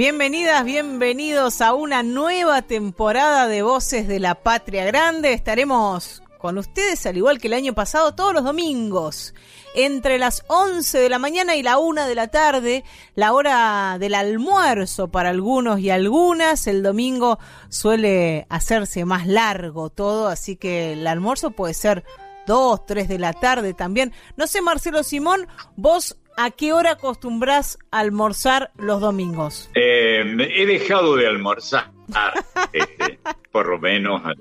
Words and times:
Bienvenidas, 0.00 0.64
bienvenidos 0.64 1.60
a 1.60 1.74
una 1.74 2.02
nueva 2.02 2.62
temporada 2.62 3.46
de 3.48 3.60
Voces 3.60 4.08
de 4.08 4.18
la 4.18 4.34
Patria 4.34 4.86
Grande. 4.86 5.34
Estaremos 5.34 6.22
con 6.38 6.56
ustedes, 6.56 7.04
al 7.04 7.18
igual 7.18 7.38
que 7.38 7.48
el 7.48 7.52
año 7.52 7.74
pasado, 7.74 8.14
todos 8.14 8.32
los 8.32 8.42
domingos, 8.42 9.34
entre 9.74 10.18
las 10.18 10.42
11 10.46 11.00
de 11.00 11.10
la 11.10 11.18
mañana 11.18 11.54
y 11.54 11.62
la 11.62 11.76
1 11.76 12.06
de 12.06 12.14
la 12.14 12.28
tarde, 12.28 12.82
la 13.14 13.34
hora 13.34 13.98
del 14.00 14.14
almuerzo 14.14 15.08
para 15.08 15.28
algunos 15.28 15.80
y 15.80 15.90
algunas. 15.90 16.66
El 16.66 16.82
domingo 16.82 17.38
suele 17.68 18.46
hacerse 18.48 19.04
más 19.04 19.26
largo 19.26 19.90
todo, 19.90 20.28
así 20.28 20.56
que 20.56 20.94
el 20.94 21.06
almuerzo 21.06 21.50
puede 21.50 21.74
ser 21.74 22.04
2, 22.46 22.86
3 22.86 23.06
de 23.06 23.18
la 23.18 23.34
tarde 23.34 23.74
también. 23.74 24.14
No 24.38 24.46
sé, 24.46 24.62
Marcelo 24.62 25.02
Simón, 25.02 25.46
vos 25.76 26.16
¿A 26.36 26.50
qué 26.50 26.72
hora 26.72 26.92
acostumbras 26.92 27.78
almorzar 27.90 28.70
los 28.78 29.00
domingos? 29.00 29.70
Eh, 29.74 30.24
he 30.54 30.66
dejado 30.66 31.16
de 31.16 31.26
almorzar, 31.26 31.90
este, 32.72 33.18
por 33.52 33.68
lo 33.68 33.78
menos 33.78 34.22
a, 34.24 34.32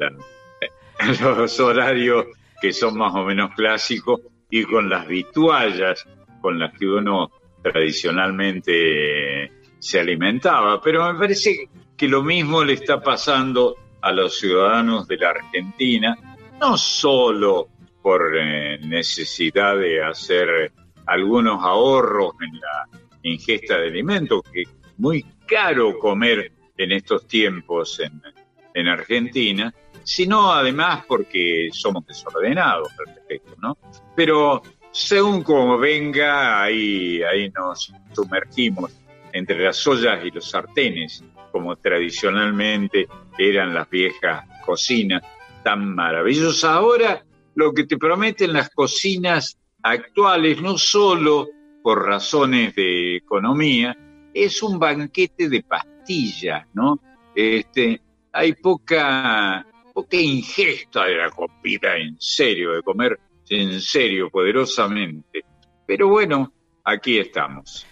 los 1.21 1.59
horarios 1.59 2.25
que 2.61 2.73
son 2.73 2.97
más 2.97 3.13
o 3.15 3.23
menos 3.23 3.51
clásicos 3.55 4.21
y 4.49 4.63
con 4.63 4.89
las 4.89 5.07
vituallas 5.07 6.05
con 6.41 6.59
las 6.59 6.77
que 6.77 6.87
uno 6.87 7.31
tradicionalmente 7.61 9.51
se 9.77 9.99
alimentaba. 9.99 10.81
Pero 10.81 11.11
me 11.11 11.19
parece 11.19 11.69
que 11.95 12.07
lo 12.07 12.23
mismo 12.23 12.63
le 12.63 12.73
está 12.73 13.01
pasando 13.01 13.75
a 14.01 14.11
los 14.11 14.39
ciudadanos 14.39 15.07
de 15.07 15.17
la 15.17 15.29
Argentina, 15.31 16.17
no 16.59 16.77
solo 16.77 17.67
por 18.01 18.37
eh, 18.37 18.79
necesidad 18.79 19.77
de 19.77 20.01
hacer 20.03 20.71
algunos 21.09 21.63
ahorros 21.63 22.33
en 22.41 22.59
la 22.59 22.99
ingesta 23.23 23.77
de 23.77 23.87
alimentos, 23.87 24.41
que 24.51 24.61
es 24.61 24.69
muy 24.97 25.25
caro 25.45 25.97
comer 25.97 26.51
en 26.77 26.91
estos 26.91 27.27
tiempos 27.27 27.99
en, 27.99 28.21
en 28.73 28.87
Argentina, 28.87 29.73
sino 30.03 30.51
además 30.51 31.03
porque 31.07 31.69
somos 31.71 32.05
desordenados 32.05 32.89
al 32.99 33.15
respecto, 33.15 33.55
¿no? 33.61 33.77
Pero 34.15 34.61
según 34.91 35.43
como 35.43 35.77
venga, 35.77 36.63
ahí, 36.63 37.21
ahí 37.21 37.49
nos 37.51 37.93
sumergimos 38.13 38.91
entre 39.33 39.63
las 39.63 39.85
ollas 39.85 40.23
y 40.25 40.31
los 40.31 40.49
sartenes, 40.49 41.23
como 41.51 41.75
tradicionalmente 41.75 43.07
eran 43.37 43.73
las 43.73 43.89
viejas 43.89 44.45
cocinas 44.65 45.23
tan 45.63 45.93
maravillosas. 45.93 46.63
Ahora 46.63 47.23
lo 47.55 47.73
que 47.73 47.85
te 47.85 47.97
prometen 47.97 48.53
las 48.53 48.69
cocinas 48.69 49.58
actuales, 49.83 50.61
no 50.61 50.77
solo 50.77 51.47
por 51.81 52.05
razones 52.05 52.75
de 52.75 53.17
economía, 53.17 53.97
es 54.33 54.61
un 54.61 54.79
banquete 54.79 55.49
de 55.49 55.63
pastillas, 55.63 56.67
¿no? 56.73 56.99
Este, 57.35 58.01
hay 58.31 58.53
poca, 58.53 59.65
poca 59.93 60.17
ingesta 60.17 61.05
de 61.05 61.15
la 61.15 61.29
comida 61.29 61.97
en 61.97 62.15
serio, 62.19 62.73
de 62.73 62.81
comer 62.83 63.19
en 63.49 63.81
serio, 63.81 64.29
poderosamente. 64.29 65.43
Pero 65.85 66.09
bueno, 66.09 66.51
aquí 66.83 67.17
estamos. 67.17 67.85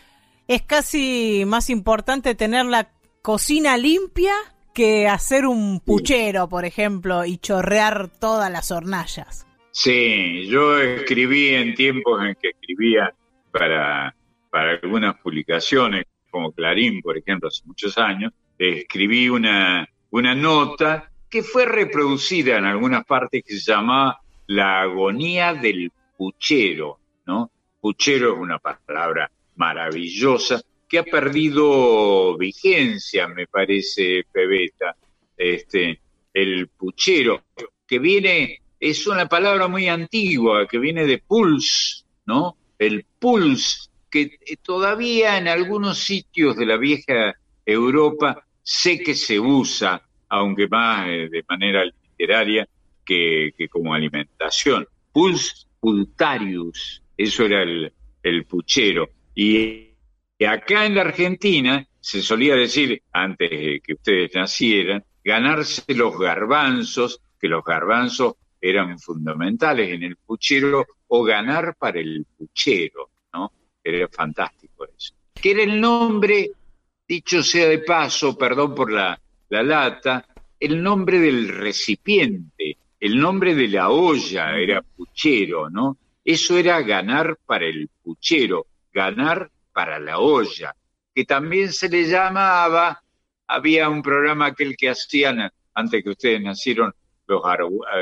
Es 0.48 0.62
casi 0.62 1.44
más 1.46 1.70
importante 1.70 2.36
tener 2.36 2.66
la 2.66 2.92
cocina 3.22 3.78
limpia 3.78 4.34
que 4.74 5.08
hacer 5.08 5.48
un 5.48 5.80
puchero, 5.80 6.48
por 6.48 6.64
ejemplo, 6.64 7.26
y 7.26 7.38
chorrear 7.38 8.10
todas 8.10 8.52
las 8.52 8.72
hornallas. 8.72 9.47
Sí, 9.80 10.48
yo 10.48 10.82
escribí 10.82 11.50
en 11.50 11.76
tiempos 11.76 12.20
en 12.24 12.34
que 12.42 12.50
escribía 12.50 13.14
para, 13.52 14.16
para 14.50 14.72
algunas 14.72 15.20
publicaciones, 15.20 16.06
como 16.32 16.52
Clarín, 16.52 17.00
por 17.00 17.16
ejemplo, 17.16 17.48
hace 17.48 17.62
muchos 17.64 17.96
años, 18.00 18.34
escribí 18.58 19.30
una, 19.30 19.88
una 20.10 20.34
nota 20.34 21.12
que 21.30 21.44
fue 21.44 21.68
reproducida 21.68 22.58
en 22.58 22.66
algunas 22.66 23.06
partes 23.06 23.44
que 23.46 23.54
se 23.54 23.72
llama 23.72 24.18
La 24.48 24.82
agonía 24.82 25.54
del 25.54 25.92
puchero, 26.18 26.98
¿no? 27.28 27.52
Puchero 27.80 28.34
es 28.34 28.40
una 28.40 28.58
palabra 28.58 29.30
maravillosa 29.58 30.60
que 30.90 30.98
ha 30.98 31.04
perdido 31.04 32.36
vigencia, 32.36 33.28
me 33.28 33.46
parece, 33.46 34.24
Pebeta. 34.32 34.96
Este, 35.38 36.02
el 36.34 36.68
puchero, 36.70 37.44
que 37.86 38.00
viene 38.00 38.62
es 38.80 39.08
una 39.08 39.28
palabra 39.28 39.68
muy 39.68 39.88
antigua 39.88 40.68
que 40.68 40.78
viene 40.78 41.06
de 41.06 41.20
pulse, 41.20 42.04
¿no? 42.26 42.58
El 42.78 43.06
pulse, 43.20 43.90
que 44.10 44.38
eh, 44.46 44.58
todavía 44.62 45.38
en 45.38 45.48
algunos 45.48 45.98
sitios 45.98 46.56
de 46.56 46.66
la 46.66 46.78
vieja 46.78 47.36
Europa 47.66 48.46
sé 48.62 49.00
que 49.00 49.16
se 49.16 49.40
usa, 49.40 50.02
aunque 50.30 50.68
más 50.68 51.08
eh, 51.08 51.30
de 51.30 51.44
manera 51.48 51.84
literaria 51.86 52.68
que, 53.06 53.54
como 53.72 53.94
alimentación. 53.94 54.88
Pulse 55.12 55.66
pultarius, 55.80 57.02
eso 57.16 57.46
era 57.46 57.64
el, 57.64 57.92
el 58.22 58.46
puchero. 58.46 59.10
Y, 59.34 59.92
y 60.38 60.46
acá 60.46 60.86
en 60.86 60.96
la 60.96 61.02
Argentina 61.02 61.88
se 62.00 62.22
solía 62.22 62.56
decir, 62.56 63.02
antes 63.12 63.50
de 63.50 63.82
que 63.84 63.94
ustedes 63.94 64.32
nacieran, 64.36 65.04
ganarse 65.24 65.94
los 65.94 66.18
garbanzos, 66.18 67.22
que 67.40 67.48
los 67.48 67.64
garbanzos 67.64 68.36
eran 68.60 68.98
fundamentales 69.00 69.90
en 69.92 70.04
el 70.04 70.16
puchero 70.18 70.86
o 71.08 71.24
ganar 71.24 71.76
para 71.78 72.00
el 72.00 72.26
puchero, 72.38 73.10
¿no? 73.34 73.52
Era 73.84 74.08
fantástico 74.08 74.86
eso. 74.86 75.14
Que 75.34 75.52
era 75.52 75.64
el 75.64 75.80
nombre, 75.80 76.52
dicho 77.08 77.44
sea 77.44 77.68
de 77.68 77.80
paso, 77.80 78.38
perdón 78.38 78.76
por 78.76 78.92
la, 78.92 79.20
la 79.50 79.64
lata, 79.64 80.26
el 80.60 80.82
nombre 80.82 81.20
del 81.20 81.48
recipiente, 81.50 82.78
el 83.00 83.20
nombre 83.20 83.54
de 83.54 83.68
la 83.68 83.90
olla 83.90 84.58
era 84.58 84.82
puchero, 84.82 85.70
¿no? 85.70 85.98
Eso 86.24 86.58
era 86.58 86.82
ganar 86.82 87.38
para 87.46 87.66
el 87.66 87.90
puchero, 88.04 88.66
ganar 88.92 89.50
para 89.72 90.00
la 90.00 90.20
olla, 90.20 90.76
que 91.14 91.24
también 91.24 91.72
se 91.72 91.88
le 91.88 92.06
llamaba, 92.06 93.02
había 93.48 93.90
un 93.90 94.02
programa 94.02 94.48
aquel 94.48 94.76
que 94.76 94.90
hacían 94.90 95.50
antes 95.74 96.04
que 96.04 96.10
ustedes 96.10 96.42
nacieron, 96.42 96.94
los 97.28 97.42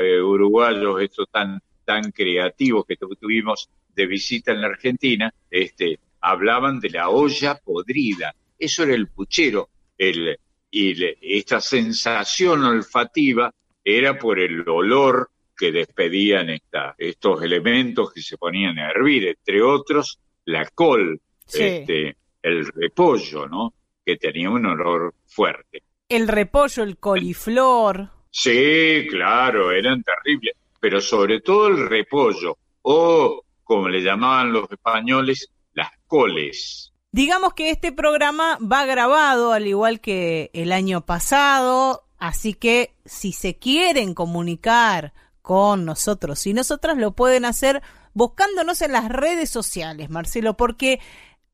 eh, 0.02 0.20
uruguayos, 0.20 1.02
estos 1.02 1.28
tan, 1.30 1.60
tan 1.84 2.10
creativos 2.12 2.84
que 2.86 2.96
tuvimos 2.96 3.68
de 3.94 4.06
visita 4.06 4.52
en 4.52 4.60
la 4.60 4.68
Argentina, 4.68 5.32
este, 5.50 5.98
hablaban 6.20 6.80
de 6.80 6.90
la 6.90 7.08
olla 7.08 7.58
podrida. 7.62 8.34
Eso 8.58 8.82
era 8.82 8.94
el 8.94 9.08
puchero. 9.08 9.68
El, 9.96 10.38
y 10.70 11.38
esta 11.38 11.60
sensación 11.60 12.64
olfativa 12.64 13.52
era 13.82 14.18
por 14.18 14.38
el 14.38 14.68
olor 14.68 15.30
que 15.56 15.72
despedían 15.72 16.50
esta, 16.50 16.94
estos 16.98 17.42
elementos 17.42 18.12
que 18.12 18.20
se 18.20 18.36
ponían 18.36 18.78
a 18.78 18.90
hervir, 18.90 19.28
entre 19.28 19.62
otros 19.62 20.18
la 20.44 20.66
col, 20.66 21.20
este, 21.46 22.16
el 22.42 22.66
repollo, 22.66 23.48
¿no? 23.48 23.72
Que 24.04 24.16
tenía 24.16 24.50
un 24.50 24.66
olor 24.66 25.14
fuerte. 25.26 25.82
El 26.08 26.28
repollo, 26.28 26.82
el 26.82 26.98
coliflor. 26.98 28.10
Sí, 28.38 29.06
claro, 29.08 29.72
eran 29.72 30.02
terribles, 30.02 30.54
pero 30.78 31.00
sobre 31.00 31.40
todo 31.40 31.68
el 31.68 31.88
repollo, 31.88 32.58
o 32.82 33.42
como 33.64 33.88
le 33.88 34.02
llamaban 34.02 34.52
los 34.52 34.70
españoles, 34.70 35.48
las 35.72 35.88
coles. 36.06 36.92
Digamos 37.10 37.54
que 37.54 37.70
este 37.70 37.92
programa 37.92 38.58
va 38.58 38.84
grabado 38.84 39.54
al 39.54 39.66
igual 39.66 40.02
que 40.02 40.50
el 40.52 40.72
año 40.72 41.06
pasado, 41.06 42.04
así 42.18 42.52
que 42.52 42.94
si 43.06 43.32
se 43.32 43.56
quieren 43.56 44.12
comunicar 44.12 45.14
con 45.40 45.86
nosotros 45.86 46.46
y 46.46 46.52
nosotras 46.52 46.98
lo 46.98 47.12
pueden 47.12 47.46
hacer 47.46 47.80
buscándonos 48.12 48.82
en 48.82 48.92
las 48.92 49.08
redes 49.08 49.48
sociales, 49.48 50.10
Marcelo, 50.10 50.58
porque 50.58 51.00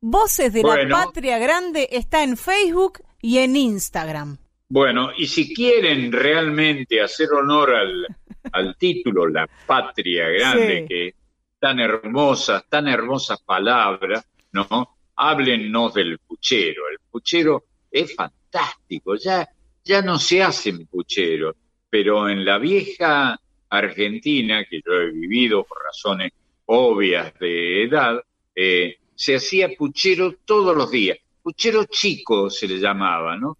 Voces 0.00 0.52
de 0.52 0.64
la 0.64 0.88
Patria 0.90 1.38
Grande 1.38 1.88
está 1.92 2.24
en 2.24 2.36
Facebook 2.36 3.04
y 3.20 3.38
en 3.38 3.54
Instagram. 3.54 4.38
Bueno, 4.74 5.10
y 5.14 5.26
si 5.26 5.52
quieren 5.52 6.10
realmente 6.10 6.98
hacer 7.02 7.28
honor 7.34 7.74
al, 7.74 8.06
al 8.52 8.74
título, 8.78 9.28
la 9.28 9.46
patria 9.66 10.30
grande, 10.30 10.86
que 10.88 11.14
tan 11.58 11.78
hermosa, 11.78 12.64
tan 12.66 12.88
hermosas 12.88 13.42
palabras, 13.42 14.26
¿no? 14.52 14.96
Háblennos 15.14 15.92
del 15.92 16.18
puchero. 16.20 16.88
El 16.90 17.00
puchero 17.10 17.64
es 17.90 18.14
fantástico, 18.14 19.14
ya, 19.16 19.46
ya 19.84 20.00
no 20.00 20.18
se 20.18 20.42
hacen 20.42 20.86
pucheros, 20.86 21.54
pero 21.90 22.30
en 22.30 22.42
la 22.42 22.56
vieja 22.56 23.38
Argentina, 23.68 24.64
que 24.64 24.80
yo 24.82 24.94
he 24.94 25.10
vivido 25.10 25.64
por 25.64 25.84
razones 25.84 26.32
obvias 26.64 27.38
de 27.38 27.84
edad, 27.84 28.22
eh, 28.54 28.96
se 29.14 29.34
hacía 29.36 29.68
puchero 29.76 30.36
todos 30.46 30.74
los 30.74 30.90
días. 30.90 31.18
Puchero 31.42 31.84
chico 31.84 32.48
se 32.48 32.66
le 32.66 32.78
llamaba, 32.78 33.36
¿no? 33.36 33.58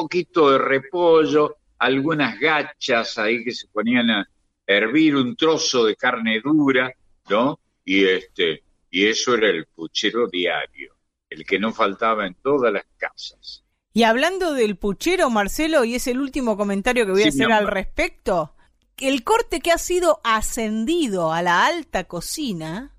Poquito 0.00 0.50
de 0.50 0.58
repollo, 0.58 1.56
algunas 1.78 2.40
gachas 2.40 3.18
ahí 3.18 3.44
que 3.44 3.52
se 3.52 3.68
ponían 3.68 4.10
a 4.10 4.28
hervir 4.66 5.14
un 5.14 5.36
trozo 5.36 5.84
de 5.84 5.94
carne 5.94 6.40
dura, 6.40 6.90
¿no? 7.28 7.60
Y 7.84 8.04
este, 8.04 8.62
y 8.90 9.06
eso 9.06 9.34
era 9.34 9.48
el 9.48 9.66
puchero 9.66 10.26
diario, 10.26 10.94
el 11.28 11.44
que 11.44 11.58
no 11.58 11.72
faltaba 11.72 12.26
en 12.26 12.34
todas 12.42 12.72
las 12.72 12.84
casas. 12.96 13.62
Y 13.92 14.04
hablando 14.04 14.54
del 14.54 14.76
puchero, 14.76 15.28
Marcelo, 15.28 15.84
y 15.84 15.96
es 15.96 16.06
el 16.06 16.20
último 16.20 16.56
comentario 16.56 17.04
que 17.04 17.12
voy 17.12 17.24
a 17.24 17.28
hacer 17.28 17.52
al 17.52 17.66
respecto, 17.66 18.54
el 18.96 19.22
corte 19.22 19.60
que 19.60 19.70
ha 19.70 19.78
sido 19.78 20.20
ascendido 20.24 21.30
a 21.30 21.42
la 21.42 21.66
alta 21.66 22.04
cocina, 22.04 22.96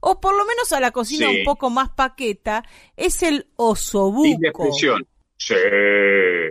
o 0.00 0.20
por 0.20 0.36
lo 0.36 0.44
menos 0.44 0.72
a 0.72 0.78
la 0.78 0.92
cocina 0.92 1.30
un 1.30 1.42
poco 1.44 1.68
más 1.68 1.90
paqueta, 1.90 2.62
es 2.96 3.24
el 3.24 3.48
osobuco. 3.56 4.70
Sí. 5.36 5.54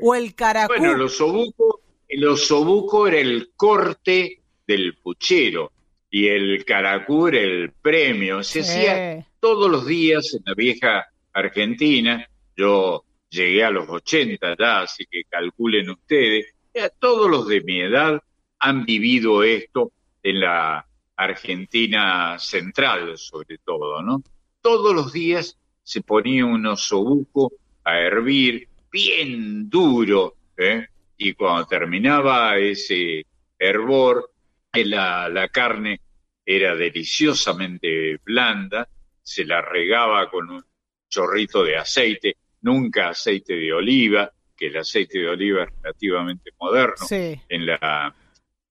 O 0.02 0.16
el 0.16 0.36
caracú. 0.36 0.74
Bueno, 0.78 0.96
el 0.96 1.02
osobuco, 1.02 1.82
el 2.08 2.28
osobuco 2.28 3.08
era 3.08 3.20
el 3.20 3.52
corte 3.56 4.42
del 4.68 4.96
puchero 4.98 5.72
y 6.10 6.28
el 6.28 6.64
caracú 6.64 7.28
era 7.28 7.40
el 7.40 7.72
premio. 7.72 8.44
Se 8.44 8.62
hacía 8.62 9.26
todos 9.40 9.70
los 9.70 9.86
días 9.86 10.34
en 10.34 10.44
la 10.46 10.54
vieja 10.54 11.08
Argentina. 11.34 12.28
Yo 12.56 13.04
llegué 13.30 13.64
a 13.64 13.72
los 13.72 13.90
80 13.90 14.56
ya, 14.60 14.82
así 14.82 15.06
que 15.10 15.24
calculen 15.24 15.90
ustedes. 15.90 16.54
todos 17.00 17.30
los 17.30 17.48
de 17.48 17.62
mi 17.62 17.82
edad 17.82 18.22
han 18.60 18.86
vivido 18.86 19.44
esto 19.44 19.92
en 20.22 20.40
la 20.42 20.86
Argentina 21.16 22.38
central, 22.40 23.18
sobre 23.18 23.58
todo, 23.58 24.02
¿no? 24.02 24.24
Todos 24.62 24.96
los 24.96 25.12
días 25.12 25.58
se 25.84 26.02
ponía 26.02 26.46
un 26.46 26.66
osobuco 26.66 27.52
a 27.84 28.00
hervir 28.00 28.68
bien 28.94 29.70
duro, 29.70 30.36
¿eh? 30.56 30.86
y 31.18 31.34
cuando 31.34 31.66
terminaba 31.66 32.58
ese 32.60 33.26
hervor, 33.58 34.32
eh, 34.72 34.86
la, 34.86 35.28
la 35.30 35.48
carne 35.50 36.00
era 36.46 36.76
deliciosamente 36.76 38.20
blanda, 38.24 38.88
se 39.22 39.46
la 39.46 39.62
regaba 39.62 40.30
con 40.30 40.50
un 40.52 40.64
chorrito 41.10 41.64
de 41.64 41.78
aceite, 41.78 42.38
nunca 42.62 43.10
aceite 43.10 43.56
de 43.56 43.74
oliva, 43.74 44.32
que 44.56 44.68
el 44.68 44.78
aceite 44.78 45.20
de 45.20 45.30
oliva 45.30 45.64
es 45.64 45.70
relativamente 45.82 46.52
moderno 46.60 47.06
en 47.10 47.66
la 47.66 48.16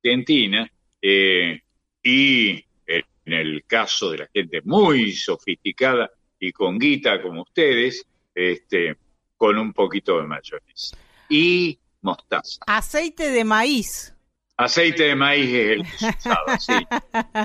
Argentina, 0.04 0.70
eh, 1.00 1.60
y 2.00 2.64
en 2.86 3.32
el 3.32 3.64
caso 3.66 4.10
de 4.10 4.18
la 4.18 4.28
gente 4.32 4.60
muy 4.64 5.12
sofisticada 5.12 6.10
y 6.38 6.52
con 6.52 6.78
guita 6.78 7.20
como 7.22 7.42
ustedes, 7.42 8.06
este, 8.34 8.96
con 9.42 9.58
un 9.58 9.72
poquito 9.72 10.20
de 10.20 10.28
mayonesa. 10.28 10.96
Y 11.28 11.76
mostaza. 12.00 12.60
Aceite 12.64 13.28
de 13.32 13.42
maíz. 13.42 14.14
Aceite 14.56 15.02
de 15.02 15.16
maíz 15.16 15.50
es 15.50 15.70
el 15.70 15.82
que 15.82 15.98
se 15.98 16.08
usaba, 16.16 16.58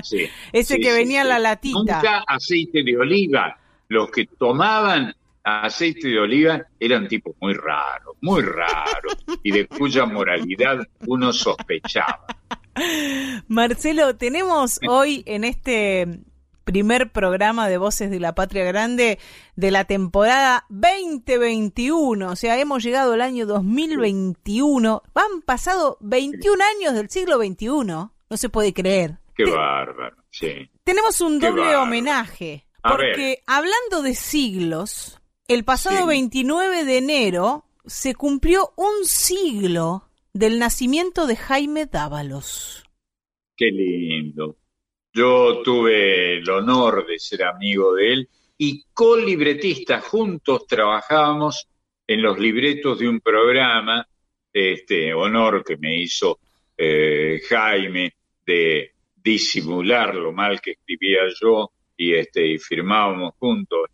sí. 0.04 0.30
Ese 0.52 0.78
que 0.78 0.92
venía 0.92 1.22
en 1.22 1.28
la 1.28 1.40
latita. 1.40 1.76
Nunca 1.76 2.24
aceite 2.24 2.84
de 2.84 2.96
oliva. 2.96 3.58
Los 3.88 4.12
que 4.12 4.26
tomaban 4.26 5.12
aceite 5.42 6.06
de 6.06 6.20
oliva 6.20 6.62
eran 6.78 7.08
tipos 7.08 7.34
muy 7.40 7.54
raros, 7.54 8.14
muy 8.20 8.42
raros, 8.42 9.16
y 9.42 9.50
de 9.50 9.66
cuya 9.66 10.06
moralidad 10.06 10.78
uno 11.08 11.32
sospechaba. 11.32 12.26
Marcelo, 13.48 14.14
tenemos 14.14 14.78
hoy 14.88 15.24
en 15.26 15.42
este 15.42 16.20
primer 16.68 17.10
programa 17.12 17.66
de 17.66 17.78
Voces 17.78 18.10
de 18.10 18.20
la 18.20 18.34
Patria 18.34 18.62
Grande 18.62 19.18
de 19.56 19.70
la 19.70 19.84
temporada 19.86 20.66
2021, 20.68 22.30
o 22.30 22.36
sea, 22.36 22.60
hemos 22.60 22.82
llegado 22.82 23.14
al 23.14 23.22
año 23.22 23.46
2021, 23.46 25.02
han 25.14 25.40
pasado 25.46 25.96
21 26.02 26.62
años 26.76 26.94
del 26.94 27.08
siglo 27.08 27.38
XXI, 27.38 27.68
no 27.68 28.12
se 28.32 28.50
puede 28.50 28.74
creer. 28.74 29.16
Qué 29.34 29.50
bárbaro, 29.50 30.18
sí. 30.30 30.68
Tenemos 30.84 31.22
un 31.22 31.40
doble 31.40 31.74
homenaje, 31.74 32.66
porque 32.82 33.42
hablando 33.46 34.02
de 34.02 34.14
siglos, 34.14 35.22
el 35.46 35.64
pasado 35.64 36.06
29 36.06 36.84
de 36.84 36.98
enero 36.98 37.64
se 37.86 38.14
cumplió 38.14 38.74
un 38.76 39.06
siglo 39.06 40.10
del 40.34 40.58
nacimiento 40.58 41.26
de 41.26 41.36
Jaime 41.36 41.86
Dávalos. 41.86 42.84
Qué 43.56 43.70
lindo. 43.70 44.58
Yo 45.18 45.62
tuve 45.64 46.36
el 46.36 46.48
honor 46.48 47.04
de 47.04 47.18
ser 47.18 47.42
amigo 47.42 47.92
de 47.92 48.12
él 48.12 48.28
y 48.56 48.84
co-libretista, 48.94 50.00
juntos 50.00 50.64
trabajábamos 50.68 51.66
en 52.06 52.22
los 52.22 52.38
libretos 52.38 53.00
de 53.00 53.08
un 53.08 53.18
programa, 53.18 54.06
este 54.52 55.12
honor 55.12 55.64
que 55.64 55.76
me 55.76 55.96
hizo 56.00 56.38
eh, 56.76 57.40
Jaime 57.48 58.14
de 58.46 58.92
disimular 59.16 60.14
lo 60.14 60.32
mal 60.32 60.60
que 60.60 60.70
escribía 60.70 61.22
yo 61.40 61.72
y 61.96 62.14
este 62.14 62.46
y 62.46 62.58
firmábamos 62.58 63.34
juntos. 63.40 63.90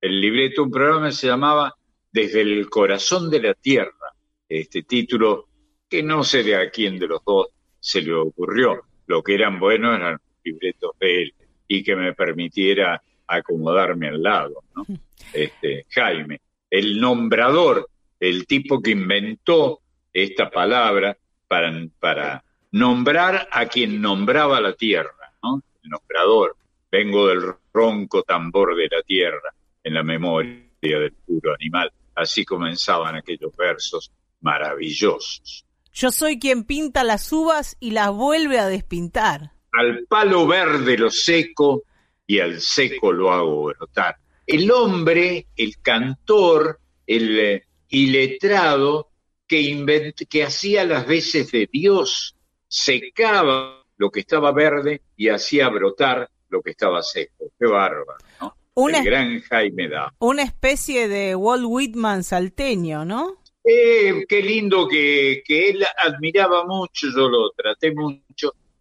El 0.00 0.20
libreto, 0.20 0.62
un 0.62 0.70
programa 0.70 1.10
se 1.10 1.26
llamaba 1.26 1.74
Desde 2.12 2.42
el 2.42 2.70
corazón 2.70 3.28
de 3.28 3.42
la 3.42 3.54
tierra. 3.54 4.14
Este 4.48 4.84
título 4.84 5.48
que 5.88 6.04
no 6.04 6.22
sé 6.22 6.44
de 6.44 6.54
a 6.54 6.70
quién 6.70 7.00
de 7.00 7.08
los 7.08 7.24
dos 7.24 7.48
se 7.80 8.00
le 8.00 8.14
ocurrió. 8.14 8.82
Lo 9.08 9.24
que 9.24 9.34
eran 9.34 9.58
buenos 9.58 9.96
eran 9.96 10.20
libretos 10.44 10.92
de 11.00 11.22
él 11.22 11.34
y 11.68 11.82
que 11.82 11.96
me 11.96 12.12
permitiera 12.12 13.02
acomodarme 13.26 14.08
al 14.08 14.22
lado, 14.22 14.64
¿no? 14.74 14.84
Este, 15.32 15.86
Jaime, 15.90 16.40
el 16.70 17.00
nombrador, 17.00 17.88
el 18.20 18.46
tipo 18.46 18.80
que 18.80 18.90
inventó 18.90 19.80
esta 20.12 20.50
palabra 20.50 21.16
para, 21.48 21.72
para 21.98 22.44
nombrar 22.72 23.48
a 23.50 23.66
quien 23.66 24.00
nombraba 24.00 24.60
la 24.60 24.74
tierra, 24.74 25.32
¿no? 25.42 25.62
El 25.82 25.90
nombrador. 25.90 26.56
Vengo 26.90 27.28
del 27.28 27.54
ronco 27.72 28.22
tambor 28.22 28.76
de 28.76 28.88
la 28.90 29.02
tierra 29.02 29.54
en 29.82 29.94
la 29.94 30.02
memoria 30.02 30.62
del 30.80 31.12
puro 31.12 31.54
animal. 31.54 31.90
Así 32.14 32.44
comenzaban 32.44 33.16
aquellos 33.16 33.56
versos 33.56 34.12
maravillosos. 34.40 35.64
Yo 35.92 36.10
soy 36.10 36.38
quien 36.38 36.64
pinta 36.64 37.04
las 37.04 37.32
uvas 37.32 37.76
y 37.80 37.90
las 37.90 38.10
vuelve 38.10 38.58
a 38.58 38.66
despintar. 38.66 39.52
Al 39.72 40.06
palo 40.08 40.46
verde 40.46 40.98
lo 40.98 41.10
seco 41.10 41.84
y 42.26 42.40
al 42.40 42.60
seco 42.60 43.12
lo 43.12 43.32
hago 43.32 43.64
brotar. 43.64 44.16
El 44.46 44.70
hombre, 44.70 45.46
el 45.56 45.80
cantor, 45.80 46.78
el 47.06 47.38
eh, 47.38 47.62
iletrado 47.88 49.10
que, 49.46 50.14
que 50.28 50.44
hacía 50.44 50.84
las 50.84 51.06
veces 51.06 51.50
de 51.52 51.68
Dios, 51.70 52.36
secaba 52.68 53.82
lo 53.96 54.10
que 54.10 54.20
estaba 54.20 54.52
verde 54.52 55.02
y 55.16 55.28
hacía 55.28 55.68
brotar 55.68 56.28
lo 56.48 56.62
que 56.62 56.70
estaba 56.70 57.02
seco. 57.02 57.52
Qué 57.58 57.66
bárbaro, 57.66 58.16
¿no? 58.40 58.56
el 58.88 59.04
gran 59.04 59.40
Jaime 59.40 59.88
da. 59.88 60.14
Una 60.18 60.42
especie 60.42 61.08
de 61.08 61.36
Walt 61.36 61.64
Whitman 61.66 62.24
salteño, 62.24 63.04
¿no? 63.04 63.42
Eh, 63.64 64.24
qué 64.28 64.42
lindo 64.42 64.88
que, 64.88 65.42
él 65.46 65.84
admiraba 66.02 66.66
mucho, 66.66 67.08
yo 67.14 67.28
lo 67.28 67.50
traté 67.50 67.92
mucho, 67.94 68.21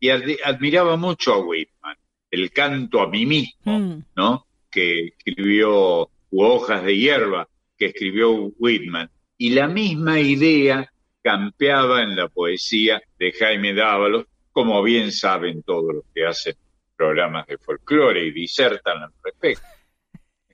y 0.02 0.10
admiraba 0.10 0.98
mucho 0.98 1.36
a 1.36 1.38
Whitman, 1.38 1.96
el 2.32 2.52
canto 2.52 3.02
a 3.02 3.08
mí 3.08 3.28
mismo, 3.28 3.80
mm. 3.80 4.04
¿no? 4.16 4.48
Que 4.70 5.14
escribió 5.16 6.10
Hojas 6.32 6.84
de 6.84 6.98
Hierba, 6.98 7.48
que 7.78 7.86
escribió 7.88 8.32
Whitman. 8.58 9.12
Y 9.38 9.52
la 9.52 9.68
misma 9.68 10.20
idea 10.20 10.92
campeaba 11.22 12.02
en 12.02 12.16
la 12.16 12.30
poesía 12.30 13.00
de 13.20 13.32
Jaime 13.32 13.76
Dávalos, 13.76 14.26
como 14.52 14.82
bien 14.82 15.12
saben 15.12 15.62
todos 15.62 15.94
los 15.94 16.04
que 16.16 16.26
hacen 16.26 16.56
programas 16.98 17.46
de 17.46 17.60
folclore 17.60 18.26
y 18.26 18.32
disertan 18.32 19.04
al 19.04 19.12
respecto. 19.24 19.68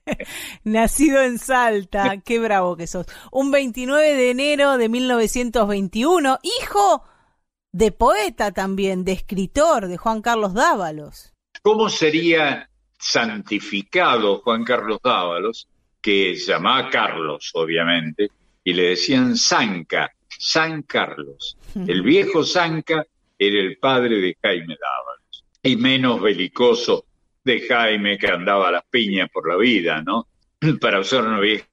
Nacido 0.64 1.22
en 1.22 1.38
Salta, 1.38 2.18
qué 2.22 2.38
bravo 2.38 2.76
que 2.76 2.86
sos. 2.86 3.06
Un 3.32 3.50
29 3.50 4.14
de 4.14 4.30
enero 4.30 4.76
de 4.76 4.90
1921, 4.90 6.38
hijo 6.42 7.02
de 7.72 7.92
poeta 7.92 8.52
también, 8.52 9.04
de 9.04 9.12
escritor, 9.12 9.88
de 9.88 9.96
Juan 9.96 10.22
Carlos 10.22 10.54
Dávalos. 10.54 11.32
¿Cómo 11.62 11.88
sería 11.88 12.68
santificado 12.98 14.40
Juan 14.40 14.64
Carlos 14.64 14.98
Dávalos, 15.02 15.68
que 16.00 16.34
llamaba 16.34 16.90
Carlos, 16.90 17.50
obviamente, 17.54 18.30
y 18.64 18.72
le 18.72 18.90
decían 18.90 19.36
Sanca, 19.36 20.12
San 20.28 20.82
Carlos? 20.82 21.56
El 21.74 22.02
viejo 22.02 22.44
Sanca 22.44 23.04
era 23.38 23.60
el 23.60 23.78
padre 23.78 24.20
de 24.20 24.36
Jaime 24.42 24.76
Dávalos, 24.80 25.44
y 25.62 25.76
menos 25.76 26.20
belicoso 26.20 27.04
de 27.44 27.66
Jaime 27.66 28.18
que 28.18 28.28
andaba 28.28 28.68
a 28.68 28.72
las 28.72 28.84
piñas 28.90 29.28
por 29.32 29.48
la 29.48 29.56
vida, 29.56 30.02
¿no? 30.02 30.26
Para 30.80 31.00
usar 31.00 31.24
una 31.24 31.40
vieja 31.40 31.66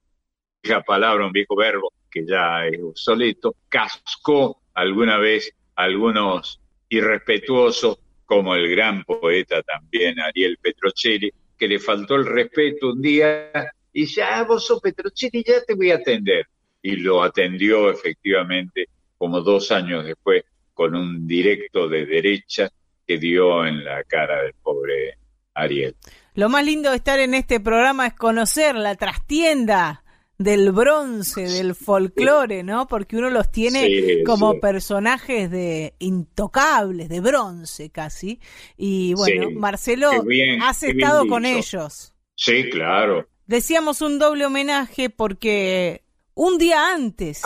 palabra, 0.86 1.26
un 1.26 1.32
viejo 1.32 1.56
verbo 1.56 1.92
que 2.10 2.24
ya 2.26 2.66
es 2.66 2.80
obsoleto, 2.82 3.56
cascó 3.68 4.62
alguna 4.74 5.18
vez 5.18 5.52
algunos 5.76 6.60
irrespetuosos, 6.88 7.98
como 8.24 8.54
el 8.56 8.68
gran 8.68 9.04
poeta 9.04 9.62
también 9.62 10.18
Ariel 10.18 10.58
Petrocelli, 10.60 11.32
que 11.56 11.68
le 11.68 11.78
faltó 11.78 12.16
el 12.16 12.26
respeto 12.26 12.90
un 12.90 13.00
día 13.00 13.52
y 13.92 14.00
dice, 14.00 14.22
ah, 14.22 14.42
vos 14.42 14.66
sos 14.66 14.80
Petrocelli, 14.80 15.44
ya 15.46 15.62
te 15.64 15.74
voy 15.74 15.90
a 15.90 15.96
atender. 15.96 16.46
Y 16.82 16.96
lo 16.96 17.22
atendió 17.22 17.90
efectivamente 17.90 18.88
como 19.16 19.40
dos 19.40 19.70
años 19.70 20.04
después 20.04 20.44
con 20.74 20.94
un 20.94 21.26
directo 21.26 21.88
de 21.88 22.04
derecha 22.04 22.68
que 23.06 23.18
dio 23.18 23.64
en 23.64 23.84
la 23.84 24.02
cara 24.04 24.42
del 24.42 24.54
pobre 24.54 25.16
Ariel. 25.54 25.94
Lo 26.34 26.48
más 26.48 26.64
lindo 26.64 26.90
de 26.90 26.96
estar 26.96 27.18
en 27.18 27.34
este 27.34 27.60
programa 27.60 28.08
es 28.08 28.14
conocer 28.14 28.74
la 28.74 28.94
trastienda 28.94 30.04
del 30.38 30.72
bronce, 30.72 31.42
del 31.42 31.74
folclore, 31.74 32.62
¿no? 32.62 32.86
Porque 32.86 33.16
uno 33.16 33.30
los 33.30 33.50
tiene 33.50 34.22
como 34.24 34.60
personajes 34.60 35.50
de 35.50 35.94
intocables, 35.98 37.08
de 37.08 37.20
bronce 37.20 37.90
casi. 37.90 38.40
Y 38.76 39.14
bueno, 39.14 39.50
Marcelo, 39.52 40.10
has 40.62 40.82
estado 40.82 41.26
con 41.26 41.44
ellos. 41.46 42.12
Sí, 42.34 42.68
claro. 42.70 43.26
Decíamos 43.46 44.02
un 44.02 44.18
doble 44.18 44.44
homenaje 44.44 45.08
porque 45.08 46.02
un 46.34 46.58
día 46.58 46.92
antes 46.92 47.42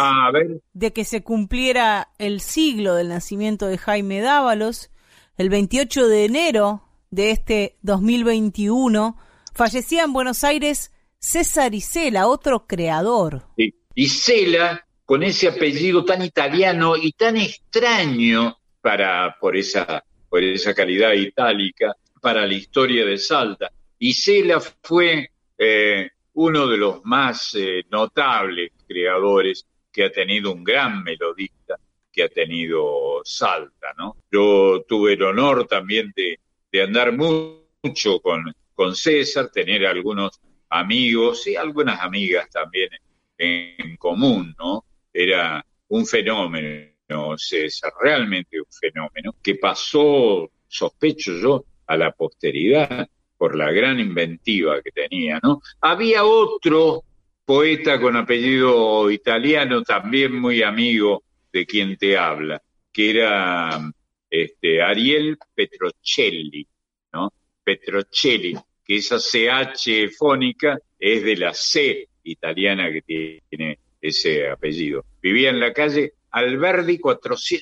de 0.73 0.93
que 0.93 1.05
se 1.05 1.23
cumpliera 1.23 2.09
el 2.19 2.41
siglo 2.41 2.95
del 2.95 3.09
nacimiento 3.09 3.67
de 3.67 3.79
Jaime 3.79 4.21
Dávalos, 4.21 4.91
el 5.37 5.49
28 5.49 6.09
de 6.09 6.25
enero 6.25 6.83
de 7.11 7.31
este 7.31 7.77
2021, 7.83 9.17
fallecía 9.55 10.03
en 10.03 10.13
Buenos 10.13 10.43
Aires 10.43 10.91
César 11.21 11.75
Isela, 11.75 12.29
otro 12.29 12.67
creador. 12.67 13.43
Sí. 13.57 13.75
Isela, 13.95 14.87
con 15.05 15.23
ese 15.23 15.49
apellido 15.49 16.03
tan 16.03 16.23
italiano 16.25 16.97
y 16.97 17.13
tan 17.13 17.37
extraño 17.37 18.57
para, 18.81 19.37
por, 19.39 19.55
esa, 19.55 20.03
por 20.31 20.43
esa 20.43 20.75
calidad 20.75 21.13
itálica 21.13 21.95
para 22.23 22.47
la 22.47 22.55
historia 22.55 23.05
de 23.05 23.19
Salta. 23.19 23.71
Isela 23.99 24.61
fue 24.61 25.31
eh, 25.59 26.11
uno 26.35 26.67
de 26.67 26.79
los 26.79 27.05
más 27.05 27.55
eh, 27.55 27.85
notables 27.91 28.73
creadores 28.89 29.67
que 29.93 30.05
ha 30.05 30.11
tenido 30.11 30.53
un 30.53 30.65
gran 30.65 31.03
melodista 31.03 31.79
que 32.11 32.23
ha 32.23 32.29
tenido 32.29 33.21
Salta, 33.25 33.89
¿no? 33.99 34.17
Yo 34.33 34.85
tuve 34.89 35.13
el 35.13 35.23
honor 35.23 35.67
también 35.67 36.13
de, 36.17 36.41
de 36.73 36.83
andar 36.83 37.13
mucho 37.13 38.21
con, 38.23 38.55
con 38.75 38.97
César, 38.97 39.51
tener 39.53 39.87
algunos 39.87 40.41
amigos 40.71 41.47
y 41.47 41.57
algunas 41.57 42.01
amigas 42.01 42.49
también 42.51 42.89
en 43.37 43.97
común, 43.97 44.55
¿no? 44.59 44.85
Era 45.13 45.65
un 45.89 46.07
fenómeno, 46.07 47.37
César, 47.37 47.93
realmente 48.01 48.61
un 48.61 48.71
fenómeno, 48.71 49.35
que 49.43 49.57
pasó, 49.57 50.51
sospecho 50.69 51.33
yo, 51.39 51.65
a 51.87 51.97
la 51.97 52.13
posteridad 52.13 53.09
por 53.37 53.57
la 53.57 53.73
gran 53.73 53.99
inventiva 53.99 54.81
que 54.81 54.93
tenía, 54.93 55.41
¿no? 55.43 55.61
Había 55.81 56.25
otro 56.25 57.03
poeta 57.45 58.01
con 58.01 58.17
apellido 58.17 59.11
italiano, 59.11 59.83
también 59.83 60.39
muy 60.39 60.63
amigo 60.63 61.25
de 61.53 61.67
quien 61.67 61.97
te 61.97 62.17
habla, 62.17 62.63
que 62.93 63.11
era 63.11 63.91
este, 64.29 64.81
Ariel 64.81 65.37
Petrocelli, 65.55 66.69
¿no? 67.13 67.33
Petrocelli, 67.65 68.57
que 68.91 68.97
esa 68.97 69.21
CH 69.21 70.11
fónica 70.19 70.77
es 70.99 71.23
de 71.23 71.37
la 71.37 71.55
C 71.55 72.09
italiana 72.25 72.91
que 72.91 73.41
tiene 73.49 73.79
ese 74.01 74.51
apellido. 74.51 75.05
Vivía 75.23 75.51
en 75.51 75.61
la 75.61 75.73
calle 75.73 76.15
Alberdi 76.33 77.01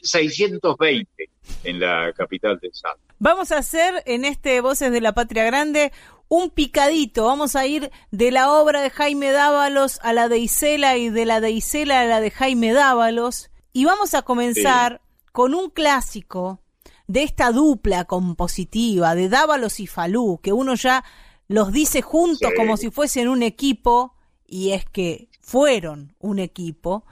620 0.03 1.31
en 1.65 1.81
la 1.81 2.15
capital 2.15 2.59
de 2.63 2.71
Salta. 2.73 3.15
Vamos 3.19 3.53
a 3.53 3.59
hacer 3.59 4.03
en 4.07 4.25
este 4.25 4.63
Voces 4.63 4.91
de 4.91 5.03
la 5.03 5.13
Patria 5.13 5.45
Grande 5.45 5.93
un 6.29 6.49
picadito. 6.49 7.27
Vamos 7.27 7.57
a 7.57 7.67
ir 7.67 7.91
de 8.11 8.31
la 8.31 8.51
obra 8.51 8.81
de 8.81 8.89
Jaime 8.89 9.31
Dávalos 9.31 10.01
a 10.03 10.15
la 10.15 10.31
de 10.31 10.39
Isela 10.39 10.97
y 10.97 11.11
de 11.11 11.27
la 11.27 11.43
de 11.43 11.51
Isela 11.51 12.01
a 12.01 12.05
la 12.07 12.23
de 12.23 12.31
Jaime 12.31 12.73
Dávalos. 12.73 13.51
Y 13.75 13.85
vamos 13.85 14.15
a 14.15 14.23
comenzar 14.23 15.03
con 15.33 15.53
un 15.53 15.69
clásico 15.69 16.63
de 17.09 17.23
esta 17.23 17.51
dupla 17.53 18.05
compositiva 18.05 19.15
de 19.15 19.29
Dávalos 19.29 19.81
y 19.81 19.87
Falú, 19.87 20.41
que 20.43 20.53
uno 20.53 20.75
ya 20.75 21.05
los 21.49 21.73
dice 21.73 22.03
juntos 22.03 22.53
como 22.55 22.77
si 22.77 22.91
fuesen 22.91 23.29
un 23.29 23.43
equipo, 23.43 24.15
y 24.47 24.73
es 24.73 24.85
que 24.85 25.29
fueron 25.41 26.15
un 26.19 26.39
equipo, 26.39 27.05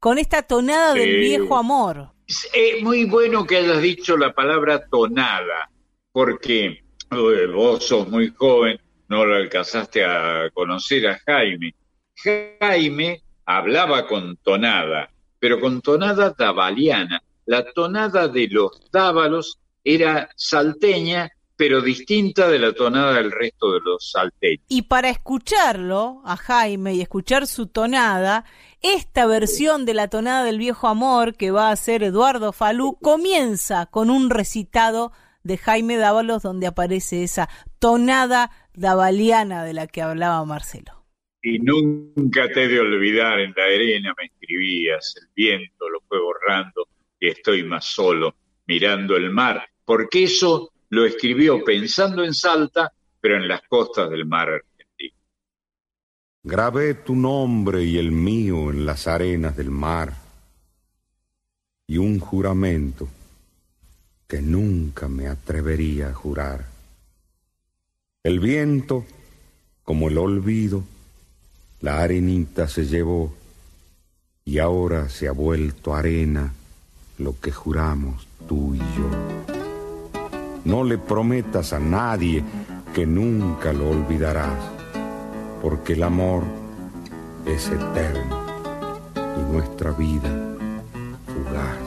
con 0.00 0.18
esta 0.18 0.42
tonada 0.42 0.92
del 0.92 1.20
viejo 1.20 1.56
amor. 1.56 2.10
Es 2.26 2.82
muy 2.82 3.04
bueno 3.04 3.46
que 3.46 3.58
hayas 3.58 3.80
dicho 3.80 4.16
la 4.16 4.34
palabra 4.34 4.84
tonada, 4.86 5.70
porque 6.10 6.82
vos 7.54 7.86
sos 7.86 8.08
muy 8.08 8.34
joven, 8.36 8.80
no 9.08 9.24
lo 9.24 9.36
alcanzaste 9.36 10.04
a 10.04 10.50
conocer 10.52 11.06
a 11.06 11.20
Jaime. 11.26 11.74
Jaime 12.60 13.22
hablaba 13.46 14.08
con 14.08 14.36
tonada, 14.38 15.10
pero 15.38 15.60
con 15.60 15.80
tonada 15.80 16.34
davaliana. 16.36 17.22
La 17.46 17.64
tonada 17.72 18.28
de 18.28 18.48
los 18.48 18.90
dávalos 18.90 19.58
era 19.82 20.30
salteña, 20.34 21.30
pero 21.56 21.82
distinta 21.82 22.48
de 22.48 22.58
la 22.58 22.72
tonada 22.72 23.14
del 23.14 23.30
resto 23.30 23.72
de 23.72 23.80
los 23.80 24.10
salteños. 24.10 24.64
Y 24.68 24.82
para 24.82 25.10
escucharlo, 25.10 26.22
a 26.24 26.36
Jaime, 26.36 26.94
y 26.94 27.00
escuchar 27.00 27.46
su 27.46 27.66
tonada, 27.66 28.44
esta 28.80 29.26
versión 29.26 29.84
de 29.84 29.94
la 29.94 30.08
tonada 30.08 30.44
del 30.44 30.58
viejo 30.58 30.88
amor 30.88 31.36
que 31.36 31.50
va 31.50 31.68
a 31.68 31.72
hacer 31.72 32.02
Eduardo 32.02 32.52
Falú 32.52 32.98
comienza 33.00 33.86
con 33.86 34.10
un 34.10 34.30
recitado 34.30 35.12
de 35.42 35.58
Jaime 35.58 35.96
Dávalos 35.96 36.42
donde 36.42 36.66
aparece 36.66 37.22
esa 37.22 37.48
tonada 37.78 38.50
davaliana 38.72 39.64
de 39.64 39.74
la 39.74 39.86
que 39.86 40.02
hablaba 40.02 40.44
Marcelo. 40.44 41.04
Y 41.42 41.58
nunca 41.58 42.48
te 42.48 42.64
he 42.64 42.68
de 42.68 42.80
olvidar, 42.80 43.38
en 43.38 43.52
la 43.54 43.64
arena 43.64 44.14
me 44.16 44.24
escribías, 44.24 45.14
el 45.20 45.28
viento 45.34 45.88
lo 45.90 46.00
fue 46.08 46.18
borrando 46.18 46.88
estoy 47.20 47.62
más 47.64 47.84
solo 47.84 48.34
mirando 48.66 49.16
el 49.16 49.30
mar, 49.30 49.68
porque 49.84 50.24
eso 50.24 50.72
lo 50.90 51.04
escribió 51.04 51.62
pensando 51.64 52.24
en 52.24 52.34
Salta, 52.34 52.92
pero 53.20 53.36
en 53.36 53.48
las 53.48 53.62
costas 53.62 54.10
del 54.10 54.26
mar 54.26 54.62
Grabé 56.46 56.92
tu 56.92 57.16
nombre 57.16 57.82
y 57.84 57.96
el 57.96 58.12
mío 58.12 58.70
en 58.70 58.84
las 58.84 59.06
arenas 59.06 59.56
del 59.56 59.70
mar 59.70 60.14
y 61.86 61.96
un 61.96 62.20
juramento 62.20 63.08
que 64.28 64.42
nunca 64.42 65.08
me 65.08 65.26
atrevería 65.26 66.10
a 66.10 66.12
jurar. 66.12 66.66
El 68.22 68.40
viento, 68.40 69.06
como 69.84 70.08
el 70.08 70.18
olvido, 70.18 70.84
la 71.80 72.02
arenita 72.02 72.68
se 72.68 72.84
llevó 72.84 73.34
y 74.44 74.58
ahora 74.58 75.08
se 75.08 75.28
ha 75.28 75.32
vuelto 75.32 75.94
arena 75.94 76.52
lo 77.18 77.38
que 77.40 77.52
juramos 77.52 78.26
tú 78.48 78.74
y 78.74 78.78
yo. 78.78 79.08
No 80.64 80.84
le 80.84 80.98
prometas 80.98 81.72
a 81.72 81.78
nadie 81.78 82.42
que 82.94 83.06
nunca 83.06 83.72
lo 83.72 83.90
olvidarás 83.90 84.74
porque 85.62 85.94
el 85.94 86.02
amor 86.02 86.42
es 87.46 87.68
eterno 87.68 88.44
y 89.16 89.52
nuestra 89.52 89.92
vida 89.92 90.30
fugaz. 91.26 91.78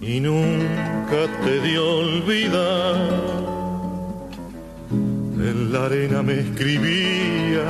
Y 0.00 0.20
nunca 0.20 1.26
te 1.44 1.60
dio 1.60 1.98
olvidar, 1.98 3.31
la 5.72 5.86
arena 5.86 6.22
me 6.22 6.38
escribías, 6.40 7.64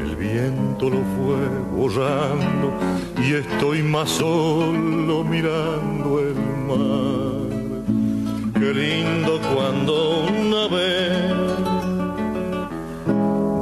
el 0.00 0.14
viento 0.14 0.88
lo 0.88 0.98
fue 1.16 1.42
borrando 1.76 2.72
y 3.20 3.34
estoy 3.34 3.82
más 3.82 4.08
solo 4.08 5.24
mirando 5.24 6.20
el 6.20 6.36
Qué 8.54 8.74
lindo 8.74 9.40
cuando 9.54 10.26
una 10.26 10.68
vez, 10.68 11.32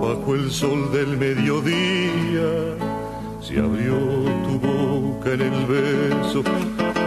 bajo 0.02 0.34
el 0.34 0.50
sol 0.50 0.92
del 0.92 1.16
mediodía, 1.16 2.48
se 3.40 3.58
abrió 3.58 3.96
tu 4.46 4.58
boca 4.58 5.32
en 5.32 5.40
el 5.40 5.66
beso 5.66 6.42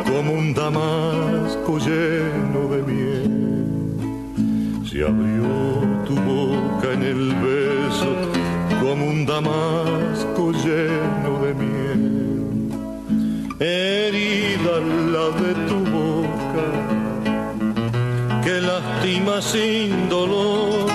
como 0.05 0.33
un 0.33 0.53
damasco 0.55 1.77
lleno 1.77 2.67
de 2.73 2.81
miel. 2.83 3.58
Se 4.89 5.03
abrió 5.03 5.47
tu 6.07 6.15
boca 6.15 6.93
en 6.93 7.03
el 7.03 7.31
beso 7.35 8.11
como 8.81 9.05
un 9.05 9.23
damasco 9.23 10.51
lleno 10.51 11.31
de 11.45 11.53
miel. 11.53 12.71
Herida 13.59 14.79
la 15.13 15.25
de 15.41 15.53
tu 15.67 15.79
que 18.43 18.61
lastima 18.61 19.39
sin 19.43 20.09
dolor. 20.09 20.87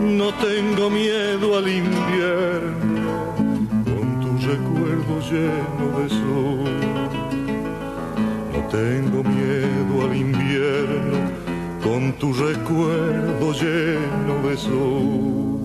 No 0.00 0.32
tengo 0.34 0.88
miedo 0.88 1.58
al 1.58 1.68
invierno, 1.68 3.34
con 3.84 4.20
tu 4.22 4.30
recuerdo 4.46 5.20
lleno 5.30 5.86
de 5.98 6.08
sol. 6.08 6.78
No 8.52 8.60
tengo 8.70 9.22
miedo 9.22 9.92
al 10.06 10.16
invierno, 10.16 11.18
con 11.98 12.12
tu 12.12 12.32
recuerdo 12.32 13.52
lleno 13.52 14.48
de 14.48 14.56
sol. 14.56 15.57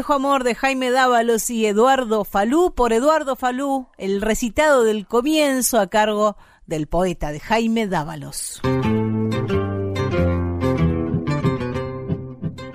Viejo 0.00 0.14
amor 0.14 0.44
de 0.44 0.54
Jaime 0.54 0.90
Dávalos 0.90 1.50
y 1.50 1.66
Eduardo 1.66 2.24
Falú 2.24 2.74
por 2.74 2.94
Eduardo 2.94 3.36
Falú, 3.36 3.88
el 3.98 4.22
recitado 4.22 4.82
del 4.82 5.06
comienzo 5.06 5.78
a 5.78 5.88
cargo 5.90 6.38
del 6.64 6.86
poeta 6.86 7.32
de 7.32 7.38
Jaime 7.38 7.86
Dávalos. 7.86 8.62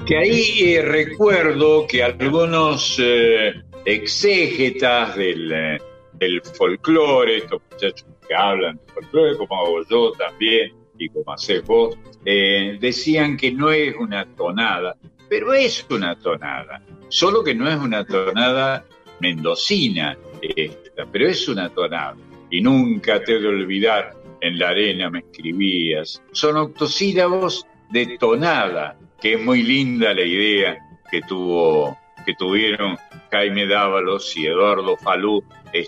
Que 0.06 0.18
ahí 0.20 0.76
eh, 0.76 0.84
recuerdo 0.84 1.88
que 1.88 2.04
algunos 2.04 2.96
eh, 3.00 3.56
exégetas 3.86 5.16
del, 5.16 5.52
eh, 5.52 5.78
del 6.14 6.44
folclore, 6.44 7.38
estos 7.38 7.60
muchachos 7.72 8.06
que 8.28 8.36
hablan 8.36 8.76
de 8.76 8.94
folclore, 8.94 9.36
como 9.36 9.56
hago 9.56 9.84
yo 9.90 10.12
también 10.12 10.76
y 11.00 11.10
como 11.10 11.34
haces 11.34 11.66
vos, 11.66 11.98
decían 12.24 13.36
que 13.36 13.52
no 13.52 13.72
es 13.72 13.96
una 13.96 14.28
tonada, 14.36 14.96
pero 15.30 15.54
es 15.54 15.86
una 15.90 16.16
tonada, 16.16 16.82
solo 17.10 17.44
que 17.44 17.56
no 17.56 17.70
es 17.70 17.78
una 17.78 18.06
tonada 18.06 18.86
mendocina 19.20 20.18
esta, 20.42 21.06
pero 21.12 21.28
es 21.28 21.48
una 21.48 21.70
tonada. 21.70 22.16
Y 22.50 22.62
nunca 22.62 23.24
te 23.24 23.40
de 23.40 23.48
olvidar, 23.48 24.14
en 24.42 24.60
la 24.60 24.70
arena 24.70 25.10
me 25.10 25.20
escribías. 25.20 26.22
Son 26.32 26.58
octosílabos 26.58 27.66
de 27.90 28.18
tonada, 28.18 28.98
que 29.20 29.34
es 29.34 29.42
muy 29.42 29.64
linda 29.64 30.14
la 30.14 30.24
idea 30.24 30.78
que 31.10 31.22
tuvo 31.22 31.98
que 32.26 32.34
tuvieron 32.34 32.98
Jaime 33.32 33.68
Dávalos 33.68 34.36
y 34.36 34.48
Eduardo 34.48 34.98
Falú, 34.98 35.44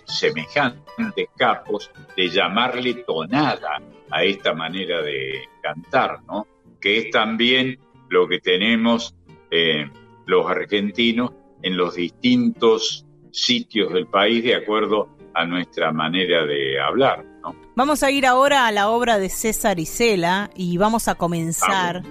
semejantes 0.05 1.29
capos, 1.35 1.89
de 2.15 2.29
llamarle 2.29 2.93
tonada 3.05 3.81
a 4.11 4.23
esta 4.23 4.53
manera 4.53 5.01
de 5.01 5.41
cantar, 5.61 6.21
¿no? 6.27 6.45
Que 6.79 6.99
es 6.99 7.09
también 7.09 7.79
lo 8.09 8.27
que 8.27 8.39
tenemos 8.39 9.15
eh, 9.51 9.89
los 10.25 10.49
argentinos 10.49 11.31
en 11.61 11.77
los 11.77 11.95
distintos 11.95 13.05
sitios 13.31 13.93
del 13.93 14.07
país 14.07 14.43
de 14.43 14.55
acuerdo 14.55 15.09
a 15.33 15.45
nuestra 15.45 15.91
manera 15.91 16.45
de 16.45 16.79
hablar. 16.79 17.23
Vamos 17.75 18.03
a 18.03 18.11
ir 18.11 18.25
ahora 18.25 18.67
a 18.67 18.71
la 18.71 18.89
obra 18.89 19.19
de 19.19 19.29
César 19.29 19.79
Isela 19.79 20.49
y 20.55 20.77
vamos 20.77 21.07
a 21.07 21.15
comenzar 21.15 22.01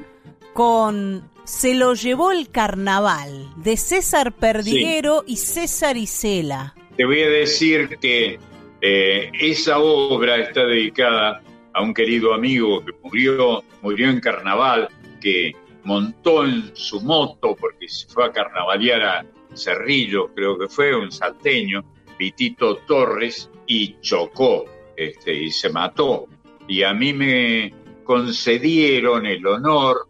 con 0.53 1.29
Se 1.45 1.75
lo 1.75 1.95
llevó 1.95 2.33
el 2.33 2.51
carnaval 2.51 3.51
de 3.57 3.77
César 3.77 4.33
Perdiguero 4.33 5.25
y 5.27 5.37
César 5.37 5.97
Isela. 5.97 6.75
Te 6.97 7.05
voy 7.05 7.21
a 7.21 7.29
decir 7.29 7.99
que 8.01 8.39
eh, 8.81 9.31
esa 9.41 9.79
obra 9.79 10.37
está 10.37 10.65
dedicada 10.65 11.43
a 11.75 11.83
un 11.83 11.93
querido 11.93 12.33
amigo 12.33 12.85
que 12.85 12.93
murió, 13.03 13.63
murió 13.83 14.09
en 14.09 14.21
carnaval, 14.21 14.89
que 15.21 15.55
montó 15.87 16.45
en 16.45 16.75
su 16.75 17.01
moto 17.01 17.57
porque 17.59 17.89
se 17.89 18.09
fue 18.09 18.27
a 18.27 18.33
carnavalear 18.33 19.03
a 19.03 19.27
Cerrillo, 19.55 20.35
creo 20.35 20.59
que 20.59 20.69
fue, 20.69 20.95
un 20.95 21.13
salteño, 21.13 21.85
Vitito 22.19 22.79
Torres, 22.79 23.49
y 23.67 23.99
chocó 24.01 24.65
este, 24.97 25.33
y 25.33 25.51
se 25.51 25.71
mató. 25.71 26.27
Y 26.67 26.83
a 26.83 26.93
mí 26.93 27.13
me 27.13 27.73
concedieron 28.05 29.27
el 29.27 29.47
honor, 29.47 30.09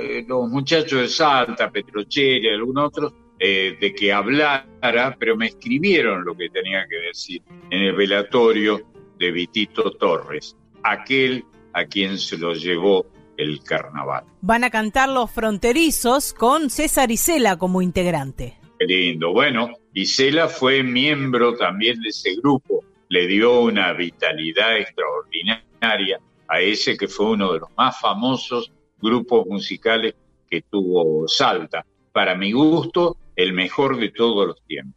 eh, 0.00 0.24
los 0.26 0.48
muchachos 0.48 1.00
de 1.00 1.08
Salta, 1.08 1.70
Petrochera 1.70 2.54
algunos 2.54 2.88
otros, 2.88 3.12
eh, 3.38 3.76
de 3.80 3.94
que 3.94 4.12
hablara, 4.12 5.16
pero 5.18 5.36
me 5.36 5.46
escribieron 5.46 6.24
lo 6.24 6.34
que 6.36 6.48
tenía 6.48 6.86
que 6.88 6.96
decir 6.96 7.42
en 7.70 7.82
el 7.82 7.94
velatorio 7.94 8.80
de 9.18 9.30
Vitito 9.30 9.92
Torres, 9.92 10.56
aquel 10.82 11.44
a 11.72 11.84
quien 11.84 12.18
se 12.18 12.38
lo 12.38 12.54
llevó 12.54 13.06
el 13.36 13.62
carnaval. 13.62 14.24
Van 14.40 14.64
a 14.64 14.70
cantar 14.70 15.08
los 15.08 15.30
fronterizos 15.30 16.32
con 16.32 16.70
César 16.70 17.10
Isela 17.10 17.56
como 17.56 17.82
integrante. 17.82 18.58
Qué 18.78 18.86
lindo. 18.86 19.32
Bueno, 19.32 19.70
Isela 19.94 20.48
fue 20.48 20.82
miembro 20.82 21.56
también 21.56 22.00
de 22.00 22.10
ese 22.10 22.34
grupo. 22.36 22.84
Le 23.08 23.26
dio 23.26 23.60
una 23.60 23.92
vitalidad 23.92 24.76
extraordinaria 24.76 26.20
a 26.48 26.60
ese 26.60 26.96
que 26.96 27.08
fue 27.08 27.30
uno 27.30 27.52
de 27.52 27.60
los 27.60 27.68
más 27.76 27.98
famosos 28.00 28.72
grupos 29.00 29.46
musicales 29.46 30.14
que 30.48 30.62
tuvo 30.62 31.26
Salta. 31.28 31.84
Para 32.12 32.34
mi 32.34 32.52
gusto, 32.52 33.16
el 33.34 33.52
mejor 33.52 33.98
de 33.98 34.10
todos 34.10 34.46
los 34.46 34.62
tiempos. 34.62 34.95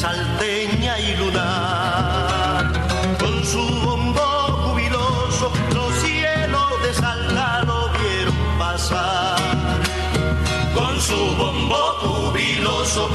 Salteña 0.00 0.98
y 0.98 1.14
lunar. 1.16 2.72
Con 3.18 3.44
su 3.44 3.62
bombo 3.84 4.26
jubiloso, 4.62 5.52
los 5.74 5.92
cielos 5.96 6.70
de 6.82 6.94
Salta 6.94 7.62
lo 7.68 7.90
vieron 7.98 8.34
pasar. 8.58 9.78
Con 10.74 10.98
su 11.02 11.20
bombo 11.36 11.82
jubiloso, 12.00 13.10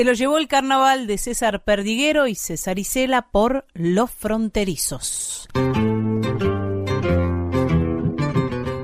Se 0.00 0.04
lo 0.06 0.14
llevó 0.14 0.38
el 0.38 0.48
carnaval 0.48 1.06
de 1.06 1.18
César 1.18 1.62
Perdiguero 1.62 2.26
y 2.26 2.34
César 2.34 2.78
Isela 2.78 3.28
por 3.30 3.66
Los 3.74 4.10
Fronterizos. 4.10 5.46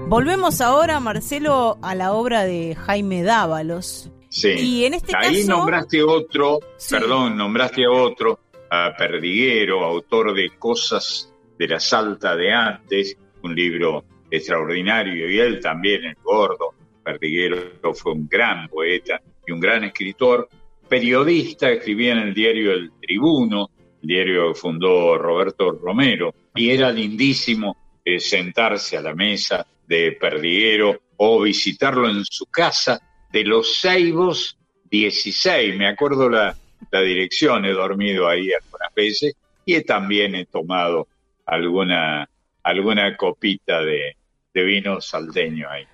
Volvemos 0.08 0.60
ahora, 0.60 1.00
Marcelo, 1.00 1.78
a 1.80 1.94
la 1.94 2.12
obra 2.12 2.44
de 2.44 2.74
Jaime 2.74 3.22
Dávalos. 3.22 4.10
Sí. 4.28 4.48
Y 4.58 4.84
en 4.84 4.92
este 4.92 5.16
Ahí 5.16 5.36
caso- 5.46 5.52
nombraste 5.56 6.02
otro, 6.02 6.58
Sí. 6.76 6.94
perdón, 6.96 7.38
nombraste 7.38 7.86
a 7.86 7.90
otro, 7.92 8.40
a 8.70 8.92
Perdiguero, 8.98 9.86
autor 9.86 10.34
de 10.34 10.50
Cosas 10.58 11.32
de 11.58 11.66
la 11.66 11.80
Salta 11.80 12.36
de 12.36 12.52
antes, 12.52 13.16
un 13.42 13.54
libro 13.54 14.04
extraordinario, 14.30 15.30
y 15.30 15.38
él 15.38 15.60
también, 15.60 16.04
el 16.04 16.16
gordo. 16.22 16.74
Perdiguero 17.02 17.94
fue 17.94 18.12
un 18.12 18.28
gran 18.28 18.68
poeta 18.68 19.18
y 19.46 19.52
un 19.52 19.60
gran 19.60 19.82
escritor, 19.84 20.46
periodista, 20.88 21.70
escribía 21.70 22.12
en 22.12 22.18
el 22.18 22.34
diario 22.34 22.72
El 22.72 22.92
Tribuno, 23.00 23.70
el 24.02 24.08
diario 24.08 24.52
que 24.52 24.58
fundó 24.58 25.18
Roberto 25.18 25.72
Romero, 25.72 26.34
y 26.54 26.70
era 26.70 26.90
lindísimo 26.90 27.76
eh, 28.04 28.20
sentarse 28.20 28.96
a 28.96 29.02
la 29.02 29.14
mesa 29.14 29.66
de 29.86 30.12
Perdiguero 30.12 31.00
o 31.16 31.42
visitarlo 31.42 32.08
en 32.08 32.24
su 32.24 32.46
casa 32.46 33.00
de 33.32 33.44
los 33.44 33.80
Ceibos 33.80 34.58
16. 34.90 35.76
Me 35.76 35.88
acuerdo 35.88 36.28
la, 36.28 36.56
dirección, 36.92 37.64
he 37.64 37.72
dormido 37.72 38.28
ahí 38.28 38.50
algunas 38.52 38.94
veces 38.94 39.34
y 39.64 39.82
también 39.82 40.34
he 40.34 40.46
tomado 40.46 41.08
alguna, 41.44 42.28
alguna 42.62 43.16
copita 43.16 43.82
de, 43.82 44.16
de 44.54 44.64
vino 44.64 45.00
salteño 45.00 45.68
ahí. 45.68 45.84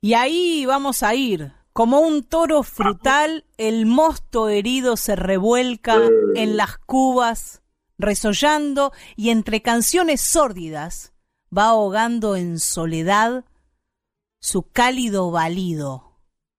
Y 0.00 0.14
ahí 0.14 0.64
vamos 0.64 1.02
a 1.02 1.14
ir. 1.14 1.57
Como 1.78 2.00
un 2.00 2.24
toro 2.24 2.64
frutal, 2.64 3.44
el 3.56 3.86
mosto 3.86 4.48
herido 4.48 4.96
se 4.96 5.14
revuelca 5.14 5.96
en 6.34 6.56
las 6.56 6.76
cubas, 6.76 7.62
resollando 7.98 8.90
y 9.14 9.30
entre 9.30 9.62
canciones 9.62 10.20
sórdidas 10.20 11.14
va 11.56 11.66
ahogando 11.66 12.34
en 12.34 12.58
soledad 12.58 13.44
su 14.40 14.68
cálido 14.72 15.30
balido. 15.30 16.18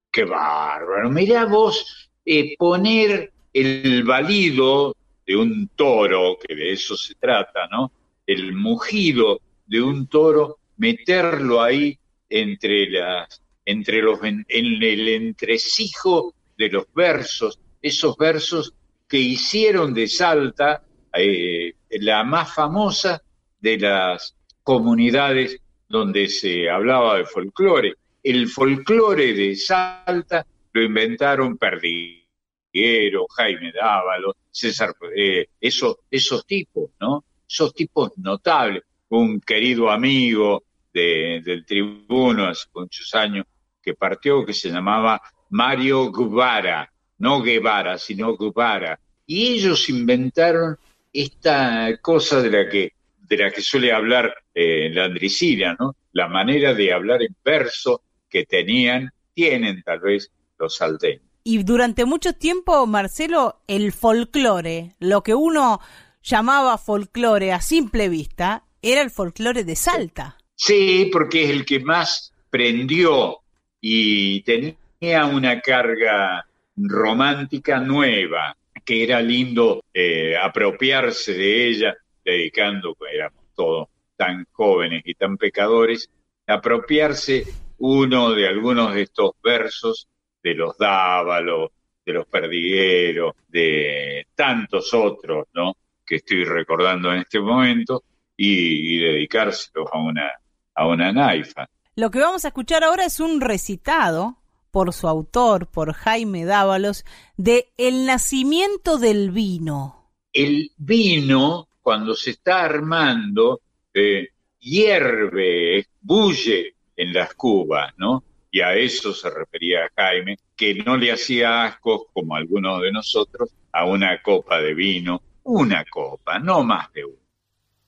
Qué 0.10 0.24
bárbaro. 0.24 1.10
Mirá 1.10 1.44
vos 1.44 2.10
eh, 2.24 2.56
poner 2.58 3.34
el 3.52 4.06
balido 4.06 4.96
de 5.28 5.36
un 5.36 5.68
toro, 5.76 6.38
que 6.40 6.56
de 6.56 6.72
eso 6.72 6.96
se 6.96 7.14
trata, 7.16 7.68
¿no? 7.70 7.92
El 8.26 8.54
mugido 8.54 9.42
de 9.66 9.82
un 9.82 10.08
toro, 10.08 10.60
meterlo 10.78 11.62
ahí 11.62 12.00
entre 12.30 12.90
las, 12.90 13.42
entre 13.66 14.02
los, 14.02 14.24
en, 14.24 14.46
el 14.48 15.08
entresijo 15.08 16.34
de 16.58 16.70
los 16.70 16.86
versos, 16.94 17.60
esos 17.82 18.18
versos 18.18 18.74
que 19.08 19.18
hicieron 19.18 19.94
de 19.94 20.08
Salta 20.08 20.84
eh, 21.14 21.74
la 21.92 22.24
más 22.24 22.54
famosa 22.54 23.22
de 23.60 23.78
las 23.80 24.36
comunidades 24.64 25.60
donde 25.88 26.28
se 26.28 26.70
hablaba 26.70 27.18
de 27.18 27.26
folclore. 27.26 27.96
El 28.22 28.48
folclore 28.48 29.34
de 29.34 29.56
Salta 29.56 30.46
lo 30.72 30.84
inventaron 30.84 31.58
Perdiguero, 31.58 33.26
Jaime 33.30 33.72
Dávalo, 33.72 34.36
César, 34.52 34.94
eh, 35.16 35.48
esos, 35.60 35.98
esos 36.12 36.46
tipos, 36.46 36.92
¿no? 37.00 37.24
Esos 37.50 37.74
tipos 37.74 38.12
notables. 38.18 38.84
Un 39.10 39.42
querido 39.42 39.90
amigo 39.90 40.64
de- 40.94 41.42
del 41.44 41.66
tribuno 41.66 42.46
hace 42.48 42.68
muchos 42.74 43.14
años 43.16 43.46
que 43.82 43.94
partió, 43.94 44.46
que 44.46 44.54
se 44.54 44.70
llamaba 44.70 45.22
Mario 45.50 46.12
Guevara, 46.12 46.92
no 47.18 47.42
Guevara, 47.42 47.98
sino 47.98 48.36
Guevara. 48.38 49.00
Y 49.26 49.54
ellos 49.54 49.90
inventaron 49.90 50.78
esta 51.14 51.98
cosa 52.02 52.42
de 52.42 52.50
la 52.52 52.70
que, 52.70 52.94
de 53.20 53.38
la 53.38 53.52
que 53.52 53.62
suele 53.62 53.92
hablar 53.92 54.34
eh, 54.54 54.90
la 54.92 55.06
Andricina, 55.06 55.76
¿no? 55.80 55.96
La 56.14 56.28
manera 56.28 56.74
de 56.74 56.92
hablar 56.94 57.22
en 57.22 57.36
verso 57.44 58.02
que 58.30 58.46
tenían, 58.46 59.12
tienen 59.34 59.82
tal 59.84 60.00
vez 60.00 60.32
los 60.58 60.76
salteños. 60.76 61.24
Y 61.44 61.64
durante 61.64 62.06
mucho 62.06 62.34
tiempo, 62.34 62.86
Marcelo, 62.86 63.62
el 63.68 63.92
folclore, 63.92 64.96
lo 65.00 65.24
que 65.24 65.34
uno 65.36 65.80
llamaba 66.22 66.78
folclore 66.78 67.54
a 67.54 67.62
simple 67.62 68.10
vista, 68.10 68.66
era 68.82 69.02
el 69.02 69.10
folclore 69.10 69.64
de 69.64 69.76
Salta. 69.76 70.38
Sí, 70.62 71.10
porque 71.10 71.46
es 71.46 71.52
el 71.52 71.66
que 71.66 71.80
más 71.80 72.34
prendió 72.50 73.40
y 73.80 74.42
tenía 74.42 75.26
una 75.26 75.62
carga 75.62 76.46
romántica 76.76 77.80
nueva, 77.80 78.58
que 78.84 79.04
era 79.06 79.22
lindo 79.22 79.86
eh, 79.94 80.36
apropiarse 80.36 81.34
de 81.34 81.66
ella, 81.66 81.98
dedicando, 82.26 82.94
pues, 82.94 83.14
éramos 83.14 83.46
todos 83.56 83.88
tan 84.18 84.46
jóvenes 84.52 85.02
y 85.06 85.14
tan 85.14 85.38
pecadores, 85.38 86.10
apropiarse 86.46 87.46
uno 87.78 88.32
de 88.34 88.46
algunos 88.46 88.94
de 88.94 89.04
estos 89.04 89.32
versos 89.42 90.10
de 90.44 90.56
los 90.56 90.78
Dávalos, 90.78 91.72
de 92.06 92.14
los 92.14 92.28
Perdigueros, 92.28 93.34
de 93.48 94.28
tantos 94.36 94.94
otros, 94.94 95.48
¿no? 95.54 95.78
Que 96.06 96.16
estoy 96.18 96.44
recordando 96.44 97.14
en 97.14 97.20
este 97.20 97.40
momento, 97.40 98.04
y, 98.36 98.96
y 98.96 99.00
dedicárselos 99.00 99.88
a 99.94 100.00
una, 100.00 100.32
a 100.80 100.88
una 100.88 101.12
naifa. 101.12 101.68
Lo 101.96 102.10
que 102.10 102.20
vamos 102.20 102.46
a 102.46 102.50
escuchar 102.50 102.84
ahora 102.84 103.06
es 103.06 103.20
un 103.20 103.42
recitado 103.42 104.38
por 104.72 104.94
su 104.94 105.08
autor, 105.08 105.68
por 105.68 105.94
Jaime 105.94 106.46
Dávalos, 106.46 107.04
de 107.36 107.70
El 107.78 108.06
nacimiento 108.06 108.98
del 108.98 109.32
vino. 109.32 110.12
El 110.32 110.72
vino, 110.78 111.68
cuando 111.82 112.14
se 112.14 112.32
está 112.32 112.64
armando, 112.64 113.62
eh, 113.94 114.30
hierve, 114.60 115.88
bulle 116.02 116.76
en 116.96 117.14
las 117.14 117.34
cubas, 117.34 117.94
¿no? 117.98 118.24
y 118.52 118.62
a 118.62 118.74
eso 118.74 119.14
se 119.14 119.30
refería 119.30 119.92
Jaime, 119.96 120.38
que 120.56 120.76
no 120.76 120.98
le 120.98 121.12
hacía 121.12 121.66
asco, 121.66 122.08
como 122.14 122.36
algunos 122.36 122.82
de 122.82 122.92
nosotros, 122.92 123.50
a 123.72 123.86
una 123.86 124.22
copa 124.22 124.60
de 124.60 124.74
vino, 124.74 125.22
una 125.44 125.86
copa, 125.86 126.40
no 126.40 126.64
más 126.64 126.92
de 126.94 127.06
una. 127.06 127.16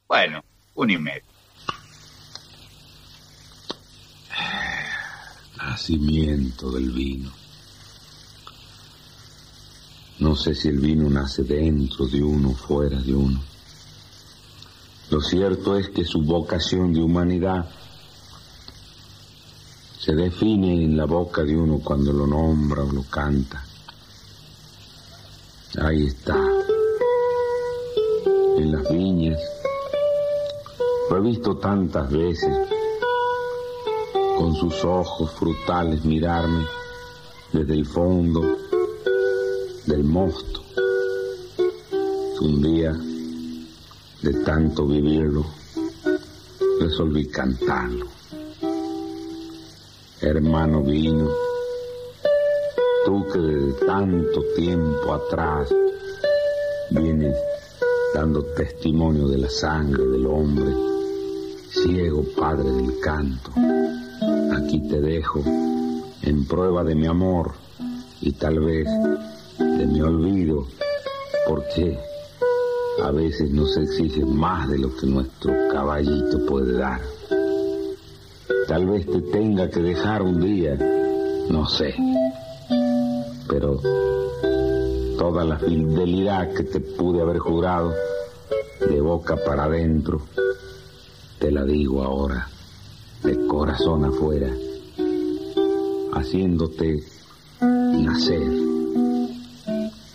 Bueno, 0.07 0.43
un 0.75 0.89
y 0.91 0.97
medio. 0.97 1.30
Nacimiento 5.57 6.71
del 6.71 6.91
vino. 6.91 7.31
No 10.19 10.35
sé 10.35 10.53
si 10.53 10.67
el 10.67 10.79
vino 10.79 11.09
nace 11.09 11.43
dentro 11.43 12.05
de 12.07 12.21
uno 12.21 12.49
o 12.49 12.55
fuera 12.55 12.99
de 12.99 13.13
uno. 13.13 13.41
Lo 15.09 15.19
cierto 15.19 15.77
es 15.77 15.89
que 15.89 16.05
su 16.05 16.21
vocación 16.21 16.93
de 16.93 17.01
humanidad 17.01 17.69
se 19.99 20.15
define 20.15 20.83
en 20.83 20.95
la 20.95 21.05
boca 21.05 21.43
de 21.43 21.55
uno 21.55 21.79
cuando 21.83 22.13
lo 22.13 22.25
nombra 22.25 22.83
o 22.83 22.91
lo 22.91 23.03
canta. 23.03 23.63
Ahí 25.79 26.07
está, 26.07 26.37
en 28.57 28.71
las 28.71 28.89
viñas. 28.89 29.39
Lo 31.09 31.17
he 31.17 31.21
visto 31.21 31.57
tantas 31.57 32.09
veces, 32.11 32.55
con 34.41 34.55
sus 34.55 34.83
ojos 34.83 35.29
frutales 35.33 36.03
mirarme 36.03 36.65
desde 37.53 37.75
el 37.75 37.85
fondo 37.85 38.57
del 39.85 40.03
mosto. 40.03 40.61
Un 42.41 42.59
día, 42.63 42.91
de 44.23 44.33
tanto 44.43 44.87
vivirlo, 44.87 45.45
resolví 46.79 47.27
cantarlo 47.27 48.07
hermano 50.21 50.81
vino, 50.81 51.29
tú 53.05 53.27
que 53.31 53.37
desde 53.37 53.85
tanto 53.85 54.43
tiempo 54.55 55.13
atrás 55.13 55.71
vienes 56.89 57.35
dando 58.15 58.43
testimonio 58.55 59.27
de 59.27 59.37
la 59.37 59.49
sangre 59.51 60.03
del 60.03 60.25
hombre, 60.25 60.73
ciego 61.69 62.23
padre 62.35 62.71
del 62.71 62.99
canto, 62.99 63.51
aquí 64.55 64.79
te 64.87 65.01
dejo 65.01 65.41
en 66.21 66.45
prueba 66.47 66.83
de 66.83 66.95
mi 66.95 67.07
amor 67.07 67.53
y 68.21 68.33
tal 68.33 68.59
vez 68.59 68.87
de 69.57 69.85
mi 69.87 70.01
olvido, 70.01 70.67
porque 71.47 71.97
a 73.03 73.11
veces 73.11 73.51
nos 73.51 73.75
exige 73.77 74.23
más 74.25 74.69
de 74.69 74.77
lo 74.77 74.95
que 74.95 75.07
nuestro 75.07 75.53
caballito 75.71 76.45
puede 76.45 76.77
dar. 76.77 77.01
Tal 78.67 78.85
vez 78.87 79.05
te 79.07 79.21
tenga 79.21 79.69
que 79.69 79.81
dejar 79.81 80.21
un 80.21 80.39
día, 80.39 80.75
no 81.49 81.67
sé. 81.67 81.95
Pero 83.47 83.81
toda 85.17 85.43
la 85.43 85.57
fidelidad 85.57 86.53
que 86.53 86.63
te 86.63 86.79
pude 86.79 87.21
haber 87.21 87.39
jurado 87.39 87.93
de 88.87 89.01
boca 89.01 89.35
para 89.45 89.65
adentro, 89.65 90.21
te 91.39 91.51
la 91.51 91.65
digo 91.65 92.03
ahora, 92.03 92.47
de 93.23 93.47
corazón 93.47 94.05
afuera, 94.05 94.49
haciéndote 96.13 97.03
nacer, 97.61 98.51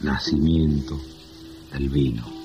nacimiento 0.02 0.98
del 1.72 1.88
vino. 1.88 2.36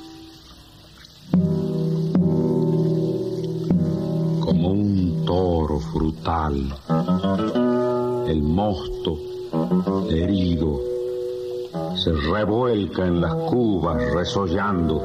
frutal, 5.91 6.74
el 8.28 8.41
mosto 8.41 9.17
herido 10.10 10.80
se 11.95 12.12
revuelca 12.12 13.06
en 13.06 13.21
las 13.21 13.34
cubas 13.34 14.13
resollando. 14.13 15.02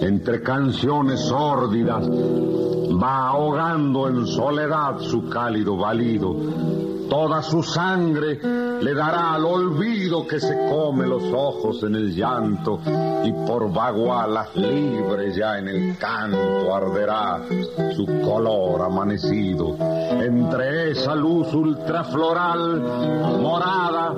Entre 0.00 0.42
canciones 0.42 1.20
sórdidas 1.20 2.08
va 3.02 3.28
ahogando 3.28 4.08
en 4.08 4.26
soledad 4.26 4.98
su 4.98 5.28
cálido 5.28 5.76
valido 5.76 6.34
Toda 7.10 7.42
su 7.42 7.60
sangre 7.64 8.38
le 8.80 8.94
dará 8.94 9.34
al 9.34 9.44
olvido 9.44 10.24
que 10.28 10.38
se 10.38 10.56
come 10.70 11.08
los 11.08 11.24
ojos 11.34 11.82
en 11.82 11.96
el 11.96 12.14
llanto 12.14 12.78
y 13.24 13.32
por 13.32 13.72
vagualas 13.72 14.54
libres 14.54 15.34
ya 15.34 15.58
en 15.58 15.66
el 15.66 15.98
canto 15.98 16.72
arderá 16.72 17.42
su 17.96 18.06
color 18.24 18.82
amanecido. 18.82 19.76
Entre 19.80 20.92
esa 20.92 21.16
luz 21.16 21.52
ultrafloral 21.52 22.80
morada 23.42 24.14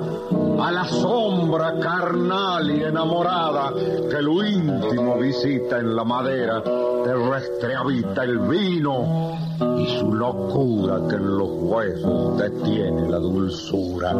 a 0.59 0.71
la 0.71 0.85
sombra 0.85 1.79
carnal 1.79 2.69
y 2.71 2.83
enamorada 2.83 3.73
que 4.09 4.21
lo 4.21 4.43
íntimo 4.45 5.17
visita 5.17 5.79
en 5.79 5.95
la 5.95 6.03
madera 6.03 6.63
terrestre 7.03 7.75
habita 7.75 8.23
el 8.23 8.39
vino 8.39 9.37
y 9.77 9.99
su 9.99 10.13
locura 10.13 10.99
que 11.09 11.15
en 11.15 11.37
los 11.37 11.49
huesos 11.49 12.37
detiene 12.37 13.09
la 13.09 13.17
dulzura 13.19 14.15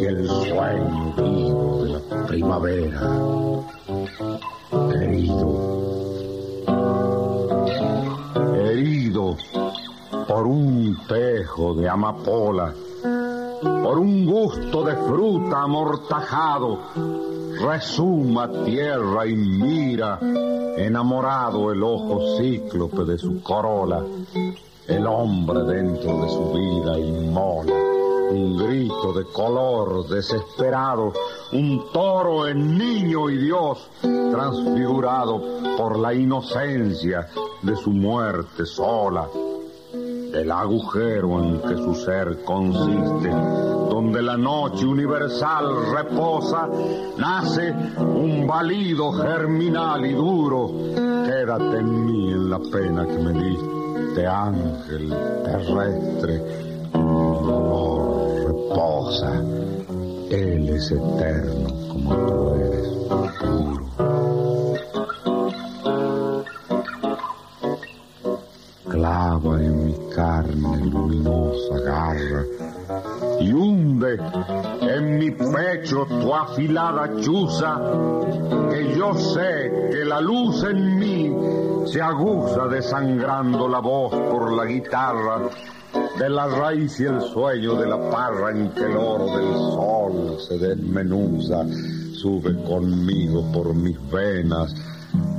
y 0.00 0.04
el 0.04 0.28
sueño 0.28 1.14
vivo 1.16 1.84
de 1.84 1.90
la 1.92 2.26
primavera. 2.26 3.00
Herido, 4.94 5.48
herido 8.56 9.36
por 10.26 10.46
un 10.46 10.98
tejo 11.08 11.74
de 11.74 11.88
amapola, 11.88 12.74
por 13.62 13.98
un 13.98 14.26
gusto 14.26 14.84
de 14.84 14.96
fruta 14.96 15.62
amortajado, 15.62 16.78
resuma 17.60 18.50
tierra 18.64 19.26
y 19.26 19.34
mira, 19.34 20.18
enamorado 20.76 21.72
el 21.72 21.82
ojo 21.82 22.38
cíclope 22.38 23.04
de 23.04 23.18
su 23.18 23.42
corola, 23.42 24.02
el 24.86 25.06
hombre 25.06 25.62
dentro 25.64 26.22
de 26.22 26.28
su 26.28 26.52
vida 26.52 26.98
inmola. 26.98 27.74
Un 28.30 28.58
grito 28.58 29.14
de 29.14 29.24
color 29.24 30.06
desesperado, 30.06 31.14
un 31.52 31.82
toro 31.92 32.46
en 32.46 32.76
niño 32.76 33.30
y 33.30 33.38
Dios, 33.38 33.88
transfigurado 34.02 35.42
por 35.78 35.98
la 35.98 36.12
inocencia 36.12 37.26
de 37.62 37.74
su 37.74 37.90
muerte 37.90 38.66
sola 38.66 39.26
el 40.32 40.50
agujero 40.50 41.42
en 41.42 41.60
que 41.60 41.76
su 41.76 41.94
ser 41.94 42.42
consiste, 42.44 43.30
donde 43.30 44.22
la 44.22 44.36
noche 44.36 44.86
universal 44.86 45.66
reposa, 45.94 46.68
nace 47.16 47.74
un 47.98 48.46
valido 48.46 49.12
germinal 49.12 50.04
y 50.04 50.12
duro. 50.12 50.70
Quédate 51.24 51.78
en 51.78 52.06
mí 52.06 52.32
en 52.32 52.50
la 52.50 52.58
pena 52.58 53.06
que 53.06 53.18
me 53.18 53.32
diste, 53.32 54.26
ángel 54.26 55.14
terrestre, 55.44 56.42
mi 56.94 58.46
reposa. 58.46 59.42
Él 60.30 60.68
es 60.68 60.90
eterno 60.90 61.68
como 61.88 62.14
tú 62.26 62.54
eres 62.54 62.88
carne 70.18 70.76
luminosa 70.90 71.78
garra 71.78 72.44
y 73.38 73.52
hunde 73.52 74.18
en 74.80 75.16
mi 75.16 75.30
pecho 75.30 76.06
tu 76.06 76.34
afilada 76.34 77.20
chuza, 77.20 77.78
que 78.68 78.96
yo 78.96 79.14
sé 79.14 79.88
que 79.92 80.04
la 80.04 80.20
luz 80.20 80.64
en 80.64 80.98
mí 80.98 81.32
se 81.86 82.02
aguza 82.02 82.66
desangrando 82.66 83.68
la 83.68 83.78
voz 83.78 84.10
por 84.10 84.52
la 84.54 84.64
guitarra 84.64 85.50
de 86.18 86.28
la 86.28 86.48
raíz 86.48 86.98
y 86.98 87.04
el 87.04 87.20
sueño 87.20 87.76
de 87.76 87.86
la 87.86 88.10
parra 88.10 88.50
en 88.50 88.70
que 88.70 88.86
el 88.86 88.96
oro 88.96 89.26
del 89.26 89.54
sol 89.54 90.36
se 90.40 90.58
desmenuza, 90.58 91.64
sube 92.12 92.60
conmigo 92.64 93.44
por 93.52 93.72
mis 93.72 93.96
venas 94.10 94.74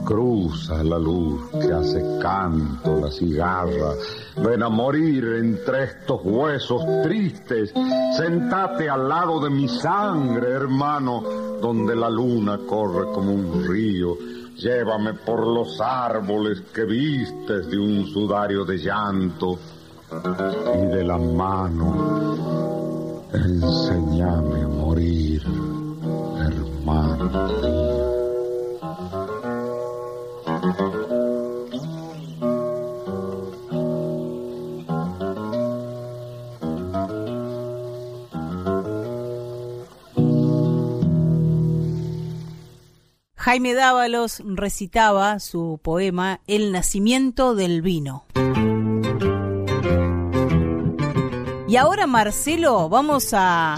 cruza 0.09 0.83
la 0.83 0.97
luz 0.97 1.51
que 1.51 1.71
hace 1.71 2.03
canto 2.19 2.99
la 2.99 3.11
cigarra. 3.11 3.93
Ven 4.37 4.63
a 4.63 4.69
morir 4.69 5.23
entre 5.37 5.83
estos 5.83 6.21
huesos 6.23 6.81
tristes. 7.03 7.71
Sentate 8.17 8.89
al 8.89 9.07
lado 9.07 9.39
de 9.39 9.51
mi 9.51 9.67
sangre, 9.67 10.49
hermano, 10.49 11.21
donde 11.61 11.95
la 11.95 12.09
luna 12.09 12.57
corre 12.67 13.11
como 13.13 13.33
un 13.33 13.67
río. 13.67 14.17
Llévame 14.57 15.13
por 15.13 15.45
los 15.45 15.79
árboles 15.79 16.61
que 16.73 16.85
vistes 16.85 17.69
de 17.69 17.77
un 17.77 18.07
sudario 18.07 18.65
de 18.65 18.79
llanto 18.79 19.59
y 20.75 20.87
de 20.87 21.03
la 21.03 21.19
mano. 21.19 23.25
Enséñame 23.31 24.63
a 24.63 24.67
morir, 24.67 25.43
hermano 26.39 27.99
Jaime 43.49 43.73
Dávalos 43.73 44.43
recitaba 44.45 45.39
su 45.39 45.79
poema 45.83 46.39
El 46.45 46.71
nacimiento 46.71 47.55
del 47.55 47.81
vino. 47.81 48.27
Y 51.67 51.75
ahora, 51.75 52.05
Marcelo, 52.05 52.89
vamos 52.89 53.31
a 53.33 53.77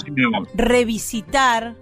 revisitar 0.56 1.78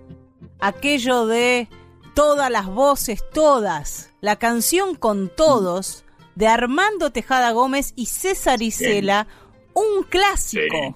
aquello 0.60 1.26
de 1.26 1.68
todas 2.14 2.52
las 2.52 2.68
voces, 2.68 3.28
todas, 3.34 4.16
la 4.22 4.36
canción 4.36 4.94
con 4.94 5.28
todos 5.36 6.06
de 6.36 6.46
Armando 6.46 7.10
Tejada 7.12 7.54
Gómez 7.54 7.94
y 7.96 8.06
César 8.06 8.62
Isela, 8.62 9.26
un 9.74 10.04
clásico. 10.04 10.96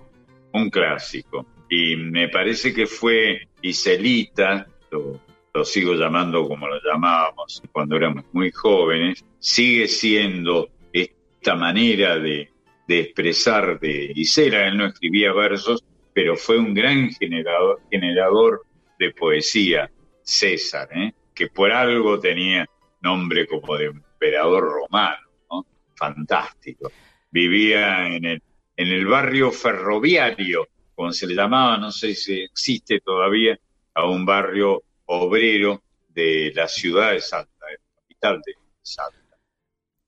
un 0.54 0.70
clásico. 0.70 1.44
Y 1.72 1.96
me 1.96 2.30
parece 2.30 2.72
que 2.72 2.86
fue 2.86 3.48
Iselita, 3.64 4.68
lo, 4.92 5.20
sigo 5.64 5.94
llamando 5.94 6.48
como 6.48 6.68
lo 6.68 6.82
llamábamos 6.82 7.62
cuando 7.72 7.96
éramos 7.96 8.26
muy 8.32 8.52
jóvenes, 8.52 9.24
sigue 9.38 9.88
siendo 9.88 10.70
esta 10.92 11.56
manera 11.56 12.18
de, 12.18 12.50
expresar 12.88 13.80
de 13.80 14.12
Isela. 14.16 14.68
Él 14.68 14.78
no 14.78 14.88
escribía 14.88 15.32
versos, 15.32 15.84
pero 16.12 16.36
fue 16.36 16.58
un 16.58 16.74
gran 16.74 17.12
generador, 17.12 17.82
generador 17.92 18.66
de 18.98 19.12
poesía, 19.12 19.90
César, 20.24 20.90
¿eh? 20.96 21.14
que 21.36 21.48
por 21.48 21.72
algo 21.72 22.20
tenía 22.20 22.66
nombre 23.02 23.46
como 23.46 23.78
de 23.78 23.86
emperador 23.86 24.64
romano, 24.64 25.28
¿no? 25.52 25.66
fantástico. 25.96 26.92
Vivía 27.30 28.08
en 28.08 28.26
el, 28.26 28.42
en 28.78 28.88
el 28.88 29.06
barrio 29.06 29.52
ferroviario, 29.52 30.68
como 30.96 31.12
se 31.12 31.28
le 31.28 31.36
llamaba, 31.36 31.78
no 31.78 31.92
sé 31.92 32.16
si 32.16 32.42
existe 32.42 33.02
todavía, 33.02 33.60
a 33.96 34.06
un 34.06 34.26
barrio 34.26 34.84
obrero 35.22 35.84
de 36.10 36.52
la 36.56 36.68
ciudad 36.68 37.12
de 37.12 37.22
Salta, 37.22 37.66
de 37.66 37.74
la 37.74 38.02
capital 38.02 38.42
de 38.46 38.54
Salta. 38.82 39.38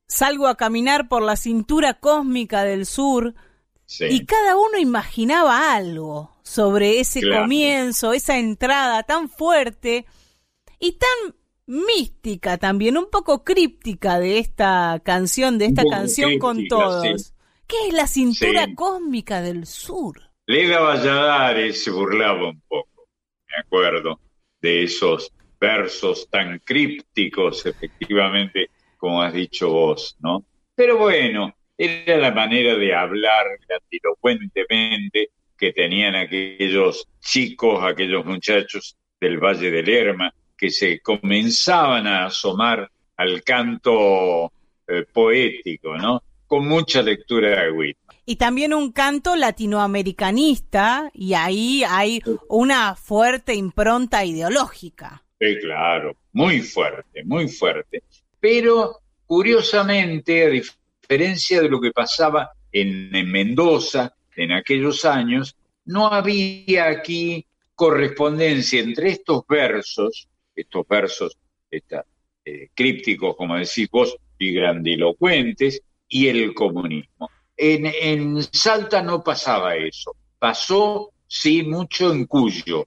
Salgo 0.07 0.47
a 0.47 0.55
caminar 0.55 1.07
por 1.07 1.23
la 1.23 1.35
cintura 1.35 1.95
cósmica 1.95 2.63
del 2.63 2.85
sur 2.85 3.33
y 3.99 4.25
cada 4.25 4.57
uno 4.57 4.77
imaginaba 4.77 5.73
algo 5.73 6.35
sobre 6.43 6.99
ese 6.99 7.21
comienzo, 7.21 8.13
esa 8.13 8.37
entrada 8.37 9.03
tan 9.03 9.29
fuerte 9.29 10.05
y 10.79 10.93
tan 10.93 11.35
mística 11.65 12.57
también, 12.57 12.97
un 12.97 13.09
poco 13.09 13.43
críptica 13.43 14.19
de 14.19 14.39
esta 14.39 15.01
canción, 15.03 15.57
de 15.57 15.65
esta 15.65 15.83
canción 15.83 16.37
con 16.37 16.67
todos. 16.67 17.33
¿Qué 17.67 17.87
es 17.87 17.93
la 17.93 18.07
cintura 18.07 18.67
cósmica 18.75 19.41
del 19.41 19.65
sur? 19.65 20.21
Lega 20.45 20.79
Valladares 20.79 21.83
se 21.83 21.89
burlaba 21.89 22.49
un 22.49 22.61
poco, 22.67 23.07
me 23.47 23.57
acuerdo, 23.57 24.19
de 24.65 24.83
esos 24.83 25.31
versos 25.61 26.27
tan 26.27 26.57
crípticos, 26.57 27.67
efectivamente, 27.67 28.71
como 28.97 29.21
has 29.21 29.31
dicho 29.31 29.69
vos, 29.69 30.17
¿no? 30.19 30.43
Pero 30.73 30.97
bueno, 30.97 31.55
era 31.77 32.17
la 32.17 32.31
manera 32.31 32.75
de 32.75 32.91
hablar 32.91 33.45
grandilocuentemente 33.67 35.29
que 35.55 35.71
tenían 35.71 36.15
aquellos 36.15 37.07
chicos, 37.19 37.83
aquellos 37.83 38.25
muchachos 38.25 38.97
del 39.21 39.37
Valle 39.37 39.69
del 39.69 39.85
Lerma, 39.85 40.33
que 40.57 40.71
se 40.71 40.99
comenzaban 40.99 42.07
a 42.07 42.25
asomar 42.25 42.89
al 43.17 43.43
canto 43.43 44.51
eh, 44.87 45.05
poético, 45.13 45.95
¿no? 45.95 46.23
Con 46.47 46.67
mucha 46.67 47.03
lectura 47.03 47.63
de 47.63 47.71
Whitman. 47.71 48.04
Y 48.25 48.37
también 48.37 48.73
un 48.73 48.91
canto 48.91 49.35
latinoamericanista, 49.35 51.11
y 51.13 51.33
ahí 51.33 51.83
hay 51.87 52.21
una 52.49 52.95
fuerte 52.95 53.53
impronta 53.53 54.25
ideológica. 54.25 55.23
Sí, 55.39 55.57
claro, 55.61 56.15
muy 56.33 56.61
fuerte, 56.61 57.23
muy 57.23 57.47
fuerte. 57.47 58.03
Pero, 58.39 58.99
curiosamente, 59.25 60.45
a 60.45 60.49
diferencia 60.49 61.61
de 61.61 61.69
lo 61.69 61.79
que 61.79 61.91
pasaba 61.91 62.51
en 62.71 63.31
Mendoza 63.31 64.15
en 64.35 64.51
aquellos 64.51 65.05
años, 65.05 65.55
no 65.85 66.07
había 66.07 66.87
aquí 66.87 67.45
correspondencia 67.75 68.81
entre 68.81 69.09
estos 69.11 69.43
versos 69.47 70.27
estos 70.55 70.87
versos 70.87 71.37
eh, 71.69 72.69
crípticos, 72.73 73.35
como 73.35 73.57
decís 73.57 73.89
vos, 73.91 74.15
y 74.37 74.53
grandilocuentes, 74.53 75.81
y 76.07 76.27
el 76.27 76.53
comunismo. 76.53 77.29
En, 77.57 77.85
en 77.85 78.43
Salta 78.43 79.01
no 79.01 79.23
pasaba 79.23 79.75
eso. 79.75 80.15
Pasó, 80.39 81.11
sí, 81.27 81.63
mucho 81.63 82.11
en 82.11 82.25
Cuyo, 82.25 82.85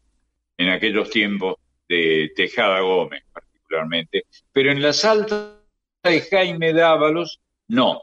en 0.56 0.70
aquellos 0.70 1.10
tiempos 1.10 1.56
de 1.88 2.32
Tejada 2.36 2.80
Gómez 2.80 3.22
particularmente, 3.32 4.24
pero 4.52 4.70
en 4.70 4.82
la 4.82 4.92
Salta 4.92 5.58
de 6.02 6.20
Jaime 6.20 6.72
Dávalos, 6.72 7.40
no. 7.68 8.02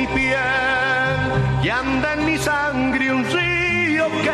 Mi 0.00 0.06
piel 0.06 1.20
y 1.62 1.68
anda 1.68 2.14
en 2.14 2.24
mi 2.24 2.38
sangre 2.38 3.12
un 3.12 3.22
río 3.24 4.06
que 4.22 4.30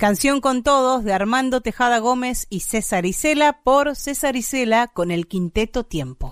Canción 0.00 0.40
con 0.40 0.62
todos 0.62 1.04
de 1.04 1.12
Armando 1.12 1.60
Tejada 1.60 1.98
Gómez 1.98 2.46
y 2.48 2.60
César 2.60 3.04
Isela 3.04 3.60
por 3.62 3.94
César 3.96 4.34
Isela 4.34 4.86
con 4.86 5.10
el 5.10 5.26
quinteto 5.26 5.84
Tiempo. 5.84 6.30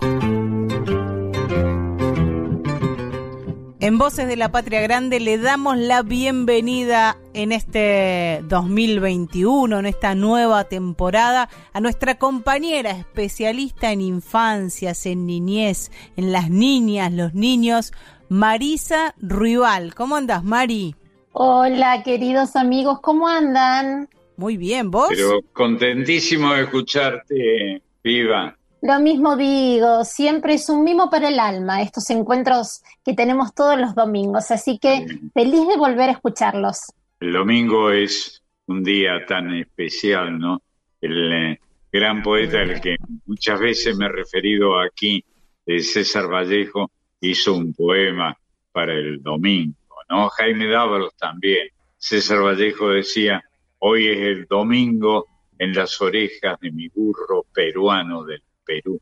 En 3.79 3.99
Voces 3.99 4.27
de 4.27 4.37
la 4.37 4.51
Patria 4.51 4.81
Grande 4.81 5.19
le 5.19 5.37
damos 5.37 5.77
la 5.77 6.01
bienvenida 6.01 7.19
en 7.35 7.51
este 7.51 8.43
2021, 8.45 9.77
en 9.77 9.85
esta 9.85 10.15
nueva 10.15 10.63
temporada, 10.63 11.47
a 11.71 11.79
nuestra 11.79 12.17
compañera 12.17 12.89
especialista 12.89 13.91
en 13.91 14.01
infancias, 14.01 15.05
en 15.05 15.27
niñez, 15.27 15.91
en 16.17 16.31
las 16.31 16.49
niñas, 16.49 17.13
los 17.13 17.35
niños, 17.35 17.93
Marisa 18.29 19.13
Ruibal. 19.19 19.93
¿Cómo 19.93 20.15
andas, 20.15 20.43
Mari? 20.43 20.95
Hola, 21.41 22.03
queridos 22.03 22.57
amigos, 22.57 22.99
¿cómo 22.99 23.25
andan? 23.25 24.09
Muy 24.35 24.57
bien, 24.57 24.91
¿vos? 24.91 25.07
Pero 25.07 25.39
contentísimo 25.53 26.53
de 26.53 26.63
escucharte, 26.63 27.81
viva. 28.03 28.57
Lo 28.81 28.99
mismo 28.99 29.37
digo, 29.37 30.03
siempre 30.03 30.55
es 30.55 30.67
un 30.67 30.83
mimo 30.83 31.09
para 31.09 31.29
el 31.29 31.39
alma 31.39 31.81
estos 31.81 32.09
encuentros 32.09 32.81
que 33.05 33.13
tenemos 33.13 33.55
todos 33.55 33.79
los 33.79 33.95
domingos, 33.95 34.51
así 34.51 34.79
que 34.79 35.05
feliz 35.33 35.65
de 35.65 35.77
volver 35.77 36.09
a 36.09 36.11
escucharlos. 36.11 36.91
El 37.21 37.31
domingo 37.31 37.89
es 37.89 38.43
un 38.67 38.83
día 38.83 39.25
tan 39.25 39.55
especial, 39.55 40.37
¿no? 40.37 40.61
El 40.99 41.31
eh, 41.31 41.59
gran 41.89 42.21
poeta 42.21 42.59
al 42.59 42.81
que 42.81 42.97
muchas 43.25 43.61
veces 43.61 43.97
me 43.97 44.07
he 44.07 44.09
referido 44.09 44.77
aquí, 44.77 45.23
eh, 45.65 45.79
César 45.79 46.27
Vallejo, 46.29 46.91
hizo 47.21 47.53
un 47.53 47.73
poema 47.73 48.37
para 48.73 48.91
el 48.93 49.23
domingo, 49.23 49.78
¿no? 50.09 50.29
Jaime 50.29 50.67
Dávalos 50.67 51.15
también. 51.15 51.69
César 51.97 52.41
Vallejo 52.41 52.89
decía, 52.89 53.43
hoy 53.79 54.07
es 54.07 54.19
el 54.19 54.45
domingo 54.45 55.25
en 55.57 55.73
las 55.73 56.01
orejas 56.01 56.59
de 56.61 56.71
mi 56.71 56.87
burro 56.87 57.45
peruano 57.53 58.23
del 58.23 58.41
Perú, 58.63 58.99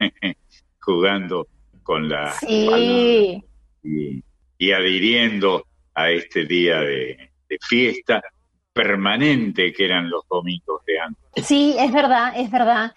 jugando 0.80 1.46
con 1.82 2.08
la 2.08 2.32
sí. 2.32 3.42
y, 3.82 4.22
y, 4.58 4.72
adhiriendo 4.72 5.64
a 5.94 6.10
este 6.10 6.44
día 6.44 6.80
de, 6.80 7.30
de, 7.48 7.58
fiesta 7.60 8.22
permanente 8.72 9.72
que 9.72 9.84
eran 9.84 10.08
los 10.08 10.26
domingos 10.28 10.84
de 10.86 11.00
antes. 11.00 11.46
Sí, 11.46 11.76
es 11.78 11.92
verdad, 11.92 12.32
es 12.36 12.50
verdad. 12.50 12.92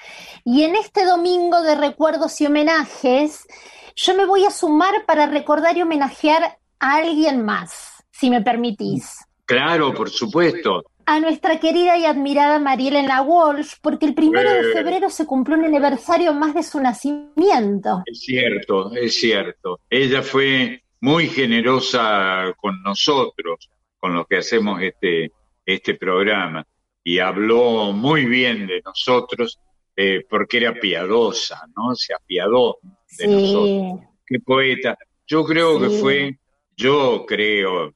Y 0.45 0.64
en 0.64 0.76
este 0.76 1.05
domingo 1.05 1.62
de 1.62 1.76
recuerdos 1.76 2.39
y 2.41 2.45
homenajes, 2.45 3.47
yo 3.95 4.16
me 4.16 4.26
voy 4.26 4.45
a 4.45 4.51
sumar 4.51 5.05
para 5.05 5.26
recordar 5.28 5.78
y 5.78 5.82
homenajear 5.82 6.57
a 6.82 6.96
alguien 6.96 7.46
más, 7.46 8.04
si 8.12 8.30
me 8.30 8.42
permitís. 8.42 9.26
Claro, 9.46 9.94
por 9.94 10.10
supuesto 10.10 10.84
a 11.06 11.20
nuestra 11.20 11.60
querida 11.60 11.98
y 11.98 12.06
admirada 12.06 12.60
Marielena 12.60 13.22
Walsh, 13.22 13.74
porque 13.82 14.06
el 14.06 14.14
primero 14.14 14.50
de 14.50 14.72
febrero 14.72 15.10
se 15.10 15.26
cumplió 15.26 15.58
un 15.58 15.66
aniversario 15.66 16.34
más 16.34 16.54
de 16.54 16.64
su 16.64 16.80
nacimiento. 16.80 18.04
Es 18.06 18.22
cierto, 18.22 18.94
es 18.94 19.16
cierto. 19.16 19.80
Ella 19.90 20.22
fue 20.22 20.84
muy 21.02 21.28
generosa 21.28 22.54
con 22.58 22.82
nosotros, 22.84 23.70
con 23.98 24.14
los 24.14 24.28
que 24.28 24.38
hacemos 24.38 24.82
este, 24.82 25.32
este 25.66 25.96
programa, 25.96 26.66
y 27.04 27.20
habló 27.20 27.92
muy 27.92 28.26
bien 28.26 28.68
de 28.68 28.82
nosotros 28.86 29.60
eh, 29.96 30.26
porque 30.30 30.58
era 30.58 30.74
piadosa, 30.74 31.68
¿no? 31.76 31.96
Se 31.96 32.14
apiadó 32.14 32.78
de 33.18 33.26
sí. 33.26 33.28
nosotros. 33.28 34.08
Qué 34.26 34.40
poeta. 34.40 34.98
Yo 35.28 35.44
creo 35.44 35.78
sí. 35.78 35.82
que 35.82 36.00
fue, 36.00 36.40
yo 36.82 37.26
creo, 37.28 37.94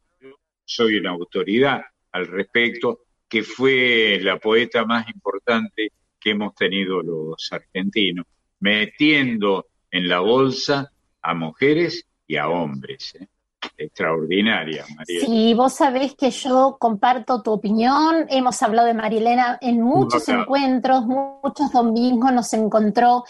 soy 0.63 0.97
una 0.97 1.09
autoridad, 1.09 1.81
al 2.11 2.27
respecto, 2.27 2.99
que 3.27 3.41
fue 3.41 4.19
la 4.21 4.37
poeta 4.37 4.85
más 4.85 5.07
importante 5.09 5.91
que 6.19 6.31
hemos 6.31 6.53
tenido 6.53 7.01
los 7.01 7.51
argentinos, 7.51 8.25
metiendo 8.59 9.65
en 9.89 10.07
la 10.07 10.19
bolsa 10.19 10.91
a 11.21 11.33
mujeres 11.33 12.05
y 12.27 12.37
a 12.37 12.47
hombres. 12.47 13.15
¿eh? 13.15 13.27
Extraordinaria, 13.77 14.85
María. 14.95 15.25
Sí, 15.25 15.53
vos 15.55 15.73
sabés 15.73 16.15
que 16.15 16.29
yo 16.29 16.77
comparto 16.79 17.41
tu 17.41 17.51
opinión. 17.51 18.27
Hemos 18.29 18.61
hablado 18.61 18.87
de 18.87 18.93
Marilena 18.93 19.57
en 19.61 19.81
muchos 19.81 20.29
encuentros, 20.29 21.05
muchos 21.05 21.71
domingos 21.73 22.31
nos 22.31 22.53
encontró 22.53 23.23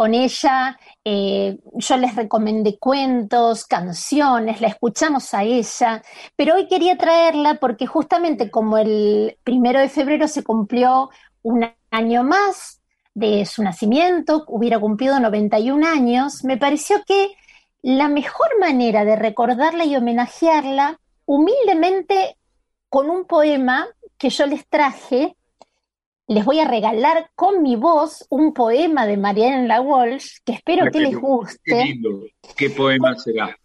con 0.00 0.14
ella. 0.14 0.78
Eh, 1.04 1.58
yo 1.74 1.98
les 1.98 2.16
recomendé 2.16 2.78
cuentos, 2.78 3.66
canciones, 3.66 4.62
la 4.62 4.68
escuchamos 4.68 5.34
a 5.34 5.42
ella, 5.42 6.02
pero 6.36 6.54
hoy 6.54 6.68
quería 6.68 6.96
traerla 6.96 7.56
porque 7.56 7.84
justamente 7.84 8.50
como 8.50 8.78
el 8.78 9.36
primero 9.44 9.78
de 9.78 9.90
febrero 9.90 10.26
se 10.26 10.42
cumplió 10.42 11.10
un 11.42 11.70
año 11.90 12.24
más 12.24 12.80
de 13.12 13.44
su 13.44 13.62
nacimiento, 13.62 14.44
hubiera 14.48 14.78
cumplido 14.78 15.20
91 15.20 15.86
años, 15.86 16.44
me 16.44 16.56
pareció 16.56 17.02
que 17.06 17.32
la 17.82 18.08
mejor 18.08 18.58
manera 18.58 19.04
de 19.04 19.16
recordarla 19.16 19.84
y 19.84 19.96
homenajearla, 19.96 20.98
humildemente 21.26 22.38
con 22.88 23.10
un 23.10 23.26
poema 23.26 23.86
que 24.16 24.30
yo 24.30 24.46
les 24.46 24.66
traje, 24.66 25.36
les 26.30 26.44
voy 26.44 26.60
a 26.60 26.64
regalar 26.64 27.28
con 27.34 27.60
mi 27.60 27.74
voz 27.74 28.24
un 28.30 28.54
poema 28.54 29.04
de 29.04 29.16
Mariana 29.16 29.80
Walsh, 29.80 30.36
que 30.44 30.52
espero 30.52 30.88
que 30.92 31.00
les 31.00 31.16
guste. 31.16 31.58
Qué 31.64 31.84
lindo. 31.86 32.20
¿Qué 32.56 32.70
poema 32.70 33.16
será? 33.16 33.58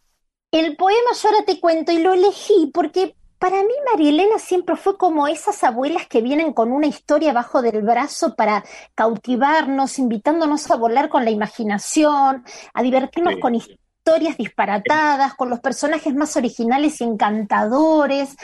El 0.49 0.76
poema 0.76 1.11
yo 1.22 1.30
ahora 1.30 1.45
te 1.45 1.59
cuento 1.59 1.91
y 1.91 1.99
lo 1.99 2.13
elegí 2.13 2.72
porque 2.74 3.16
para 3.38 3.57
mí 3.57 3.74
María 3.91 4.09
Elena 4.09 4.39
siempre 4.39 4.76
fue 4.78 4.97
como 4.97 5.28
esas 5.28 5.63
abuelas 5.63 6.07
que 6.07 6.22
vienen 6.24 6.53
con 6.53 6.72
una 6.72 6.88
historia 6.88 7.34
bajo 7.34 7.61
del 7.61 7.84
brazo 7.84 8.36
para 8.36 8.63
cautivarnos, 8.95 9.99
invitándonos 9.99 10.72
a 10.72 10.76
volar 10.76 11.09
con 11.09 11.24
la 11.24 11.30
imaginación, 11.30 12.43
a 12.74 12.82
divertirnos 12.82 13.36
Sí. 13.36 13.39
con 13.41 13.53
historias 13.53 14.38
disparatadas, 14.38 15.36
con 15.36 15.51
los 15.51 15.59
personajes 15.59 16.16
más 16.16 16.36
originales 16.36 16.99
y 16.99 17.03
encantadores. 17.03 18.36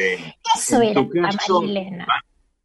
Eso 0.56 0.80
En 0.80 0.90
era 0.90 1.08
caso, 1.24 1.64
Elena. 1.64 2.06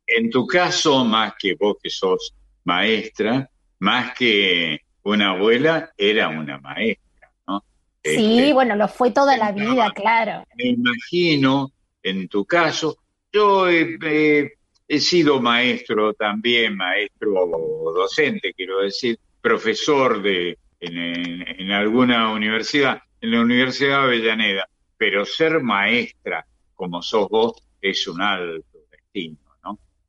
En 0.06 0.30
tu 0.30 0.46
caso, 0.46 1.04
más 1.04 1.34
que 1.38 1.54
vos 1.54 1.76
que 1.82 1.90
sos 1.90 2.32
maestra, 2.64 3.48
más 3.80 4.14
que 4.16 4.80
una 5.02 5.30
abuela, 5.30 5.90
era 5.96 6.28
una 6.28 6.58
maestra, 6.58 7.30
¿no? 7.46 7.64
Sí, 8.02 8.38
Este, 8.38 8.52
bueno, 8.52 8.76
lo 8.76 8.88
fue 8.88 9.10
toda 9.10 9.36
la 9.36 9.50
estaba- 9.50 9.72
vida, 9.72 9.90
claro. 9.94 10.44
me 10.56 10.68
imagino, 10.70 11.70
en 12.02 12.28
tu 12.28 12.44
caso, 12.44 12.96
yo 13.32 13.68
he, 13.68 13.98
he- 14.02 14.52
he 14.88 15.00
sido 15.00 15.40
maestro 15.40 16.14
también, 16.14 16.76
maestro 16.76 17.46
docente, 17.94 18.52
quiero 18.54 18.80
decir, 18.80 19.18
profesor 19.40 20.22
de 20.22 20.58
en, 20.80 20.96
en- 20.98 21.60
en 21.60 21.70
alguna 21.72 22.30
universidad, 22.32 23.00
en 23.20 23.30
la 23.32 23.40
Universidad 23.40 23.98
de 24.00 24.04
Avellaneda, 24.04 24.68
pero 24.96 25.24
ser 25.24 25.60
maestra 25.62 26.46
como 26.74 27.00
sos 27.02 27.28
vos 27.28 27.52
es 27.80 28.06
un 28.06 28.20
alto 28.20 28.78
destino, 28.90 29.38
¿no? 29.44 29.45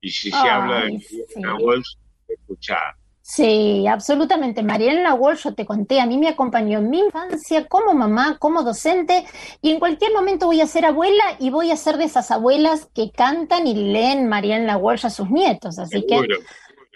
Y 0.07 0.09
si 0.09 0.31
se 0.31 0.37
Ay, 0.37 0.49
habla 0.49 0.85
de 0.85 0.99
sí. 1.01 1.21
Mariana 1.35 1.57
Walsh, 1.65 1.95
escuchá, 2.29 2.77
Sí, 3.21 3.85
absolutamente. 3.87 4.63
Marielena 4.63 5.13
Walsh, 5.13 5.43
yo 5.43 5.53
te 5.53 5.65
conté, 5.65 5.99
a 5.99 6.05
mí 6.05 6.17
me 6.17 6.29
acompañó 6.29 6.79
en 6.79 6.89
mi 6.89 6.99
infancia 6.99 7.67
como 7.67 7.93
mamá, 7.93 8.37
como 8.39 8.63
docente, 8.63 9.25
y 9.61 9.71
en 9.71 9.79
cualquier 9.79 10.13
momento 10.13 10.45
voy 10.45 10.61
a 10.61 10.65
ser 10.65 10.85
abuela 10.85 11.35
y 11.37 11.49
voy 11.49 11.71
a 11.71 11.75
ser 11.75 11.97
de 11.97 12.05
esas 12.05 12.31
abuelas 12.31 12.87
que 12.95 13.11
cantan 13.11 13.67
y 13.67 13.73
leen 13.73 14.29
Marielena 14.29 14.77
Walsh 14.77 15.07
a 15.07 15.09
sus 15.09 15.29
nietos. 15.29 15.77
Así 15.77 16.05
que, 16.07 16.15
seguro, 16.15 16.37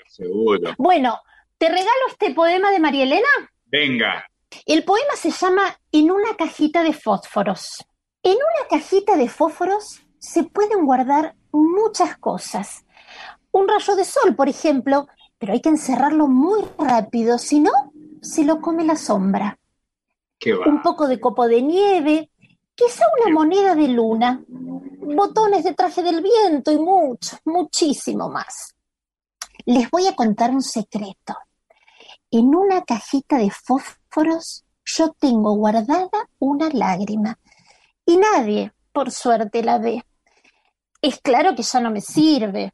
seguro. 0.07 0.73
bueno, 0.77 1.19
te 1.57 1.67
regalo 1.67 2.07
este 2.07 2.33
poema 2.33 2.71
de 2.71 2.79
Marielena. 2.79 3.27
Venga, 3.65 4.25
El 4.65 4.85
poema 4.85 5.17
se 5.17 5.31
llama 5.31 5.63
En 5.91 6.11
una 6.11 6.37
cajita 6.37 6.81
de 6.81 6.93
fósforos. 6.93 7.85
En 8.23 8.35
una 8.35 8.69
cajita 8.69 9.17
de 9.17 9.27
fósforos 9.27 10.01
se 10.17 10.43
pueden 10.45 10.85
guardar 10.85 11.35
muchas 11.51 12.17
cosas. 12.17 12.85
Un 13.51 13.67
rayo 13.67 13.95
de 13.95 14.05
sol, 14.05 14.35
por 14.35 14.49
ejemplo, 14.49 15.07
pero 15.37 15.53
hay 15.53 15.61
que 15.61 15.69
encerrarlo 15.69 16.27
muy 16.27 16.61
rápido, 16.77 17.37
si 17.37 17.59
no, 17.59 17.71
se 18.21 18.43
lo 18.43 18.61
come 18.61 18.83
la 18.85 18.95
sombra. 18.95 19.57
qué 20.39 20.53
va. 20.53 20.65
Un 20.67 20.81
poco 20.81 21.07
de 21.07 21.19
copo 21.19 21.47
de 21.47 21.61
nieve, 21.61 22.29
quizá 22.75 23.05
una 23.19 23.33
moneda 23.33 23.75
de 23.75 23.87
luna, 23.87 24.43
botones 24.47 25.63
de 25.63 25.73
traje 25.73 26.03
del 26.03 26.21
viento 26.21 26.71
y 26.71 26.77
mucho, 26.77 27.37
muchísimo 27.45 28.29
más. 28.29 28.75
Les 29.65 29.89
voy 29.89 30.07
a 30.07 30.15
contar 30.15 30.51
un 30.51 30.61
secreto. 30.61 31.35
En 32.31 32.55
una 32.55 32.83
cajita 32.83 33.37
de 33.37 33.51
fósforos 33.51 34.63
yo 34.85 35.09
tengo 35.19 35.53
guardada 35.55 36.29
una 36.39 36.69
lágrima 36.69 37.37
y 38.05 38.17
nadie, 38.17 38.73
por 38.91 39.11
suerte, 39.11 39.63
la 39.63 39.77
ve. 39.77 40.03
Es 41.01 41.19
claro 41.19 41.55
que 41.55 41.63
ya 41.63 41.79
no 41.79 41.91
me 41.91 42.01
sirve. 42.01 42.73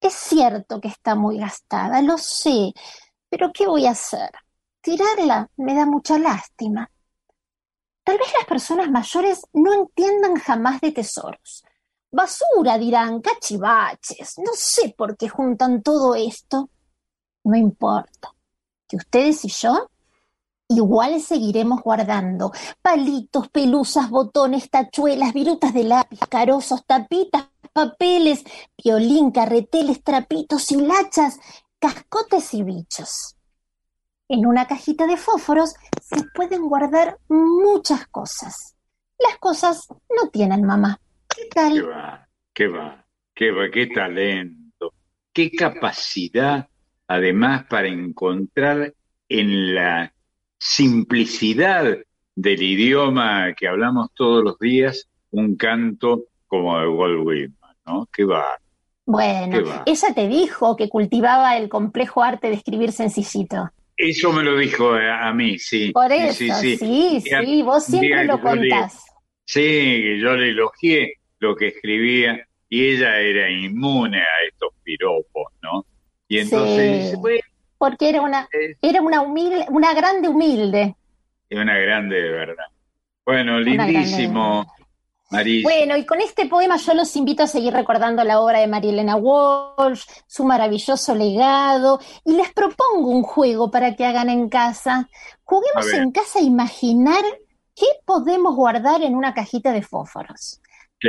Es 0.00 0.14
cierto 0.14 0.80
que 0.80 0.88
está 0.88 1.14
muy 1.14 1.38
gastada, 1.38 2.00
lo 2.02 2.18
sé, 2.18 2.72
pero 3.28 3.52
¿qué 3.52 3.66
voy 3.66 3.86
a 3.86 3.90
hacer? 3.90 4.30
Tirarla 4.80 5.50
me 5.56 5.74
da 5.74 5.86
mucha 5.86 6.18
lástima. 6.18 6.90
Tal 8.04 8.16
vez 8.16 8.32
las 8.32 8.46
personas 8.46 8.90
mayores 8.90 9.42
no 9.52 9.72
entiendan 9.72 10.36
jamás 10.36 10.80
de 10.80 10.92
tesoros. 10.92 11.64
Basura, 12.10 12.78
dirán, 12.78 13.20
cachivaches. 13.20 14.38
No 14.38 14.52
sé 14.54 14.94
por 14.96 15.16
qué 15.16 15.28
juntan 15.28 15.82
todo 15.82 16.14
esto. 16.14 16.70
No 17.44 17.56
importa. 17.56 18.32
Que 18.88 18.96
ustedes 18.96 19.44
y 19.44 19.48
yo 19.48 19.90
Igual 20.70 21.22
seguiremos 21.22 21.82
guardando 21.82 22.52
palitos, 22.82 23.48
pelusas, 23.48 24.10
botones, 24.10 24.68
tachuelas, 24.68 25.32
virutas 25.32 25.72
de 25.72 25.84
lápiz, 25.84 26.20
carozos, 26.28 26.84
tapitas, 26.84 27.46
papeles, 27.72 28.44
violín, 28.82 29.30
carreteles, 29.30 30.02
trapitos, 30.02 30.70
hilachas, 30.70 31.38
cascotes 31.78 32.54
y 32.54 32.62
bichos. 32.62 33.36
En 34.28 34.46
una 34.46 34.66
cajita 34.66 35.06
de 35.06 35.16
fósforos 35.16 35.74
se 36.02 36.22
pueden 36.34 36.68
guardar 36.68 37.18
muchas 37.28 38.06
cosas. 38.08 38.76
Las 39.18 39.38
cosas 39.38 39.88
no 39.88 40.28
tienen 40.30 40.64
mamá. 40.64 41.00
¿Qué 41.34 41.46
tal? 41.54 41.74
¿Qué 41.74 41.82
va? 41.82 42.28
¿Qué 42.52 42.68
va? 42.68 43.06
¿Qué 43.34 43.50
va? 43.50 43.70
¿Qué 43.70 43.86
talento? 43.86 44.92
¿Qué 45.32 45.50
capacidad, 45.50 46.68
además, 47.06 47.64
para 47.68 47.88
encontrar 47.88 48.92
en 49.28 49.74
la 49.74 50.12
simplicidad 50.58 51.98
del 52.34 52.62
idioma 52.62 53.52
que 53.54 53.68
hablamos 53.68 54.10
todos 54.14 54.44
los 54.44 54.58
días 54.58 55.08
un 55.30 55.56
canto 55.56 56.24
como 56.46 56.78
de 56.78 56.88
Whitman, 56.88 57.57
¿no? 57.88 58.08
¿Qué 58.12 58.24
va? 58.24 58.46
Bueno, 59.06 59.82
ella 59.86 60.14
te 60.14 60.28
dijo 60.28 60.76
que 60.76 60.88
cultivaba 60.88 61.56
el 61.56 61.68
complejo 61.70 62.22
arte 62.22 62.48
de 62.48 62.54
escribir 62.54 62.92
sencillito. 62.92 63.70
Eso 63.96 64.32
me 64.32 64.42
lo 64.42 64.56
dijo 64.56 64.92
a, 64.92 65.32
mí, 65.32 65.58
sí. 65.58 65.92
Por 65.92 66.12
eso, 66.12 66.34
sí, 66.34 66.76
sí, 66.76 67.20
sí, 67.22 67.62
vos 67.62 67.84
siempre 67.84 68.26
lo 68.26 68.40
contás. 68.40 69.04
sí, 69.44 70.20
yo 70.20 70.36
le 70.36 70.50
elogié 70.50 71.14
lo 71.40 71.56
que 71.56 71.68
escribía 71.68 72.46
y 72.68 72.90
ella 72.90 73.18
era 73.18 73.50
inmune 73.50 74.18
a 74.18 74.46
estos 74.46 74.74
piropos, 74.84 75.52
¿no? 75.62 75.86
Y 76.28 76.40
entonces, 76.40 77.16
porque 77.78 78.10
era 78.10 78.20
una, 78.20 78.46
era 78.82 79.00
una 79.00 79.22
humilde, 79.22 79.64
una 79.70 79.94
grande 79.94 80.28
humilde. 80.28 80.94
Una 81.50 81.78
grande 81.78 82.20
de 82.20 82.30
verdad. 82.30 82.66
Bueno, 83.24 83.58
lindísimo. 83.58 84.66
Bueno, 85.30 85.96
y 85.96 86.06
con 86.06 86.20
este 86.22 86.46
poema 86.46 86.78
yo 86.78 86.94
los 86.94 87.14
invito 87.14 87.42
a 87.42 87.46
seguir 87.46 87.74
recordando 87.74 88.24
la 88.24 88.40
obra 88.40 88.60
de 88.60 88.66
María 88.66 88.92
Elena 88.92 89.16
Walsh, 89.16 90.04
su 90.26 90.44
maravilloso 90.44 91.14
legado, 91.14 92.00
y 92.24 92.32
les 92.32 92.50
propongo 92.52 93.10
un 93.10 93.22
juego 93.22 93.70
para 93.70 93.94
que 93.94 94.06
hagan 94.06 94.30
en 94.30 94.48
casa. 94.48 95.10
Juguemos 95.44 95.92
en 95.92 96.12
casa 96.12 96.38
a 96.38 96.42
imaginar 96.42 97.22
qué 97.74 97.86
podemos 98.06 98.56
guardar 98.56 99.02
en 99.02 99.14
una 99.14 99.34
cajita 99.34 99.72
de 99.72 99.82
fósforos. 99.82 100.62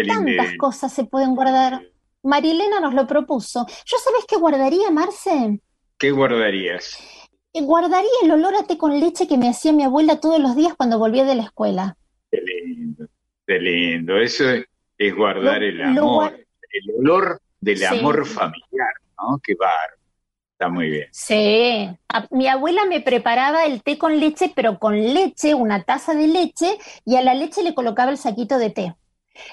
Tantas 0.05 0.55
cosas 0.57 0.91
se 0.91 1.05
pueden 1.05 1.33
guardar. 1.33 1.81
María 2.21 2.51
Elena 2.51 2.81
nos 2.81 2.93
lo 2.93 3.07
propuso. 3.07 3.65
¿Yo 3.85 3.97
sabés 3.97 4.25
qué 4.27 4.35
guardaría, 4.35 4.91
Marce? 4.91 5.61
¿Qué 5.97 6.11
guardarías? 6.11 6.97
Eh, 7.53 7.61
guardaría 7.61 8.09
el 8.23 8.31
olor 8.31 8.55
a 8.55 8.63
té 8.63 8.77
con 8.77 8.99
leche 8.99 9.27
que 9.27 9.37
me 9.37 9.49
hacía 9.49 9.71
mi 9.71 9.83
abuela 9.83 10.19
todos 10.19 10.39
los 10.39 10.55
días 10.55 10.73
cuando 10.75 10.99
volvía 10.99 11.23
de 11.23 11.35
la 11.35 11.43
escuela. 11.43 11.97
Qué 12.29 12.39
lindo. 12.41 13.08
Qué 13.49 13.59
lindo, 13.59 14.15
eso 14.19 14.47
es, 14.47 15.15
guardar 15.15 15.63
el 15.63 15.81
amor, 15.81 16.39
el 16.71 16.95
olor 16.99 17.41
del 17.59 17.83
amor 17.83 18.23
familiar, 18.27 18.93
¿no? 19.17 19.41
Qué 19.43 19.55
bar. 19.55 19.89
Está 20.51 20.69
muy 20.69 20.91
bien. 20.91 21.07
Sí, 21.09 21.89
mi 22.29 22.47
abuela 22.47 22.85
me 22.85 23.01
preparaba 23.01 23.65
el 23.65 23.81
té 23.81 23.97
con 23.97 24.19
leche, 24.19 24.51
pero 24.55 24.77
con 24.77 25.01
leche, 25.15 25.55
una 25.55 25.81
taza 25.81 26.13
de 26.13 26.27
leche, 26.27 26.77
y 27.05 27.15
a 27.15 27.23
la 27.23 27.33
leche 27.33 27.63
le 27.63 27.73
colocaba 27.73 28.11
el 28.11 28.19
saquito 28.19 28.59
de 28.59 28.69
té. 28.69 28.93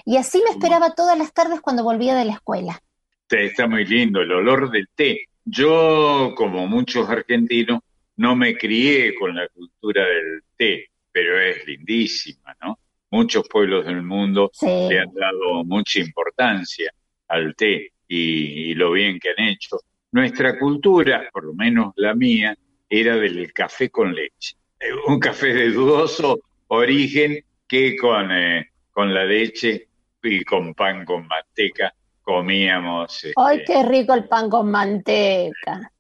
Y 0.05 0.19
así 0.19 0.43
me 0.45 0.51
esperaba 0.51 0.95
todas 0.95 1.17
las 1.17 1.33
tardes 1.33 1.63
cuando 1.63 1.83
volvía 1.83 2.15
de 2.15 2.27
la 2.27 2.35
escuela. 2.35 2.83
Está 3.31 3.67
muy 3.67 3.87
lindo, 3.87 4.21
el 4.21 4.31
olor 4.31 4.71
del 4.71 4.91
té. 4.95 5.29
Yo, 5.43 6.35
como 6.37 6.67
muchos 6.67 7.09
argentinos, 7.09 7.81
no 8.17 8.37
me 8.37 8.59
crié 8.59 9.15
con 9.15 9.35
la 9.35 9.49
cultura 9.49 10.05
del 10.05 10.43
té, 10.55 10.91
pero 11.11 11.41
es 11.41 11.67
lindísima, 11.67 12.55
¿no? 12.61 12.79
Muchos 13.11 13.49
pueblos 13.49 13.87
del 13.87 14.03
mundo 14.03 14.51
le 14.63 15.01
han 15.01 15.13
dado 15.15 15.65
mucha 15.65 16.01
importancia 16.01 16.93
al 17.29 17.55
té 17.55 17.93
y, 18.09 18.75
lo 18.75 18.93
bien 18.93 19.19
que 19.19 19.31
han 19.31 19.49
hecho. 19.49 19.79
Nuestra 20.13 20.59
cultura, 20.59 21.29
por 21.33 21.45
lo 21.45 21.55
menos 21.55 21.93
la 21.97 22.15
mía, 22.15 22.57
era 22.89 23.17
del 23.17 23.53
café 23.53 23.91
con 23.91 24.15
leche. 24.15 24.57
Un 25.09 25.19
café 25.19 25.53
de 25.53 25.71
dudoso 25.71 26.39
origen 26.69 27.39
que 27.67 27.97
con, 27.97 28.31
eh, 28.31 28.71
con 28.93 29.13
la 29.13 29.25
leche 29.25 29.89
y 30.23 30.45
con 30.45 30.75
pan 30.75 31.05
con 31.05 31.27
manteca 31.27 31.95
comíamos. 32.23 33.27
¡Ay, 33.37 33.59
este, 33.59 33.73
qué 33.73 33.83
rico 33.85 34.15
el 34.15 34.25
pan 34.25 34.51
con 34.51 34.71
manteca! 34.71 35.93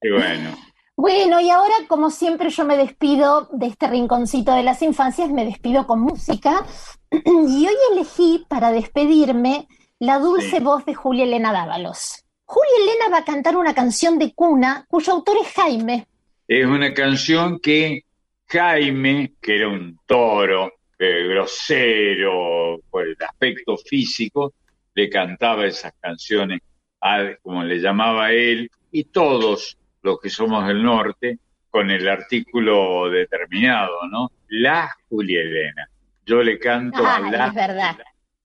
Bueno. 0.00 0.67
Bueno, 0.98 1.40
y 1.40 1.48
ahora, 1.48 1.74
como 1.86 2.10
siempre, 2.10 2.50
yo 2.50 2.64
me 2.64 2.76
despido 2.76 3.48
de 3.52 3.68
este 3.68 3.86
rinconcito 3.86 4.52
de 4.52 4.64
las 4.64 4.82
infancias, 4.82 5.30
me 5.30 5.44
despido 5.44 5.86
con 5.86 6.00
música. 6.00 6.66
Y 7.12 7.68
hoy 7.68 7.74
elegí 7.92 8.44
para 8.48 8.72
despedirme 8.72 9.68
la 10.00 10.18
dulce 10.18 10.58
voz 10.58 10.84
de 10.86 10.94
Julia 10.94 11.22
Elena 11.22 11.52
Dávalos. 11.52 12.24
Julia 12.44 12.72
Elena 12.82 13.10
va 13.12 13.18
a 13.18 13.24
cantar 13.24 13.56
una 13.56 13.74
canción 13.74 14.18
de 14.18 14.34
cuna 14.34 14.86
cuyo 14.88 15.12
autor 15.12 15.36
es 15.40 15.52
Jaime. 15.54 16.08
Es 16.48 16.66
una 16.66 16.92
canción 16.92 17.60
que 17.60 18.02
Jaime, 18.48 19.34
que 19.40 19.54
era 19.54 19.68
un 19.68 20.00
toro 20.04 20.72
eh, 20.98 21.28
grosero 21.28 22.80
por 22.90 23.06
el 23.06 23.16
aspecto 23.20 23.76
físico, 23.76 24.52
le 24.96 25.08
cantaba 25.08 25.64
esas 25.64 25.92
canciones, 26.00 26.58
como 27.40 27.62
le 27.62 27.78
llamaba 27.78 28.32
él, 28.32 28.68
y 28.90 29.04
todos 29.04 29.77
los 30.08 30.20
que 30.20 30.30
somos 30.30 30.66
del 30.66 30.82
norte, 30.82 31.38
con 31.70 31.90
el 31.90 32.08
artículo 32.08 33.10
determinado, 33.10 34.06
¿no? 34.10 34.30
La 34.48 34.90
Julia 35.08 35.42
Elena. 35.42 35.88
Yo 36.24 36.42
le 36.42 36.58
canto 36.58 37.06
a 37.06 37.20
la. 37.20 37.48
Es 37.48 37.54
verdad, 37.54 37.96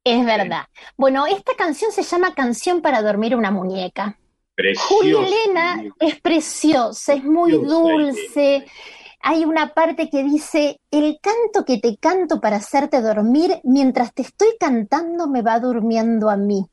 es 0.03 0.25
verdad. 0.25 0.65
Bueno, 0.97 1.25
esta 1.25 1.53
canción 1.57 1.91
se 1.91 2.03
llama 2.03 2.35
Canción 2.35 2.81
para 2.81 3.01
dormir 3.01 3.35
una 3.35 3.51
muñeca. 3.51 4.17
Preciosa. 4.55 4.87
Julia 4.87 5.19
Elena 5.25 5.83
es 5.99 6.19
preciosa, 6.19 7.13
es 7.13 7.23
muy 7.23 7.53
dulce. 7.53 8.65
Hay 9.21 9.45
una 9.45 9.73
parte 9.73 10.09
que 10.09 10.21
dice, 10.21 10.81
el 10.91 11.17
canto 11.21 11.63
que 11.65 11.77
te 11.77 11.95
canto 11.95 12.41
para 12.41 12.57
hacerte 12.57 13.01
dormir, 13.01 13.61
mientras 13.63 14.13
te 14.13 14.21
estoy 14.21 14.49
cantando 14.59 15.29
me 15.29 15.41
va 15.41 15.61
durmiendo 15.61 16.29
a 16.29 16.35
mí, 16.35 16.65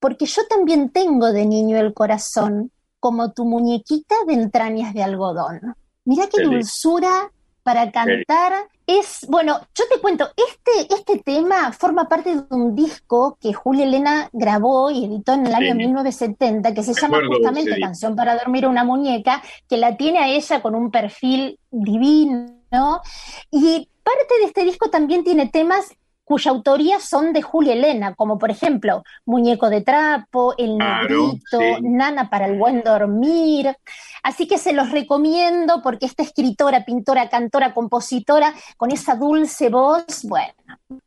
porque 0.00 0.24
yo 0.24 0.46
también 0.48 0.90
tengo 0.90 1.32
de 1.32 1.44
niño 1.44 1.78
el 1.78 1.92
corazón 1.92 2.72
como 3.00 3.32
tu 3.32 3.44
muñequita 3.44 4.14
de 4.26 4.34
entrañas 4.34 4.94
de 4.94 5.02
algodón. 5.02 5.74
Mira 6.04 6.26
qué 6.28 6.42
dulzura 6.42 7.30
para 7.62 7.90
cantar. 7.90 8.66
Es, 8.86 9.26
bueno, 9.28 9.60
yo 9.74 9.84
te 9.92 10.00
cuento, 10.00 10.30
este, 10.34 10.94
este 10.94 11.18
tema 11.18 11.70
forma 11.72 12.08
parte 12.08 12.34
de 12.34 12.42
un 12.48 12.74
disco 12.74 13.36
que 13.38 13.52
Julia 13.52 13.84
Elena 13.84 14.30
grabó 14.32 14.90
y 14.90 15.04
editó 15.04 15.34
en 15.34 15.46
el 15.46 15.54
año 15.54 15.74
1970, 15.74 16.72
que 16.72 16.82
se 16.82 16.94
llama 16.94 17.18
justamente 17.28 17.78
Canción 17.78 18.16
para 18.16 18.38
dormir 18.38 18.66
una 18.66 18.84
muñeca, 18.84 19.42
que 19.68 19.76
la 19.76 19.98
tiene 19.98 20.20
a 20.20 20.28
ella 20.28 20.62
con 20.62 20.74
un 20.74 20.90
perfil 20.90 21.58
divino. 21.70 23.02
Y 23.50 23.90
parte 24.02 24.34
de 24.40 24.46
este 24.46 24.64
disco 24.64 24.88
también 24.88 25.22
tiene 25.22 25.48
temas 25.48 25.94
cuya 26.28 26.50
autoría 26.50 27.00
son 27.00 27.32
de 27.32 27.40
Julia 27.40 27.72
Elena, 27.72 28.14
como 28.14 28.38
por 28.38 28.50
ejemplo 28.50 29.02
Muñeco 29.24 29.70
de 29.70 29.80
Trapo, 29.80 30.54
El 30.58 30.76
Negrito, 30.76 31.58
Nana 31.80 32.28
para 32.28 32.44
el 32.44 32.58
Buen 32.58 32.82
Dormir. 32.82 33.74
Así 34.22 34.46
que 34.46 34.58
se 34.58 34.74
los 34.74 34.90
recomiendo 34.92 35.80
porque 35.82 36.04
esta 36.04 36.22
escritora, 36.22 36.84
pintora, 36.84 37.30
cantora, 37.30 37.72
compositora, 37.72 38.52
con 38.76 38.92
esa 38.92 39.14
dulce 39.14 39.70
voz, 39.70 40.22
bueno. 40.24 40.52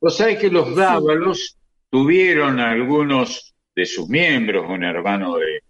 Vos 0.01 0.17
sabés 0.17 0.39
que 0.39 0.49
los 0.49 0.75
Dávalos 0.75 1.55
tuvieron 1.91 2.59
algunos 2.59 3.53
de 3.75 3.85
sus 3.85 4.09
miembros, 4.09 4.65
un 4.67 4.83
hermano 4.83 5.35
de, 5.37 5.61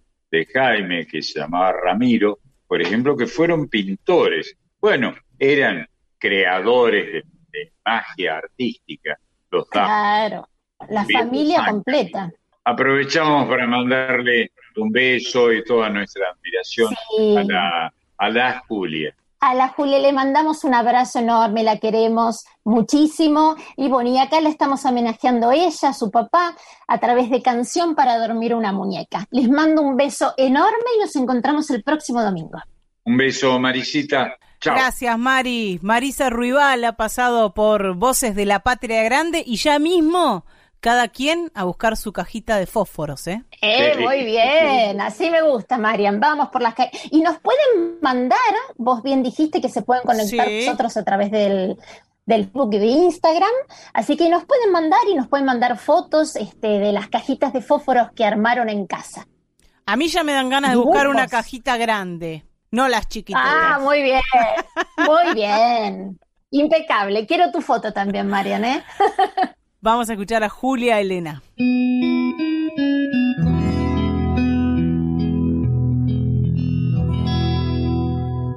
Jaime 0.54 1.06
que 1.06 1.22
se 1.22 1.42
llamaba 1.42 1.74
Ramiro, 1.74 2.40
por 2.66 2.82
ejemplo, 2.82 3.18
que 3.18 3.28
fueron 3.28 3.68
pintores. 3.68 4.56
Bueno, 4.80 5.14
eran 5.38 5.86
creadores 6.18 7.26
de 7.52 7.74
magia 7.84 8.38
artística 8.38 9.20
Claro, 9.70 10.48
la 10.90 11.06
familia 11.06 11.66
completa. 11.68 12.32
Aprovechamos 12.64 13.48
para 13.48 13.68
mandarle 13.68 14.52
un 14.78 14.92
beso 14.92 15.52
y 15.52 15.64
toda 15.64 15.90
nuestra 15.90 16.26
admiración 16.30 16.94
a, 17.38 17.44
la, 17.44 17.94
a 18.18 18.30
la 18.30 18.64
Julia. 18.68 19.14
A 19.40 19.56
la 19.56 19.70
Julia 19.70 19.98
le 19.98 20.14
mandamos 20.14 20.64
un 20.64 20.76
abrazo 20.76 21.18
enorme, 21.18 21.64
la 21.64 21.80
queremos 21.80 22.46
muchísimo. 22.64 23.56
Y 23.76 23.90
bueno, 23.90 24.12
y 24.12 24.20
acá 24.20 24.40
le 24.40 24.50
estamos 24.50 24.86
homenajeando 24.86 25.50
a 25.50 25.56
ella, 25.56 25.90
a 25.90 25.94
su 25.94 26.12
papá, 26.12 26.56
a 26.88 27.00
través 27.00 27.32
de 27.32 27.42
Canción 27.42 27.96
para 27.96 28.20
Dormir 28.20 28.54
una 28.54 28.72
Muñeca. 28.72 29.26
Les 29.32 29.50
mando 29.50 29.82
un 29.82 29.98
beso 29.98 30.36
enorme 30.38 30.86
y 30.96 31.00
nos 31.00 31.16
encontramos 31.16 31.72
el 31.72 31.82
próximo 31.82 32.22
domingo. 32.22 32.60
Un 33.04 33.18
beso, 33.18 33.60
Marisita. 33.60 34.38
Gracias, 34.64 35.18
Mari. 35.18 35.80
Marisa 35.82 36.30
Ruibal 36.30 36.84
ha 36.86 36.94
pasado 36.98 37.54
por 37.54 37.96
Voces 37.96 38.36
de 38.36 38.46
la 38.46 38.60
Patria 38.60 39.04
Grande 39.04 39.44
y 39.46 39.58
ya 39.58 39.80
mismo 39.80 40.46
cada 40.80 41.08
quien 41.10 41.52
a 41.54 41.64
buscar 41.64 41.96
su 41.96 42.12
cajita 42.12 42.58
de 42.58 42.66
fósforos, 42.66 43.28
¿eh? 43.28 43.44
Eh, 43.62 43.96
muy 44.00 44.24
bien, 44.26 45.00
así 45.00 45.30
me 45.30 45.42
gusta, 45.44 45.78
Marian. 45.78 46.20
Vamos 46.20 46.50
por 46.50 46.62
las 46.62 46.74
calles. 46.74 46.92
Y 47.12 47.22
nos 47.22 47.38
pueden 47.40 48.00
mandar, 48.02 48.40
vos 48.78 49.04
bien 49.04 49.22
dijiste 49.22 49.62
que 49.62 49.70
se 49.70 49.84
pueden 49.84 50.04
conectar 50.04 50.48
Sí. 50.48 50.66
nosotros 50.66 50.98
a 50.98 51.04
través 51.04 51.30
del, 51.32 51.78
del 52.26 52.46
Facebook 52.46 52.74
y 52.74 52.80
de 52.80 52.86
Instagram, 52.88 53.52
así 53.94 54.18
que 54.18 54.28
nos 54.30 54.46
pueden 54.46 54.72
mandar 54.72 55.00
y 55.08 55.14
nos 55.16 55.28
pueden 55.28 55.46
mandar 55.46 55.78
fotos 55.78 56.36
este, 56.36 56.68
de 56.80 56.92
las 56.92 57.10
cajitas 57.10 57.54
de 57.54 57.62
fósforos 57.62 58.10
que 58.16 58.26
armaron 58.26 58.68
en 58.70 58.88
casa. 58.88 59.28
A 59.86 59.96
mí 59.96 60.08
ya 60.08 60.24
me 60.24 60.34
dan 60.34 60.50
ganas 60.50 60.72
de 60.72 60.78
buscar 60.78 61.08
una 61.10 61.28
cajita 61.28 61.78
grande, 61.78 62.44
no 62.72 62.88
las 62.88 63.08
chiquitas. 63.08 63.42
Ah, 63.46 63.80
muy 63.82 64.02
bien, 64.02 64.22
muy 64.98 65.34
bien. 65.36 66.20
Impecable. 66.52 67.26
Quiero 67.28 67.52
tu 67.52 67.62
foto 67.62 67.94
también, 67.94 68.28
Marian, 68.28 68.66
¿eh? 68.66 68.84
Vamos 69.82 70.10
a 70.10 70.14
escuchar 70.14 70.44
a 70.44 70.50
Julia 70.50 71.00
Elena. 71.00 71.42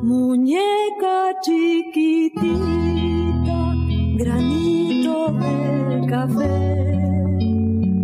Muñeca 0.02 1.40
chiquitita, 1.40 2.52
granito 4.16 5.32
de 5.32 6.06
café. 6.06 6.74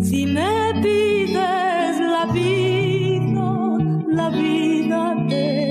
Si 0.02 0.24
me 0.26 0.72
pides 0.82 2.00
la 2.00 2.24
vida, 2.32 3.78
la 4.08 4.28
vida 4.30 5.16
te. 5.28 5.69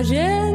nager 0.00 0.49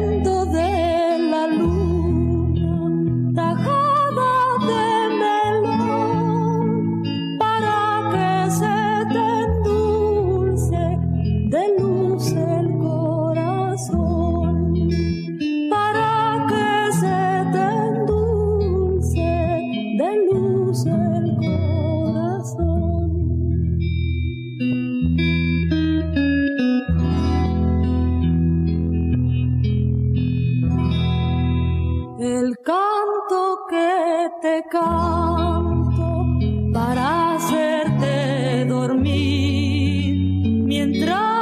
canto 32.66 33.64
que 33.70 34.28
te 34.42 34.64
canto 34.68 36.26
para 36.74 37.36
hacerte 37.36 38.64
dormir 38.64 40.16
mientras 40.64 41.35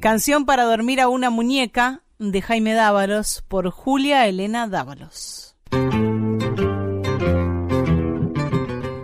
Canción 0.00 0.46
para 0.46 0.64
dormir 0.64 0.98
a 0.98 1.08
una 1.08 1.28
muñeca 1.28 2.00
de 2.18 2.40
Jaime 2.40 2.72
Dávalos 2.72 3.44
por 3.48 3.68
Julia 3.68 4.26
Elena 4.26 4.66
Dávalos. 4.66 5.54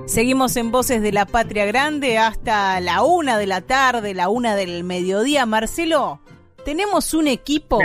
Seguimos 0.06 0.56
en 0.56 0.70
Voces 0.70 1.02
de 1.02 1.12
la 1.12 1.26
Patria 1.26 1.66
Grande 1.66 2.16
hasta 2.16 2.80
la 2.80 3.02
una 3.02 3.36
de 3.36 3.46
la 3.46 3.60
tarde, 3.60 4.14
la 4.14 4.30
una 4.30 4.56
del 4.56 4.84
mediodía. 4.84 5.44
Marcelo, 5.44 6.20
tenemos 6.64 7.12
un 7.12 7.28
equipo 7.28 7.78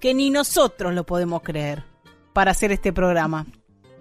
que 0.00 0.12
ni 0.12 0.30
nosotros 0.30 0.92
lo 0.94 1.04
podemos 1.04 1.42
creer 1.42 1.84
para 2.32 2.50
hacer 2.50 2.72
este 2.72 2.92
programa. 2.92 3.46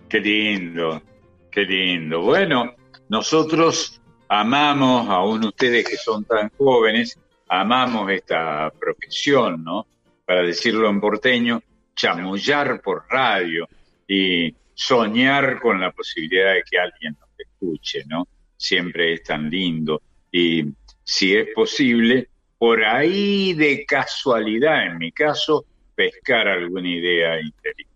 Qué 0.10 0.20
lindo, 0.20 1.04
qué 1.52 1.62
lindo. 1.62 2.22
Bueno, 2.22 2.74
nosotros 3.08 4.02
amamos, 4.28 5.08
aún 5.10 5.46
ustedes 5.46 5.88
que 5.88 5.98
son 5.98 6.26
tan 6.26 6.50
jóvenes, 6.58 7.20
amamos 7.50 8.12
esta 8.12 8.72
profesión, 8.72 9.64
¿no? 9.64 9.88
Para 10.26 10.44
decirlo 10.44 10.90
en 10.90 11.00
porteño, 11.00 11.62
chamullar 11.96 12.82
por 12.82 13.06
radio 13.10 13.68
y 14.08 14.54
soñar 14.74 15.60
con 15.60 15.80
la 15.80 15.92
posibilidad 15.92 16.54
de 16.54 16.64
que 16.70 16.78
alguien 16.78 17.18
nos 17.20 17.30
escuche, 17.38 18.04
¿no? 18.08 18.28
Siempre 18.56 19.14
es 19.14 19.24
tan 19.24 19.50
lindo. 19.50 20.02
Y 20.32 20.66
si 21.04 21.36
es 21.36 21.48
posible, 21.56 22.30
por 22.58 22.84
ahí 22.84 23.54
de 23.54 23.86
casualidad, 23.86 24.86
en 24.86 24.98
mi 24.98 25.12
caso, 25.12 25.66
pescar 25.96 26.48
alguna 26.48 26.90
idea 26.90 27.40
inteligente. 27.40 27.88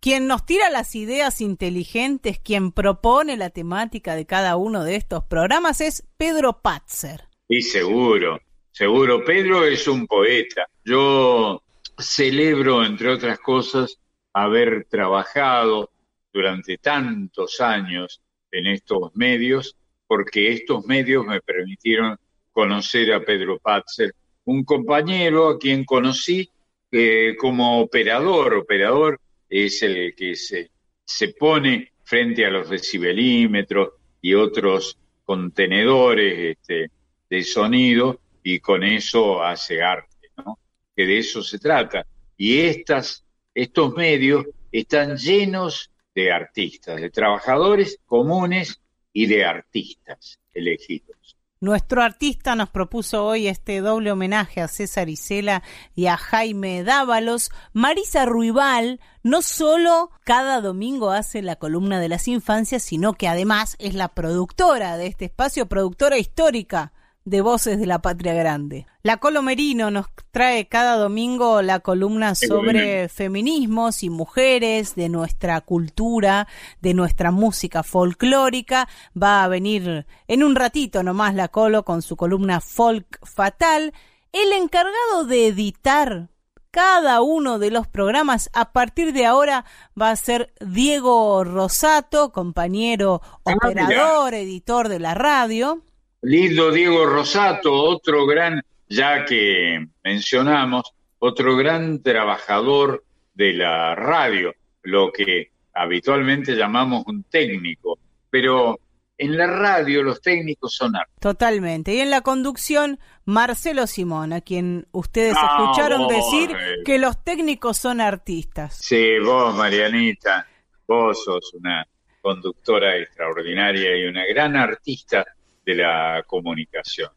Quien 0.00 0.28
nos 0.28 0.46
tira 0.46 0.70
las 0.70 0.94
ideas 0.94 1.40
inteligentes, 1.40 2.38
quien 2.38 2.70
propone 2.70 3.36
la 3.36 3.50
temática 3.50 4.14
de 4.14 4.26
cada 4.26 4.56
uno 4.56 4.84
de 4.84 4.94
estos 4.94 5.24
programas 5.24 5.80
es 5.80 6.06
Pedro 6.16 6.60
Patzer. 6.62 7.24
Y 7.48 7.62
seguro, 7.62 8.40
seguro, 8.78 9.24
Pedro 9.24 9.64
es 9.64 9.88
un 9.88 10.06
poeta. 10.06 10.68
Yo 10.84 11.60
celebro, 11.98 12.84
entre 12.84 13.08
otras 13.08 13.40
cosas, 13.40 13.98
haber 14.32 14.84
trabajado 14.84 15.90
durante 16.32 16.78
tantos 16.78 17.60
años 17.60 18.22
en 18.52 18.68
estos 18.68 19.10
medios, 19.16 19.76
porque 20.06 20.52
estos 20.52 20.86
medios 20.86 21.26
me 21.26 21.40
permitieron 21.40 22.18
conocer 22.52 23.12
a 23.12 23.24
Pedro 23.24 23.58
Patzer, 23.58 24.14
un 24.44 24.62
compañero 24.62 25.48
a 25.48 25.58
quien 25.58 25.84
conocí 25.84 26.48
eh, 26.92 27.34
como 27.36 27.80
operador. 27.80 28.54
Operador 28.54 29.20
es 29.48 29.82
el 29.82 30.14
que 30.14 30.36
se, 30.36 30.70
se 31.04 31.28
pone 31.30 31.94
frente 32.04 32.46
a 32.46 32.50
los 32.50 32.70
decibelímetros 32.70 33.88
y 34.22 34.34
otros 34.34 34.96
contenedores 35.24 36.56
este, 36.56 36.92
de 37.28 37.42
sonido 37.42 38.20
y 38.50 38.60
con 38.60 38.82
eso 38.82 39.42
hace 39.42 39.82
arte, 39.82 40.30
¿no? 40.38 40.58
Que 40.96 41.04
de 41.04 41.18
eso 41.18 41.42
se 41.42 41.58
trata. 41.58 42.06
Y 42.38 42.60
estas, 42.60 43.22
estos 43.54 43.94
medios 43.94 44.46
están 44.72 45.18
llenos 45.18 45.90
de 46.14 46.32
artistas, 46.32 46.98
de 46.98 47.10
trabajadores 47.10 48.00
comunes 48.06 48.80
y 49.12 49.26
de 49.26 49.44
artistas 49.44 50.40
elegidos. 50.54 51.36
Nuestro 51.60 52.00
artista 52.00 52.54
nos 52.54 52.70
propuso 52.70 53.26
hoy 53.26 53.48
este 53.48 53.80
doble 53.80 54.12
homenaje 54.12 54.62
a 54.62 54.68
César 54.68 55.10
Isela 55.10 55.62
y 55.94 56.06
a 56.06 56.16
Jaime 56.16 56.84
Dávalos. 56.84 57.50
Marisa 57.74 58.24
Ruibal 58.24 58.98
no 59.22 59.42
solo 59.42 60.10
cada 60.24 60.62
domingo 60.62 61.10
hace 61.10 61.42
la 61.42 61.56
columna 61.56 62.00
de 62.00 62.08
las 62.08 62.28
infancias, 62.28 62.82
sino 62.82 63.12
que 63.12 63.28
además 63.28 63.76
es 63.78 63.92
la 63.92 64.08
productora 64.08 64.96
de 64.96 65.08
este 65.08 65.26
espacio, 65.26 65.66
productora 65.66 66.16
histórica 66.16 66.94
de 67.28 67.40
Voces 67.42 67.78
de 67.78 67.86
la 67.86 68.00
Patria 68.00 68.32
Grande. 68.32 68.86
La 69.02 69.18
Colo 69.18 69.42
Merino 69.42 69.90
nos 69.90 70.06
trae 70.30 70.66
cada 70.66 70.96
domingo 70.96 71.62
la 71.62 71.80
columna 71.80 72.34
sobre 72.34 73.08
feminismos 73.08 74.02
y 74.02 74.10
mujeres 74.10 74.94
de 74.94 75.08
nuestra 75.08 75.60
cultura, 75.60 76.48
de 76.80 76.94
nuestra 76.94 77.30
música 77.30 77.82
folclórica. 77.82 78.88
Va 79.20 79.44
a 79.44 79.48
venir 79.48 80.06
en 80.26 80.42
un 80.42 80.54
ratito 80.54 81.02
nomás 81.02 81.34
la 81.34 81.48
Colo 81.48 81.84
con 81.84 82.02
su 82.02 82.16
columna 82.16 82.60
Folk 82.60 83.18
Fatal. 83.26 83.92
El 84.32 84.52
encargado 84.52 85.24
de 85.24 85.48
editar 85.48 86.28
cada 86.70 87.22
uno 87.22 87.58
de 87.58 87.70
los 87.70 87.86
programas 87.88 88.50
a 88.52 88.72
partir 88.72 89.12
de 89.12 89.26
ahora 89.26 89.64
va 90.00 90.10
a 90.10 90.16
ser 90.16 90.52
Diego 90.60 91.44
Rosato, 91.44 92.30
compañero 92.32 93.20
operador, 93.42 94.34
editor 94.34 94.88
de 94.88 94.98
la 94.98 95.14
radio. 95.14 95.82
Lindo 96.22 96.72
Diego 96.72 97.06
Rosato, 97.06 97.72
otro 97.72 98.26
gran, 98.26 98.62
ya 98.88 99.24
que 99.24 99.86
mencionamos, 100.02 100.92
otro 101.18 101.56
gran 101.56 102.02
trabajador 102.02 103.04
de 103.34 103.52
la 103.52 103.94
radio, 103.94 104.52
lo 104.82 105.12
que 105.12 105.50
habitualmente 105.74 106.56
llamamos 106.56 107.04
un 107.06 107.22
técnico, 107.24 107.98
pero 108.30 108.80
en 109.16 109.36
la 109.36 109.46
radio 109.46 110.02
los 110.02 110.20
técnicos 110.20 110.74
son 110.74 110.96
artistas. 110.96 111.20
Totalmente. 111.20 111.94
Y 111.94 112.00
en 112.00 112.10
la 112.10 112.20
conducción, 112.20 112.98
Marcelo 113.24 113.86
Simón, 113.86 114.32
a 114.32 114.40
quien 114.40 114.86
ustedes 114.92 115.36
Ah, 115.36 115.58
escucharon 115.60 116.02
vos, 116.02 116.12
decir 116.14 116.50
eh. 116.50 116.76
que 116.84 116.98
los 116.98 117.22
técnicos 117.24 117.76
son 117.78 118.00
artistas. 118.00 118.76
Sí, 118.80 119.18
vos, 119.20 119.54
Marianita, 119.54 120.46
vos 120.86 121.22
sos 121.24 121.52
una 121.54 121.86
conductora 122.20 122.96
extraordinaria 122.96 123.96
y 123.96 124.04
una 124.06 124.24
gran 124.26 124.56
artista 124.56 125.24
de 125.68 125.74
la 125.74 126.24
comunicación. 126.26 127.10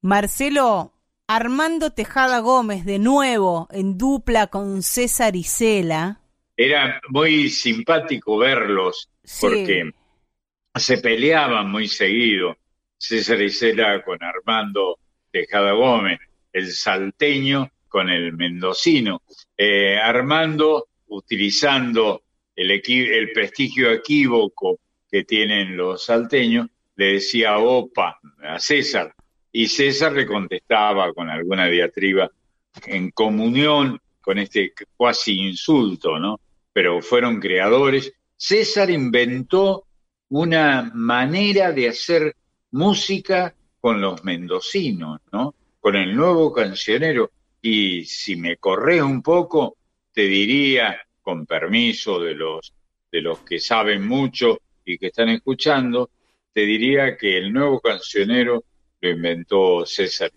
Marcelo, 0.00 0.94
Armando 1.26 1.90
Tejada 1.92 2.38
Gómez, 2.38 2.86
de 2.86 2.98
nuevo, 2.98 3.68
en 3.70 3.98
dupla 3.98 4.46
con 4.46 4.82
César 4.82 5.36
Isela. 5.36 6.18
Era 6.56 6.98
muy 7.10 7.50
simpático 7.50 8.38
verlos 8.38 9.10
Sí. 9.22 9.46
porque 9.46 9.90
se 10.76 10.96
peleaban 10.96 11.70
muy 11.70 11.88
seguido. 11.88 12.56
César 12.96 13.42
Isela 13.42 14.02
con 14.02 14.16
Armando 14.22 14.98
Tejada 15.30 15.72
Gómez, 15.72 16.20
el 16.54 16.72
salteño 16.72 17.70
con 17.86 18.08
el 18.08 18.32
mendocino. 18.32 19.20
Eh, 19.58 19.98
Armando 19.98 20.86
utilizando 21.08 22.22
el 22.56 23.30
prestigio 23.34 23.92
equívoco 23.92 24.80
que 25.10 25.24
tienen 25.24 25.76
los 25.76 26.06
salteños, 26.06 26.68
le 26.98 27.12
decía 27.14 27.58
opa 27.58 28.18
a 28.42 28.58
César 28.58 29.14
y 29.52 29.68
César 29.68 30.12
le 30.12 30.26
contestaba 30.26 31.14
con 31.14 31.30
alguna 31.30 31.66
diatriba 31.68 32.28
en 32.86 33.12
comunión 33.12 33.98
con 34.20 34.38
este 34.38 34.72
cuasi 34.96 35.38
insulto, 35.38 36.18
¿no? 36.18 36.40
Pero 36.72 37.00
fueron 37.00 37.40
creadores. 37.40 38.12
César 38.36 38.90
inventó 38.90 39.84
una 40.30 40.90
manera 40.92 41.72
de 41.72 41.88
hacer 41.88 42.36
música 42.72 43.54
con 43.80 44.00
los 44.00 44.22
mendocinos, 44.24 45.20
¿no? 45.32 45.54
Con 45.80 45.94
el 45.94 46.14
nuevo 46.14 46.52
cancionero. 46.52 47.30
Y 47.62 48.04
si 48.04 48.34
me 48.34 48.56
corres 48.56 49.02
un 49.02 49.22
poco, 49.22 49.76
te 50.12 50.22
diría, 50.22 51.00
con 51.22 51.46
permiso 51.46 52.18
de 52.18 52.34
los, 52.34 52.74
de 53.10 53.22
los 53.22 53.38
que 53.40 53.60
saben 53.60 54.06
mucho 54.06 54.58
y 54.84 54.98
que 54.98 55.06
están 55.06 55.28
escuchando, 55.28 56.10
te 56.58 56.66
diría 56.66 57.16
que 57.16 57.38
el 57.38 57.52
nuevo 57.52 57.78
cancionero 57.78 58.64
lo 59.00 59.08
inventó 59.08 59.86
César. 59.86 60.32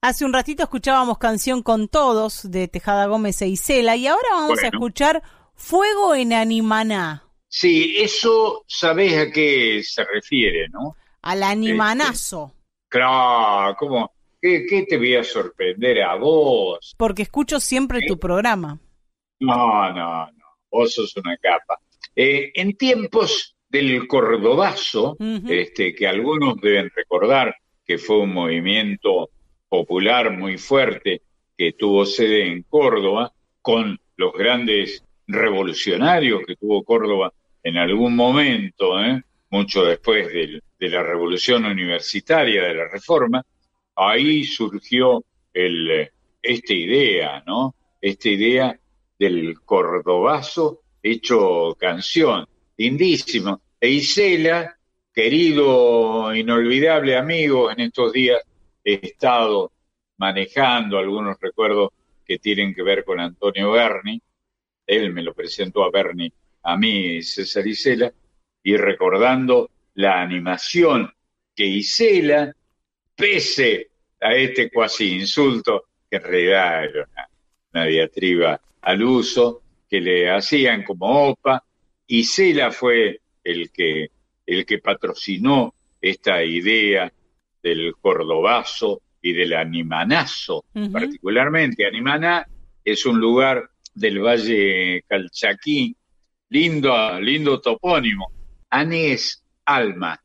Hace 0.00 0.24
un 0.24 0.32
ratito 0.32 0.64
escuchábamos 0.64 1.18
Canción 1.18 1.62
con 1.62 1.86
Todos 1.86 2.50
de 2.50 2.66
Tejada 2.66 3.06
Gómez 3.06 3.40
e 3.42 3.46
Isela 3.46 3.94
y 3.94 4.08
ahora 4.08 4.28
vamos 4.32 4.60
a 4.60 4.66
escuchar 4.66 5.22
Fuego 5.54 6.16
en 6.16 6.32
Animaná, 6.32 7.22
Sí, 7.46 7.94
eso 7.96 8.64
sabés 8.66 9.16
a 9.16 9.30
qué 9.30 9.82
se 9.84 10.02
refiere, 10.04 10.68
¿no? 10.68 10.96
al 11.22 11.44
animanazo, 11.44 12.52
Claro, 12.88 13.76
¿cómo? 13.78 14.10
¿Qué, 14.40 14.66
qué 14.68 14.82
te 14.82 14.96
voy 14.98 15.14
a 15.14 15.22
sorprender 15.22 16.02
a 16.02 16.16
vos? 16.16 16.92
porque 16.98 17.22
escucho 17.22 17.60
siempre 17.60 18.00
tu 18.04 18.18
programa. 18.18 18.80
No, 19.38 19.92
no, 19.92 20.26
no, 20.26 20.44
vos 20.72 20.92
sos 20.92 21.16
una 21.18 21.36
capa. 21.36 21.78
Eh, 22.16 22.50
en 22.56 22.76
tiempos 22.76 23.51
del 23.72 24.06
Cordobazo, 24.06 25.16
este, 25.48 25.94
que 25.94 26.06
algunos 26.06 26.60
deben 26.60 26.90
recordar 26.94 27.56
que 27.84 27.98
fue 27.98 28.18
un 28.20 28.32
movimiento 28.34 29.30
popular 29.68 30.30
muy 30.36 30.58
fuerte 30.58 31.22
que 31.56 31.72
tuvo 31.72 32.04
sede 32.06 32.46
en 32.46 32.62
Córdoba, 32.64 33.32
con 33.62 33.98
los 34.16 34.32
grandes 34.34 35.02
revolucionarios 35.26 36.42
que 36.46 36.56
tuvo 36.56 36.82
Córdoba 36.84 37.32
en 37.62 37.76
algún 37.78 38.14
momento, 38.14 39.00
¿eh? 39.02 39.22
mucho 39.50 39.84
después 39.84 40.28
del- 40.32 40.62
de 40.78 40.88
la 40.88 41.02
revolución 41.02 41.64
universitaria, 41.64 42.62
de 42.64 42.74
la 42.74 42.88
reforma, 42.88 43.42
ahí 43.94 44.44
surgió 44.44 45.22
el, 45.54 46.10
esta 46.42 46.72
idea, 46.74 47.42
¿no? 47.46 47.74
Esta 48.00 48.28
idea 48.30 48.78
del 49.18 49.60
cordobazo 49.64 50.80
hecho 51.02 51.76
canción, 51.78 52.46
lindísimo. 52.76 53.60
E 53.80 53.88
Isela, 53.88 54.76
querido, 55.12 56.34
inolvidable 56.34 57.16
amigo, 57.16 57.70
en 57.70 57.80
estos 57.80 58.12
días 58.12 58.40
he 58.84 58.94
estado 59.02 59.72
manejando 60.18 60.98
algunos 60.98 61.36
recuerdos 61.40 61.90
que 62.24 62.38
tienen 62.38 62.74
que 62.74 62.82
ver 62.82 63.04
con 63.04 63.20
Antonio 63.20 63.72
Berni. 63.72 64.20
Él 64.86 65.12
me 65.12 65.22
lo 65.22 65.34
presentó 65.34 65.84
a 65.84 65.90
Berni, 65.90 66.32
a 66.62 66.76
mí, 66.76 67.22
César 67.22 67.66
Isela, 67.66 68.12
y 68.62 68.76
recordando 68.76 69.70
la 69.94 70.20
animación 70.20 71.12
que 71.54 71.66
Isela, 71.66 72.54
pese 73.14 73.90
a 74.20 74.34
este 74.34 74.70
cuasi 74.70 75.16
insulto, 75.16 75.84
que 76.08 76.16
en 76.16 76.22
realidad 76.22 76.84
era 76.84 77.08
una, 77.72 77.86
diatriba 77.86 78.60
al 78.82 79.02
uso, 79.02 79.62
que 79.88 80.00
le 80.00 80.30
hacían 80.30 80.84
como 80.84 81.30
OPA, 81.30 81.64
Isela 82.06 82.70
fue 82.70 83.20
el 83.44 83.70
que, 83.70 84.10
el 84.46 84.66
que 84.66 84.78
patrocinó 84.78 85.74
esta 86.00 86.44
idea 86.44 87.12
del 87.62 87.94
cordobazo 88.00 89.02
y 89.20 89.32
del 89.32 89.54
animanazo, 89.54 90.64
particularmente. 90.92 91.86
Animaná 91.86 92.46
es 92.84 93.06
un 93.06 93.20
lugar 93.20 93.70
del 93.94 94.20
Valle 94.20 95.04
Calchaquí, 95.06 95.94
lindo, 96.48 97.20
lindo 97.20 97.60
topónimo. 97.60 98.32
Ani 98.70 99.06
es 99.06 99.44
alma 99.64 100.20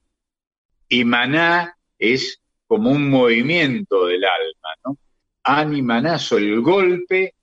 y 0.89 1.03
maná 1.03 1.77
es 1.99 2.41
como 2.65 2.91
un 2.91 3.09
movimiento 3.09 4.05
del 4.05 4.23
alma, 4.23 4.69
¿no? 4.85 4.97
Animanazo, 5.43 6.37
el 6.37 6.61
golpe 6.61 7.35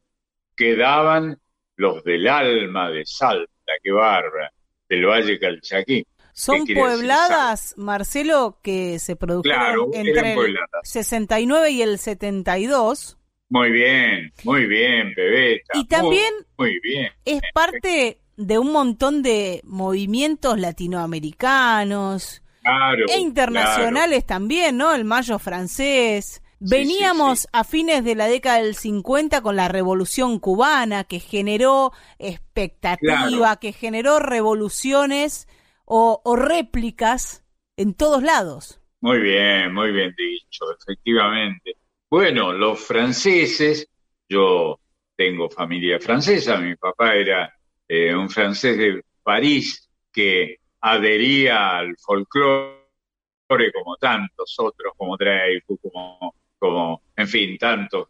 que 0.57 0.77
daban 0.77 1.39
los 1.77 2.05
del 2.05 2.29
alma 2.29 2.91
de 2.91 3.07
Salta, 3.07 3.53
qué 3.83 3.91
barba, 3.93 4.51
del 4.89 5.07
Valle 5.07 5.39
Calchaquí. 5.39 6.07
Son 6.33 6.67
puebladas, 6.67 7.75
Marcelo, 7.77 8.59
que 8.63 8.99
se 8.99 9.15
produjeron 9.15 9.61
Claro, 9.61 9.91
entre 9.93 10.31
el 10.31 10.35
puebladas. 10.35 10.69
69 10.83 11.71
y 11.71 11.83
el 11.83 11.99
72 11.99 13.19
Muy 13.51 13.71
bien, 13.71 14.33
muy 14.43 14.67
bien, 14.67 15.15
Pebeta. 15.15 15.79
Y 15.79 15.87
también- 15.87 16.35
Muy, 16.57 16.71
muy 16.71 16.81
bien. 16.83 17.13
es 17.25 17.41
parte 17.53 18.19
de 18.37 18.59
un 18.59 18.73
montón 18.73 19.23
de 19.23 19.61
movimientos 19.65 20.59
latinoamericanos 20.59 22.43
Claro. 22.63 23.05
e 23.09 23.19
internacionales 23.19 24.25
también, 24.27 24.77
¿no? 24.79 24.95
El 24.95 25.05
Mayo 25.05 25.39
francés. 25.39 26.43
Sí, 26.65 26.71
Veníamos 26.71 27.41
sí, 27.41 27.43
sí. 27.43 27.49
a 27.53 27.65
fines 27.65 28.05
de 28.05 28.15
la 28.15 28.27
década 28.27 28.59
del 28.63 28.75
50 28.75 29.43
con 29.43 29.57
la 29.57 29.69
Revolución 29.69 30.39
cubana, 30.39 31.05
que 31.05 31.21
generó 31.21 31.93
expectativa, 32.19 33.29
Claro. 33.29 33.61
que 33.61 33.73
generó 33.73 34.19
revoluciones 34.19 35.49
o, 35.85 36.21
o 36.25 36.37
réplicas 36.37 37.45
en 37.77 37.95
todos 37.95 38.23
lados. 38.23 38.81
Muy 39.01 39.21
bien, 39.21 39.73
muy 39.75 39.93
bien 39.93 40.15
dicho, 40.17 40.65
efectivamente. 40.81 41.77
Bueno, 42.11 42.53
los 42.53 42.81
franceses, 42.81 43.87
yo 44.29 44.81
tengo 45.17 45.51
familia 45.51 46.01
francesa, 46.01 46.57
mi 46.57 46.75
papá 46.77 47.15
era 47.15 47.53
eh, 47.87 48.15
un 48.15 48.31
francés 48.31 48.79
de 48.79 49.05
París 49.23 49.91
que 50.13 50.57
adhería 50.81 51.77
al 51.79 51.97
folclore 51.99 52.79
como 53.75 53.97
tantos 53.97 54.55
otros, 54.59 54.93
como 54.97 55.17
Dreyfus, 55.17 55.79
como, 55.83 56.35
como 56.65 57.03
en 57.15 57.29
fin, 57.29 57.59
tantos 57.59 58.09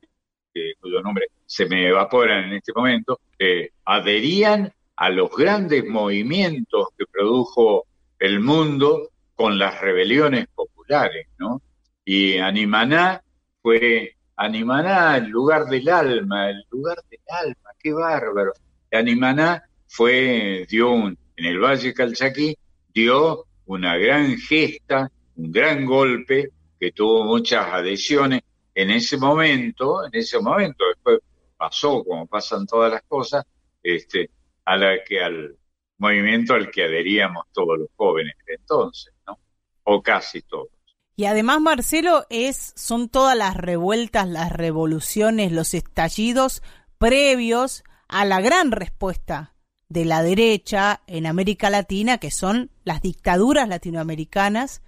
que- 0.52 0.74
cuyo 0.80 1.02
nombre 1.02 1.26
se 1.44 1.66
me 1.66 1.88
evaporan 1.88 2.44
en 2.44 2.52
este 2.54 2.72
momento, 2.72 3.18
eh, 3.36 3.70
adherían 3.84 4.72
a 4.94 5.10
los 5.10 5.28
grandes 5.36 5.84
movimientos 5.84 6.88
que 6.96 7.04
produjo 7.06 7.84
el 8.20 8.38
mundo 8.38 9.10
con 9.34 9.58
las 9.58 9.80
rebeliones 9.80 10.46
populares, 10.54 11.26
¿no? 11.38 11.60
Y 12.04 12.38
Animaná 12.38 13.20
fue 13.60 14.14
Animaná, 14.36 15.16
el 15.16 15.28
lugar 15.30 15.64
del 15.64 15.88
alma, 15.88 16.50
el 16.50 16.62
lugar 16.70 16.98
del 17.10 17.20
alma, 17.26 17.70
qué 17.80 17.92
bárbaro. 17.92 18.52
Animaná 18.92 19.64
fue, 19.88 20.64
dio 20.70 20.90
un, 20.92 21.18
en 21.36 21.44
el 21.44 21.58
Valle 21.58 21.92
Calchaquí, 21.92 22.56
dio 22.92 23.46
una 23.66 23.96
gran 23.96 24.36
gesta, 24.36 25.10
un 25.36 25.50
gran 25.50 25.84
golpe 25.84 26.50
que 26.78 26.92
tuvo 26.92 27.24
muchas 27.24 27.66
adhesiones 27.66 28.42
en 28.74 28.90
ese 28.90 29.16
momento, 29.16 30.04
en 30.04 30.10
ese 30.12 30.40
momento, 30.40 30.84
después 30.94 31.20
pasó 31.56 32.02
como 32.04 32.26
pasan 32.26 32.66
todas 32.66 32.90
las 32.90 33.02
cosas, 33.02 33.44
este, 33.82 34.30
a 34.64 34.76
la 34.76 35.04
que 35.04 35.22
al 35.22 35.56
movimiento 35.98 36.54
al 36.54 36.70
que 36.70 36.84
adheríamos 36.84 37.46
todos 37.52 37.78
los 37.78 37.88
jóvenes 37.96 38.34
de 38.46 38.54
entonces, 38.54 39.14
¿no? 39.26 39.38
O 39.84 40.02
casi 40.02 40.42
todos. 40.42 40.68
Y 41.16 41.26
además, 41.26 41.60
Marcelo, 41.60 42.26
es, 42.28 42.72
son 42.76 43.08
todas 43.08 43.36
las 43.36 43.56
revueltas, 43.56 44.28
las 44.28 44.50
revoluciones, 44.50 45.52
los 45.52 45.72
estallidos 45.74 46.62
previos 46.98 47.84
a 48.08 48.24
la 48.24 48.40
gran 48.40 48.72
respuesta 48.72 49.54
de 49.88 50.04
la 50.04 50.22
derecha 50.22 51.02
en 51.06 51.26
América 51.26 51.70
Latina, 51.70 52.18
que 52.18 52.32
son 52.32 52.70
las 52.82 53.00
dictaduras 53.00 53.68
latinoamericanas 53.68 54.82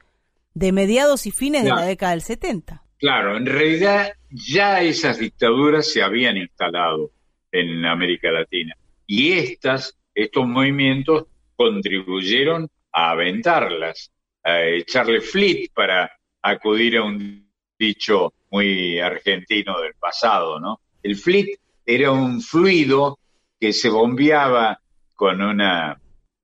de 0.56 0.72
mediados 0.72 1.26
y 1.26 1.32
fines 1.32 1.64
de 1.64 1.70
la 1.70 1.82
década 1.82 2.12
del 2.12 2.22
70. 2.22 2.82
Claro, 2.96 3.36
en 3.36 3.44
realidad 3.44 4.14
ya 4.30 4.80
esas 4.80 5.18
dictaduras 5.18 5.86
se 5.92 6.02
habían 6.02 6.38
instalado 6.38 7.10
en 7.52 7.84
América 7.84 8.30
Latina 8.30 8.74
y 9.06 9.32
estas, 9.32 9.98
estos 10.14 10.48
movimientos 10.48 11.26
contribuyeron 11.56 12.70
a 12.90 13.10
aventarlas, 13.10 14.10
a 14.42 14.64
echarle 14.64 15.20
flit 15.20 15.70
para 15.74 16.10
acudir 16.40 16.96
a 16.96 17.04
un 17.04 17.50
dicho 17.78 18.32
muy 18.50 18.98
argentino 18.98 19.78
del 19.82 19.92
pasado, 20.00 20.58
¿no? 20.58 20.80
El 21.02 21.16
flit 21.16 21.48
era 21.84 22.10
un 22.12 22.40
fluido 22.40 23.18
que 23.60 23.74
se 23.74 23.90
bombeaba 23.90 24.80
con 25.14 25.42
un 25.42 25.60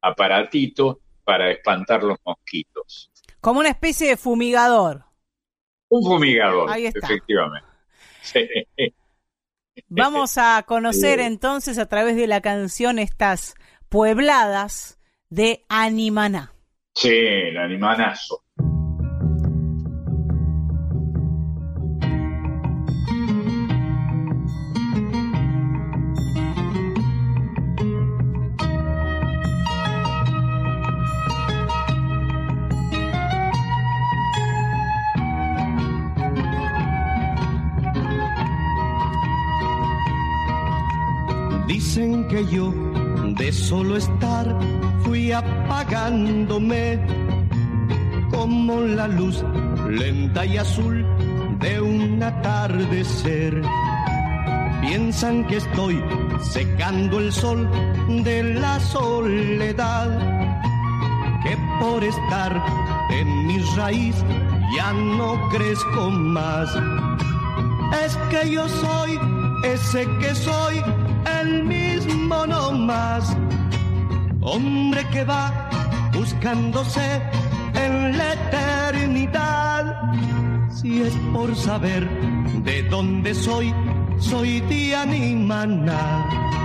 aparatito 0.02 1.00
para 1.24 1.50
espantar 1.50 2.02
los 2.02 2.18
mosquitos. 2.26 3.11
Como 3.42 3.58
una 3.58 3.70
especie 3.70 4.08
de 4.08 4.16
fumigador. 4.16 5.04
Un 5.90 6.04
fumigador, 6.04 6.70
Ahí 6.70 6.86
está. 6.86 7.06
efectivamente. 7.06 7.66
Sí. 8.22 8.48
Vamos 9.88 10.38
a 10.38 10.62
conocer 10.64 11.18
entonces 11.18 11.76
a 11.78 11.86
través 11.86 12.14
de 12.14 12.28
la 12.28 12.40
canción 12.40 13.00
estas 13.00 13.56
puebladas 13.88 15.00
de 15.28 15.64
Animaná. 15.68 16.54
Sí, 16.94 17.10
el 17.10 17.56
animanazo. 17.58 18.44
Que 42.12 42.44
yo 42.46 42.72
de 43.36 43.50
solo 43.52 43.96
estar 43.96 44.46
fui 45.02 45.32
apagándome 45.32 47.00
como 48.30 48.80
la 48.82 49.08
luz 49.08 49.42
lenta 49.88 50.44
y 50.44 50.58
azul 50.58 51.06
de 51.58 51.80
un 51.80 52.22
atardecer. 52.22 53.62
Piensan 54.82 55.46
que 55.46 55.56
estoy 55.56 56.04
secando 56.40 57.18
el 57.18 57.32
sol 57.32 57.66
de 58.22 58.42
la 58.42 58.78
soledad, 58.80 60.08
que 61.42 61.56
por 61.80 62.04
estar 62.04 62.62
en 63.10 63.46
mi 63.46 63.58
raíz 63.74 64.16
ya 64.76 64.92
no 64.92 65.48
crezco 65.48 66.10
más. 66.10 66.68
Es 68.04 68.16
que 68.30 68.50
yo 68.50 68.68
soy 68.68 69.18
ese 69.62 70.06
que 70.18 70.34
soy, 70.34 70.82
Hombre 74.40 75.06
que 75.12 75.24
va 75.24 75.70
buscándose 76.12 77.22
en 77.74 78.18
la 78.18 78.32
eternidad. 78.32 80.12
Si 80.70 81.02
es 81.02 81.14
por 81.32 81.54
saber 81.54 82.08
de 82.64 82.82
dónde 82.84 83.34
soy, 83.34 83.72
soy 84.18 84.60
de 84.62 84.96
Animaná. 84.96 86.61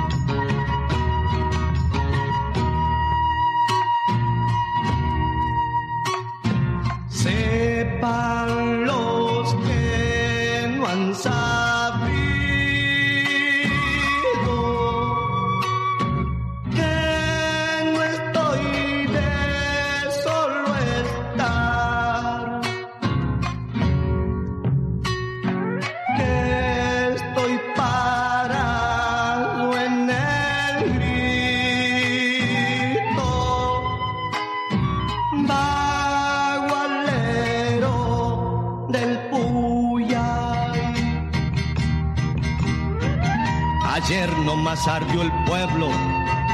Nomás 44.77 44.87
ardió 44.87 45.21
el 45.23 45.31
pueblo 45.45 45.89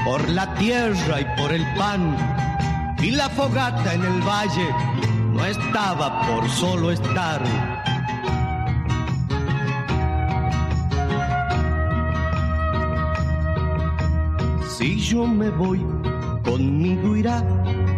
por 0.05 0.29
la 0.29 0.53
tierra 0.55 1.19
y 1.19 1.25
por 1.37 1.51
el 1.51 1.65
pan. 1.75 2.15
Y 3.01 3.11
la 3.11 3.29
fogata 3.29 3.93
en 3.93 4.03
el 4.03 4.21
valle 4.21 4.69
no 5.33 5.43
estaba 5.45 6.21
por 6.27 6.49
solo 6.49 6.91
estar. 6.91 7.41
Si 14.77 14.99
yo 14.99 15.25
me 15.25 15.49
voy, 15.49 15.85
conmigo 16.45 17.17
irá 17.17 17.43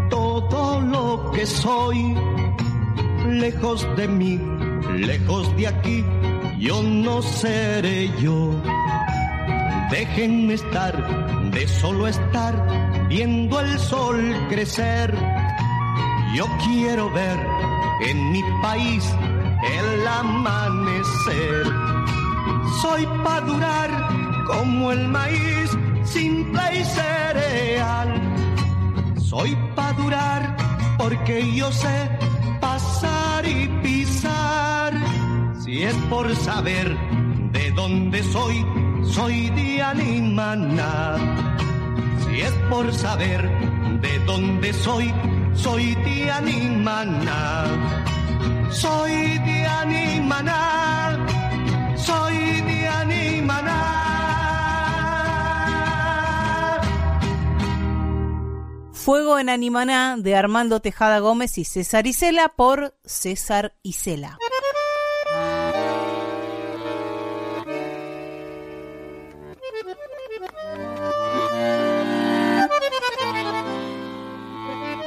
todo 0.10 0.82
lo 0.82 1.32
que 1.32 1.46
soy. 1.46 2.16
Lejos 3.28 3.88
de 3.96 4.08
mí, 4.08 4.40
lejos 4.98 5.56
de 5.56 5.68
aquí, 5.68 6.04
yo 6.58 6.82
no 6.82 7.22
seré 7.22 8.10
yo. 8.20 8.56
Déjenme 9.92 10.56
estar, 10.56 10.94
de 11.52 11.68
solo 11.68 12.08
estar, 12.08 13.08
viendo 13.08 13.60
el 13.60 13.78
sol 13.78 14.36
crecer. 14.50 15.14
Yo 16.34 16.46
quiero 16.66 17.10
ver 17.12 17.40
en 18.02 18.32
mi 18.32 18.42
país 18.62 19.04
el 19.64 20.08
amanecer. 20.08 21.66
Soy 22.82 23.06
pa' 23.24 23.42
durar 23.42 23.90
como 24.48 24.92
el 24.92 25.08
maíz, 25.08 25.70
simple 26.04 26.62
y 26.74 26.84
cereal. 26.84 28.22
Soy 29.18 29.56
pa' 29.76 29.94
durar 29.94 30.58
porque 30.98 31.54
yo 31.56 31.72
sé 31.72 32.10
pasar 32.60 33.48
y 33.48 33.68
pisar. 33.84 34.94
Si 35.64 35.84
es 35.84 35.96
por 36.10 36.36
saber 36.36 36.98
de 37.52 37.72
dónde 37.72 38.24
soy, 38.24 38.66
soy 39.12 39.80
Animaná. 39.82 41.18
Si 42.24 42.42
es 42.42 42.54
por 42.70 42.94
saber 42.94 43.50
de 44.02 44.20
dónde 44.20 44.74
soy, 44.74 45.14
soy 45.54 45.96
Animaná. 46.30 47.66
Soy 48.72 49.40
Animaná. 49.68 51.26
Soy 51.98 52.88
Animaná. 52.88 53.96
Fuego 58.92 59.38
en 59.38 59.50
Animaná 59.50 60.18
de 60.18 60.36
Armando 60.36 60.80
Tejada 60.80 61.20
Gómez 61.20 61.58
y 61.58 61.66
César 61.66 62.08
Isela 62.08 62.54
por 62.56 62.96
César 63.06 63.76
Isela. 63.84 64.40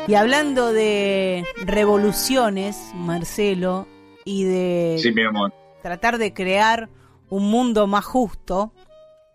Y 0.08 0.14
hablando 0.14 0.72
de 0.72 1.44
revoluciones, 1.66 2.92
Marcelo, 2.94 3.86
y 4.24 4.44
de 4.44 4.96
Sí, 5.02 5.12
mi 5.12 5.22
amor. 5.22 5.52
tratar 5.82 6.16
de 6.18 6.32
crear 6.32 6.88
un 7.28 7.50
mundo 7.50 7.86
más 7.86 8.04
justo, 8.06 8.72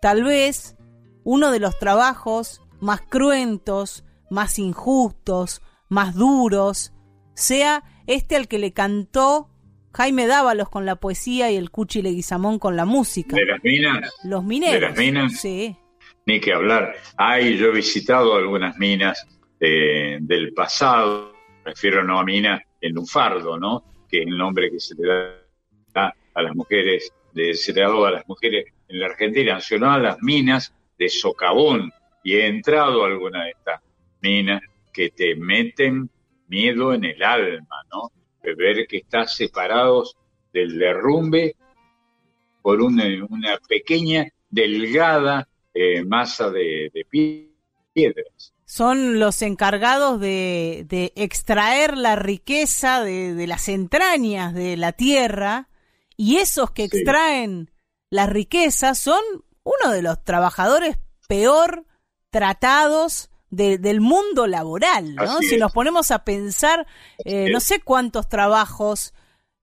tal 0.00 0.24
vez 0.24 0.76
uno 1.22 1.52
de 1.52 1.60
los 1.60 1.78
trabajos 1.78 2.60
más 2.80 3.00
cruentos, 3.02 4.04
más 4.30 4.58
injustos, 4.58 5.62
más 5.88 6.14
duros, 6.16 6.92
sea 7.34 7.84
este 8.08 8.34
al 8.36 8.48
que 8.48 8.58
le 8.58 8.72
cantó 8.72 9.48
Jaime 9.92 10.26
Dávalos 10.26 10.68
con 10.70 10.86
la 10.86 10.96
poesía 10.96 11.52
y 11.52 11.56
el 11.56 11.70
Cuchi 11.70 12.02
Leguizamón 12.02 12.58
con 12.58 12.76
la 12.76 12.84
música. 12.84 13.36
De 13.36 13.46
las 13.46 13.62
minas, 13.62 14.12
Los 14.24 14.42
mineros. 14.44 14.74
¿De 14.74 14.80
las 14.88 14.98
minas? 14.98 15.32
Sí. 15.40 15.76
ni 16.26 16.40
que 16.40 16.52
hablar. 16.52 16.94
Ay, 17.16 17.56
yo 17.58 17.66
he 17.66 17.72
visitado 17.72 18.34
algunas 18.34 18.76
minas 18.78 19.26
eh, 19.60 20.18
del 20.20 20.52
pasado, 20.52 21.32
refiero 21.64 22.02
no 22.02 22.18
a 22.18 22.24
minas 22.24 22.62
en 22.80 22.94
Lunfardo, 22.94 23.58
¿no? 23.58 24.06
Que 24.08 24.22
es 24.22 24.26
el 24.26 24.36
nombre 24.36 24.70
que 24.70 24.80
se 24.80 24.94
le 24.94 25.08
da 25.92 26.14
a 26.34 26.42
las 26.42 26.54
mujeres, 26.54 27.12
de, 27.32 27.54
se 27.54 27.72
le 27.72 27.82
ha 27.82 27.88
dado 27.88 28.06
a 28.06 28.10
las 28.10 28.28
mujeres 28.28 28.66
en 28.88 29.00
la 29.00 29.06
Argentina, 29.06 29.60
sino 29.60 29.90
a 29.90 29.98
las 29.98 30.22
minas 30.22 30.74
de 30.98 31.08
socavón, 31.08 31.92
y 32.22 32.34
he 32.34 32.46
entrado 32.46 33.04
a 33.04 33.08
alguna 33.08 33.44
de 33.44 33.50
estas 33.50 33.80
minas 34.20 34.62
que 34.92 35.10
te 35.10 35.34
meten 35.34 36.10
miedo 36.48 36.92
en 36.92 37.04
el 37.04 37.22
alma, 37.22 37.82
¿no? 37.92 38.10
De 38.42 38.54
ver 38.54 38.86
que 38.86 38.98
estás 38.98 39.34
separados 39.34 40.16
del 40.52 40.78
derrumbe 40.78 41.56
por 42.62 42.80
una, 42.80 43.04
pequeña, 43.68 44.26
delgada 44.48 45.48
eh, 45.72 46.04
masa 46.04 46.50
de, 46.50 46.90
de 46.94 47.04
piedras. 47.92 48.53
Son 48.76 49.20
los 49.20 49.40
encargados 49.42 50.18
de, 50.18 50.84
de 50.88 51.12
extraer 51.14 51.96
la 51.96 52.16
riqueza 52.16 53.04
de, 53.04 53.32
de 53.32 53.46
las 53.46 53.68
entrañas 53.68 54.52
de 54.52 54.76
la 54.76 54.90
tierra 54.90 55.68
y 56.16 56.38
esos 56.38 56.72
que 56.72 56.88
Sí. 56.88 56.96
extraen 56.96 57.70
la 58.10 58.26
riqueza 58.26 58.96
son 58.96 59.20
uno 59.62 59.92
de 59.92 60.02
los 60.02 60.24
trabajadores 60.24 60.98
peor 61.28 61.86
tratados 62.30 63.30
de- 63.48 63.78
del 63.78 64.00
mundo 64.00 64.48
laboral, 64.48 65.14
¿no? 65.14 65.22
Así 65.22 65.50
Si 65.50 65.54
es. 65.54 65.60
nos 65.60 65.70
ponemos 65.70 66.10
a 66.10 66.24
pensar, 66.24 66.84
eh, 67.24 67.50
no 67.52 67.60
sé 67.60 67.78
cuántos 67.78 68.28
trabajos 68.28 69.14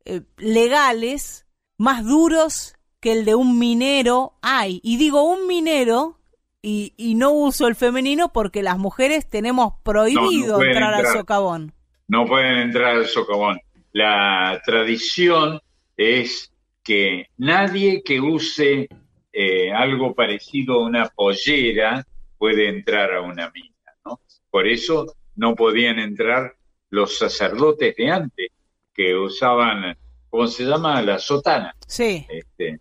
eh, 0.05 0.21
legales 0.37 1.45
más 1.77 2.05
duros 2.05 2.75
que 3.01 3.11
el 3.11 3.25
de 3.25 3.35
un 3.35 3.59
minero 3.59 4.37
hay. 4.41 4.79
Y 4.85 4.95
digo 4.95 5.23
un 5.23 5.47
minero 5.47 6.20
y, 6.61 6.93
y 6.97 7.15
no 7.15 7.31
uso 7.31 7.67
el 7.67 7.75
femenino 7.75 8.31
porque 8.31 8.61
las 8.63 8.77
mujeres 8.77 9.27
tenemos 9.27 9.73
prohibido 9.83 10.57
pueden 10.57 10.73
entrar, 10.73 10.93
al 10.93 11.07
socavón. 11.07 11.73
no 12.07 12.25
pueden 12.25 12.57
entrar 12.57 12.97
al 12.97 13.05
socavón. 13.05 13.59
La 13.93 14.61
tradición 14.65 15.59
es 15.97 16.53
que 16.83 17.27
nadie 17.37 18.03
que 18.03 18.19
use 18.19 18.87
eh, 19.33 19.71
algo 19.71 20.13
parecido 20.13 20.75
a 20.75 20.85
una 20.85 21.09
pollera 21.09 22.05
puede 22.37 22.69
entrar 22.69 23.13
a 23.13 23.21
una 23.21 23.49
mina, 23.51 23.93
¿no? 24.05 24.19
Por 24.49 24.67
eso 24.67 25.15
no 25.35 25.55
podían 25.55 25.99
entrar 25.99 26.55
los 26.89 27.17
sacerdotes 27.17 27.95
de 27.95 28.11
antes, 28.11 28.49
que 28.93 29.15
usaban, 29.15 29.97
¿cómo 30.29 30.47
se 30.47 30.65
llama? 30.65 31.01
La 31.01 31.17
sotana. 31.17 31.75
Sí. 31.87 32.25
Este, 32.29 32.79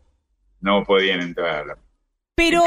no 0.61 0.83
podían 0.85 1.20
entrar 1.20 1.62
a 1.62 1.66
la 1.66 1.78
Pero 2.41 2.62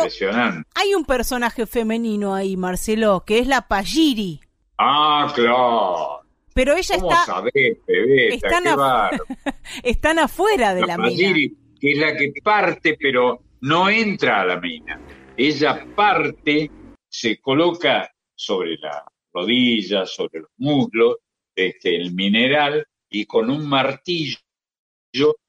hay 0.76 0.94
un 0.94 1.04
personaje 1.06 1.66
femenino 1.66 2.36
ahí, 2.36 2.56
Marcelo, 2.58 3.24
que 3.26 3.40
es 3.40 3.48
la 3.48 3.68
Payiri. 3.68 4.40
Ah, 4.78 5.32
claro. 5.34 6.20
Pero 6.54 6.76
ella 6.76 6.96
¿Cómo 7.00 7.12
está, 7.12 7.26
sabés, 7.26 7.78
Pebeta? 7.86 8.36
están 8.36 8.68
a- 8.68 9.10
están 9.84 10.20
afuera 10.20 10.76
de 10.76 10.82
la, 10.82 10.88
la 10.88 10.98
mina. 10.98 11.34
Que 11.80 11.92
es 11.92 11.98
la 11.98 12.16
que 12.16 12.32
parte, 12.44 12.96
pero 13.00 13.42
no 13.62 13.90
entra 13.90 14.42
a 14.42 14.46
la 14.46 14.60
mina. 14.60 15.02
Ella 15.36 15.84
parte, 15.96 16.70
se 17.10 17.40
coloca 17.40 18.14
sobre 18.36 18.78
la 18.78 19.04
rodilla, 19.34 20.06
sobre 20.06 20.42
los 20.42 20.50
muslos, 20.58 21.18
este, 21.56 21.96
el 21.96 22.14
mineral, 22.14 22.86
y 23.10 23.26
con 23.26 23.50
un 23.50 23.68
martillo 23.68 24.38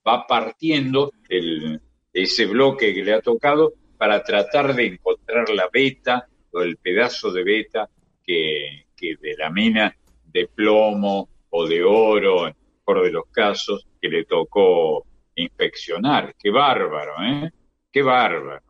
va 0.06 0.26
partiendo 0.26 1.12
el, 1.28 1.80
ese 2.12 2.46
bloque 2.46 2.94
que 2.94 3.04
le 3.04 3.12
ha 3.14 3.20
tocado 3.20 3.74
para 3.96 4.22
tratar 4.22 4.74
de 4.74 4.86
encontrar 4.86 5.48
la 5.50 5.68
beta 5.72 6.26
o 6.52 6.60
el 6.60 6.76
pedazo 6.76 7.32
de 7.32 7.44
beta 7.44 7.88
que, 8.24 8.86
que 8.96 9.16
de 9.20 9.36
la 9.36 9.50
mina 9.50 9.94
de 10.24 10.48
plomo 10.48 11.28
o 11.50 11.66
de 11.66 11.82
oro, 11.82 12.48
en 12.48 12.54
el 12.54 12.78
mejor 12.78 13.04
de 13.04 13.12
los 13.12 13.24
casos, 13.30 13.86
que 14.00 14.08
le 14.08 14.24
tocó 14.24 15.06
inspeccionar. 15.36 16.34
Qué 16.38 16.50
bárbaro, 16.50 17.14
¿eh? 17.22 17.50
Qué 17.92 18.02
bárbaro. 18.02 18.62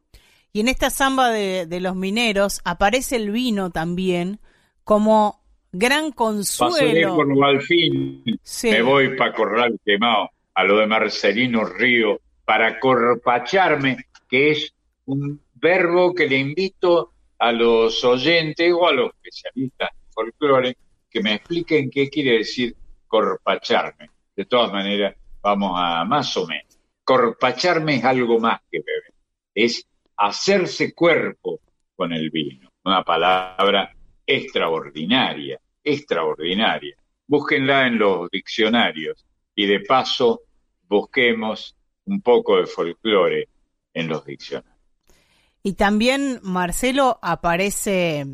Y 0.52 0.60
en 0.60 0.68
esta 0.68 0.90
samba 0.90 1.30
de, 1.30 1.66
de 1.66 1.80
los 1.80 1.96
mineros 1.96 2.60
aparece 2.64 3.16
el 3.16 3.30
vino 3.30 3.70
también 3.70 4.38
como 4.84 5.42
gran 5.72 6.12
consuelo. 6.12 7.16
por 7.16 7.62
Sí. 8.42 8.70
me 8.70 8.82
voy 8.82 9.16
para 9.16 9.32
Corral 9.32 9.80
Quemado, 9.84 10.30
a 10.54 10.64
lo 10.64 10.78
de 10.78 10.86
Marcelino 10.86 11.64
Río, 11.64 12.20
para 12.44 12.78
corpacharme, 12.78 13.96
que 14.28 14.50
es 14.52 14.73
un 15.06 15.40
verbo 15.54 16.14
que 16.14 16.26
le 16.26 16.38
invito 16.38 17.12
a 17.38 17.52
los 17.52 18.02
oyentes 18.04 18.72
o 18.72 18.86
a 18.86 18.92
los 18.92 19.10
especialistas 19.14 19.90
en 19.92 20.12
folclore 20.12 20.76
que 21.10 21.20
me 21.20 21.34
expliquen 21.34 21.90
qué 21.90 22.08
quiere 22.08 22.38
decir 22.38 22.74
corpacharme. 23.06 24.10
De 24.34 24.46
todas 24.46 24.72
maneras, 24.72 25.14
vamos 25.40 25.72
a 25.76 26.04
más 26.04 26.36
o 26.36 26.46
menos. 26.46 26.78
Corpacharme 27.04 27.96
es 27.96 28.04
algo 28.04 28.38
más 28.38 28.60
que 28.70 28.78
beber, 28.78 29.14
es 29.54 29.86
hacerse 30.16 30.94
cuerpo 30.94 31.60
con 31.94 32.12
el 32.12 32.30
vino, 32.30 32.70
una 32.84 33.04
palabra 33.04 33.94
extraordinaria, 34.26 35.60
extraordinaria. 35.82 36.96
Búsquenla 37.26 37.86
en 37.86 37.98
los 37.98 38.30
diccionarios 38.30 39.24
y 39.54 39.66
de 39.66 39.80
paso 39.80 40.42
busquemos 40.88 41.76
un 42.06 42.20
poco 42.20 42.56
de 42.56 42.66
folclore 42.66 43.48
en 43.92 44.08
los 44.08 44.24
diccionarios. 44.24 44.73
Y 45.66 45.72
también, 45.72 46.40
Marcelo, 46.42 47.18
aparece 47.22 48.26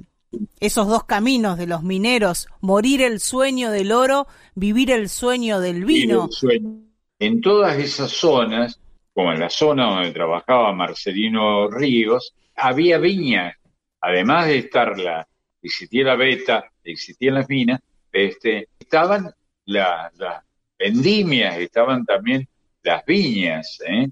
esos 0.58 0.88
dos 0.88 1.04
caminos 1.04 1.56
de 1.58 1.68
los 1.68 1.84
mineros, 1.84 2.48
morir 2.60 3.02
el 3.02 3.20
sueño 3.20 3.70
del 3.70 3.92
oro, 3.92 4.26
vivir 4.56 4.90
el 4.90 5.08
sueño 5.08 5.60
del 5.60 5.84
vino. 5.84 6.26
sueño. 6.32 6.82
En 7.20 7.40
todas 7.40 7.78
esas 7.78 8.10
zonas, 8.10 8.80
como 9.14 9.32
en 9.32 9.38
la 9.38 9.48
zona 9.48 9.86
donde 9.86 10.10
trabajaba 10.10 10.72
Marcelino 10.72 11.68
Ríos, 11.70 12.34
había 12.56 12.98
viñas, 12.98 13.54
además 14.00 14.46
de 14.48 14.58
estar 14.58 14.98
la, 14.98 15.28
existía 15.62 16.02
la 16.04 16.16
beta, 16.16 16.64
existían 16.82 17.34
las 17.34 17.48
minas, 17.48 17.80
este, 18.10 18.68
estaban 18.76 19.30
la- 19.66 20.10
las 20.16 20.42
vendimias, 20.76 21.58
estaban 21.58 22.04
también 22.04 22.48
las 22.82 23.04
viñas, 23.04 23.78
¿eh? 23.86 24.08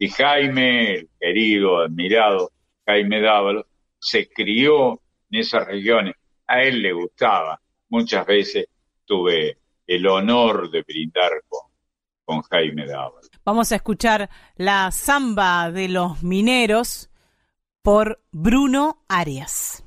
Y 0.00 0.08
Jaime, 0.08 0.94
el 0.94 1.08
querido, 1.20 1.78
admirado 1.78 2.50
Jaime 2.86 3.20
Dávalos, 3.20 3.66
se 3.98 4.28
crió 4.28 5.00
en 5.30 5.40
esas 5.40 5.66
regiones. 5.66 6.14
A 6.46 6.62
él 6.62 6.80
le 6.80 6.92
gustaba. 6.92 7.60
Muchas 7.88 8.26
veces 8.26 8.66
tuve 9.04 9.58
el 9.86 10.06
honor 10.06 10.70
de 10.70 10.82
brindar 10.82 11.30
con, 11.48 11.70
con 12.24 12.42
Jaime 12.42 12.86
Dávalos. 12.86 13.30
Vamos 13.44 13.72
a 13.72 13.76
escuchar 13.76 14.30
la 14.56 14.90
samba 14.90 15.70
de 15.70 15.88
los 15.88 16.22
mineros 16.22 17.10
por 17.82 18.20
Bruno 18.32 19.04
Arias. 19.08 19.84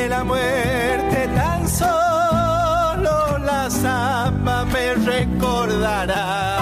Pille 0.00 0.08
la 0.08 0.24
muerte, 0.24 1.28
tan 1.34 1.68
solo 1.68 3.38
la 3.44 3.68
samba 3.70 4.64
me 4.64 4.94
recordará. 4.94 6.58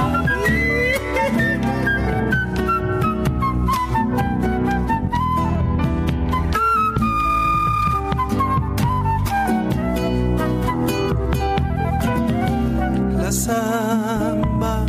La 13.16 13.32
samba 13.32 14.86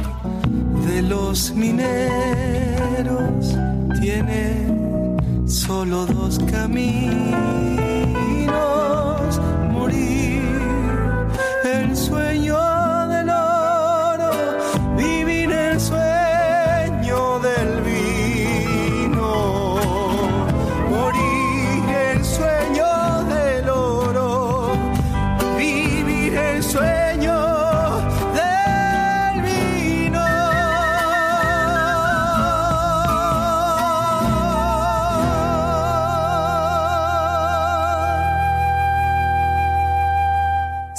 de 0.86 1.02
los 1.04 1.52
mineros 1.52 2.19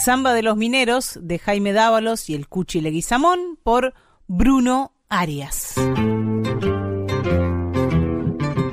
Samba 0.00 0.32
de 0.32 0.42
los 0.42 0.56
Mineros 0.56 1.18
de 1.20 1.38
Jaime 1.38 1.74
Dávalos 1.74 2.30
y 2.30 2.34
el 2.34 2.48
Cuchi 2.48 2.80
Leguizamón 2.80 3.58
por 3.62 3.92
Bruno 4.26 4.94
Arias. 5.10 5.74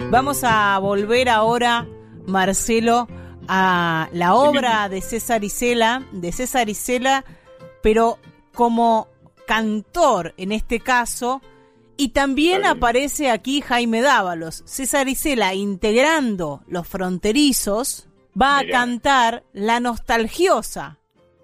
Vamos 0.09 0.45
a 0.45 0.79
volver 0.79 1.27
ahora, 1.27 1.85
Marcelo, 2.25 3.09
a 3.49 4.07
la 4.13 4.35
obra 4.35 4.87
de 4.87 5.01
César 5.01 5.43
Isela, 5.43 6.07
de 6.13 6.31
César 6.31 6.69
Isela, 6.69 7.25
pero 7.83 8.19
como 8.53 9.09
cantor 9.45 10.33
en 10.37 10.53
este 10.53 10.79
caso, 10.79 11.41
y 11.97 12.09
también 12.09 12.65
aparece 12.65 13.31
aquí 13.31 13.59
Jaime 13.59 14.01
Dávalos. 14.01 14.63
César 14.65 15.09
Isela, 15.09 15.53
integrando 15.53 16.63
los 16.67 16.87
fronterizos, 16.87 18.07
va 18.41 18.61
Mirá. 18.61 18.77
a 18.77 18.81
cantar 18.81 19.43
La 19.51 19.81
Nostalgiosa, 19.81 20.99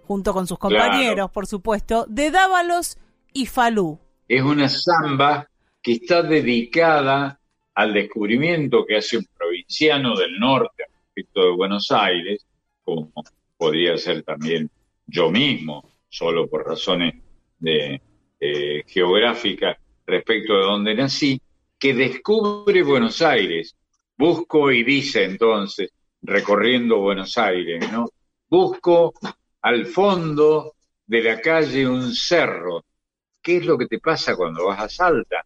junto 0.07 0.33
con 0.33 0.47
sus 0.47 0.57
compañeros, 0.59 1.13
Claro. 1.15 1.31
por 1.31 1.47
supuesto, 1.47 2.05
de 2.07 2.31
Dávalos 2.31 2.97
y 3.33 3.45
Falú. 3.45 3.99
Es 4.27 4.41
una 4.41 4.69
samba 4.69 5.47
que 5.81 5.93
está 5.93 6.21
dedicada 6.23 7.39
al 7.75 7.93
descubrimiento 7.93 8.85
que 8.85 8.97
hace 8.97 9.17
un 9.17 9.25
provinciano 9.37 10.15
del 10.15 10.39
norte 10.39 10.83
respecto 11.15 11.43
de 11.45 11.51
Buenos 11.55 11.91
Aires, 11.91 12.45
como 12.83 13.11
podría 13.57 13.97
ser 13.97 14.23
también 14.23 14.69
yo 15.07 15.29
mismo, 15.31 15.89
solo 16.09 16.47
por 16.47 16.65
razones 16.67 17.15
de, 17.59 18.01
eh, 18.39 18.83
geográficas 18.87 19.77
respecto 20.05 20.53
de 20.57 20.63
donde 20.63 20.95
nací, 20.95 21.41
que 21.79 21.93
descubre 21.93 22.83
Buenos 22.83 23.21
Aires. 23.21 23.75
Busco 24.17 24.71
y 24.71 24.83
dice 24.83 25.23
entonces, 25.23 25.89
recorriendo 26.21 26.99
Buenos 26.99 27.37
Aires, 27.37 27.91
¿no? 27.91 28.05
Busco 28.49 29.13
al 29.63 29.85
fondo 29.85 30.75
de 31.05 31.23
la 31.23 31.39
calle 31.39 31.87
un 31.87 32.13
cerro. 32.13 32.83
¿Qué 33.41 33.57
es 33.57 33.65
lo 33.65 33.77
que 33.77 33.87
te 33.87 33.99
pasa 33.99 34.35
cuando 34.35 34.67
vas 34.67 34.79
a 34.79 34.89
Salta? 34.89 35.43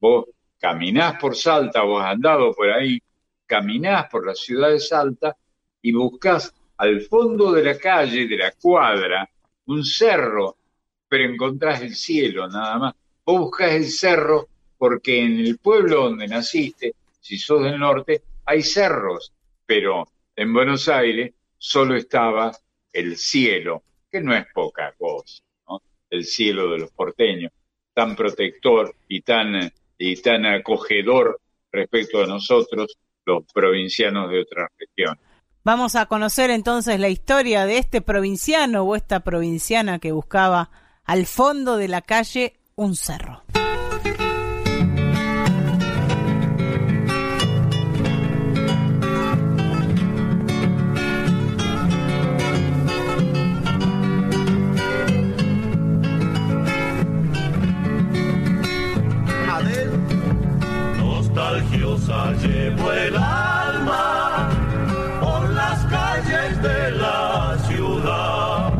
Vos 0.00 0.26
caminás 0.58 1.18
por 1.20 1.36
Salta, 1.36 1.82
vos 1.82 2.02
andado 2.02 2.52
por 2.52 2.70
ahí, 2.70 3.00
caminás 3.44 4.08
por 4.08 4.24
la 4.24 4.34
ciudad 4.34 4.70
de 4.70 4.80
Salta 4.80 5.36
y 5.82 5.92
buscas 5.92 6.54
al 6.76 7.00
fondo 7.02 7.52
de 7.52 7.64
la 7.64 7.78
calle, 7.78 8.28
de 8.28 8.36
la 8.36 8.52
cuadra, 8.52 9.28
un 9.66 9.84
cerro, 9.84 10.56
pero 11.08 11.24
encontrás 11.24 11.82
el 11.82 11.94
cielo 11.94 12.48
nada 12.48 12.78
más. 12.78 12.94
Vos 13.24 13.40
buscás 13.40 13.72
el 13.72 13.88
cerro 13.88 14.48
porque 14.78 15.24
en 15.24 15.40
el 15.40 15.58
pueblo 15.58 16.04
donde 16.04 16.28
naciste, 16.28 16.94
si 17.20 17.36
sos 17.36 17.64
del 17.64 17.80
norte, 17.80 18.22
hay 18.44 18.62
cerros, 18.62 19.32
pero 19.64 20.06
en 20.36 20.52
Buenos 20.52 20.88
Aires 20.88 21.32
solo 21.58 21.96
estaba 21.96 22.52
el 22.96 23.16
cielo, 23.16 23.82
que 24.10 24.20
no 24.20 24.34
es 24.34 24.46
poca 24.54 24.94
cosa, 24.98 25.42
¿no? 25.68 25.82
El 26.10 26.24
cielo 26.24 26.70
de 26.70 26.78
los 26.78 26.90
porteños. 26.90 27.52
tan 27.94 28.14
protector 28.14 28.94
y 29.08 29.22
tan, 29.22 29.72
y 29.96 30.16
tan 30.16 30.44
acogedor 30.44 31.40
respecto 31.72 32.22
a 32.22 32.26
nosotros, 32.26 32.98
los 33.24 33.44
provincianos 33.52 34.30
de 34.30 34.40
otras 34.42 34.70
regiones. 34.78 35.24
Vamos 35.64 35.96
a 35.96 36.06
conocer 36.06 36.50
entonces 36.50 37.00
la 37.00 37.08
historia 37.08 37.64
de 37.64 37.78
este 37.78 38.00
provinciano 38.02 38.82
o 38.82 38.96
esta 38.96 39.20
provinciana 39.20 39.98
que 39.98 40.12
buscaba 40.12 40.70
al 41.04 41.26
fondo 41.26 41.76
de 41.76 41.88
la 41.88 42.02
calle 42.02 42.54
un 42.76 42.94
cerro. 42.94 43.42
Llevo 62.16 62.92
el 62.92 63.14
alma 63.16 64.48
por 65.20 65.50
las 65.50 65.84
calles 65.84 66.62
de 66.62 66.90
la 66.92 67.56
ciudad, 67.68 68.72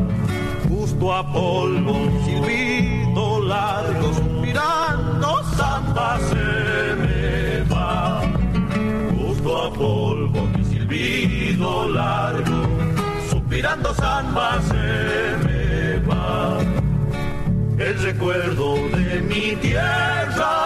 justo 0.69 1.15
a 1.15 1.33
polvo, 1.33 1.95
silbito 2.25 3.41
largo, 3.43 4.15
suspirando 4.15 5.43
samba 5.55 6.19
se 6.31 6.95
me 7.03 7.75
va, 7.75 8.23
justo 9.19 9.65
a 9.65 9.73
polvo, 9.73 10.47
mi 10.57 10.65
silbido 10.65 11.89
largo, 11.91 12.63
suspirando 13.31 13.95
samba 13.95 14.61
se 14.63 15.47
me 15.47 15.99
va, 16.07 16.59
el 17.79 18.03
recuerdo 18.03 18.77
de 18.97 19.21
mi 19.21 19.57
tierra 19.57 20.66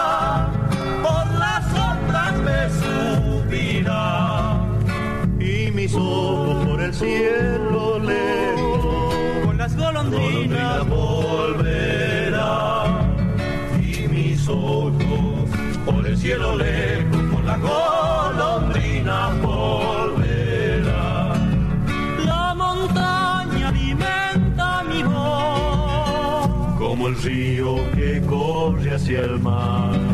y 5.39 5.71
mis 5.71 5.95
ojos 5.95 6.67
por 6.67 6.81
el 6.81 6.95
cielo 6.95 7.99
lejos. 7.99 9.15
Con 9.45 9.59
las 9.59 9.77
golondrinas 9.77 10.89
volverá 10.89 12.85
y 13.79 14.09
mis 14.09 14.49
ojos 14.49 14.93
por 15.85 16.07
el 16.07 16.17
cielo 16.17 16.57
lejos. 16.57 17.23
Con 17.33 17.47
las 17.47 17.61
golondrinas 17.61 19.41
volverá. 19.43 21.35
La 22.25 22.55
montaña 22.55 23.69
alimenta 23.69 24.83
mi 24.85 25.03
voz. 25.03 26.79
Como 26.79 27.09
el 27.09 27.23
río 27.23 27.77
que 27.95 28.21
corre 28.27 28.95
hacia 28.95 29.21
el 29.21 29.39
mar 29.41 30.10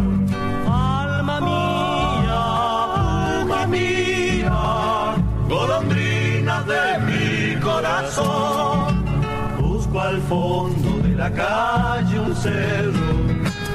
Busco 9.59 10.01
al 10.01 10.21
fondo 10.23 11.07
de 11.07 11.15
la 11.15 11.31
calle 11.31 12.19
un 12.19 12.35
cerro, 12.35 13.17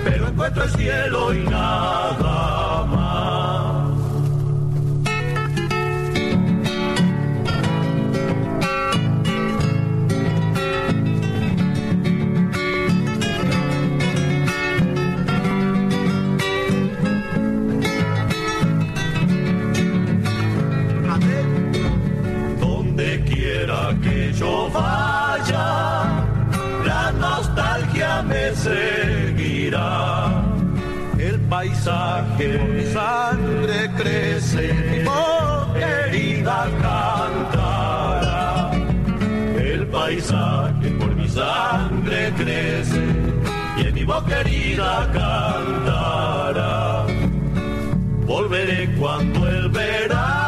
pero 0.03 0.27
encuentro 0.29 0.63
el 0.63 0.69
cielo 0.71 1.33
y 1.33 1.43
nada 1.43 2.85
más. 2.89 3.00
Paisaje 32.41 32.57
por 32.57 32.69
mi 32.69 32.85
sangre 32.85 33.89
crece, 33.97 34.73
mi 34.73 35.03
voz 35.03 35.73
querida 35.73 36.69
cantará. 36.81 38.71
El 39.57 39.87
paisaje 39.87 40.89
por 40.99 41.15
mi 41.15 41.27
sangre 41.27 42.33
crece 42.37 43.01
y 43.77 43.81
en 43.87 43.93
mi 43.93 44.03
voz 44.03 44.23
querida 44.23 45.09
cantará. 45.13 47.05
Volveré 48.25 48.89
cuando 48.97 49.47
el 49.47 49.69
verano 49.69 50.40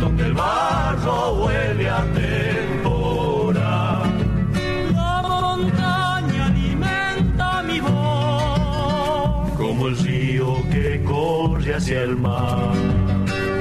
donde 0.00 0.26
el 0.26 0.34
barro 0.34 1.34
huele 1.34 1.90
a 1.90 2.02
temporal. 2.14 4.02
La 4.92 5.22
montaña 5.22 6.46
alimenta 6.46 7.62
mi 7.62 7.80
voz 7.80 9.50
como 9.56 9.88
el 9.88 9.98
río 9.98 10.54
que 10.70 11.02
corre 11.04 11.74
hacia 11.74 12.02
el 12.02 12.16
mar. 12.16 12.72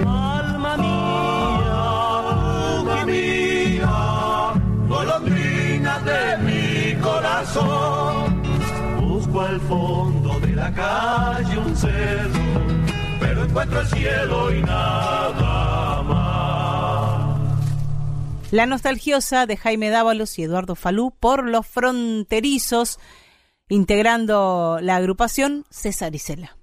Alma 0.05 0.77
mía, 0.77 1.79
alma 2.79 3.05
mía, 3.05 4.53
golondrina 4.87 5.99
de 5.99 6.37
mi 6.45 6.95
corazón. 7.01 8.41
Busco 9.01 9.41
al 9.41 9.59
fondo 9.61 10.39
de 10.39 10.55
la 10.55 10.71
calle 10.73 11.57
un 11.57 11.75
cerro, 11.75 12.61
pero 13.19 13.43
encuentro 13.43 13.81
el 13.81 13.87
cielo 13.87 14.53
y 14.53 14.61
nada. 14.61 15.66
La 18.49 18.65
nostalgiosa 18.65 19.45
de 19.45 19.57
Jaime 19.57 19.89
Dávalos 19.89 20.39
y 20.39 20.43
Eduardo 20.43 20.75
Falú 20.75 21.11
por 21.11 21.45
los 21.45 21.67
fronterizos, 21.67 22.97
integrando 23.67 24.79
la 24.81 24.95
agrupación 24.95 25.65
César 25.69 26.15
Isela. 26.15 26.57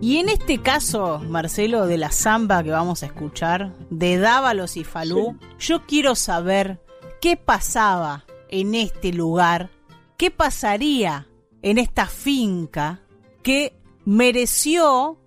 Y 0.00 0.16
en 0.16 0.30
este 0.30 0.62
caso, 0.62 1.18
Marcelo, 1.28 1.86
de 1.86 1.98
la 1.98 2.10
samba 2.10 2.62
que 2.62 2.70
vamos 2.70 3.02
a 3.02 3.06
escuchar, 3.06 3.74
de 3.90 4.16
Dávalos 4.16 4.78
y 4.78 4.84
Falú, 4.84 5.38
yo 5.58 5.84
quiero 5.84 6.14
saber 6.14 6.80
qué 7.20 7.36
pasaba 7.36 8.24
en 8.48 8.74
este 8.74 9.12
lugar, 9.12 9.68
qué 10.16 10.30
pasaría 10.30 11.26
en 11.60 11.76
esta 11.76 12.06
finca 12.06 13.02
que 13.42 13.78
mereció 14.06 15.18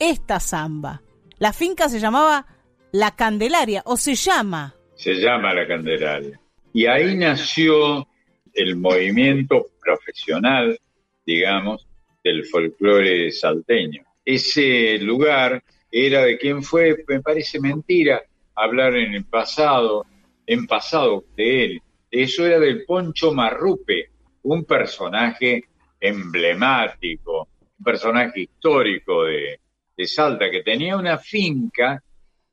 esta 0.00 0.40
samba. 0.40 1.02
La 1.38 1.52
finca 1.52 1.88
se 1.88 2.00
llamaba 2.00 2.44
La 2.90 3.14
Candelaria, 3.14 3.82
o 3.84 3.96
se 3.96 4.16
llama. 4.16 4.74
se 4.96 5.14
llama 5.14 5.54
la 5.54 5.68
Candelaria. 5.68 6.40
Y 6.72 6.86
ahí 6.86 7.16
nació 7.16 8.08
el 8.52 8.74
movimiento 8.76 9.66
profesional, 9.80 10.76
digamos, 11.24 11.86
del 12.24 12.44
folclore 12.44 13.30
salteño. 13.30 14.02
Ese 14.24 14.98
lugar 14.98 15.62
era 15.92 16.24
de 16.24 16.38
quien 16.38 16.64
fue, 16.64 17.04
me 17.06 17.20
parece 17.20 17.60
mentira 17.60 18.20
hablar 18.56 18.96
en 18.96 19.14
el 19.14 19.24
pasado, 19.24 20.04
en 20.44 20.66
pasado 20.66 21.24
de 21.36 21.64
él. 21.64 21.82
Eso 22.10 22.44
era 22.44 22.58
del 22.58 22.84
Poncho 22.84 23.32
Marrupe, 23.32 24.10
un 24.42 24.64
personaje 24.64 25.66
emblemático, 26.00 27.48
un 27.78 27.84
personaje 27.84 28.40
histórico 28.40 29.22
de, 29.22 29.60
de 29.98 30.06
Salta, 30.06 30.48
que 30.48 30.62
tenía 30.62 30.96
una 30.96 31.18
finca 31.18 32.00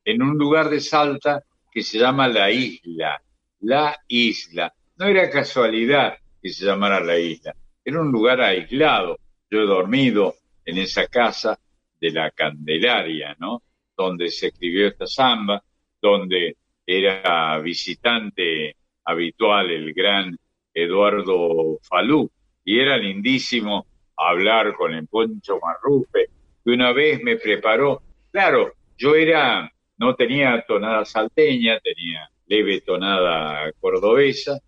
en 0.04 0.20
un 0.20 0.36
lugar 0.36 0.68
de 0.68 0.80
Salta 0.80 1.44
que 1.70 1.80
se 1.80 1.96
llama 1.96 2.26
La 2.26 2.50
Isla. 2.50 3.22
La 3.60 3.96
Isla. 4.08 4.74
No 4.96 5.06
era 5.06 5.30
casualidad 5.30 6.16
que 6.42 6.48
se 6.48 6.66
llamara 6.66 6.98
La 6.98 7.16
Isla. 7.16 7.54
Era 7.84 8.00
un 8.00 8.10
lugar 8.10 8.40
aislado. 8.40 9.20
Yo 9.48 9.60
he 9.60 9.66
dormido 9.66 10.34
en 10.64 10.78
esa 10.78 11.06
casa 11.06 11.56
de 12.00 12.10
la 12.10 12.32
Candelaria, 12.32 13.36
¿no? 13.38 13.62
Donde 13.96 14.28
se 14.28 14.48
escribió 14.48 14.88
esta 14.88 15.06
samba, 15.06 15.62
donde 16.02 16.56
era 16.84 17.60
visitante 17.60 18.74
habitual 19.04 19.70
el 19.70 19.94
gran 19.94 20.36
Eduardo 20.74 21.78
Falú. 21.80 22.28
Y 22.64 22.80
era 22.80 22.96
lindísimo 22.96 23.86
hablar 24.16 24.74
con 24.74 24.94
el 24.94 25.06
Poncho 25.06 25.60
Marrupe, 25.62 26.26
una 26.72 26.92
vez 26.92 27.22
me 27.22 27.36
preparó. 27.36 28.02
Claro, 28.30 28.72
yo 28.96 29.14
era, 29.14 29.70
no 29.98 30.14
tenía 30.14 30.64
tonada 30.66 31.04
salteña, 31.04 31.78
tenía 31.80 32.28
leve 32.46 32.80
tonada 32.80 33.72
cordobesa, 33.80 34.58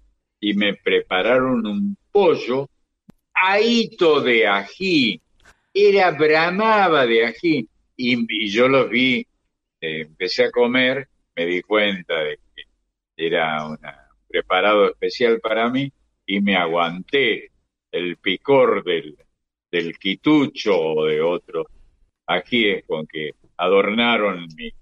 y 0.40 0.54
me 0.54 0.74
prepararon 0.74 1.66
un 1.66 1.96
pollo 2.12 2.68
ahito 3.34 4.20
de 4.20 4.46
ají, 4.46 5.20
era 5.74 6.10
bramaba 6.12 7.06
de 7.06 7.26
ají, 7.26 7.68
y, 7.96 8.44
y 8.44 8.48
yo 8.48 8.68
los 8.68 8.88
vi, 8.88 9.26
eh, 9.80 10.02
empecé 10.02 10.44
a 10.44 10.50
comer, 10.50 11.08
me 11.34 11.46
di 11.46 11.62
cuenta 11.62 12.14
de 12.22 12.38
que 12.54 12.64
era 13.16 13.66
un 13.66 13.78
preparado 14.28 14.88
especial 14.88 15.40
para 15.40 15.68
mí, 15.68 15.90
y 16.26 16.40
me 16.40 16.56
aguanté 16.56 17.50
el 17.90 18.16
picor 18.18 18.84
del, 18.84 19.16
del 19.70 19.98
quitucho 19.98 20.78
o 20.78 21.06
de 21.06 21.20
otros 21.22 21.66
ajíes 22.28 22.84
con 22.86 23.06
que 23.06 23.32
adornaron 23.56 24.46
mi, 24.56 24.72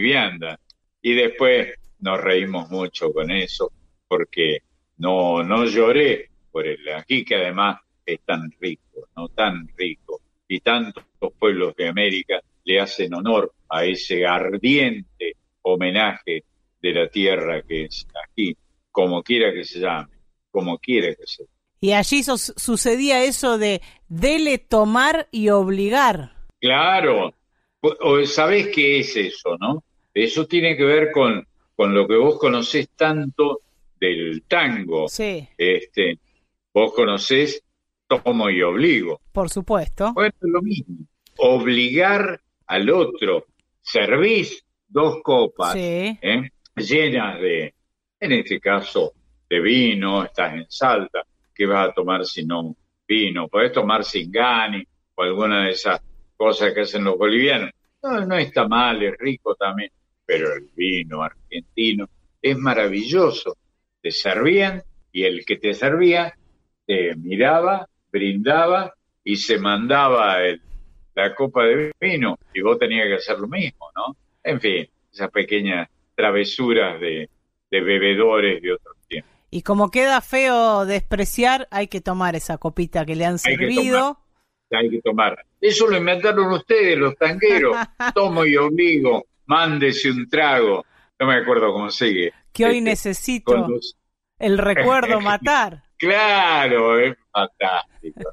vianda. 0.00 0.58
Y 1.02 1.14
después 1.14 1.74
nos 2.00 2.20
reímos 2.20 2.70
mucho 2.70 3.12
con 3.12 3.30
eso, 3.30 3.70
porque 4.08 4.58
no, 4.96 5.42
no 5.42 5.66
lloré 5.66 6.30
por 6.50 6.66
el 6.66 6.88
ají, 6.88 7.24
que 7.24 7.36
además 7.36 7.80
es 8.06 8.20
tan 8.24 8.50
rico, 8.60 9.08
no 9.16 9.28
tan 9.28 9.68
rico. 9.76 10.20
Y 10.48 10.60
tantos 10.60 11.04
pueblos 11.38 11.74
de 11.76 11.88
América 11.88 12.40
le 12.64 12.80
hacen 12.80 13.14
honor 13.14 13.52
a 13.68 13.84
ese 13.84 14.26
ardiente 14.26 15.36
homenaje 15.62 16.44
de 16.80 16.92
la 16.92 17.08
tierra 17.08 17.62
que 17.62 17.84
es 17.84 18.06
aquí, 18.24 18.56
como 18.90 19.22
quiera 19.22 19.52
que 19.52 19.64
se 19.64 19.80
llame, 19.80 20.12
como 20.50 20.78
quiera 20.78 21.14
que 21.14 21.26
sea. 21.26 21.46
Y 21.80 21.92
allí 21.92 22.22
sucedía 22.22 23.24
eso 23.24 23.58
de 23.58 23.82
dele 24.08 24.58
tomar 24.58 25.28
y 25.30 25.48
obligar. 25.48 26.33
Claro, 26.68 27.34
O- 27.82 28.24
¿sabés 28.24 28.68
qué 28.68 29.00
es 29.00 29.14
eso, 29.18 29.58
no? 29.60 29.84
Eso 30.14 30.46
tiene 30.46 30.74
que 30.78 30.84
ver 30.84 31.10
con, 31.12 31.46
con 31.76 31.92
lo 31.94 32.08
que 32.08 32.16
vos 32.16 32.38
conocés 32.38 32.88
tanto 32.96 33.60
del 34.00 34.42
tango. 34.48 35.06
Sí, 35.06 35.46
Este, 35.58 36.18
vos 36.72 36.94
conocés 36.94 37.62
tomo 38.08 38.48
y 38.48 38.62
obligo. 38.62 39.20
por 39.32 39.50
supuesto. 39.50 40.14
Bueno, 40.14 40.30
es 40.40 40.48
lo 40.50 40.62
mismo. 40.62 40.96
Obligar 41.36 42.40
al 42.66 42.88
otro. 42.88 43.44
Servís 43.82 44.64
dos 44.88 45.18
copas 45.22 45.74
Sí, 45.74 46.18
¿eh? 46.22 46.50
llenas 46.76 47.38
de, 47.42 47.74
en 48.20 48.32
este 48.32 48.58
caso, 48.60 49.12
de 49.50 49.60
vino, 49.60 50.24
estás 50.24 50.54
en 50.54 50.64
Salta, 50.70 51.20
¿qué 51.54 51.66
vas 51.66 51.90
a 51.90 51.92
tomar 51.92 52.24
si 52.24 52.46
no 52.46 52.74
vino? 53.06 53.48
Podés 53.48 53.72
tomar 53.72 54.02
singani 54.04 54.82
o 55.16 55.22
alguna 55.22 55.64
de 55.66 55.72
esas 55.72 56.00
cosas 56.36 56.72
que 56.74 56.82
hacen 56.82 57.04
los 57.04 57.16
bolivianos. 57.18 57.70
No, 58.02 58.24
no 58.26 58.36
está 58.36 58.68
mal, 58.68 59.02
es 59.02 59.16
rico 59.18 59.54
también, 59.54 59.90
pero 60.26 60.52
el 60.54 60.68
vino 60.76 61.22
argentino 61.22 62.08
es 62.42 62.56
maravilloso. 62.58 63.56
Te 64.02 64.10
servían 64.10 64.82
y 65.12 65.24
el 65.24 65.44
que 65.46 65.56
te 65.56 65.72
servía 65.74 66.34
te 66.86 67.14
miraba, 67.16 67.88
brindaba 68.12 68.92
y 69.22 69.36
se 69.36 69.58
mandaba 69.58 70.42
el- 70.42 70.60
la 71.14 71.34
copa 71.34 71.64
de 71.64 71.92
vino 72.00 72.36
y 72.52 72.60
vos 72.60 72.78
tenías 72.78 73.06
que 73.06 73.14
hacer 73.14 73.38
lo 73.38 73.46
mismo, 73.48 73.86
¿no? 73.96 74.16
En 74.42 74.60
fin, 74.60 74.86
esas 75.12 75.30
pequeñas 75.30 75.88
travesuras 76.14 77.00
de, 77.00 77.30
de 77.70 77.80
bebedores 77.80 78.60
de 78.60 78.72
otros 78.72 78.96
tiempos. 79.08 79.30
y 79.50 79.62
como 79.62 79.90
queda 79.92 80.20
feo 80.20 80.84
despreciar, 80.84 81.68
hay 81.70 81.86
que 81.86 82.00
tomar 82.00 82.34
esa 82.34 82.58
copita 82.58 83.06
que 83.06 83.14
le 83.14 83.24
han 83.24 83.36
Hay 83.44 83.56
que. 84.80 84.86
Hay 84.86 84.90
que 84.90 85.00
tomar. 85.02 85.44
Eso 85.60 85.86
lo 85.88 85.96
inventaron 85.96 86.52
ustedes, 86.52 86.98
los 86.98 87.16
tangueros. 87.16 87.76
Tomo 88.14 88.44
y 88.44 88.56
obligo, 88.56 89.26
mándese 89.46 90.10
un 90.10 90.28
trago. 90.28 90.84
No 91.18 91.26
me 91.26 91.34
acuerdo 91.36 91.72
cómo 91.72 91.90
sigue. 91.90 92.32
Que 92.52 92.64
hoy 92.66 92.78
Este, 92.78 92.90
necesito 92.90 93.56
los- 93.68 93.96
el 94.38 94.58
recuerdo 94.58 95.20
matar. 95.20 95.82
Claro, 95.96 96.98
es 96.98 97.16
fantástico, 97.32 98.32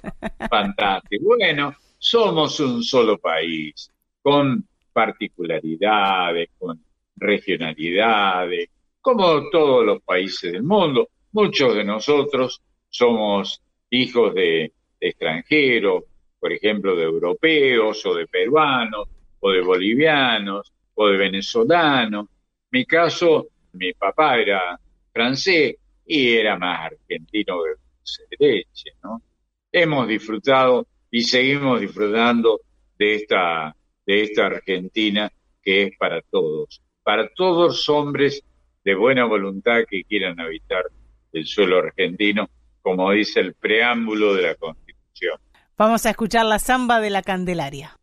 fantástico. 0.49 1.23
Bueno, 1.37 1.75
somos 1.97 2.59
un 2.59 2.83
solo 2.83 3.17
país, 3.17 3.89
con 4.21 4.67
particularidades, 4.91 6.49
con 6.57 6.83
regionalidades, 7.15 8.69
como 8.99 9.49
todos 9.49 9.85
los 9.85 10.01
países 10.01 10.51
del 10.51 10.63
mundo. 10.63 11.09
Muchos 11.31 11.75
de 11.75 11.83
nosotros 11.83 12.61
somos 12.89 13.61
hijos 13.89 14.33
de, 14.33 14.73
de 14.99 15.07
extranjeros, 15.09 16.03
por 16.41 16.51
ejemplo, 16.51 16.95
de 16.95 17.03
europeos 17.03 18.03
o 18.07 18.15
de 18.15 18.25
peruanos 18.25 19.07
o 19.39 19.51
de 19.51 19.61
bolivianos 19.61 20.73
o 20.95 21.07
de 21.07 21.17
venezolanos. 21.17 22.27
Mi 22.71 22.83
caso, 22.85 23.47
mi 23.73 23.93
papá 23.93 24.39
era 24.39 24.79
francés 25.13 25.75
y 26.05 26.33
era 26.33 26.57
más 26.57 26.91
argentino 26.91 27.59
que 27.63 28.35
de 28.37 28.47
leche, 28.47 28.91
¿no? 29.03 29.21
Hemos 29.71 30.07
disfrutado 30.07 30.87
y 31.11 31.21
seguimos 31.21 31.79
disfrutando 31.79 32.61
de 32.97 33.15
esta, 33.15 33.75
de 34.05 34.23
esta 34.23 34.47
Argentina 34.47 35.31
que 35.61 35.83
es 35.83 35.97
para 35.97 36.23
todos, 36.23 36.81
para 37.03 37.29
todos 37.29 37.87
hombres 37.87 38.43
de 38.83 38.95
buena 38.95 39.25
voluntad 39.25 39.83
que 39.87 40.03
quieran 40.03 40.39
habitar 40.39 40.85
el 41.33 41.45
suelo 41.45 41.77
argentino, 41.77 42.49
como 42.81 43.11
dice 43.11 43.41
el 43.41 43.53
preámbulo 43.53 44.33
de 44.33 44.41
la 44.41 44.55
Constitución. 44.55 44.80
Vamos 45.77 46.05
a 46.05 46.11
escuchar 46.11 46.45
la 46.45 46.59
samba 46.59 46.99
de 46.99 47.09
la 47.09 47.21
Candelaria. 47.21 47.95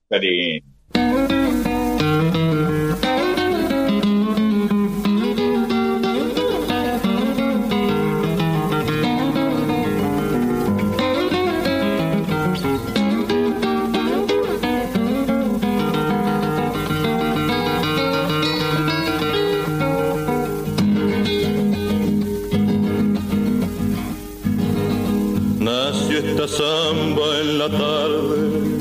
La 27.59 27.69
tarde, 27.69 28.79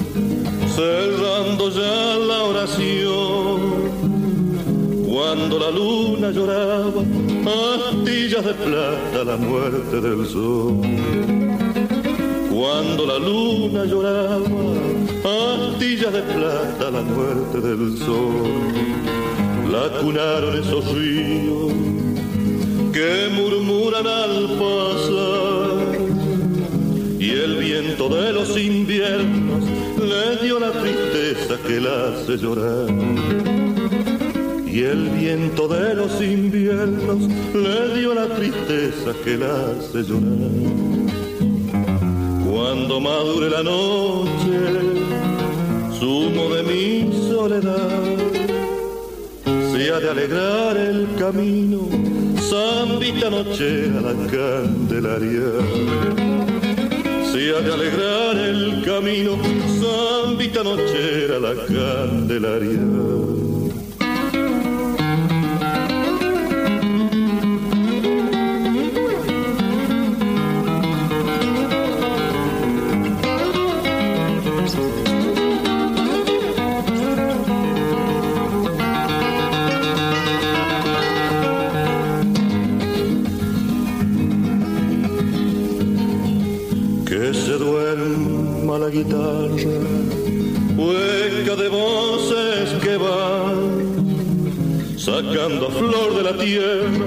cerrando 0.76 1.70
ya 1.72 2.16
la 2.30 2.44
oración. 2.44 3.60
Cuando 5.10 5.58
la 5.58 5.72
luna 5.72 6.30
lloraba, 6.30 7.02
astillas 7.80 8.46
de 8.46 8.54
plata 8.54 9.24
la 9.26 9.36
muerte 9.36 10.00
del 10.00 10.28
sol. 10.28 10.80
Cuando 12.52 13.08
la 13.08 13.18
luna 13.18 13.84
lloraba, 13.86 14.46
astillas 15.26 16.14
de 16.14 16.22
plata 16.22 16.92
la 16.92 17.02
muerte 17.02 17.60
del 17.60 17.98
sol. 17.98 18.44
La 19.72 19.90
cunaron 20.00 20.56
esos 20.56 20.86
ríos 20.94 21.74
que 22.94 23.30
murmuran 23.34 24.06
al 24.06 24.48
pasar 24.60 25.77
y 27.28 27.32
el 27.32 27.58
viento 27.58 28.08
de 28.08 28.32
los 28.32 28.58
inviernos 28.58 29.66
le 30.00 30.38
dio 30.46 30.62
la 30.62 30.72
tristeza 30.72 31.58
que 31.68 31.82
la 31.82 32.08
hace 32.08 32.38
llorar. 32.38 32.88
Y 34.66 34.84
el 34.84 35.10
viento 35.10 35.68
de 35.68 35.94
los 35.96 36.22
inviernos 36.22 37.20
le 37.54 38.00
dio 38.00 38.14
la 38.14 38.28
tristeza 38.28 39.12
que 39.26 39.38
la 39.38 39.72
hace 39.72 40.04
llorar. 40.04 40.52
Cuando 42.50 43.02
madure 43.02 43.50
la 43.50 43.64
noche, 43.64 44.58
sumo 46.00 46.48
de 46.56 46.64
mi 46.64 47.12
soledad, 47.28 48.06
se 49.74 49.92
ha 49.92 50.00
de 50.00 50.10
alegrar 50.12 50.78
el 50.78 51.08
camino, 51.20 51.90
zambita 52.50 53.30
nochera 53.30 54.00
la 54.00 54.14
candelaria 54.32 56.48
se 57.38 57.56
ha 57.56 57.62
de 57.62 57.72
alegrar 57.72 58.36
el 58.36 58.84
camino, 58.84 59.38
zambita 59.80 60.64
nochera 60.64 61.38
la 61.40 61.54
candelaria. 61.54 62.80
Guitarra, 88.98 89.78
hueca 90.76 91.56
de 91.56 91.70
voces 91.70 92.74
que 92.82 92.98
van, 92.98 93.60
sacando 94.98 95.68
a 95.68 95.72
flor 95.72 96.16
de 96.16 96.24
la 96.24 96.38
tierra 96.38 97.06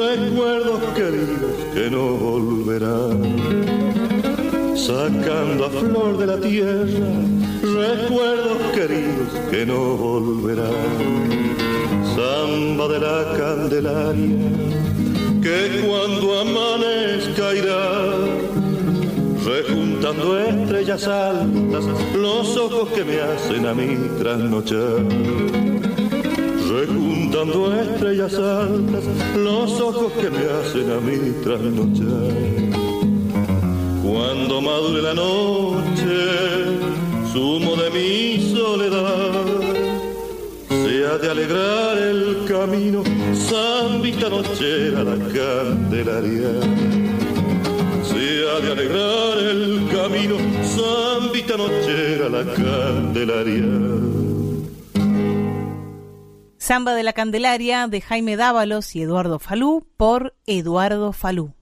recuerdos 0.00 0.82
queridos 0.94 1.52
que 1.74 1.90
no 1.90 2.04
volverán. 2.26 3.20
Sacando 4.76 5.66
a 5.66 5.70
flor 5.70 6.18
de 6.18 6.26
la 6.26 6.40
tierra 6.40 7.08
recuerdos 7.62 8.62
queridos 8.74 9.30
que 9.50 9.66
no 9.66 9.96
volverán. 9.96 11.40
Samba 12.14 12.88
de 12.88 12.98
la 12.98 13.18
Candelaria, 13.38 14.36
que 15.42 15.86
cuando 15.86 16.40
amanezca 16.40 17.54
irá 17.54 18.39
rejuntando 19.44 20.38
estrellas 20.38 21.06
altas, 21.06 21.84
los 22.14 22.56
ojos 22.56 22.88
que 22.90 23.04
me 23.04 23.20
hacen 23.20 23.66
a 23.66 23.74
mí 23.74 23.96
trasnochar. 24.18 25.04
Rejuntando 26.68 27.80
estrellas 27.80 28.34
altas, 28.34 29.04
los 29.36 29.80
ojos 29.80 30.12
que 30.20 30.30
me 30.30 30.38
hacen 30.38 30.90
a 30.90 31.00
mí 31.00 31.32
trasnochar. 31.42 32.34
Cuando 34.02 34.60
madure 34.60 35.02
la 35.02 35.14
noche, 35.14 36.78
sumo 37.32 37.76
de 37.76 37.90
mi 37.90 38.54
soledad, 38.54 39.60
ha 41.12 41.18
de 41.18 41.30
alegrar 41.30 41.98
el 41.98 42.44
camino, 42.46 43.02
zambita 43.34 44.28
nochera 44.28 45.02
la 45.02 45.16
candelaria 45.16 47.19
de 48.40 48.72
alegrar 48.72 49.38
el 49.38 49.88
camino, 49.92 50.36
zambita 50.64 51.56
nochera 51.56 52.28
la 52.28 52.44
candelaria. 52.54 53.66
Samba 56.56 56.94
de 56.94 57.02
la 57.02 57.12
Candelaria 57.12 57.86
de 57.88 58.00
Jaime 58.00 58.36
Dávalos 58.36 58.96
y 58.96 59.02
Eduardo 59.02 59.38
Falú 59.38 59.86
por 59.96 60.34
Eduardo 60.46 61.12
Falú. 61.12 61.52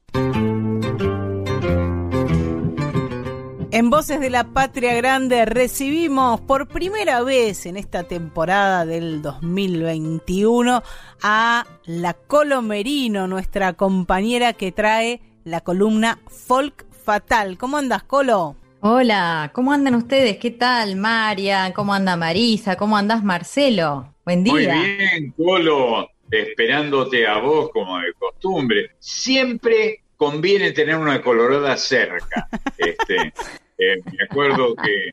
En 3.70 3.90
Voces 3.90 4.20
de 4.20 4.30
la 4.30 4.44
Patria 4.44 4.94
Grande 4.94 5.44
recibimos 5.46 6.40
por 6.40 6.68
primera 6.68 7.22
vez 7.22 7.66
en 7.66 7.76
esta 7.76 8.04
temporada 8.04 8.86
del 8.86 9.20
2021 9.20 10.82
a 11.22 11.66
la 11.84 12.14
Colomerino, 12.14 13.26
nuestra 13.26 13.72
compañera 13.72 14.52
que 14.52 14.72
trae 14.72 15.27
la 15.48 15.62
columna 15.62 16.18
Folk 16.28 16.84
Fatal. 16.90 17.56
¿Cómo 17.56 17.78
andas, 17.78 18.02
Colo? 18.02 18.56
Hola, 18.80 19.50
¿cómo 19.54 19.72
andan 19.72 19.94
ustedes? 19.94 20.36
¿Qué 20.36 20.50
tal, 20.50 20.96
María? 20.96 21.72
¿Cómo 21.74 21.94
anda 21.94 22.16
Marisa? 22.16 22.76
¿Cómo 22.76 22.96
andás, 22.96 23.24
Marcelo? 23.24 24.14
Buen 24.24 24.44
día. 24.44 24.52
Muy 24.52 24.66
bien, 24.66 25.34
Colo, 25.36 26.08
esperándote 26.30 27.26
a 27.26 27.38
vos 27.38 27.70
como 27.72 27.98
de 27.98 28.12
costumbre. 28.12 28.90
Siempre 28.98 30.02
conviene 30.16 30.72
tener 30.72 30.96
una 30.96 31.20
colorada 31.22 31.76
cerca. 31.76 32.48
Este, 32.78 33.32
eh, 33.76 33.96
me 34.04 34.24
acuerdo 34.24 34.76
que, 34.76 35.10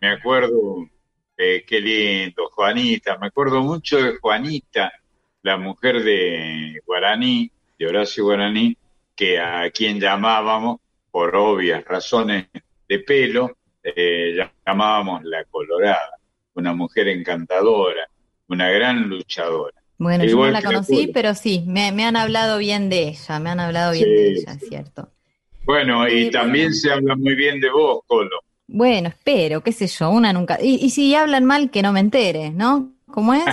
me 0.00 0.12
acuerdo, 0.12 0.88
eh, 1.36 1.64
qué 1.66 1.80
lindo, 1.80 2.48
Juanita, 2.52 3.18
me 3.18 3.26
acuerdo 3.26 3.60
mucho 3.60 4.00
de 4.00 4.16
Juanita, 4.18 4.92
la 5.42 5.56
mujer 5.56 6.04
de 6.04 6.80
Guaraní, 6.86 7.50
de 7.76 7.86
Horacio 7.88 8.24
Guaraní, 8.24 8.76
que 9.16 9.38
a 9.40 9.70
quien 9.70 10.00
llamábamos, 10.00 10.78
por 11.10 11.34
obvias 11.36 11.84
razones 11.84 12.48
de 12.88 12.98
pelo, 13.00 13.56
eh, 13.82 14.36
llamábamos 14.66 15.24
la 15.24 15.44
Colorada, 15.46 16.10
una 16.54 16.74
mujer 16.74 17.08
encantadora, 17.08 18.08
una 18.48 18.70
gran 18.70 19.08
luchadora. 19.08 19.74
Bueno, 19.98 20.24
yo 20.24 20.36
no 20.36 20.50
la 20.50 20.62
conocí, 20.62 21.06
pero 21.08 21.34
sí, 21.34 21.64
me, 21.66 21.90
me 21.92 22.04
han 22.04 22.16
hablado 22.16 22.58
bien 22.58 22.88
de 22.90 23.08
ella, 23.08 23.38
me 23.40 23.50
han 23.50 23.60
hablado 23.60 23.92
bien 23.92 24.04
Sí, 24.04 24.10
de 24.14 24.28
ella, 24.32 24.52
sí. 24.52 24.58
es 24.62 24.68
cierto. 24.68 25.10
Bueno, 25.64 26.08
y 26.08 26.24
Eh, 26.26 26.30
también 26.30 26.74
se 26.74 26.92
habla 26.92 27.16
muy 27.16 27.34
bien 27.34 27.60
de 27.60 27.70
vos, 27.70 28.00
Colo. 28.06 28.40
Bueno, 28.68 29.08
espero, 29.08 29.62
qué 29.62 29.72
sé 29.72 29.86
yo, 29.86 30.10
una 30.10 30.32
nunca. 30.32 30.58
Y, 30.60 30.84
y 30.84 30.90
si 30.90 31.14
hablan 31.14 31.44
mal, 31.44 31.70
que 31.70 31.82
no 31.82 31.92
me 31.92 32.00
entere, 32.00 32.50
¿no? 32.50 32.94
¿Cómo 33.06 33.32
es? 33.34 33.44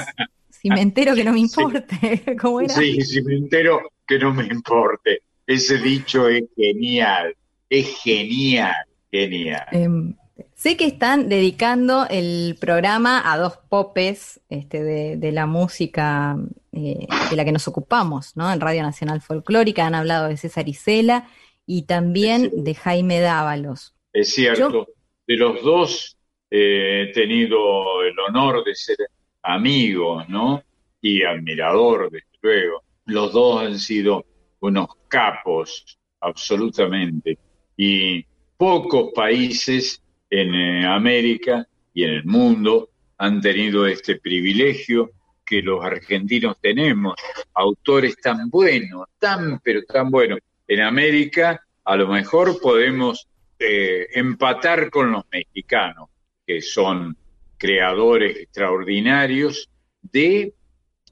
Si 0.49 0.69
me 0.69 0.81
entero, 0.81 1.15
que 1.15 1.23
no 1.23 1.33
me 1.33 1.39
importe. 1.41 2.37
¿Cómo 2.41 2.61
era? 2.61 2.73
Sí, 2.73 3.01
si 3.01 3.21
me 3.21 3.35
entero, 3.35 3.81
que 4.07 4.17
no 4.19 4.33
me 4.33 4.45
importe. 4.45 5.21
Ese 5.47 5.77
dicho 5.77 6.27
es 6.27 6.43
genial, 6.55 7.35
es 7.69 7.87
genial, 8.01 8.73
genial. 9.11 9.65
Em, 9.71 10.15
sé 10.55 10.77
que 10.77 10.85
están 10.85 11.27
dedicando 11.29 12.07
el 12.09 12.55
programa 12.59 13.21
a 13.31 13.37
dos 13.37 13.57
popes 13.69 14.39
este, 14.49 14.83
de, 14.83 15.17
de 15.17 15.31
la 15.31 15.45
música 15.45 16.37
eh, 16.71 17.07
de 17.29 17.35
la 17.35 17.43
que 17.45 17.51
nos 17.51 17.67
ocupamos, 17.67 18.35
¿no? 18.37 18.51
En 18.51 18.59
Radio 18.61 18.83
Nacional 18.83 19.21
Folclórica 19.21 19.85
han 19.85 19.95
hablado 19.95 20.27
de 20.29 20.37
César 20.37 20.67
Isela 20.69 21.27
y 21.65 21.83
también 21.83 22.51
de 22.63 22.73
Jaime 22.75 23.19
Dávalos. 23.19 23.93
Es 24.13 24.33
cierto, 24.33 24.69
Yo- 24.71 24.87
de 25.27 25.37
los 25.37 25.61
dos 25.63 26.17
eh, 26.51 27.07
he 27.09 27.13
tenido 27.13 28.01
el 28.03 28.17
honor 28.19 28.63
de 28.63 28.75
ser 28.75 28.97
amigo, 29.41 30.23
¿no? 30.27 30.63
Y 31.01 31.23
admirador, 31.23 32.09
desde 32.11 32.27
luego. 32.41 32.83
Los 33.05 33.33
dos 33.33 33.61
han 33.61 33.77
sido 33.79 34.25
unos 34.63 34.87
capos, 35.09 35.97
absolutamente. 36.21 37.37
Y 37.75 38.25
pocos 38.57 39.11
países 39.13 40.01
en 40.29 40.55
eh, 40.55 40.85
América 40.87 41.67
y 41.93 42.03
en 42.03 42.11
el 42.11 42.25
mundo 42.25 42.89
han 43.17 43.41
tenido 43.41 43.85
este 43.85 44.19
privilegio 44.19 45.11
que 45.45 45.61
los 45.61 45.83
argentinos 45.83 46.57
tenemos, 46.61 47.15
autores 47.53 48.15
tan 48.21 48.49
buenos, 48.49 49.07
tan 49.19 49.59
pero 49.59 49.83
tan 49.83 50.09
buenos. 50.09 50.39
En 50.67 50.79
América 50.79 51.61
a 51.83 51.97
lo 51.97 52.07
mejor 52.07 52.59
podemos 52.61 53.27
eh, 53.59 54.07
empatar 54.13 54.89
con 54.89 55.11
los 55.11 55.25
mexicanos, 55.29 56.09
que 56.47 56.61
son 56.61 57.17
creadores 57.57 58.37
extraordinarios 58.37 59.69
de 60.01 60.53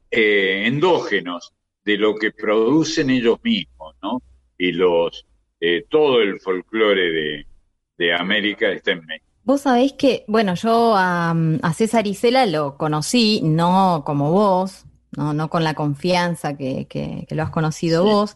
eh, 0.09 0.63
endógenos, 0.65 1.53
de 1.85 1.97
lo 1.97 2.15
que 2.15 2.31
producen 2.31 3.09
ellos 3.09 3.39
mismos, 3.43 3.95
¿no? 4.01 4.21
Y 4.57 4.71
los 4.71 5.25
eh, 5.59 5.85
todo 5.89 6.21
el 6.21 6.39
folclore 6.39 7.11
de, 7.11 7.47
de 7.97 8.13
América 8.13 8.69
está 8.69 8.91
en 8.91 9.05
México. 9.05 9.25
Vos 9.43 9.61
sabéis 9.61 9.93
que, 9.93 10.23
bueno, 10.27 10.53
yo 10.55 10.93
a, 10.95 11.31
a 11.61 11.73
César 11.73 12.05
Isela 12.07 12.45
lo 12.45 12.77
conocí, 12.77 13.41
no 13.43 14.03
como 14.05 14.31
vos, 14.31 14.85
no, 15.17 15.33
no 15.33 15.49
con 15.49 15.63
la 15.63 15.73
confianza 15.73 16.55
que, 16.55 16.85
que- 16.87 17.25
que 17.27 17.35
lo 17.35 17.43
has 17.43 17.49
conocido 17.49 18.03
Sí. 18.03 18.09
vos, 18.09 18.35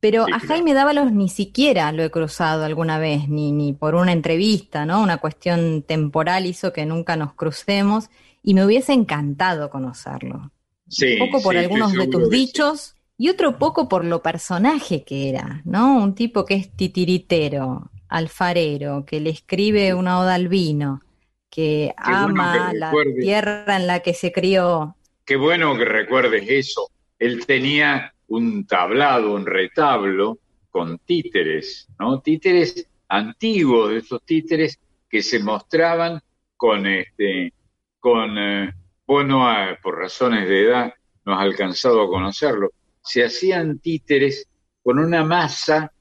pero 0.00 0.24
Sí, 0.26 0.32
a 0.32 0.38
claro. 0.40 0.48
Jaime 0.54 0.74
Dávalos 0.74 1.12
ni 1.12 1.28
siquiera 1.28 1.92
lo 1.92 2.02
he 2.02 2.10
cruzado 2.10 2.64
alguna 2.64 2.98
vez, 2.98 3.28
ni, 3.28 3.52
ni 3.52 3.72
por 3.72 3.94
una 3.94 4.10
entrevista, 4.12 4.84
¿no? 4.84 5.00
Una 5.00 5.18
cuestión 5.18 5.82
temporal 5.82 6.44
hizo 6.46 6.72
que 6.72 6.86
nunca 6.86 7.14
nos 7.16 7.34
crucemos 7.34 8.10
y 8.42 8.54
me 8.54 8.64
hubiese 8.66 8.92
encantado 8.92 9.70
conocerlo. 9.70 10.50
Sí, 10.92 11.18
Un 11.18 11.30
poco 11.30 11.42
por 11.42 11.54
sí, 11.54 11.60
algunos 11.60 11.94
de 11.94 12.06
tus 12.06 12.28
dichos 12.28 12.96
y 13.16 13.30
otro 13.30 13.58
poco 13.58 13.88
por 13.88 14.04
lo 14.04 14.22
personaje 14.22 15.04
que 15.04 15.30
era, 15.30 15.62
¿no? 15.64 15.96
Un 15.96 16.14
tipo 16.14 16.44
que 16.44 16.54
es 16.54 16.76
titiritero, 16.76 17.90
alfarero, 18.08 19.06
que 19.06 19.18
le 19.18 19.30
escribe 19.30 19.94
una 19.94 20.20
oda 20.20 20.34
al 20.34 20.48
vino, 20.48 21.00
que 21.48 21.94
Qué 21.96 22.10
bueno 22.10 22.42
ama 22.42 22.70
que 22.70 22.78
la 22.78 22.92
tierra 23.18 23.76
en 23.76 23.86
la 23.86 24.00
que 24.00 24.12
se 24.12 24.32
crió. 24.32 24.96
Qué 25.24 25.36
bueno 25.36 25.78
que 25.78 25.86
recuerdes 25.86 26.44
eso. 26.46 26.90
Él 27.18 27.46
tenía 27.46 28.12
un 28.28 28.66
tablado, 28.66 29.34
un 29.34 29.46
retablo 29.46 30.40
con 30.68 30.98
títeres, 30.98 31.88
¿no? 31.98 32.20
Títeres 32.20 32.86
antiguos, 33.08 33.92
de 33.92 33.98
esos 33.98 34.22
títeres 34.24 34.78
que 35.08 35.22
se 35.22 35.38
mostraban 35.38 36.20
con 36.54 36.86
este, 36.86 37.54
con, 37.98 38.36
eh, 38.36 38.74
no, 39.20 39.46
ah, 39.46 39.78
por 39.82 39.98
razones 39.98 40.48
de 40.48 40.64
edad 40.64 40.94
no 41.24 41.34
has 41.34 41.42
alcanzado 41.42 42.02
a 42.02 42.08
conocerlo, 42.08 42.70
se 43.02 43.24
hacían 43.24 43.78
títeres 43.78 44.48
con 44.82 44.98
una 44.98 45.24
masa 45.24 45.92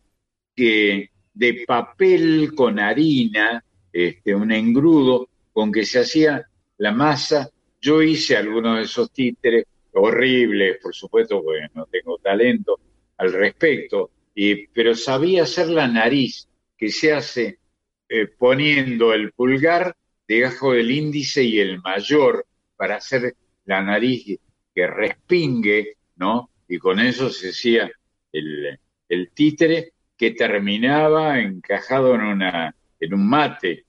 que 0.56 1.10
de 1.34 1.64
papel 1.66 2.54
con 2.56 2.80
harina, 2.80 3.64
este, 3.92 4.36
un 4.36 4.52
engrudo 4.52 5.30
con 5.52 5.72
que 5.72 5.86
se 5.86 6.00
hacía 6.00 6.46
la 6.78 6.92
masa. 6.92 7.50
Yo 7.80 8.02
hice 8.02 8.38
algunos 8.38 8.78
de 8.78 8.84
esos 8.84 9.12
títeres 9.12 9.66
horribles, 9.94 10.78
por 10.82 10.94
supuesto, 10.94 11.44
porque 11.44 11.68
no 11.74 11.86
tengo 11.86 12.18
talento 12.18 12.80
al 13.18 13.34
respecto, 13.34 14.12
y, 14.34 14.68
pero 14.68 14.96
sabía 14.96 15.44
hacer 15.44 15.68
la 15.68 15.88
nariz, 15.88 16.48
que 16.78 16.90
se 16.90 17.14
hace 17.14 17.60
eh, 18.10 18.28
poniendo 18.28 19.14
el 19.14 19.32
pulgar 19.32 19.96
debajo 20.28 20.74
del 20.74 20.92
índice 20.92 21.44
y 21.44 21.60
el 21.60 21.82
mayor 21.82 22.46
para 22.82 22.96
hacer 22.96 23.36
la 23.66 23.84
nariz 23.84 24.40
que 24.74 24.88
respingue, 24.88 25.98
¿no? 26.16 26.50
Y 26.68 26.80
con 26.80 27.00
eso 27.00 27.30
se 27.30 27.50
hacía 27.50 27.92
el, 28.34 28.80
el 29.08 29.30
títere 29.36 29.94
que 30.18 30.32
terminaba 30.32 31.38
encajado 31.40 32.16
en, 32.16 32.22
una, 32.22 32.76
en 33.00 33.14
un 33.14 33.30
mate. 33.30 33.86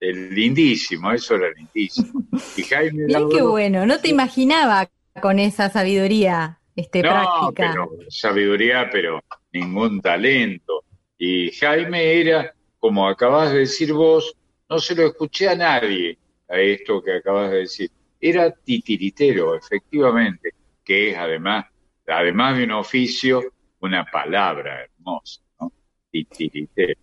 El 0.00 0.34
lindísimo, 0.34 1.12
eso 1.12 1.34
era 1.34 1.50
lindísimo. 1.50 2.22
Y 2.56 2.62
Jaime 2.62 3.04
Mirá 3.04 3.20
qué 3.30 3.42
bueno, 3.42 3.84
no 3.84 4.00
te 4.00 4.08
imaginaba 4.08 4.88
con 5.20 5.38
esa 5.38 5.68
sabiduría 5.68 6.58
este, 6.74 7.02
no, 7.02 7.10
práctica? 7.10 7.74
pero 7.74 7.90
sabiduría, 8.08 8.88
pero 8.90 9.20
ningún 9.52 10.00
talento. 10.00 10.84
Y 11.18 11.50
Jaime 11.50 12.18
era, 12.18 12.54
como 12.78 13.06
acabas 13.06 13.52
de 13.52 13.58
decir 13.58 13.92
vos, 13.92 14.34
no 14.70 14.78
se 14.78 14.94
lo 14.94 15.08
escuché 15.08 15.50
a 15.50 15.54
nadie 15.54 16.16
a 16.48 16.58
esto 16.58 17.02
que 17.02 17.16
acabas 17.16 17.50
de 17.50 17.58
decir. 17.58 17.90
Era 18.22 18.52
titiritero, 18.52 19.56
efectivamente, 19.56 20.54
que 20.84 21.10
es 21.10 21.18
además, 21.18 21.66
además 22.06 22.56
de 22.58 22.64
un 22.64 22.72
oficio, 22.72 23.42
una 23.80 24.04
palabra 24.10 24.84
hermosa, 24.84 25.42
¿no? 25.60 25.72
Titiritero. 26.10 26.94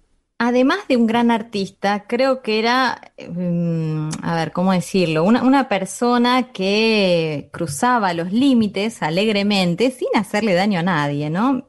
Además 0.41 0.87
de 0.87 0.95
un 0.95 1.05
gran 1.05 1.31
artista, 1.31 2.05
creo 2.07 2.41
que 2.41 2.59
era, 2.59 3.13
mm, 3.29 4.09
a 4.23 4.35
ver, 4.35 4.53
¿cómo 4.53 4.71
decirlo? 4.71 5.25
Una, 5.25 5.43
una 5.43 5.67
persona 5.67 6.53
que 6.53 7.49
cruzaba 7.51 8.13
los 8.13 8.31
límites 8.31 9.01
alegremente 9.03 9.91
sin 9.91 10.07
hacerle 10.15 10.53
daño 10.53 10.79
a 10.79 10.83
nadie, 10.83 11.29
¿no? 11.29 11.67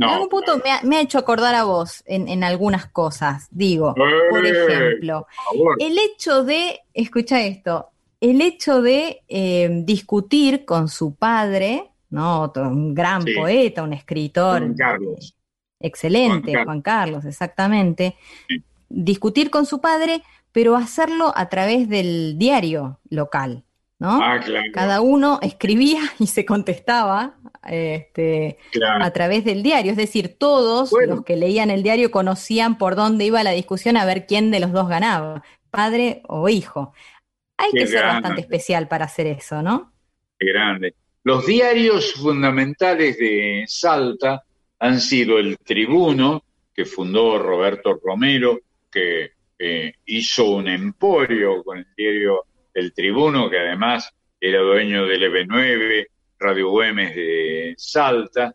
No, 0.00 0.10
algún 0.10 0.28
punto 0.28 0.58
me 0.64 0.70
ha, 0.72 0.82
me 0.82 0.98
ha 0.98 1.00
hecho 1.00 1.18
acordar 1.18 1.54
a 1.56 1.64
vos 1.64 2.04
en, 2.06 2.28
en 2.28 2.44
algunas 2.44 2.86
cosas. 2.86 3.48
Digo, 3.50 3.94
por 4.28 4.46
ejemplo, 4.46 5.26
por 5.58 5.82
el 5.82 5.98
hecho 5.98 6.44
de, 6.44 6.80
escucha 6.94 7.42
esto, 7.44 7.90
el 8.30 8.40
hecho 8.40 8.82
de 8.82 9.22
eh, 9.28 9.82
discutir 9.84 10.64
con 10.64 10.88
su 10.88 11.14
padre, 11.14 11.90
¿no? 12.10 12.42
Otro- 12.42 12.68
un 12.68 12.94
gran 12.94 13.22
Sí. 13.22 13.34
poeta, 13.34 13.82
un 13.82 13.92
escritor 13.92 14.60
Juan 14.60 14.74
Carlos. 14.74 15.34
excelente, 15.80 16.52
Juan 16.52 16.64
Juan 16.64 16.82
Carlos. 16.82 17.14
Carlos, 17.16 17.24
exactamente, 17.24 18.16
Sí. 18.48 18.62
discutir 18.88 19.50
con 19.50 19.66
su 19.66 19.80
padre, 19.80 20.22
pero 20.52 20.76
hacerlo 20.76 21.32
a 21.36 21.48
través 21.48 21.88
del 21.88 22.36
diario 22.38 22.98
local, 23.10 23.64
¿no? 23.98 24.20
Ah, 24.22 24.40
claro, 24.42 24.66
Cada 24.72 25.00
uno 25.00 25.38
escribía 25.42 26.00
y 26.18 26.26
se 26.26 26.44
contestaba 26.46 27.34
este, 27.68 28.58
claro. 28.70 29.04
a 29.04 29.10
través 29.10 29.44
del 29.44 29.62
diario, 29.64 29.90
es 29.90 29.96
decir, 29.96 30.36
todos 30.38 30.90
Bueno. 30.90 31.16
los 31.16 31.24
que 31.24 31.34
leían 31.36 31.68
el 31.70 31.82
diario 31.82 32.12
conocían 32.12 32.78
por 32.78 32.94
dónde 32.94 33.24
iba 33.24 33.42
la 33.42 33.50
discusión 33.50 33.96
a 33.96 34.04
ver 34.04 34.26
quién 34.26 34.50
de 34.52 34.60
los 34.60 34.70
dos 34.72 34.88
ganaba, 34.88 35.42
padre 35.70 36.22
o 36.28 36.48
hijo. 36.48 36.92
Hay 37.56 37.70
Qué 37.72 37.78
que 37.80 37.86
ser 37.86 38.00
grande. 38.00 38.14
bastante 38.20 38.40
especial 38.42 38.88
para 38.88 39.04
hacer 39.06 39.26
eso, 39.26 39.62
¿no? 39.62 39.92
Qué 40.38 40.52
grande. 40.52 40.94
Los 41.24 41.46
diarios 41.46 42.12
fundamentales 42.14 43.18
de 43.18 43.64
Salta 43.66 44.42
han 44.78 45.00
sido 45.00 45.38
el 45.38 45.58
Tribuno, 45.58 46.44
que 46.74 46.84
fundó 46.84 47.38
Roberto 47.38 47.98
Romero, 48.02 48.60
que 48.90 49.32
eh, 49.58 49.94
hizo 50.04 50.50
un 50.50 50.68
emporio 50.68 51.64
con 51.64 51.78
el 51.78 51.86
diario 51.96 52.44
El 52.74 52.92
Tribuno, 52.92 53.48
que 53.48 53.58
además 53.58 54.12
era 54.38 54.60
dueño 54.60 55.06
del 55.06 55.22
EB9, 55.22 56.06
Radio 56.38 56.70
Güemes 56.70 57.14
de 57.14 57.74
Salta, 57.78 58.54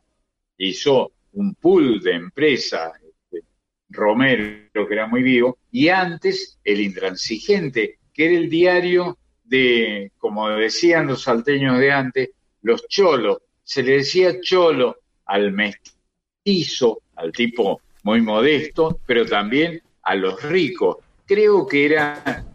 hizo 0.57 1.11
un 1.33 1.55
pool 1.55 1.99
de 2.01 2.13
empresas, 2.13 2.91
este, 3.01 3.45
Romero, 3.89 4.87
que 4.87 4.93
era 4.93 5.07
muy 5.07 5.23
vivo, 5.23 5.57
y 5.71 5.89
antes 5.89 6.59
El 6.63 6.81
Intransigente, 6.81 7.97
que 8.13 8.25
era 8.25 8.35
el 8.35 8.49
diario 8.49 9.17
de, 9.43 10.11
como 10.17 10.49
decían 10.49 11.07
los 11.07 11.23
salteños 11.23 11.79
de 11.79 11.91
antes, 11.91 12.29
los 12.61 12.87
cholos. 12.87 13.39
Se 13.63 13.83
le 13.83 13.97
decía 13.97 14.39
cholo 14.41 14.97
al 15.25 15.51
mestizo, 15.51 17.01
al 17.15 17.31
tipo 17.31 17.81
muy 18.03 18.21
modesto, 18.21 18.99
pero 19.05 19.25
también 19.25 19.81
a 20.03 20.15
los 20.15 20.41
ricos. 20.43 20.97
Creo 21.25 21.67
que 21.67 21.85
era 21.85 22.45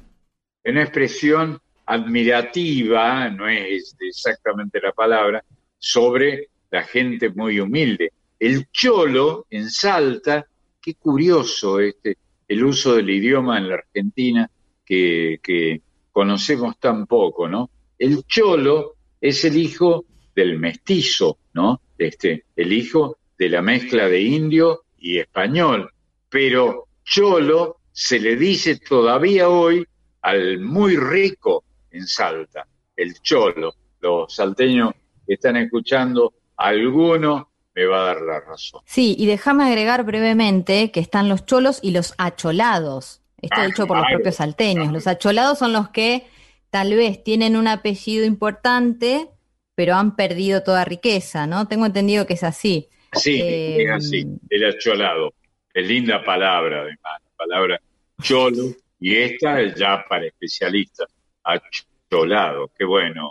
una 0.65 0.83
expresión 0.83 1.61
admirativa, 1.87 3.28
no 3.31 3.49
es 3.49 3.95
exactamente 4.01 4.81
la 4.81 4.93
palabra, 4.93 5.45
sobre 5.78 6.49
la 6.70 6.83
gente 6.83 7.31
muy 7.31 7.61
humilde. 7.61 8.12
El 8.39 8.66
cholo 8.70 9.47
en 9.51 9.70
Salta, 9.70 10.47
qué 10.83 10.95
curioso 10.95 11.81
este, 11.81 12.19
el 12.49 12.65
uso 12.65 12.97
del 12.97 13.11
idioma 13.11 13.59
en 13.59 13.69
la 13.69 13.74
Argentina 13.77 14.51
que, 14.87 15.81
conocemos 16.13 16.79
tan 16.79 17.07
poco, 17.07 17.47
¿no? 17.47 17.69
El 17.99 18.25
cholo 18.25 18.95
es 19.21 19.45
el 19.45 19.59
hijo 19.59 20.07
del 20.35 20.59
mestizo, 20.59 21.39
¿no? 21.53 21.83
Este, 21.99 22.45
el 22.57 22.73
hijo 22.73 23.19
de 23.39 23.51
la 23.51 23.61
mezcla 23.61 24.09
de 24.09 24.23
indio 24.23 24.85
y 24.99 25.19
español. 25.19 25.91
Pero 26.31 26.87
cholo 27.05 27.81
se 27.93 28.19
le 28.19 28.37
dice 28.37 28.79
todavía 28.79 29.51
hoy 29.51 29.87
al 30.23 30.61
muy 30.61 30.97
rico 30.97 31.65
en 31.91 32.07
Salta, 32.07 32.67
el 32.97 33.21
cholo. 33.21 33.75
Los 34.01 34.35
salteños 34.35 34.93
que 35.27 35.35
están 35.35 35.57
escuchando, 35.57 36.33
alguno 36.57 37.51
me 37.75 37.85
va 37.85 38.03
a 38.03 38.07
dar 38.07 38.23
la 38.23 38.41
razón. 38.41 38.81
Sí, 38.87 39.15
y 39.19 39.27
déjame 39.27 39.65
agregar 39.65 40.05
brevemente 40.05 40.91
que 40.91 41.01
están 41.01 41.29
los 41.29 41.45
cholos 41.45 41.79
y 41.83 41.91
los 41.91 42.15
acholados. 42.17 43.21
Esto 43.41 43.57
Ah, 43.59 43.67
dicho 43.67 43.87
por 43.87 43.99
los 43.99 44.07
propios 44.11 44.37
salteños. 44.37 44.93
Los 44.93 45.07
acholados 45.07 45.59
son 45.59 45.73
los 45.73 45.91
que 45.91 46.27
tal 46.71 46.95
vez 46.95 47.23
tienen 47.23 47.57
un 47.57 47.69
apellido 47.69 48.25
importante, 48.25 49.29
pero 49.75 49.95
han 49.95 50.17
perdido 50.17 50.63
toda 50.63 50.85
riqueza, 50.85 51.47
¿no? 51.47 51.69
Tengo 51.69 51.87
entendido 51.87 52.27
que 52.27 52.35
es 52.35 52.43
así. 52.43 52.89
Sí, 53.13 53.41
Eh, 53.41 53.83
es 53.85 53.91
así, 53.91 54.27
el 54.51 54.65
acholado. 54.65 55.33
Es 55.73 55.87
linda 55.87 56.25
palabra, 56.25 56.81
además, 56.81 57.21
la 57.23 57.31
palabra 57.37 57.81
cholo, 58.23 58.69
y 58.99 59.15
esta 59.17 59.61
es 59.61 59.75
ya 59.75 60.05
para 60.09 60.27
especialistas, 60.27 61.07
acholado. 61.45 62.71
Qué 62.77 62.85
bueno, 62.85 63.31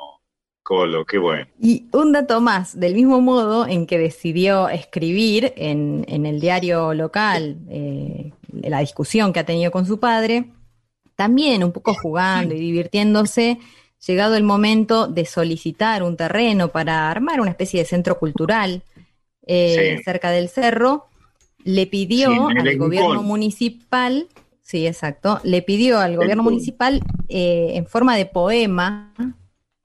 Colo, 0.62 1.06
qué 1.06 1.18
bueno. 1.20 1.46
Y 1.60 1.86
un 1.92 2.12
dato 2.12 2.42
más, 2.42 2.80
del 2.80 2.96
mismo 2.96 3.22
modo 3.22 3.68
en 3.68 3.86
que 3.86 4.00
decidió 4.00 4.68
escribir 4.70 5.54
en, 5.58 6.06
en 6.08 6.26
el 6.26 6.40
diario 6.40 6.94
local 6.96 7.58
eh, 7.70 8.32
la 8.64 8.80
discusión 8.80 9.34
que 9.34 9.40
ha 9.40 9.46
tenido 9.46 9.72
con 9.72 9.86
su 9.86 10.00
padre, 10.00 10.46
también 11.16 11.64
un 11.64 11.72
poco 11.72 11.94
jugando 11.94 12.54
y 12.56 12.60
divirtiéndose, 12.60 13.60
llegado 14.06 14.36
el 14.36 14.44
momento 14.44 15.08
de 15.08 15.26
solicitar 15.26 16.04
un 16.04 16.18
terreno 16.18 16.70
para 16.70 17.10
armar 17.10 17.42
una 17.42 17.52
especie 17.52 17.80
de 17.80 17.86
centro 17.86 18.20
cultural 18.20 18.84
eh, 19.48 19.96
Sí. 19.98 20.04
cerca 20.04 20.32
del 20.32 20.50
cerro, 20.50 21.06
le 21.64 21.88
pidió 21.88 22.30
Sí, 22.30 22.58
al 22.58 22.78
gobierno 22.78 23.24
municipal, 23.24 24.28
sí, 24.62 24.88
exacto, 24.88 25.40
le 25.44 25.62
pidió 25.62 26.00
al 26.00 26.16
gobierno 26.18 26.44
municipal 26.44 27.02
eh, 27.30 27.72
en 27.76 27.86
forma 27.88 28.16
de 28.16 28.26
poema, 28.26 29.14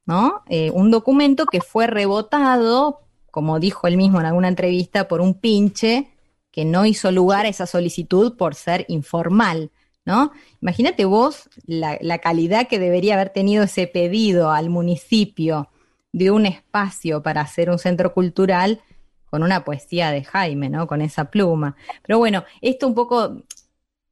¿no? 0.07 0.43
Eh, 0.49 0.71
un 0.73 0.91
documento 0.91 1.47
que 1.47 1.61
fue 1.61 1.87
rebotado, 1.87 3.01
como 3.31 3.61
dijo 3.61 3.87
él 3.87 3.97
mismo 3.97 4.19
en 4.21 4.27
alguna 4.27 4.49
entrevista, 4.49 5.09
por 5.09 5.21
un 5.21 5.35
pinche 5.35 6.09
que 6.51 6.65
no 6.65 6.87
hizo 6.87 7.11
lugar 7.11 7.47
a 7.47 7.49
esa 7.49 7.67
solicitud 7.67 8.37
por 8.37 8.55
ser 8.55 8.85
informal, 8.89 9.71
¿no? 10.05 10.33
Imagínate 10.61 11.05
vos 11.05 11.49
la, 11.67 12.19
calidad 12.19 12.69
que 12.69 12.79
debería 12.79 13.15
haber 13.15 13.31
tenido 13.31 13.65
ese 13.65 13.87
pedido 13.87 14.51
al 14.51 14.71
municipio 14.71 15.69
de 16.13 16.31
un 16.31 16.47
espacio 16.47 17.23
para 17.23 17.43
hacer 17.43 17.71
un 17.71 17.79
centro 17.79 18.13
cultural 18.13 18.81
con 19.27 19.43
una 19.45 19.65
poesía 19.65 20.11
de 20.11 20.25
Jaime, 20.25 20.69
¿no? 20.69 20.87
Con 20.89 21.03
esa 21.03 21.31
pluma. 21.31 21.77
Pero 22.03 22.19
bueno, 22.19 22.45
esto 22.61 22.89
un 22.89 22.95
poco 22.95 23.43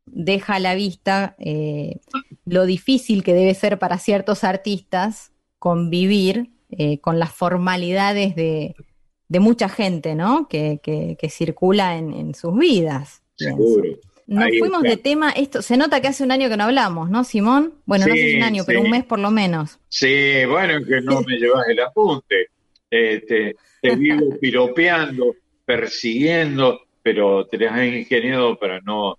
deja 0.06 0.54
a 0.54 0.60
la 0.60 0.74
vista 0.74 1.34
eh, 1.38 2.00
lo 2.44 2.66
difícil 2.66 3.24
que 3.24 3.34
debe 3.34 3.54
ser 3.54 3.78
para 3.78 3.98
ciertos 3.98 4.44
artistas 4.44 5.32
convivir 5.58 6.50
eh, 6.70 7.00
con 7.00 7.18
las 7.18 7.32
formalidades 7.32 8.36
de, 8.36 8.76
de 9.28 9.40
mucha 9.40 9.68
gente, 9.68 10.14
¿no? 10.14 10.48
Que, 10.48 10.80
que- 10.82 11.16
que 11.20 11.28
circula 11.30 11.96
en, 11.96 12.12
en 12.12 12.34
sus 12.34 12.56
vidas. 12.56 13.22
pienso. 13.36 13.56
Seguro. 13.56 13.98
Nos 14.26 14.44
Ahí 14.44 14.58
fuimos 14.58 14.84
está. 14.84 14.90
de 14.90 14.96
tema, 14.98 15.30
esto, 15.30 15.62
se 15.62 15.76
nota 15.78 16.02
que 16.02 16.08
hace 16.08 16.22
un 16.22 16.30
año 16.32 16.50
que 16.50 16.56
no 16.58 16.64
hablamos, 16.64 17.08
¿no, 17.08 17.24
Simón? 17.24 17.72
Bueno, 17.86 18.06
no 18.06 18.12
sé 18.14 18.20
si 18.20 18.30
Sí, 18.32 18.36
un 18.36 18.42
año, 18.42 18.62
pero 18.66 18.80
sí. 18.80 18.84
un 18.84 18.90
mes 18.90 19.04
por 19.04 19.18
lo 19.18 19.30
menos. 19.30 19.78
Sí, 19.88 20.44
bueno, 20.46 20.84
que 20.84 21.00
no 21.00 21.22
me 21.22 21.36
llevas 21.38 21.66
el 21.68 21.80
apunte. 21.80 22.48
Eh, 22.90 23.22
te, 23.26 23.56
te 23.80 23.96
vivo 23.96 24.36
piropeando, 24.40 25.34
persiguiendo, 25.64 26.80
pero 27.02 27.46
te 27.46 27.56
las 27.58 27.72
has 27.72 27.86
ingeniado 27.86 28.58
para 28.58 28.80
no, 28.82 29.16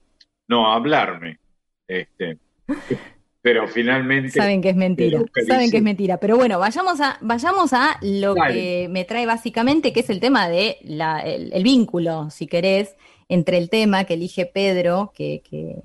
no 0.48 0.72
hablarme. 0.72 1.40
Este, 1.88 2.38
pero 3.42 3.68
finalmente. 3.68 4.32
Saben 4.32 4.62
que 4.62 4.70
es 4.70 4.76
mentira, 4.76 5.22
saben 5.48 5.72
que 5.72 5.78
es 5.78 5.84
mentira. 5.84 6.18
Pero 6.18 6.38
bueno, 6.38 6.60
vayamos 6.60 7.00
a, 7.02 7.18
vayamos 7.22 7.74
a 7.74 7.98
lo 8.02 8.36
Dale. 8.36 8.54
que 8.54 8.88
me 8.90 9.06
trae 9.06 9.26
básicamente, 9.26 9.94
que 9.94 10.02
es 10.02 10.10
el 10.10 10.20
tema 10.20 10.50
de 10.50 10.78
la, 10.84 11.20
el, 11.22 11.52
el 11.54 11.64
vínculo, 11.64 12.30
si 12.30 12.48
querés, 12.48 12.96
entre 13.30 13.58
el 13.58 13.70
tema 13.70 14.04
que 14.06 14.16
elige 14.16 14.46
Pedro, 14.46 15.12
que, 15.16 15.42
que- 15.50 15.84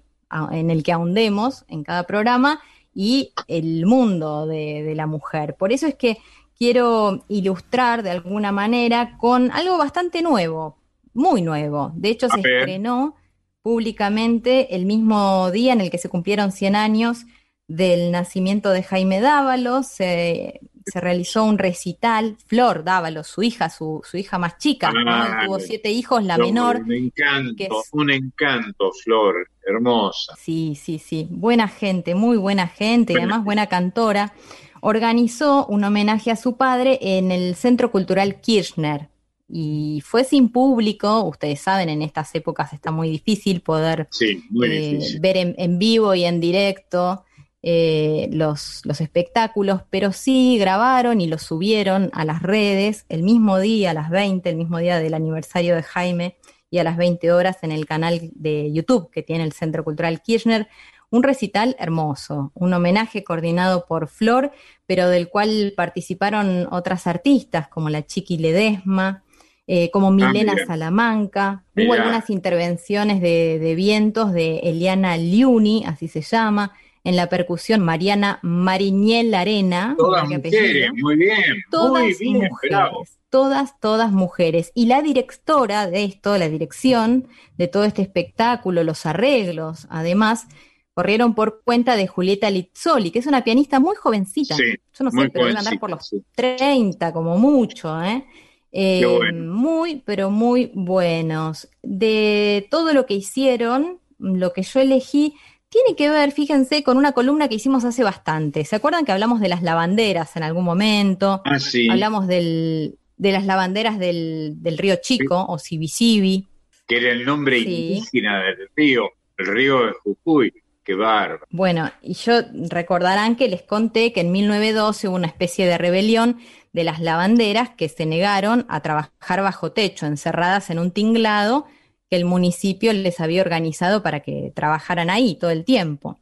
en 0.50 0.70
el 0.70 0.82
que 0.82 0.90
ahondemos 0.90 1.64
en 1.68 1.84
cada 1.84 2.04
programa, 2.04 2.60
y 2.92 3.32
el 3.46 3.86
mundo 3.86 4.46
de, 4.46 4.82
de 4.82 4.94
la 4.96 5.06
mujer. 5.06 5.54
Por 5.56 5.72
eso 5.72 5.86
es 5.86 5.94
que 5.94 6.18
quiero 6.58 7.24
ilustrar 7.28 8.02
de 8.02 8.10
alguna 8.10 8.50
manera 8.52 9.16
con 9.18 9.50
algo 9.52 9.78
bastante 9.78 10.22
nuevo, 10.22 10.76
muy 11.12 11.40
nuevo. 11.42 11.92
De 11.94 12.08
hecho, 12.10 12.28
se 12.28 12.38
estrenó 12.40 13.14
públicamente 13.62 14.74
el 14.76 14.86
mismo 14.86 15.50
día 15.50 15.72
en 15.72 15.80
el 15.80 15.90
que 15.90 15.98
se 15.98 16.08
cumplieron 16.08 16.52
100 16.52 16.76
años 16.76 17.24
del 17.66 18.10
nacimiento 18.10 18.70
de 18.70 18.82
Jaime 18.82 19.20
Dávalos. 19.20 19.86
Se, 19.86 20.60
se 20.86 21.00
realizó 21.00 21.44
un 21.44 21.56
recital, 21.58 22.36
Flor 22.46 22.84
Dávalos, 22.84 23.26
su 23.26 23.42
hija, 23.42 23.70
su, 23.70 24.02
su 24.04 24.16
hija 24.18 24.38
más 24.38 24.58
chica, 24.58 24.92
¿no? 24.92 25.00
Ah, 25.10 25.42
tuvo 25.46 25.58
siete 25.60 25.90
hijos, 25.90 26.22
la 26.24 26.34
Flor, 26.34 26.46
menor. 26.46 26.76
Un 26.84 26.92
encanto, 26.92 27.54
que 27.56 27.64
es- 27.64 27.88
un 27.92 28.10
encanto, 28.10 28.90
Flor, 29.02 29.48
hermosa. 29.66 30.34
Sí, 30.38 30.74
sí, 30.80 30.98
sí, 30.98 31.26
buena 31.30 31.68
gente, 31.68 32.14
muy 32.14 32.36
buena 32.36 32.68
gente 32.68 33.14
y 33.14 33.16
además 33.16 33.44
buena 33.44 33.66
cantora. 33.66 34.34
Organizó 34.82 35.66
un 35.66 35.82
homenaje 35.84 36.30
a 36.30 36.36
su 36.36 36.58
padre 36.58 36.98
en 37.00 37.32
el 37.32 37.54
Centro 37.54 37.90
Cultural 37.90 38.42
Kirchner 38.42 39.08
y 39.48 40.02
fue 40.04 40.24
sin 40.24 40.50
público, 40.50 41.22
ustedes 41.24 41.60
saben, 41.60 41.88
en 41.88 42.02
estas 42.02 42.34
épocas 42.34 42.74
está 42.74 42.90
muy 42.90 43.08
difícil 43.08 43.62
poder 43.62 44.08
Sí, 44.10 44.44
muy 44.50 44.68
eh, 44.70 44.80
difícil. 44.90 45.20
ver 45.20 45.36
en, 45.38 45.54
en 45.56 45.78
vivo 45.78 46.14
y 46.14 46.24
en 46.24 46.38
directo 46.40 47.24
eh, 47.66 48.28
los, 48.30 48.82
los 48.84 49.00
espectáculos, 49.00 49.80
pero 49.88 50.12
sí 50.12 50.58
grabaron 50.58 51.22
y 51.22 51.26
los 51.26 51.40
subieron 51.40 52.10
a 52.12 52.26
las 52.26 52.42
redes 52.42 53.06
el 53.08 53.22
mismo 53.22 53.58
día, 53.58 53.92
a 53.92 53.94
las 53.94 54.10
20, 54.10 54.50
el 54.50 54.56
mismo 54.56 54.76
día 54.76 54.98
del 54.98 55.14
aniversario 55.14 55.74
de 55.74 55.82
Jaime 55.82 56.36
y 56.68 56.80
a 56.80 56.84
las 56.84 56.98
20 56.98 57.32
horas 57.32 57.56
en 57.62 57.72
el 57.72 57.86
canal 57.86 58.30
de 58.34 58.70
YouTube 58.70 59.08
que 59.10 59.22
tiene 59.22 59.44
el 59.44 59.54
Centro 59.54 59.82
Cultural 59.82 60.20
Kirchner. 60.20 60.68
Un 61.08 61.22
recital 61.22 61.74
hermoso, 61.78 62.52
un 62.54 62.74
homenaje 62.74 63.24
coordinado 63.24 63.86
por 63.86 64.08
Flor, 64.08 64.52
pero 64.84 65.08
del 65.08 65.30
cual 65.30 65.72
participaron 65.74 66.68
otras 66.70 67.06
artistas 67.06 67.68
como 67.68 67.88
la 67.88 68.04
Chiqui 68.04 68.36
Ledesma, 68.36 69.22
eh, 69.66 69.90
como 69.90 70.10
Milena 70.10 70.52
mira. 70.52 70.66
Salamanca. 70.66 71.64
Hubo 71.74 71.94
algunas 71.94 72.28
intervenciones 72.28 73.22
de, 73.22 73.58
de 73.58 73.74
vientos 73.74 74.34
de 74.34 74.58
Eliana 74.64 75.16
Liuni, 75.16 75.84
así 75.86 76.08
se 76.08 76.20
llama, 76.20 76.74
en 77.04 77.16
la 77.16 77.28
percusión 77.28 77.82
Mariana 77.82 78.40
Mariñel 78.42 79.34
Arena. 79.34 79.94
Todas 79.96 80.28
mujeres, 80.28 80.90
muy 80.94 81.16
bien, 81.16 81.36
Todas 81.70 82.02
muy 82.02 82.14
bien, 82.14 82.48
bravo. 82.68 82.98
mujeres, 83.00 83.18
todas, 83.28 83.78
todas 83.78 84.10
mujeres. 84.10 84.72
Y 84.74 84.86
la 84.86 85.02
directora 85.02 85.86
de 85.86 86.04
esto, 86.04 86.36
la 86.38 86.48
dirección 86.48 87.28
de 87.58 87.68
todo 87.68 87.84
este 87.84 88.02
espectáculo, 88.02 88.82
los 88.84 89.04
arreglos, 89.04 89.86
además, 89.90 90.46
corrieron 90.94 91.34
por 91.34 91.62
cuenta 91.62 91.94
de 91.94 92.06
Julieta 92.06 92.48
Lizzoli, 92.50 93.10
que 93.10 93.18
es 93.18 93.26
una 93.26 93.44
pianista 93.44 93.80
muy 93.80 93.96
jovencita. 93.96 94.56
Sí, 94.56 94.62
Yo 94.96 95.04
no 95.04 95.10
sé, 95.10 95.28
pero 95.30 95.46
debe 95.46 95.58
andar 95.58 95.78
por 95.78 95.90
los 95.90 96.08
jovencita, 96.08 96.26
sí. 96.30 96.58
30 96.58 97.12
como 97.12 97.36
mucho, 97.36 98.02
¿eh? 98.02 98.24
Eh, 98.72 99.04
bueno. 99.04 99.52
Muy, 99.52 100.02
pero 100.04 100.30
muy 100.30 100.70
buenos. 100.74 101.68
De 101.82 102.66
todo 102.70 102.92
lo 102.92 103.04
que 103.06 103.14
hicieron, 103.14 104.00
lo 104.18 104.52
que 104.52 104.62
yo 104.62 104.80
elegí 104.80 105.34
tiene 105.74 105.96
que 105.96 106.08
ver, 106.08 106.30
fíjense, 106.32 106.82
con 106.84 106.96
una 106.96 107.10
columna 107.12 107.48
que 107.48 107.56
hicimos 107.56 107.84
hace 107.84 108.04
bastante. 108.04 108.64
¿Se 108.64 108.76
acuerdan 108.76 109.04
que 109.04 109.10
hablamos 109.12 109.40
de 109.40 109.48
las 109.48 109.62
lavanderas 109.62 110.36
en 110.36 110.44
algún 110.44 110.64
momento? 110.64 111.42
Ah, 111.44 111.58
sí, 111.58 111.90
Hablamos 111.90 112.26
del, 112.28 112.96
de 113.16 113.32
las 113.32 113.44
lavanderas 113.44 113.98
del, 113.98 114.54
del 114.62 114.78
río 114.78 114.96
Chico 115.02 115.44
o 115.48 115.58
Sibisibi. 115.58 116.46
que 116.86 116.96
era 116.98 117.10
el 117.10 117.24
nombre 117.24 117.60
Sí. 117.60 117.94
indígena 117.94 118.42
del 118.44 118.68
río, 118.76 119.02
el 119.38 119.46
río 119.46 119.86
de 119.86 119.92
Jujuy. 120.02 120.52
Qué 120.84 120.94
bárbaro. 120.94 121.46
Bueno, 121.50 121.90
y 122.02 122.12
yo 122.14 122.34
recordarán 122.68 123.36
que 123.36 123.48
les 123.48 123.62
conté 123.62 124.12
que 124.12 124.20
en 124.20 124.30
1912 124.32 125.08
hubo 125.08 125.16
una 125.16 125.26
especie 125.28 125.66
de 125.66 125.78
rebelión 125.78 126.38
de 126.74 126.84
las 126.84 127.00
lavanderas 127.00 127.70
que 127.70 127.88
se 127.88 128.04
negaron 128.04 128.66
a 128.68 128.80
trabajar 128.80 129.40
bajo 129.42 129.72
techo, 129.72 130.04
encerradas 130.06 130.68
en 130.70 130.78
un 130.78 130.90
tinglado 130.90 131.66
que 132.10 132.16
el 132.16 132.24
municipio 132.24 132.92
les 132.92 133.20
había 133.20 133.42
organizado 133.42 134.02
para 134.02 134.20
que 134.20 134.52
trabajaran 134.54 135.10
ahí 135.10 135.36
todo 135.36 135.50
el 135.50 135.64
tiempo. 135.64 136.18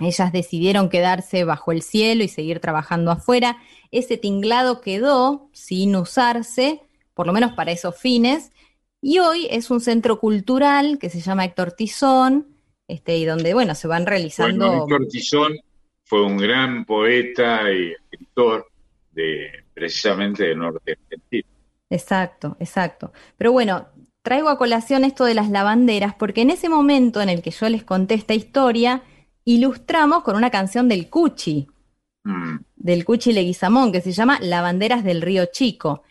Ellas 0.00 0.32
decidieron 0.32 0.88
quedarse 0.88 1.44
bajo 1.44 1.72
el 1.72 1.82
cielo 1.82 2.24
y 2.24 2.28
seguir 2.28 2.60
trabajando 2.60 3.10
afuera. 3.10 3.58
Ese 3.90 4.16
tinglado 4.16 4.80
quedó 4.80 5.48
sin 5.52 5.96
usarse, 5.96 6.82
por 7.14 7.26
lo 7.26 7.32
menos 7.32 7.52
para 7.52 7.72
esos 7.72 7.96
fines, 7.96 8.52
y 9.00 9.18
hoy 9.20 9.46
es 9.50 9.70
un 9.70 9.80
centro 9.80 10.18
cultural 10.18 10.98
que 10.98 11.10
se 11.10 11.20
llama 11.20 11.44
Héctor 11.44 11.72
Tizón, 11.72 12.48
este, 12.88 13.16
y 13.16 13.24
donde, 13.24 13.54
bueno, 13.54 13.74
se 13.74 13.88
van 13.88 14.06
realizando... 14.06 14.66
Bueno, 14.66 14.82
Héctor 14.82 15.08
Tizón 15.08 15.56
fue 16.04 16.24
un 16.24 16.36
gran 16.36 16.84
poeta 16.84 17.70
y 17.72 17.92
escritor 17.92 18.66
de 19.12 19.48
precisamente 19.74 20.44
del 20.44 20.58
norte 20.58 20.92
argentino. 20.92 21.48
Exacto, 21.88 22.56
exacto. 22.58 23.12
Pero 23.36 23.52
bueno, 23.52 23.88
traigo 24.26 24.48
a 24.48 24.58
colación 24.58 25.04
esto 25.04 25.24
de 25.24 25.34
las 25.34 25.50
lavanderas 25.50 26.14
porque 26.16 26.42
en 26.42 26.50
ese 26.50 26.68
momento 26.68 27.22
en 27.22 27.28
el 27.28 27.42
que 27.42 27.52
yo 27.52 27.68
les 27.68 27.84
conté 27.84 28.14
esta 28.14 28.34
historia, 28.34 29.02
ilustramos 29.44 30.24
con 30.24 30.34
una 30.36 30.50
canción 30.50 30.88
del 30.88 31.08
Cuchi, 31.08 31.68
Mm, 32.24 32.56
del 32.74 33.04
Cuchi 33.04 33.32
Leguizamón, 33.32 33.92
que 33.92 34.00
se 34.00 34.10
llama 34.10 34.38
Lavanderas 34.40 35.04
del 35.04 35.22
Río 35.22 35.44
Chico. 35.52 36.02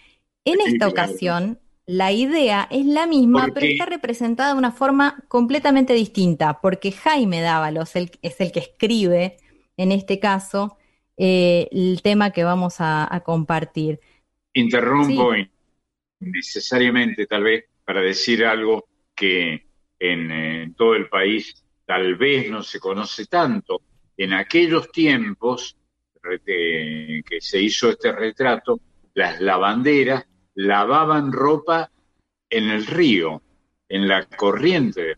En 0.45 0.59
Sí, 0.61 0.71
esta 0.71 0.87
ocasión, 0.87 1.59
la 1.85 2.13
idea 2.13 2.69
es 2.71 2.85
la 2.85 3.05
misma, 3.05 3.41
¿Por 3.43 3.53
pero 3.55 3.65
está 3.67 3.85
representada 3.85 4.53
de 4.53 4.57
una 4.57 4.71
forma 4.71 5.23
completamente 5.27 5.93
distinta, 5.93 6.61
porque 6.61 6.93
Jaime 6.93 7.41
Dávalos 7.41 7.97
el- 7.97 8.11
es 8.21 8.39
el 8.39 8.53
que 8.53 8.59
escribe, 8.61 9.35
en 9.75 9.91
este 9.91 10.19
caso, 10.21 10.77
eh, 11.17 11.67
el 11.71 12.01
tema 12.01 12.31
que 12.31 12.45
vamos 12.45 12.79
a, 12.79 13.13
a 13.13 13.19
compartir. 13.19 13.99
Interrumpo 14.53 15.33
innecesariamente 16.21 17.27
tal 17.27 17.43
vez 17.43 17.65
para 17.85 18.01
decir 18.01 18.45
algo 18.45 18.85
que 19.15 19.67
en, 19.99 20.31
eh, 20.31 20.73
todo 20.75 20.95
el 20.95 21.07
país 21.09 21.63
tal 21.85 22.15
vez 22.15 22.49
no 22.49 22.63
se 22.63 22.79
conoce 22.79 23.25
tanto. 23.27 23.81
En 24.17 24.33
aquellos 24.33 24.91
tiempos 24.91 25.77
eh, 26.45 27.21
que 27.27 27.41
se 27.41 27.61
hizo 27.61 27.89
este 27.89 28.11
retrato, 28.11 28.79
las 29.13 29.39
lavanderas 29.41 30.25
lavaban 30.55 31.31
ropa 31.31 31.91
en 32.49 32.69
el 32.69 32.85
río, 32.85 33.41
en 33.89 34.07
la 34.07 34.25
corriente. 34.25 35.15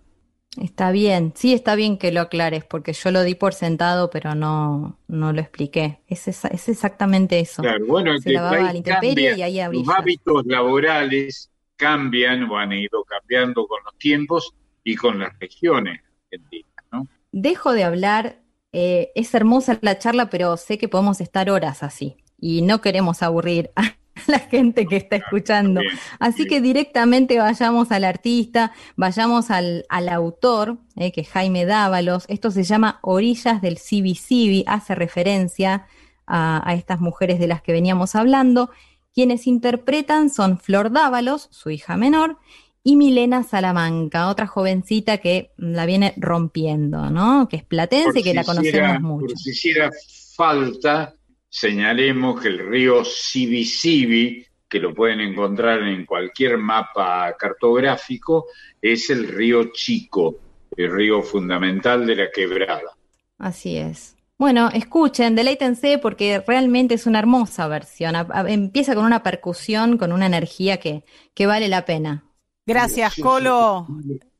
Está 0.62 0.92
bien, 0.92 1.34
sí 1.36 1.54
está 1.54 1.76
bien 1.76 1.98
que 2.00 2.12
lo 2.12 2.22
aclares, 2.22 2.66
porque 2.66 2.94
yo 2.94 3.12
lo 3.12 3.22
di 3.24 3.36
por 3.36 3.54
sentado, 3.54 4.10
pero 4.10 4.34
no, 4.34 5.00
no 5.08 5.32
lo 5.32 5.40
expliqué. 5.40 6.00
Es, 6.08 6.28
esa- 6.28 6.48
es 6.48 6.68
exactamente 6.68 7.40
eso. 7.40 7.62
Claro, 7.62 7.86
bueno, 7.86 8.18
Se 8.18 8.24
que 8.24 8.30
el 8.30 8.36
lavaba 8.36 8.74
la 8.74 9.00
y 9.38 9.42
ahí 9.44 9.60
los 9.72 9.88
hábitos 9.90 10.46
laborales 10.48 11.52
cambian 11.78 12.50
o 12.50 12.58
han 12.58 12.74
ido 12.74 13.04
cambiando 13.04 13.68
con 13.68 13.84
los 13.86 13.98
tiempos 13.98 14.54
y 14.84 14.96
con 14.96 15.20
las 15.20 15.38
regiones 15.40 16.02
argentinas, 16.26 16.86
¿no? 16.92 17.08
Dejo 17.32 17.74
de 17.74 17.84
hablar, 17.84 18.42
eh, 18.74 19.12
es 19.16 19.34
hermosa 19.34 19.78
la 19.82 19.98
charla, 19.98 20.30
pero 20.30 20.58
sé 20.58 20.78
que 20.78 20.90
podemos 20.90 21.22
estar 21.22 21.50
horas 21.50 21.84
así 21.84 22.18
y 22.40 22.62
no 22.62 22.82
queremos 22.82 23.24
aburrir 23.24 23.72
a 23.76 23.96
la 24.28 24.40
gente 24.40 24.86
que 24.86 24.98
está 24.98 25.18
escuchando. 25.18 25.82
Así 26.20 26.48
que 26.48 26.62
directamente 26.62 27.38
vayamos 27.38 27.92
al 27.92 28.04
artista, 28.04 28.74
vayamos 28.96 29.52
al, 29.52 29.86
al 29.90 30.10
autor, 30.10 30.80
eh, 30.96 31.12
que 31.12 31.22
es 31.22 31.30
Jaime 31.30 31.66
Dávalos. 31.66 32.26
Esto 32.28 32.52
se 32.52 32.64
llama 32.64 33.00
Orillas 33.04 33.62
del 33.62 33.78
Cibi 33.78 34.16
Cibi, 34.16 34.64
hace 34.68 34.96
referencia 34.96 35.86
a, 36.26 36.68
a 36.68 36.74
estas 36.74 37.00
mujeres 37.00 37.40
de 37.40 37.48
las 37.48 37.62
que 37.62 37.72
veníamos 37.72 38.16
hablando. 38.16 38.72
Quienes 39.18 39.48
interpretan 39.48 40.30
son 40.30 40.60
Flor 40.60 40.92
Dávalos, 40.92 41.48
su 41.50 41.72
hija 41.72 41.98
menor, 41.98 42.38
y 42.84 42.96
Milena 42.96 43.42
Salamanca, 43.42 44.28
otra 44.30 44.46
jovencita 44.46 45.18
que 45.18 45.50
la 45.58 45.88
viene 45.88 46.14
rompiendo, 46.18 47.10
¿no? 47.10 47.48
Que 47.50 47.56
es 47.56 47.64
platense 47.64 48.10
Por 48.12 48.18
y 48.20 48.24
que 48.24 48.34
la 48.36 48.44
conocemos 48.44 48.68
hiciera- 48.76 49.00
mucho. 49.00 49.26
Por 49.26 49.38
si 49.40 49.50
hiciera 49.50 49.90
falta, 50.36 51.16
señalemos 51.50 52.40
que 52.40 52.50
el 52.50 52.60
río 52.60 53.04
Sibisibi, 53.04 54.46
que 54.70 54.80
lo 54.80 54.94
pueden 54.94 55.22
encontrar 55.22 55.82
en 55.82 56.06
cualquier 56.06 56.60
mapa 56.60 57.36
cartográfico, 57.40 58.46
es 58.80 59.10
el 59.10 59.28
río 59.30 59.72
Chico, 59.74 60.36
el 60.78 60.92
río 60.92 61.24
fundamental 61.24 62.06
de 62.06 62.16
la 62.18 62.30
quebrada. 62.32 62.96
Así 63.40 63.78
es. 63.78 64.16
Bueno, 64.40 64.70
escuchen, 64.72 65.36
deleítense 65.36 65.98
porque 65.98 66.44
realmente 66.46 66.94
es 66.94 67.08
una 67.08 67.20
hermosa 67.20 67.68
versión. 67.68 68.16
A- 68.16 68.28
a- 68.32 68.50
empieza 68.50 68.94
con 68.94 69.06
una 69.06 69.24
percusión, 69.24 69.98
con 69.98 70.12
una 70.12 70.28
energía 70.28 70.78
que, 70.78 71.04
que 71.34 71.48
vale 71.48 71.68
la 71.68 71.86
pena. 71.86 72.24
Gracias, 72.66 73.16
Colo. 73.16 73.88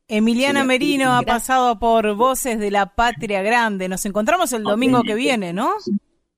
Emiliana 0.06 0.64
Merino 0.64 1.14
ha 1.16 1.22
pasado 1.22 1.78
por 1.78 2.14
Voces 2.14 2.58
de 2.58 2.70
la 2.70 2.94
Patria 2.94 3.42
Grande. 3.42 3.88
Nos 3.88 4.06
encontramos 4.06 4.52
el 4.52 4.62
domingo 4.62 5.02
que 5.02 5.14
viene, 5.14 5.52
¿no? 5.52 5.70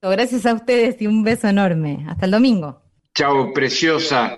Gracias 0.01 0.45
a 0.47 0.53
ustedes 0.53 0.99
y 1.01 1.07
un 1.07 1.23
beso 1.23 1.47
enorme. 1.47 2.05
Hasta 2.09 2.25
el 2.25 2.31
domingo. 2.31 2.81
Chao, 3.13 3.53
preciosa. 3.53 4.37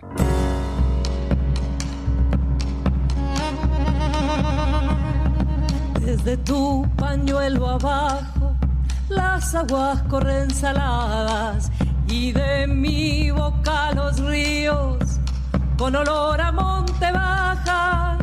Desde 6.02 6.38
tu 6.38 6.86
pañuelo 6.98 7.68
abajo, 7.70 8.43
las 9.10 9.56
aguas 9.56 10.02
corren 10.04 10.50
saladas 10.52 11.72
y 12.08 12.32
de 12.32 12.68
mi 12.68 13.32
boca 13.32 13.92
los 13.94 14.20
ríos 14.20 14.98
con 15.78 15.96
olor 15.96 16.40
a 16.40 16.52
monte 16.52 17.12
baja, 17.12 18.18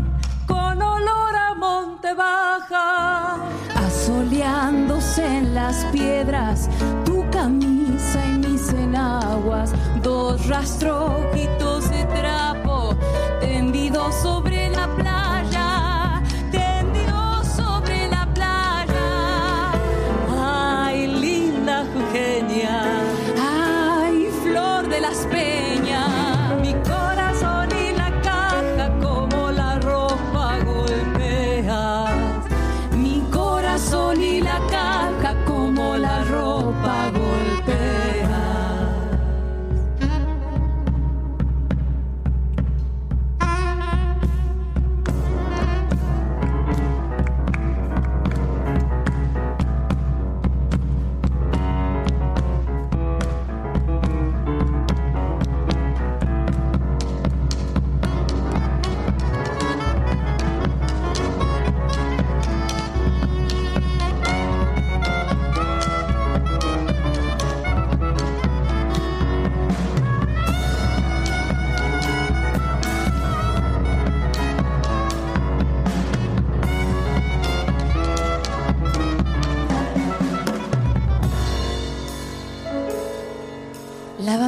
con 0.47 0.81
olor 0.81 1.37
a 1.37 1.55
monte 1.55 2.15
baja. 2.15 3.37
Asoleándose 3.75 5.27
en 5.27 5.55
la 5.55 5.61
las 5.71 5.85
piedras, 5.93 6.69
tu 7.05 7.25
camisa 7.31 8.19
y 8.27 8.49
mis 8.49 8.73
enaguas, 8.73 9.73
dos 10.03 10.45
rastrojitos 10.49 11.89
de 11.91 12.05
trapo 12.07 12.97
tendidos 13.41 14.13
sobre 14.17 14.69
la 14.71 14.87
playa, 14.97 15.60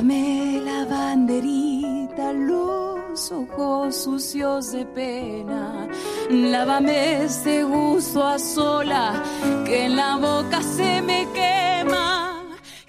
Lávame 0.02 0.60
la 0.64 0.84
banderita, 0.84 2.32
los 2.32 3.30
ojos 3.30 4.02
sucios 4.02 4.72
de 4.72 4.84
pena. 4.84 5.86
Lávame 6.28 7.22
este 7.22 7.62
gusto 7.62 8.26
a 8.26 8.36
sola, 8.36 9.22
que 9.64 9.84
en 9.84 9.94
la 9.94 10.16
boca 10.16 10.60
se 10.60 11.00
me 11.02 11.28
quema, 11.32 12.42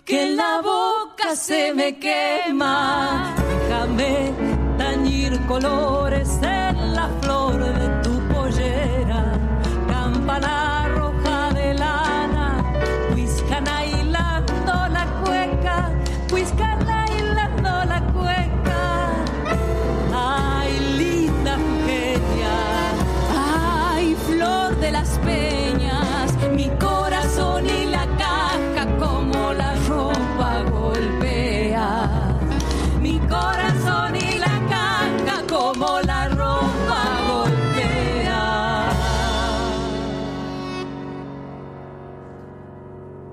que 0.03 0.23
en 0.23 0.37
la 0.37 0.61
boca 0.61 1.35
se 1.35 1.71
me 1.75 1.99
quema. 1.99 3.35
Déjame 3.67 4.33
tañir 4.79 5.39
colores 5.45 6.41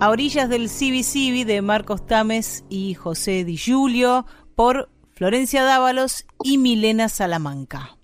A 0.03 0.09
orillas 0.09 0.49
del 0.49 0.71
Civi 0.71 1.45
de 1.45 1.61
Marcos 1.61 2.07
Tames 2.07 2.65
y 2.71 2.95
José 2.95 3.45
Di 3.45 3.59
Giulio 3.59 4.25
por 4.55 4.89
Florencia 5.13 5.63
Dávalos 5.63 6.25
y 6.43 6.57
Milena 6.57 7.11
Salamanca. 7.11 7.99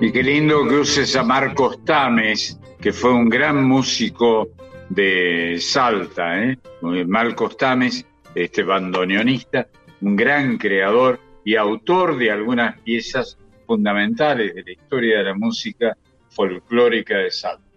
Y 0.00 0.12
qué 0.12 0.22
lindo 0.22 0.64
que 0.68 0.76
uses 0.76 1.16
a 1.16 1.24
Marcos 1.24 1.84
Tames, 1.84 2.56
que 2.80 2.92
fue 2.92 3.12
un 3.12 3.28
gran 3.28 3.64
músico 3.64 4.50
de 4.88 5.56
Salta, 5.58 6.40
¿eh? 6.44 6.56
Marcos 7.04 7.56
Tames, 7.56 8.06
este 8.32 8.62
bandoneonista, 8.62 9.66
un 10.02 10.14
gran 10.14 10.56
creador 10.56 11.18
y 11.44 11.56
autor 11.56 12.16
de 12.16 12.30
algunas 12.30 12.80
piezas 12.82 13.36
fundamentales 13.66 14.54
de 14.54 14.62
la 14.62 14.70
historia 14.70 15.18
de 15.18 15.24
la 15.24 15.34
música 15.34 15.96
folclórica 16.30 17.18
de 17.18 17.30
Salta. 17.32 17.71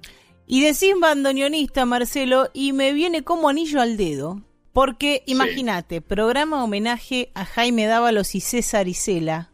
Y 0.48 0.62
decís 0.62 0.94
bandoneonista, 1.00 1.86
Marcelo, 1.86 2.50
y 2.54 2.74
me 2.74 2.94
viene 2.94 3.24
como 3.24 3.50
anillo 3.50 3.82
al 3.82 3.98
dedo. 3.98 4.42
Porque 4.74 5.24
imagínate, 5.26 6.02
programa 6.02 6.64
homenaje 6.64 7.32
a 7.34 7.46
Jaime 7.46 7.86
Dávalos 7.86 8.36
y 8.36 8.42
César 8.42 8.88
Isela. 8.88 9.52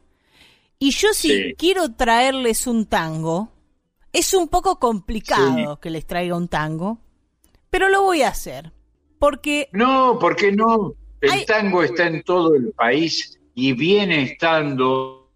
Y 0.79 0.91
yo 0.91 1.09
si 1.13 1.29
Sí. 1.29 1.55
quiero 1.57 1.93
traerles 1.93 2.65
un 2.65 2.87
tango, 2.87 3.51
es 4.11 4.33
un 4.33 4.47
poco 4.47 4.79
complicado 4.79 5.79
que 5.79 5.91
les 5.91 6.07
traiga 6.07 6.35
un 6.35 6.47
tango, 6.47 6.97
pero 7.69 7.87
lo 7.87 8.01
voy 8.01 8.23
a 8.23 8.29
hacer. 8.29 8.73
Porque 9.19 9.69
No, 9.71 10.17
¿por 10.19 10.35
qué 10.35 10.51
no? 10.51 10.95
El 11.21 11.45
tango 11.45 11.83
está 11.83 12.07
en 12.07 12.23
todo 12.23 12.55
el 12.55 12.71
país 12.71 13.39
y 13.53 13.73
viene 13.73 14.23
estando 14.23 15.29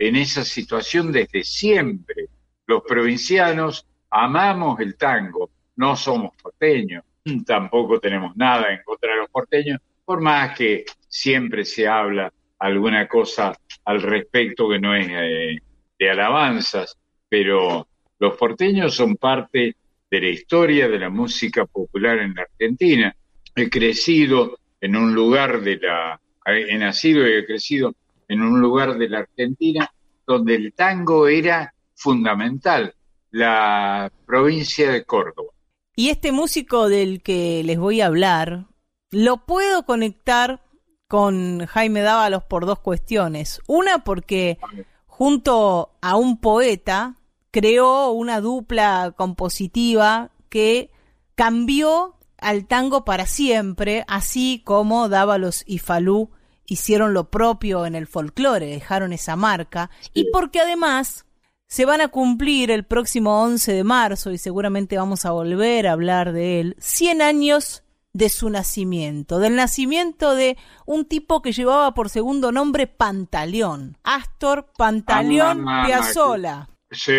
en 0.00 0.16
esa 0.16 0.44
situación 0.44 1.12
desde 1.12 1.44
siempre. 1.44 2.26
Los 2.66 2.82
provincianos 2.82 3.86
amamos 4.12 4.78
el 4.80 4.96
tango, 4.96 5.50
no 5.76 5.96
somos 5.96 6.32
porteños, 6.40 7.02
tampoco 7.46 7.98
tenemos 7.98 8.36
nada 8.36 8.72
en 8.72 8.82
contra 8.84 9.12
de 9.12 9.18
los 9.18 9.30
porteños, 9.30 9.80
por 10.04 10.20
más 10.20 10.56
que 10.56 10.84
siempre 11.08 11.64
se 11.64 11.88
habla 11.88 12.32
alguna 12.58 13.08
cosa 13.08 13.56
al 13.84 14.02
respecto 14.02 14.68
que 14.68 14.78
no 14.78 14.94
es 14.94 15.08
eh, 15.10 15.58
de 15.98 16.10
alabanzas, 16.10 16.96
pero 17.28 17.88
los 18.18 18.36
porteños 18.36 18.94
son 18.94 19.16
parte 19.16 19.74
de 20.10 20.20
la 20.20 20.28
historia 20.28 20.88
de 20.88 20.98
la 20.98 21.08
música 21.08 21.64
popular 21.64 22.18
en 22.18 22.34
la 22.34 22.42
Argentina. 22.42 23.16
He 23.56 23.70
crecido 23.70 24.58
en 24.80 24.94
un 24.94 25.14
lugar 25.14 25.62
de 25.62 25.78
la, 25.78 26.20
he 26.46 26.76
nacido 26.76 27.26
y 27.26 27.32
he 27.32 27.46
crecido 27.46 27.94
en 28.28 28.42
un 28.42 28.60
lugar 28.60 28.98
de 28.98 29.08
la 29.08 29.20
Argentina 29.20 29.90
donde 30.26 30.54
el 30.54 30.72
tango 30.74 31.26
era 31.28 31.72
fundamental, 31.94 32.94
la 33.32 34.12
provincia 34.26 34.92
de 34.92 35.04
Córdoba. 35.04 35.50
Y 35.96 36.10
este 36.10 36.30
músico 36.30 36.88
del 36.88 37.22
que 37.22 37.62
les 37.64 37.78
voy 37.78 38.00
a 38.00 38.06
hablar, 38.06 38.66
lo 39.10 39.44
puedo 39.44 39.84
conectar 39.84 40.62
con 41.08 41.66
Jaime 41.66 42.02
Dávalos 42.02 42.44
por 42.44 42.64
dos 42.64 42.78
cuestiones. 42.78 43.60
Una 43.66 44.04
porque 44.04 44.58
junto 45.06 45.92
a 46.00 46.16
un 46.16 46.40
poeta 46.40 47.16
creó 47.50 48.10
una 48.10 48.40
dupla 48.40 49.12
compositiva 49.16 50.30
que 50.48 50.90
cambió 51.34 52.16
al 52.38 52.66
tango 52.66 53.04
para 53.04 53.26
siempre, 53.26 54.04
así 54.08 54.62
como 54.64 55.08
Dávalos 55.08 55.64
y 55.66 55.78
Falú 55.78 56.30
hicieron 56.66 57.12
lo 57.12 57.30
propio 57.30 57.86
en 57.86 57.94
el 57.94 58.06
folclore, 58.06 58.66
dejaron 58.66 59.12
esa 59.12 59.36
marca, 59.36 59.90
y 60.14 60.30
porque 60.30 60.60
además 60.60 61.26
se 61.72 61.86
van 61.86 62.02
a 62.02 62.08
cumplir 62.08 62.70
el 62.70 62.84
próximo 62.84 63.42
11 63.44 63.72
de 63.72 63.82
marzo, 63.82 64.30
y 64.30 64.36
seguramente 64.36 64.98
vamos 64.98 65.24
a 65.24 65.30
volver 65.30 65.86
a 65.86 65.92
hablar 65.92 66.34
de 66.34 66.60
él, 66.60 66.76
100 66.78 67.22
años 67.22 67.82
de 68.12 68.28
su 68.28 68.50
nacimiento, 68.50 69.38
del 69.38 69.56
nacimiento 69.56 70.34
de 70.34 70.58
un 70.84 71.06
tipo 71.06 71.40
que 71.40 71.52
llevaba 71.52 71.94
por 71.94 72.10
segundo 72.10 72.52
nombre 72.52 72.88
Pantaleón, 72.88 73.96
Astor 74.02 74.66
Pantaleón 74.76 75.64
Ah, 75.66 75.84
Piazzolla. 75.86 76.68
Sí, 76.90 77.14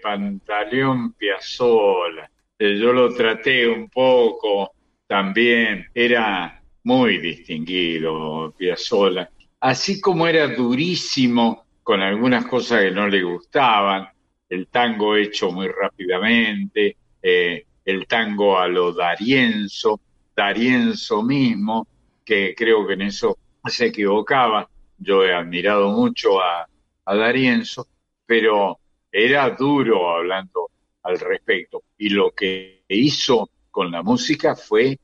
Pantaleón 0.00 1.14
Piazzola. 1.14 2.30
Eh, 2.60 2.78
Yo 2.78 2.92
lo 2.92 3.12
traté 3.12 3.66
un 3.66 3.88
poco 3.88 4.70
también. 5.08 5.86
Era 5.92 6.62
muy 6.84 7.18
distinguido 7.18 8.54
Piazzola. 8.56 9.28
Así 9.58 10.00
como 10.00 10.28
era 10.28 10.46
durísimo 10.46 11.64
con 11.90 12.02
algunas 12.02 12.46
cosas 12.46 12.82
que 12.82 12.92
no 12.92 13.08
le 13.08 13.20
gustaban, 13.20 14.08
el 14.48 14.68
tango 14.68 15.16
hecho 15.16 15.50
muy 15.50 15.66
rápidamente, 15.66 16.96
eh, 17.20 17.66
el 17.84 18.06
tango 18.06 18.56
a 18.60 18.68
lo 18.68 18.92
Darienzo, 18.92 20.00
Darienzo 20.36 21.24
mismo, 21.24 21.88
que 22.24 22.54
creo 22.56 22.86
que 22.86 22.92
en 22.92 23.02
eso 23.02 23.36
se 23.66 23.86
equivocaba. 23.86 24.70
Yo 24.98 25.24
he 25.24 25.34
admirado 25.34 25.88
mucho 25.88 26.40
a, 26.40 26.64
a 27.06 27.16
Darienzo, 27.16 27.88
pero 28.24 28.78
era 29.10 29.50
duro 29.50 30.14
hablando 30.14 30.70
al 31.02 31.18
respecto. 31.18 31.82
Y 31.98 32.10
lo 32.10 32.30
que 32.30 32.84
hizo 32.86 33.50
con 33.68 33.90
la 33.90 34.04
música 34.04 34.54
fue 34.54 34.96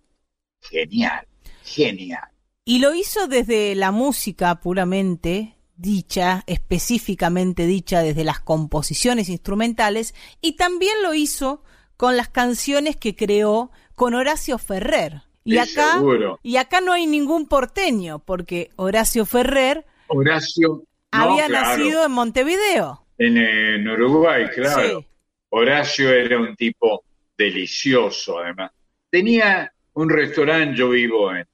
genial, 0.61 1.27
genial. 1.65 2.29
Y 2.65 2.79
lo 2.79 2.95
hizo 2.95 3.27
desde 3.27 3.75
la 3.75 3.91
música 3.91 4.61
puramente 4.61 5.56
dicha, 5.77 6.43
específicamente 6.47 7.67
dicha 7.67 8.01
desde 8.03 8.25
las 8.25 8.41
composiciones 8.41 9.29
instrumentales, 9.29 10.15
y 10.41 10.57
también 10.57 10.95
lo 11.03 11.15
hizo 11.15 11.63
con 11.97 12.17
las 12.17 12.29
canciones 12.29 12.97
que 12.97 13.15
creó 13.17 13.71
con 13.95 14.15
Horacio 14.15 14.59
Ferrer. 14.59 15.23
Y 15.45 15.53
Sí, 15.53 15.59
acá, 15.59 15.93
seguro. 15.95 16.41
y 16.43 16.57
acá 16.57 16.81
no 16.81 16.93
hay 16.93 17.07
ningún 17.07 17.47
porteño, 17.47 18.19
porque 18.19 18.71
Horacio 18.77 19.25
Ferrer 19.27 19.87
Horacio 20.09 20.69
no, 20.69 20.85
había 21.11 21.47
claro, 21.47 21.69
nacido 21.79 22.05
en 22.05 22.13
Montevideo. 22.13 23.07
en, 23.19 23.37
en 23.39 23.89
Uruguay, 23.89 24.47
claro. 24.55 25.01
Sí. 25.01 25.07
Horacio 25.51 26.13
era 26.13 26.39
un 26.39 26.55
tipo 26.57 27.05
delicioso, 27.39 28.39
además. 28.41 28.73
Tenía 29.11 29.73
un 29.95 30.11
restaurante, 30.11 30.77
yo 30.77 30.91
vivo 30.91 31.35
en, 31.35 31.47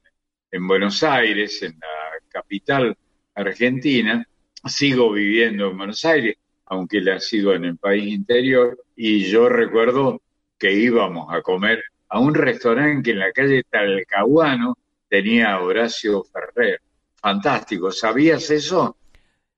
en 0.51 0.67
Buenos 0.67 1.03
Aires, 1.03 1.61
en 1.63 1.73
la 1.79 2.19
capital 2.29 2.97
argentina, 3.35 4.27
sigo 4.65 5.11
viviendo 5.11 5.69
en 5.69 5.77
Buenos 5.77 6.03
Aires, 6.05 6.37
aunque 6.65 7.01
sido 7.19 7.53
en 7.53 7.65
el 7.65 7.77
país 7.77 8.13
interior, 8.13 8.77
y 8.95 9.25
yo 9.25 9.49
recuerdo 9.49 10.21
que 10.57 10.73
íbamos 10.73 11.33
a 11.33 11.41
comer 11.41 11.83
a 12.09 12.19
un 12.19 12.33
restaurante 12.33 13.03
que 13.03 13.11
en 13.11 13.19
la 13.19 13.31
calle 13.31 13.63
Talcahuano 13.69 14.77
tenía 15.09 15.59
Horacio 15.59 16.23
Ferrer. 16.23 16.81
Fantástico, 17.15 17.91
¿sabías 17.91 18.49
eso? 18.49 18.97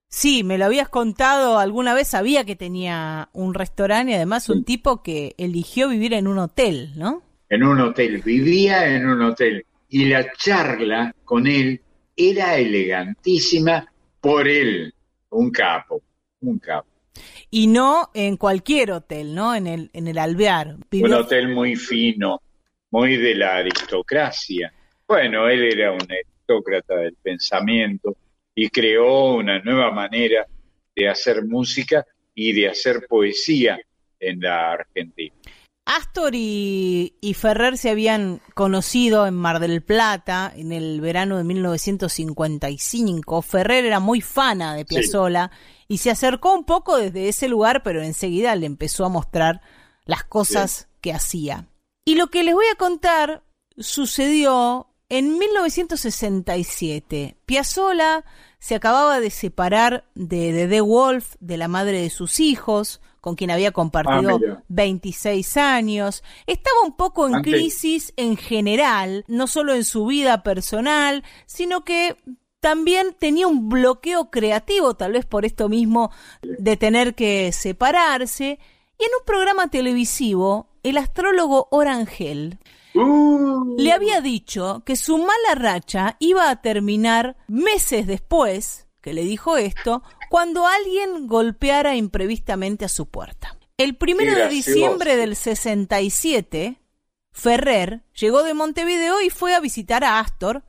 Sí, 0.08 0.44
me 0.44 0.58
lo 0.58 0.66
habías 0.66 0.90
contado 0.90 1.60
alguna 1.60 1.94
vez, 1.94 2.08
sabía 2.08 2.46
que 2.46 2.56
tenía 2.56 3.30
un 3.34 3.54
restaurante 3.54 4.14
y 4.14 4.16
además 4.16 4.50
un 4.50 4.64
tipo 4.64 5.04
que 5.04 5.36
eligió 5.38 5.90
vivir 5.90 6.14
en 6.14 6.28
un 6.28 6.38
hotel, 6.38 6.92
¿no? 6.96 7.24
en 7.50 7.64
un 7.64 7.80
hotel, 7.80 8.22
vivía 8.24 8.96
en 8.96 9.08
un 9.08 9.22
hotel 9.22 9.66
y 9.90 10.06
la 10.06 10.32
charla 10.34 11.16
con 11.24 11.48
él 11.48 11.82
era 12.16 12.58
elegantísima 12.58 13.92
por 14.20 14.48
él, 14.48 14.94
un 15.30 15.52
capo, 15.52 16.02
un 16.42 16.60
capo. 16.60 16.88
Y 17.50 17.68
no 17.68 18.10
en 18.14 18.38
cualquier 18.38 18.92
hotel, 18.92 19.36
¿no? 19.36 19.56
En 19.56 19.68
el, 19.68 19.90
en 19.94 20.08
el 20.08 20.18
Alvear. 20.18 20.76
Un 20.92 21.14
hotel 21.14 21.50
muy 21.50 21.76
fino, 21.76 22.42
muy 22.92 23.18
de 23.18 23.36
la 23.36 23.58
aristocracia. 23.58 24.74
Bueno, 25.08 25.48
él 25.48 25.64
era 25.64 25.92
un 25.92 26.02
aristócrata 26.02 26.96
del 26.98 27.16
pensamiento 27.22 28.16
y 28.54 28.70
creó 28.70 29.36
una 29.36 29.60
nueva 29.60 29.92
manera 29.92 30.46
de 30.96 31.10
hacer 31.10 31.46
música 31.46 32.06
y 32.34 32.54
de 32.54 32.70
hacer 32.70 33.06
poesía 33.08 33.80
en 34.20 34.40
la 34.40 34.72
Argentina. 34.72 35.36
Astor 35.86 36.34
y, 36.34 37.16
y 37.22 37.36
Ferrer 37.36 37.78
se 37.78 37.92
habían 37.92 38.42
conocido 38.56 39.28
en 39.28 39.36
Mar 39.36 39.60
del 39.60 39.84
Plata 39.84 40.52
en 40.56 40.72
el 40.72 41.00
verano 41.00 41.38
de 41.38 41.44
1955. 41.44 43.44
Ferrer 43.44 43.86
era 43.86 44.00
muy 44.00 44.22
fana 44.22 44.74
de 44.74 44.84
Piazzolla 44.84 45.52
y 45.88 46.00
se 46.00 46.10
acercó 46.10 46.56
un 46.56 46.66
poco 46.66 46.98
desde 46.98 47.30
ese 47.30 47.48
lugar, 47.48 47.84
pero 47.84 48.02
enseguida 48.02 48.56
le 48.56 48.66
empezó 48.66 49.06
a 49.06 49.10
mostrar 49.10 49.62
las 50.06 50.24
cosas 50.24 50.88
que 51.02 51.14
hacía. 51.14 51.68
Y 52.04 52.16
lo 52.16 52.28
que 52.28 52.44
les 52.44 52.56
voy 52.56 52.66
a 52.72 52.78
contar 52.78 53.44
sucedió 53.78 54.88
en 55.10 55.38
1967. 55.38 57.38
Piazzolla 57.46 58.26
se 58.58 58.74
acababa 58.74 59.20
de 59.20 59.30
separar 59.30 60.10
de 60.16 60.52
de 60.52 60.68
The 60.68 60.82
Wolf, 60.82 61.36
de 61.40 61.58
la 61.58 61.68
madre 61.68 62.02
de 62.02 62.10
sus 62.10 62.40
hijos, 62.40 63.02
con 63.26 63.36
quien 63.36 63.50
había 63.50 63.72
compartido 63.72 64.36
Ah, 64.36 64.40
mira. 64.40 64.64
26 64.68 65.58
años. 65.58 66.24
Estaba 66.46 66.78
un 66.86 66.96
poco 66.96 67.28
en 67.28 67.34
Antes- 67.36 67.52
crisis 67.54 68.14
en 68.18 68.38
general, 68.38 69.26
no 69.28 69.48
solo 69.48 69.74
en 69.74 69.84
su 69.84 70.06
vida 70.06 70.44
personal, 70.44 71.24
sino 71.48 71.84
que 71.84 72.16
también 72.60 73.16
tenía 73.18 73.48
un 73.48 73.68
bloqueo 73.68 74.30
creativo, 74.30 74.94
tal 74.94 75.14
vez 75.14 75.26
por 75.26 75.44
esto 75.44 75.70
mismo 75.70 76.12
de 76.44 76.78
tener 76.78 77.16
que 77.16 77.52
separarse. 77.52 78.60
Y 79.00 79.04
en 79.04 79.10
un 79.20 79.26
programa 79.26 79.70
televisivo, 79.70 80.68
el 80.84 80.98
astrólogo 80.98 81.68
Orangel 81.72 82.60
Uh, 82.98 83.76
le 83.78 83.92
había 83.92 84.22
dicho 84.22 84.82
que 84.86 84.96
su 84.96 85.18
mala 85.18 85.56
racha 85.56 86.16
iba 86.20 86.50
a 86.50 86.62
terminar 86.62 87.36
meses 87.50 88.08
después 88.08 88.88
que 89.02 89.14
le 89.14 89.24
dijo 89.26 89.58
esto, 89.58 90.02
cuando 90.30 90.66
alguien 90.68 91.28
golpeara 91.28 91.96
imprevistamente 91.96 92.86
a 92.86 92.90
su 92.90 93.08
puerta. 93.08 93.58
El 93.78 93.96
primero 93.98 94.34
de 94.36 94.48
diciembre 94.48 95.16
del 95.18 95.36
67, 95.36 96.80
Ferrer 97.32 98.04
llegó 98.14 98.44
de 98.44 98.54
Montevideo 98.54 99.22
y 99.22 99.30
fue 99.30 99.54
a 99.54 99.60
visitar 99.60 100.04
a 100.04 100.20
Astor, 100.20 100.64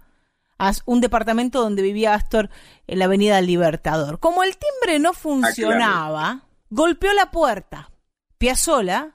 a 0.58 0.72
un 0.86 1.00
departamento 1.00 1.60
donde 1.60 1.82
vivía 1.82 2.14
Astor 2.14 2.50
en 2.86 2.98
la 2.98 3.04
Avenida 3.04 3.40
Libertador. 3.40 4.18
Como 4.18 4.42
el 4.42 4.56
timbre 4.56 4.98
no 4.98 5.12
funcionaba, 5.12 6.46
golpeó 6.70 7.12
la 7.12 7.30
puerta. 7.30 7.90
Piazzola 8.38 9.12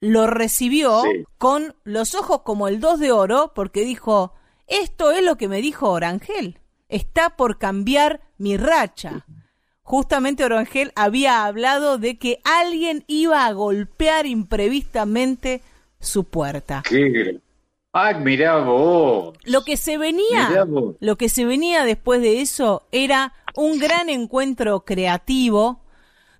lo 0.00 0.26
recibió 0.26 1.02
Sí. 1.02 1.24
con 1.38 1.74
los 1.84 2.14
ojos 2.14 2.42
como 2.42 2.68
el 2.68 2.80
dos 2.80 3.00
de 3.00 3.12
oro 3.12 3.52
porque 3.54 3.84
dijo, 3.84 4.34
esto 4.66 5.10
es 5.10 5.22
lo 5.22 5.36
que 5.36 5.48
me 5.48 5.60
dijo 5.60 5.90
Orangel, 5.90 6.60
está 6.88 7.30
por 7.36 7.58
cambiar 7.58 8.20
mi 8.38 8.56
racha. 8.56 9.26
Justamente 9.86 10.44
Orangel 10.44 10.90
había 10.96 11.44
hablado 11.44 11.96
de 11.96 12.18
que 12.18 12.40
alguien 12.42 13.04
iba 13.06 13.46
a 13.46 13.52
golpear 13.52 14.26
imprevistamente 14.26 15.62
su 16.00 16.24
puerta. 16.24 16.82
qué 16.88 17.38
Ah, 17.92 18.12
mirá 18.14 18.56
vos. 18.58 19.38
Lo 19.44 19.62
que 19.62 19.76
se 19.76 19.96
venía, 19.96 20.66
lo 20.98 21.16
que 21.16 21.28
se 21.28 21.44
venía 21.44 21.84
después 21.84 22.20
de 22.20 22.40
eso 22.40 22.82
era 22.90 23.32
un 23.54 23.78
gran 23.78 24.08
encuentro 24.08 24.84
creativo. 24.84 25.84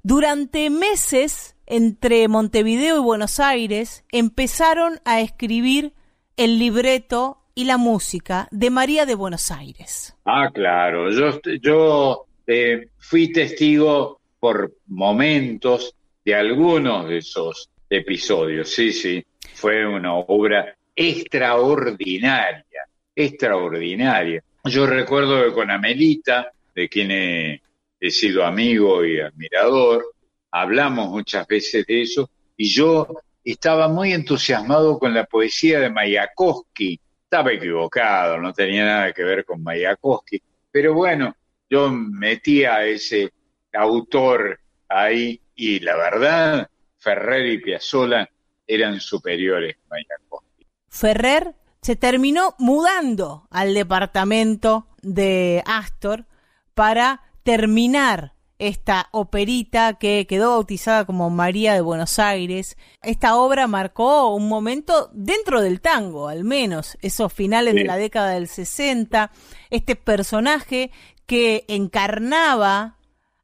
Durante 0.02 0.68
meses 0.68 1.54
entre 1.66 2.26
Montevideo 2.26 2.96
y 2.96 3.00
Buenos 3.00 3.38
Aires 3.38 4.04
empezaron 4.10 4.98
a 5.04 5.20
escribir 5.20 5.92
el 6.36 6.58
libreto 6.58 7.38
y 7.54 7.64
la 7.64 7.76
música 7.76 8.48
de 8.50 8.70
María 8.70 9.06
de 9.06 9.14
Buenos 9.14 9.52
Aires. 9.52 10.16
Ah, 10.24 10.50
claro. 10.52 11.12
Yo, 11.12 11.40
yo 11.62 12.25
eh, 12.46 12.88
fui 12.98 13.32
testigo 13.32 14.20
por 14.38 14.76
momentos 14.86 15.94
de 16.24 16.34
algunos 16.34 17.08
de 17.08 17.18
esos 17.18 17.70
episodios. 17.88 18.70
Sí, 18.70 18.92
sí. 18.92 19.24
Fue 19.54 19.86
una 19.86 20.14
obra 20.14 20.76
extraordinaria, 20.94 22.86
extraordinaria. 23.14 24.42
Yo 24.64 24.86
recuerdo 24.86 25.44
que 25.44 25.52
con 25.52 25.70
Amelita, 25.70 26.52
de 26.74 26.88
quien 26.88 27.10
he, 27.10 27.62
he 28.00 28.10
sido 28.10 28.44
amigo 28.44 29.04
y 29.04 29.20
admirador, 29.20 30.14
hablamos 30.50 31.10
muchas 31.10 31.46
veces 31.46 31.86
de 31.86 32.02
eso 32.02 32.30
y 32.56 32.68
yo 32.68 33.06
estaba 33.44 33.88
muy 33.88 34.12
entusiasmado 34.12 34.98
con 34.98 35.14
la 35.14 35.24
poesía 35.24 35.80
de 35.80 35.90
Mayakovsky. 35.90 37.00
Estaba 37.24 37.52
equivocado, 37.52 38.38
no 38.38 38.52
tenía 38.52 38.84
nada 38.84 39.12
que 39.12 39.22
ver 39.22 39.44
con 39.44 39.62
Mayakovsky, 39.62 40.40
pero 40.70 40.94
bueno, 40.94 41.34
yo 41.68 41.90
metía 41.90 42.76
a 42.76 42.84
ese 42.84 43.32
autor 43.72 44.60
ahí 44.88 45.40
y 45.54 45.80
la 45.80 45.96
verdad, 45.96 46.70
Ferrer 46.98 47.46
y 47.46 47.58
Piazzolla 47.58 48.28
eran 48.66 49.00
superiores 49.00 49.76
a 49.76 49.88
Mayakovsky. 49.90 50.66
Ferrer 50.88 51.54
se 51.82 51.96
terminó 51.96 52.54
mudando 52.58 53.46
al 53.50 53.74
departamento 53.74 54.88
de 55.02 55.62
Astor 55.66 56.26
para 56.74 57.22
terminar 57.42 58.32
esta 58.58 59.08
operita 59.12 59.98
que 59.98 60.26
quedó 60.26 60.50
bautizada 60.52 61.04
como 61.04 61.28
María 61.28 61.74
de 61.74 61.82
Buenos 61.82 62.18
Aires. 62.18 62.76
Esta 63.02 63.36
obra 63.36 63.66
marcó 63.66 64.34
un 64.34 64.48
momento 64.48 65.10
dentro 65.12 65.60
del 65.60 65.80
tango, 65.82 66.28
al 66.28 66.42
menos, 66.42 66.96
esos 67.02 67.32
finales 67.32 67.74
Sí. 67.74 67.80
de 67.80 67.84
la 67.84 67.96
década 67.96 68.30
del 68.30 68.48
60, 68.48 69.30
este 69.70 69.94
personaje 69.94 70.90
que 71.26 71.64
encarnaba 71.68 72.96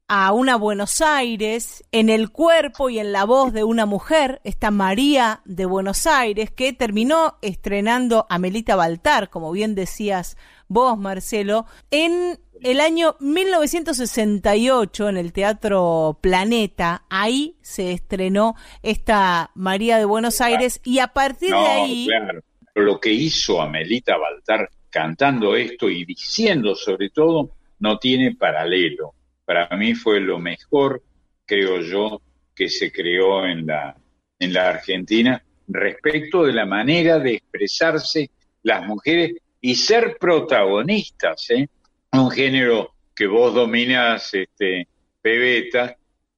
a 0.08 0.32
una 0.32 0.56
Buenos 0.56 1.00
Aires 1.00 1.84
en 1.90 2.10
el 2.10 2.30
cuerpo 2.30 2.90
y 2.90 2.98
en 2.98 3.12
la 3.12 3.24
voz 3.24 3.52
de 3.52 3.64
una 3.64 3.86
mujer, 3.86 4.40
esta 4.44 4.70
María 4.70 5.40
de 5.44 5.64
Buenos 5.64 6.06
Aires, 6.06 6.50
que 6.50 6.72
terminó 6.72 7.38
estrenando 7.40 8.26
a 8.28 8.38
Melita 8.38 8.76
Baltar, 8.76 9.30
como 9.30 9.50
bien 9.52 9.74
decías 9.74 10.36
vos, 10.68 10.98
Marcelo, 10.98 11.64
en 11.90 12.38
el 12.62 12.80
año 12.80 13.16
1968 13.20 15.08
en 15.08 15.16
el 15.16 15.32
Teatro 15.32 16.18
Planeta. 16.20 17.04
Ahí 17.10 17.56
se 17.62 17.92
estrenó 17.92 18.54
esta 18.82 19.50
María 19.54 19.98
de 19.98 20.04
Buenos 20.04 20.40
Aires 20.40 20.80
y 20.84 20.98
a 21.00 21.08
partir 21.08 21.50
de 21.50 21.56
ahí... 21.56 22.06
claro. 22.06 22.40
Lo 22.74 22.98
que 23.00 23.10
hizo 23.10 23.60
Amelita 23.60 24.16
Baltar 24.16 24.70
cantando 24.88 25.56
esto 25.56 25.90
y 25.90 26.06
diciendo 26.06 26.74
sobre 26.74 27.10
todo 27.10 27.50
no 27.82 27.98
tiene 27.98 28.36
paralelo. 28.36 29.12
Para 29.44 29.68
mí 29.76 29.94
fue 29.94 30.20
lo 30.20 30.38
mejor, 30.38 31.02
creo 31.44 31.80
yo, 31.80 32.22
que 32.54 32.68
se 32.68 32.92
creó 32.92 33.44
en 33.44 33.66
la, 33.66 33.96
en 34.38 34.52
la 34.52 34.68
Argentina 34.68 35.42
respecto 35.66 36.44
de 36.44 36.52
la 36.52 36.64
manera 36.64 37.18
de 37.18 37.34
expresarse 37.34 38.30
las 38.62 38.86
mujeres 38.86 39.32
y 39.60 39.74
ser 39.74 40.16
protagonistas, 40.20 41.50
¿eh? 41.50 41.68
Un 42.12 42.30
género 42.30 42.94
que 43.16 43.26
vos 43.26 43.52
dominás, 43.52 44.32
este, 44.32 44.86
Pebeta, 45.20 45.96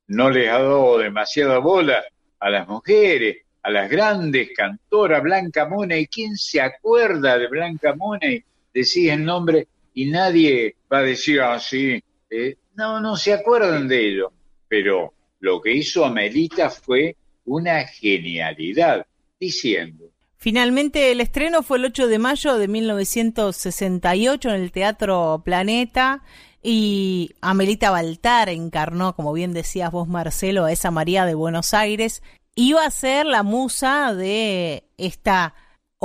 no 0.08 0.30
les 0.30 0.48
ha 0.48 0.62
dado 0.62 0.96
demasiada 0.96 1.58
bola 1.58 2.02
a 2.40 2.48
las 2.48 2.66
mujeres, 2.66 3.38
a 3.62 3.70
las 3.70 3.90
grandes 3.90 4.48
cantoras, 4.56 5.22
Blanca 5.22 5.68
y 5.90 6.06
¿quién 6.06 6.36
se 6.36 6.62
acuerda 6.62 7.36
de 7.36 7.48
Blanca 7.48 7.94
Money? 7.94 8.42
Decís 8.72 9.10
el 9.10 9.24
nombre 9.24 9.68
y 9.94 10.06
nadie 10.06 10.76
va 10.92 10.98
a 10.98 11.02
decir 11.02 11.40
así, 11.40 12.02
eh, 12.30 12.56
no, 12.74 13.00
no 13.00 13.16
se 13.16 13.32
acuerdan 13.32 13.88
de 13.88 14.08
ello, 14.08 14.32
pero 14.68 15.14
lo 15.40 15.60
que 15.62 15.72
hizo 15.72 16.04
Amelita 16.04 16.68
fue 16.68 17.16
una 17.44 17.84
genialidad, 17.86 19.06
diciendo. 19.38 20.04
Finalmente 20.36 21.12
el 21.12 21.20
estreno 21.20 21.62
fue 21.62 21.78
el 21.78 21.86
8 21.86 22.08
de 22.08 22.18
mayo 22.18 22.58
de 22.58 22.68
1968 22.68 24.50
en 24.50 24.54
el 24.60 24.72
Teatro 24.72 25.42
Planeta 25.44 26.22
y 26.62 27.30
Amelita 27.40 27.90
Baltar 27.90 28.48
encarnó, 28.48 29.14
como 29.14 29.32
bien 29.32 29.52
decías 29.52 29.90
vos 29.90 30.08
Marcelo, 30.08 30.64
a 30.64 30.72
esa 30.72 30.90
María 30.90 31.24
de 31.24 31.34
Buenos 31.34 31.72
Aires. 31.72 32.22
Iba 32.56 32.84
a 32.84 32.90
ser 32.90 33.26
la 33.26 33.42
musa 33.42 34.14
de 34.14 34.84
esta 34.96 35.54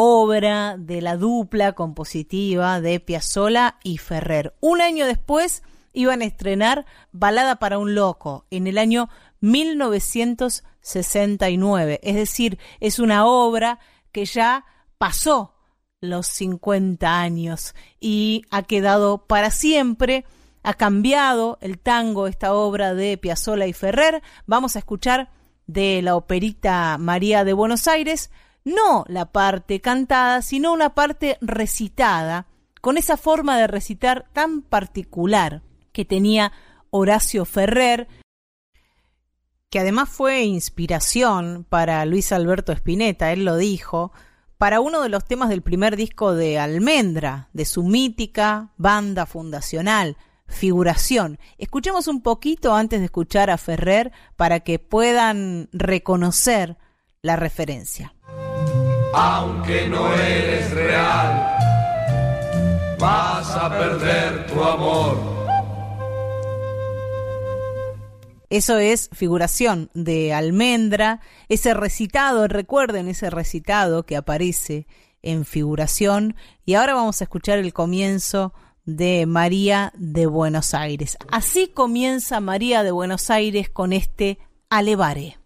obra 0.01 0.77
de 0.77 1.01
la 1.01 1.17
dupla 1.17 1.73
compositiva 1.73 2.79
de 2.79 3.01
Piazzolla 3.01 3.79
y 3.83 3.97
Ferrer. 3.97 4.55
Un 4.61 4.79
año 4.79 5.05
después 5.05 5.61
iban 5.91 6.21
a 6.21 6.25
estrenar 6.25 6.85
Balada 7.11 7.57
para 7.57 7.79
un 7.79 7.95
Loco 7.95 8.45
en 8.49 8.67
el 8.67 8.77
año 8.77 9.09
1969. 9.41 11.99
Es 12.01 12.15
decir, 12.15 12.59
es 12.79 12.99
una 12.99 13.25
obra 13.25 13.79
que 14.13 14.23
ya 14.23 14.63
pasó 14.97 15.55
los 15.99 16.27
50 16.27 17.19
años 17.19 17.75
y 17.99 18.45
ha 18.51 18.63
quedado 18.63 19.27
para 19.27 19.51
siempre, 19.51 20.23
ha 20.63 20.75
cambiado 20.75 21.57
el 21.59 21.77
tango, 21.77 22.27
esta 22.27 22.53
obra 22.53 22.93
de 22.93 23.17
Piazzolla 23.17 23.67
y 23.67 23.73
Ferrer. 23.73 24.23
Vamos 24.45 24.77
a 24.77 24.79
escuchar 24.79 25.29
de 25.67 26.01
la 26.01 26.15
operita 26.15 26.97
María 26.97 27.43
de 27.43 27.51
Buenos 27.51 27.89
Aires, 27.89 28.31
no 28.63 29.05
la 29.07 29.31
parte 29.31 29.81
cantada, 29.81 30.41
sino 30.41 30.73
una 30.73 30.93
parte 30.93 31.37
recitada, 31.41 32.47
con 32.81 32.97
esa 32.97 33.17
forma 33.17 33.57
de 33.57 33.67
recitar 33.67 34.27
tan 34.33 34.61
particular 34.61 35.63
que 35.91 36.05
tenía 36.05 36.51
Horacio 36.91 37.45
Ferrer, 37.45 38.07
que 39.69 39.79
además 39.79 40.09
fue 40.09 40.43
inspiración 40.43 41.65
para 41.67 42.05
Luis 42.05 42.31
Alberto 42.31 42.71
Spinetta, 42.71 43.31
él 43.31 43.45
lo 43.45 43.57
dijo, 43.57 44.11
para 44.57 44.81
uno 44.81 45.01
de 45.01 45.09
los 45.09 45.25
temas 45.25 45.49
del 45.49 45.61
primer 45.61 45.95
disco 45.95 46.33
de 46.33 46.59
Almendra, 46.59 47.49
de 47.53 47.65
su 47.65 47.83
mítica 47.83 48.73
banda 48.77 49.25
fundacional, 49.25 50.17
Figuración. 50.49 51.37
Escuchemos 51.59 52.07
un 52.07 52.21
poquito 52.21 52.73
antes 52.73 52.99
de 52.99 53.05
escuchar 53.05 53.51
a 53.51 53.57
Ferrer 53.57 54.11
para 54.35 54.61
que 54.61 54.79
puedan 54.79 55.69
reconocer 55.71 56.77
la 57.21 57.35
referencia. 57.35 58.15
Aunque 59.13 59.87
no 59.87 60.13
eres 60.13 60.71
real, 60.71 61.57
vas 62.99 63.49
a 63.55 63.69
perder 63.69 64.47
tu 64.47 64.63
amor 64.63 65.39
Eso 68.49 68.79
es 68.79 69.09
figuración 69.13 69.91
de 69.93 70.33
almendra, 70.33 71.21
ese 71.49 71.75
recitado, 71.75 72.47
recuerden 72.47 73.07
ese 73.07 73.29
recitado 73.29 74.07
que 74.07 74.17
aparece 74.17 74.87
en 75.21 75.45
figuración. 75.45 76.35
Y 76.65 76.73
ahora 76.73 76.95
vamos 76.95 77.21
a 77.21 77.25
escuchar 77.25 77.59
el 77.59 77.73
comienzo 77.73 78.53
de 78.85 79.27
María 79.27 79.93
de 79.95 80.25
Buenos 80.25 80.73
Aires. 80.73 81.15
Así 81.29 81.67
comienza 81.67 82.39
María 82.39 82.81
de 82.81 82.89
Buenos 82.89 83.29
Aires 83.29 83.69
con 83.69 83.93
este 83.93 84.39
Alevare. 84.69 85.38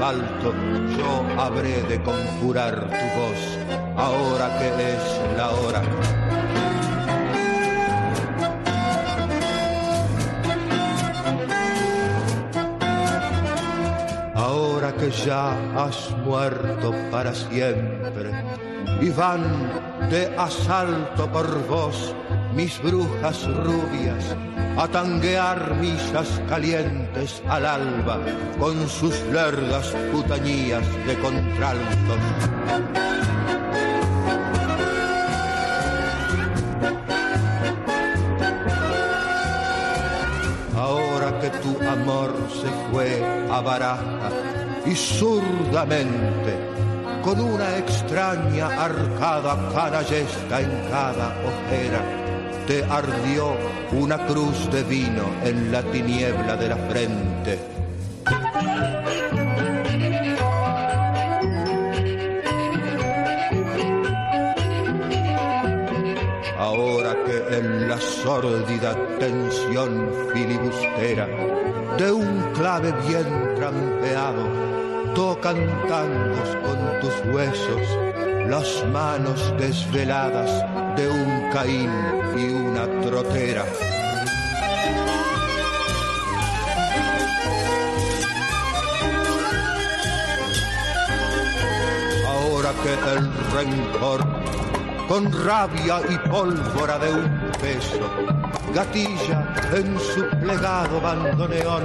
Asfalto 0.00 0.54
yo 0.96 1.40
habré 1.40 1.82
de 1.82 2.02
conjurar 2.02 2.74
tu 2.88 3.06
voz, 3.20 3.58
ahora 3.96 4.58
que 4.58 4.68
es 4.94 5.20
la 5.36 5.50
hora. 5.50 5.82
Ahora 14.34 14.92
que 14.94 15.10
ya 15.10 15.52
has 15.76 16.16
muerto 16.24 16.94
para 17.10 17.34
siempre 17.34 18.30
y 19.02 19.10
van 19.10 19.42
de 20.08 20.34
asalto 20.38 21.30
por 21.30 21.66
vos 21.68 22.14
mis 22.54 22.80
brujas 22.82 23.46
rubias 23.64 24.34
a 24.76 24.88
tanguear 24.88 25.74
misas 25.76 26.40
calientes 26.48 27.42
al 27.48 27.66
alba 27.66 28.18
con 28.58 28.88
sus 28.88 29.14
largas 29.32 29.86
putañías 30.12 30.84
de 31.06 31.14
contraltos. 31.18 32.18
Ahora 40.76 41.38
que 41.40 41.50
tu 41.50 41.78
amor 41.88 42.32
se 42.50 42.68
fue 42.90 43.22
a 43.50 43.60
baraja 43.60 44.30
y 44.86 44.94
zurdamente 44.94 46.70
con 47.22 47.38
una 47.38 47.76
extraña 47.76 48.66
arcada 48.66 49.56
canallesca 49.74 50.60
en 50.60 50.70
cada 50.90 51.34
ojera, 51.44 52.19
te 52.70 52.84
ardió 52.84 53.56
una 53.90 54.16
cruz 54.28 54.70
de 54.70 54.84
vino 54.84 55.24
en 55.42 55.72
la 55.72 55.82
tiniebla 55.82 56.54
de 56.56 56.68
la 56.68 56.76
frente. 56.76 57.58
Ahora 66.56 67.16
que 67.24 67.56
en 67.58 67.88
la 67.88 67.98
sórdida 67.98 68.94
tensión 69.18 70.08
filibustera 70.32 71.26
de 71.98 72.12
un 72.12 72.52
clave 72.54 72.94
bien 73.08 73.54
trampeado 73.56 74.46
tocan 75.16 75.56
tangos 75.88 76.56
con 76.64 77.00
tus 77.00 77.34
huesos 77.34 77.82
las 78.48 78.86
manos 78.92 79.52
desveladas 79.58 80.79
de 81.00 81.08
un 81.08 81.50
Caín 81.50 81.90
y 82.36 82.50
una 82.50 82.84
trotera. 83.00 83.64
Ahora 92.28 92.70
que 92.82 92.92
el 93.14 93.32
rencor, 93.54 94.20
con 95.08 95.32
rabia 95.44 96.00
y 96.08 96.28
pólvora 96.28 96.98
de 96.98 97.14
un 97.14 97.52
beso, 97.62 98.10
gatilla 98.74 99.54
en 99.72 99.98
su 99.98 100.28
plegado 100.40 101.00
bandoneón 101.00 101.84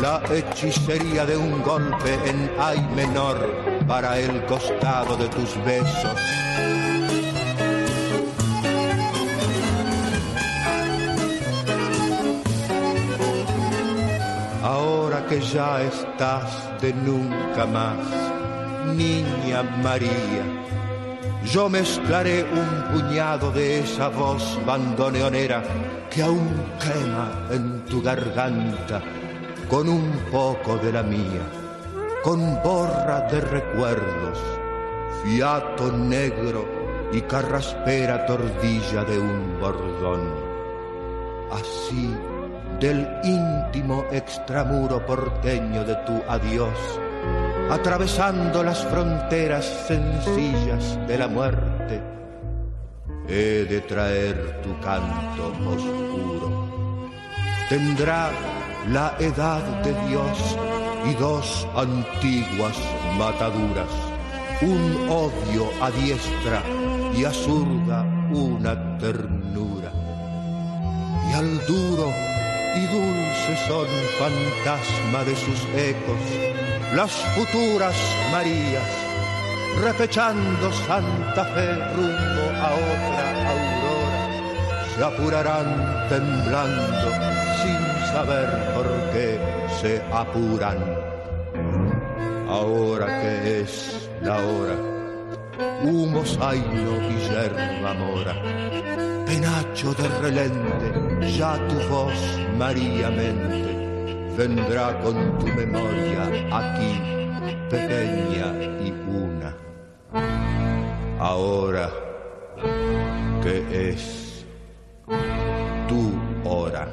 la 0.00 0.22
hechicería 0.30 1.26
de 1.26 1.36
un 1.36 1.60
golpe 1.62 2.14
en 2.24 2.50
ay 2.60 2.80
menor 2.94 3.38
para 3.88 4.18
el 4.18 4.44
costado 4.46 5.16
de 5.16 5.28
tus 5.28 5.56
besos. 5.64 6.47
Ya 15.40 15.82
estás 15.82 16.80
de 16.80 16.92
nunca 16.92 17.66
más, 17.66 17.98
niña 18.96 19.62
María, 19.82 20.44
yo 21.44 21.68
mezclaré 21.68 22.44
un 22.44 22.92
puñado 22.92 23.50
de 23.52 23.80
esa 23.80 24.08
voz 24.08 24.58
bandoneonera 24.66 25.62
que 26.10 26.22
aún 26.22 26.48
quema 26.80 27.46
en 27.50 27.84
tu 27.84 28.02
garganta 28.02 29.02
con 29.68 29.88
un 29.88 30.10
poco 30.30 30.76
de 30.78 30.92
la 30.92 31.02
mía, 31.02 31.42
con 32.22 32.60
borra 32.62 33.20
de 33.30 33.40
recuerdos, 33.40 34.38
fiato 35.22 35.92
negro 35.92 36.66
y 37.12 37.20
carraspera 37.22 38.26
tordilla 38.26 39.04
de 39.04 39.18
un 39.18 39.60
bordón. 39.60 40.32
Así, 41.50 42.14
del 42.80 43.08
íntimo 43.24 44.04
extramuro 44.12 45.04
porteño 45.04 45.84
de 45.84 45.96
tu 46.06 46.22
adiós, 46.28 46.78
atravesando 47.70 48.62
las 48.62 48.84
fronteras 48.84 49.64
sencillas 49.86 50.98
de 51.08 51.18
la 51.18 51.28
muerte, 51.28 52.00
he 53.28 53.66
de 53.68 53.80
traer 53.80 54.60
tu 54.62 54.78
canto 54.80 55.52
oscuro. 55.66 56.68
Tendrá 57.68 58.30
la 58.88 59.14
edad 59.18 59.62
de 59.82 59.92
Dios 60.08 60.56
y 61.04 61.14
dos 61.14 61.66
antiguas 61.76 62.76
mataduras, 63.18 63.90
un 64.62 65.08
odio 65.10 65.68
a 65.82 65.90
diestra 65.90 66.62
y 67.14 67.24
a 67.24 67.32
zurda 67.32 68.02
una 68.30 68.98
ternura. 68.98 69.92
Y 71.30 71.34
al 71.34 71.66
duro 71.66 72.37
y 72.78 72.86
dulce 72.86 73.56
son 73.66 73.88
fantasma 74.18 75.24
de 75.24 75.36
sus 75.36 75.60
ecos 75.76 76.48
las 76.94 77.10
futuras 77.36 77.94
Marías, 78.32 78.88
repechando 79.82 80.72
Santa 80.72 81.44
Fe 81.44 81.74
rumbo 81.94 82.44
a 82.62 82.70
otra 82.74 83.26
aurora, 83.50 84.20
se 84.96 85.04
apurarán 85.04 86.08
temblando 86.08 87.08
sin 87.62 88.12
saber 88.12 88.48
por 88.74 88.86
qué 89.12 89.38
se 89.80 90.02
apuran. 90.12 90.78
Ahora 92.48 93.20
que 93.20 93.60
es 93.60 94.08
la 94.22 94.36
hora, 94.38 94.76
humo 95.82 96.24
zaino 96.24 97.10
y 97.10 97.18
yerba 97.28 97.94
mora, 97.94 98.34
penacho 99.26 99.92
de 99.92 100.08
relente, 100.20 101.07
ya 101.20 101.58
tu 101.68 101.76
voz, 101.88 102.38
María 102.56 103.10
Mente, 103.10 104.34
vendrá 104.36 104.98
con 105.00 105.38
tu 105.38 105.46
memoria 105.46 106.24
aquí, 106.52 107.00
pequeña 107.70 108.52
y 108.84 108.90
una. 109.08 109.56
Ahora 111.18 111.90
que 113.42 113.90
es 113.90 114.46
tu 115.88 116.48
hora. 116.48 116.88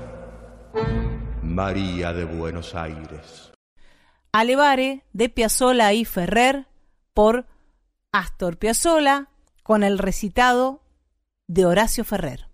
María 1.41 2.11
de 2.13 2.25
Buenos 2.25 2.75
Aires. 2.75 3.51
Alevare 4.31 5.05
de 5.13 5.29
Piazzolla 5.29 5.93
y 5.93 6.03
Ferrer 6.03 6.67
por 7.13 7.45
Astor 8.11 8.57
Piazzolla 8.57 9.29
con 9.63 9.83
el 9.83 9.97
recitado 9.97 10.81
de 11.47 11.65
Horacio 11.65 12.03
Ferrer. 12.03 12.49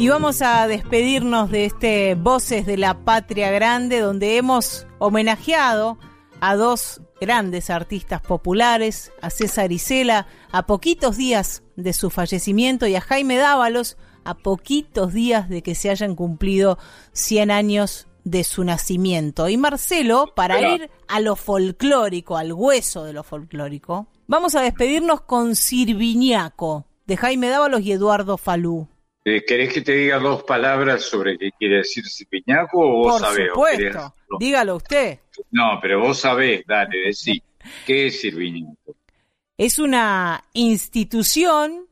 Y 0.00 0.08
vamos 0.08 0.40
a 0.40 0.66
despedirnos 0.66 1.50
de 1.50 1.66
este 1.66 2.14
Voces 2.14 2.64
de 2.64 2.78
la 2.78 3.04
Patria 3.04 3.50
Grande 3.50 4.00
donde 4.00 4.38
hemos 4.38 4.86
homenajeado 4.98 5.98
a 6.40 6.56
dos 6.56 7.02
grandes 7.20 7.68
artistas 7.68 8.22
populares, 8.22 9.12
a 9.20 9.28
César 9.28 9.72
Isela, 9.72 10.26
a 10.52 10.64
poquitos 10.64 11.18
días 11.18 11.64
de 11.76 11.92
su 11.92 12.08
fallecimiento 12.08 12.86
y 12.86 12.94
a 12.96 13.02
Jaime 13.02 13.36
Dávalos, 13.36 13.98
a 14.24 14.38
poquitos 14.38 15.12
días 15.12 15.50
de 15.50 15.62
que 15.62 15.74
se 15.74 15.90
hayan 15.90 16.14
cumplido 16.14 16.78
100 17.12 17.50
años 17.50 18.08
de 18.24 18.42
su 18.42 18.64
nacimiento. 18.64 19.50
Y 19.50 19.58
Marcelo, 19.58 20.32
para 20.34 20.62
ir 20.62 20.90
a 21.08 21.20
lo 21.20 21.36
folclórico, 21.36 22.38
al 22.38 22.54
hueso 22.54 23.04
de 23.04 23.12
lo 23.12 23.22
folclórico, 23.22 24.06
vamos 24.26 24.54
a 24.54 24.62
despedirnos 24.62 25.20
con 25.20 25.54
Sirviñaco, 25.54 26.86
de 27.06 27.18
Jaime 27.18 27.50
Dávalos 27.50 27.82
y 27.82 27.92
Eduardo 27.92 28.38
Falú. 28.38 28.88
Eh, 29.24 29.44
¿Querés 29.46 29.72
que 29.74 29.82
te 29.82 29.92
diga 29.92 30.18
dos 30.18 30.42
palabras 30.44 31.02
sobre 31.02 31.36
qué 31.36 31.50
quiere 31.58 31.76
decir 31.78 32.04
Sirviñaco 32.06 32.78
o 32.80 32.90
vos 32.96 33.12
Por 33.12 33.20
sabés? 33.20 33.48
supuesto, 33.48 34.14
dígalo 34.38 34.76
usted. 34.76 35.18
No, 35.50 35.78
pero 35.80 36.00
vos 36.00 36.18
sabés, 36.18 36.64
dale, 36.66 36.98
decí. 37.06 37.42
¿Qué 37.86 38.06
es 38.06 38.20
Sirviñaco? 38.20 38.96
Es 39.58 39.78
una 39.78 40.42
institución 40.54 41.86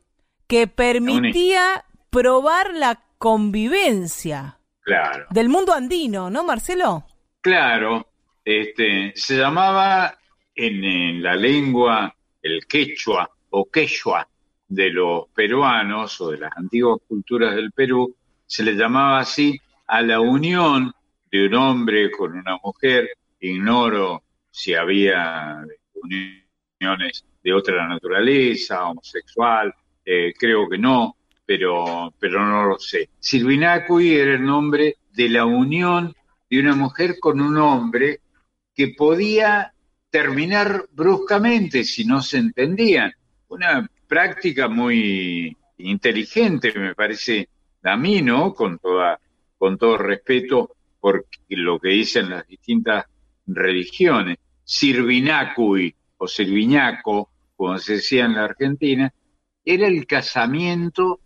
que 0.47 0.65
permitía 0.67 1.85
probar 2.09 2.73
la 2.73 3.03
convivencia 3.19 4.57
Claro. 4.81 5.27
del 5.29 5.49
mundo 5.49 5.73
andino, 5.73 6.31
¿no, 6.31 6.43
Marcelo? 6.43 7.05
Claro, 7.41 8.07
este, 8.43 9.11
se 9.15 9.37
llamaba 9.37 10.17
en, 10.55 10.83
en 10.83 11.21
la 11.21 11.35
lengua 11.35 12.15
el 12.41 12.65
quechua 12.65 13.29
o 13.51 13.69
quechua 13.69 14.27
de 14.69 14.91
los 14.91 15.27
peruanos 15.33 16.21
o 16.21 16.31
de 16.31 16.37
las 16.37 16.51
antiguas 16.55 16.99
culturas 17.07 17.55
del 17.55 17.71
Perú, 17.71 18.15
se 18.45 18.63
le 18.63 18.73
llamaba 18.73 19.19
así 19.19 19.59
a 19.87 20.01
la 20.01 20.21
unión 20.21 20.93
de 21.31 21.47
un 21.47 21.55
hombre 21.55 22.11
con 22.11 22.37
una 22.37 22.57
mujer. 22.63 23.09
Ignoro 23.41 24.23
si 24.51 24.73
había 24.73 25.63
uniones 25.93 27.25
de 27.43 27.53
otra 27.53 27.87
naturaleza, 27.87 28.87
homosexual, 28.87 29.73
eh, 30.05 30.33
creo 30.37 30.69
que 30.69 30.77
no, 30.77 31.15
pero, 31.45 32.13
pero 32.19 32.45
no 32.45 32.65
lo 32.65 32.79
sé. 32.79 33.09
Silvinacui 33.19 34.15
era 34.15 34.33
el 34.33 34.45
nombre 34.45 34.97
de 35.11 35.29
la 35.29 35.45
unión 35.45 36.13
de 36.49 36.59
una 36.59 36.75
mujer 36.75 37.17
con 37.19 37.41
un 37.41 37.57
hombre 37.57 38.21
que 38.75 38.89
podía 38.89 39.73
terminar 40.09 40.85
bruscamente 40.91 41.83
si 41.83 42.05
no 42.05 42.21
se 42.21 42.37
entendían. 42.37 43.13
Una 43.47 43.89
práctica 44.09 44.67
muy 44.67 45.55
inteligente, 45.77 46.73
me 46.77 46.95
parece 46.95 47.47
a 47.83 47.95
mí, 47.95 48.21
¿no? 48.21 48.53
Con, 48.53 48.79
toda, 48.79 49.19
con 49.57 49.77
todo 49.77 49.97
respeto 49.97 50.75
por 50.99 51.27
lo 51.47 51.79
que 51.79 51.89
dicen 51.89 52.29
las 52.29 52.45
distintas 52.47 53.05
religiones. 53.45 54.37
Sirvinacui 54.63 55.95
o 56.17 56.27
Sirviñaco, 56.27 57.29
como 57.55 57.77
se 57.77 57.93
decía 57.93 58.25
en 58.25 58.33
la 58.33 58.45
Argentina, 58.45 59.13
era 59.63 59.87
el 59.87 60.05
casamiento 60.05 61.19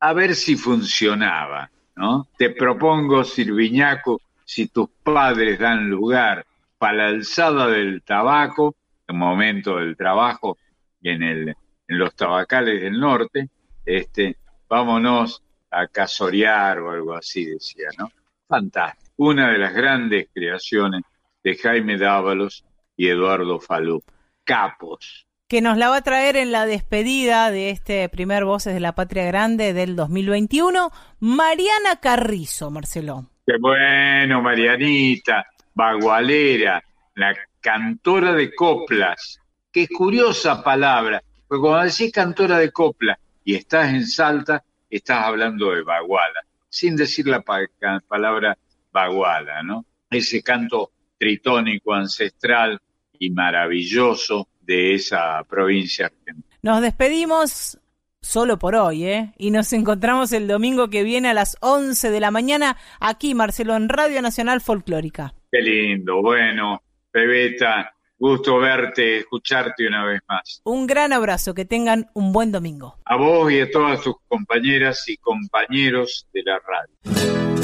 a 0.00 0.12
ver 0.12 0.34
si 0.34 0.56
funcionaba, 0.56 1.70
¿no? 1.96 2.28
Te 2.36 2.50
propongo, 2.50 3.24
Sirviñaco, 3.24 4.20
si 4.44 4.68
tus 4.68 4.88
padres 5.02 5.58
dan 5.58 5.88
lugar 5.88 6.44
para 6.78 6.94
la 6.94 7.06
alzada 7.06 7.68
del 7.68 8.02
tabaco, 8.02 8.76
en 9.08 9.16
momento 9.16 9.76
del 9.76 9.96
trabajo 9.96 10.58
en, 11.02 11.22
el, 11.22 11.56
los 11.98 12.14
tabacales 12.14 12.80
del 12.80 12.98
norte, 12.98 13.48
este, 13.84 14.36
vámonos 14.68 15.42
a 15.70 15.86
casorear 15.86 16.78
o 16.80 16.90
algo 16.90 17.14
así, 17.14 17.46
decía, 17.46 17.88
¿no? 17.98 18.10
Fantástico. 18.46 19.10
Una 19.16 19.50
de 19.50 19.58
las 19.58 19.74
grandes 19.74 20.28
creaciones 20.32 21.02
de 21.42 21.56
Jaime 21.56 21.98
Dávalos 21.98 22.64
y 22.96 23.08
Eduardo 23.08 23.60
Falú. 23.60 24.02
Capos. 24.44 25.26
Que 25.48 25.60
nos 25.60 25.76
la 25.76 25.88
va 25.88 25.96
a 25.98 26.02
traer 26.02 26.36
en 26.36 26.50
la 26.50 26.66
despedida 26.66 27.50
de 27.50 27.70
este 27.70 28.08
primer 28.08 28.44
Voces 28.44 28.74
de 28.74 28.80
la 28.80 28.94
Patria 28.94 29.24
Grande 29.24 29.72
del 29.72 29.96
2021, 29.96 30.90
Mariana 31.20 31.96
Carrizo, 32.00 32.70
Marcelo. 32.70 33.26
Qué 33.46 33.54
bueno, 33.60 34.40
Marianita, 34.40 35.46
bagualera, 35.74 36.82
la 37.14 37.34
cantora 37.60 38.32
de 38.32 38.54
coplas. 38.54 39.40
Qué 39.70 39.88
curiosa 39.88 40.62
palabra, 40.62 41.22
porque 41.52 41.60
cuando 41.60 41.84
decís 41.84 42.10
cantora 42.10 42.56
de 42.56 42.72
coplas 42.72 43.18
y 43.44 43.56
estás 43.56 43.90
en 43.92 44.06
Salta, 44.06 44.64
estás 44.88 45.22
hablando 45.22 45.72
de 45.72 45.82
baguala, 45.82 46.40
sin 46.70 46.96
decir 46.96 47.26
la 47.26 47.42
palabra 47.42 48.56
baguala, 48.90 49.62
¿no? 49.62 49.84
Ese 50.08 50.42
canto 50.42 50.92
tritónico 51.18 51.92
ancestral 51.92 52.80
y 53.18 53.28
maravilloso 53.28 54.48
de 54.62 54.94
esa 54.94 55.44
provincia 55.44 56.06
argentina. 56.06 56.56
Nos 56.62 56.80
despedimos 56.80 57.78
solo 58.22 58.58
por 58.58 58.74
hoy, 58.74 59.04
¿eh? 59.04 59.34
Y 59.36 59.50
nos 59.50 59.74
encontramos 59.74 60.32
el 60.32 60.48
domingo 60.48 60.88
que 60.88 61.02
viene 61.02 61.28
a 61.28 61.34
las 61.34 61.58
11 61.60 62.08
de 62.10 62.20
la 62.20 62.30
mañana 62.30 62.78
aquí, 62.98 63.34
Marcelo, 63.34 63.76
en 63.76 63.90
Radio 63.90 64.22
Nacional 64.22 64.62
Folclórica. 64.62 65.34
Qué 65.50 65.60
lindo, 65.60 66.22
bueno, 66.22 66.82
Bebeta, 67.12 67.94
gusto 68.22 68.58
verte, 68.58 69.18
escucharte 69.18 69.84
una 69.84 70.04
vez 70.04 70.20
más. 70.28 70.60
Un 70.62 70.86
gran 70.86 71.12
abrazo, 71.12 71.54
que 71.54 71.64
tengan 71.64 72.08
un 72.14 72.32
buen 72.32 72.52
domingo. 72.52 72.96
A 73.04 73.16
vos 73.16 73.50
y 73.50 73.60
a 73.60 73.68
todas 73.68 74.00
tus 74.00 74.14
compañeras 74.28 75.02
y 75.08 75.16
compañeros 75.16 76.28
de 76.32 76.42
la 76.44 76.60
radio. 76.60 77.61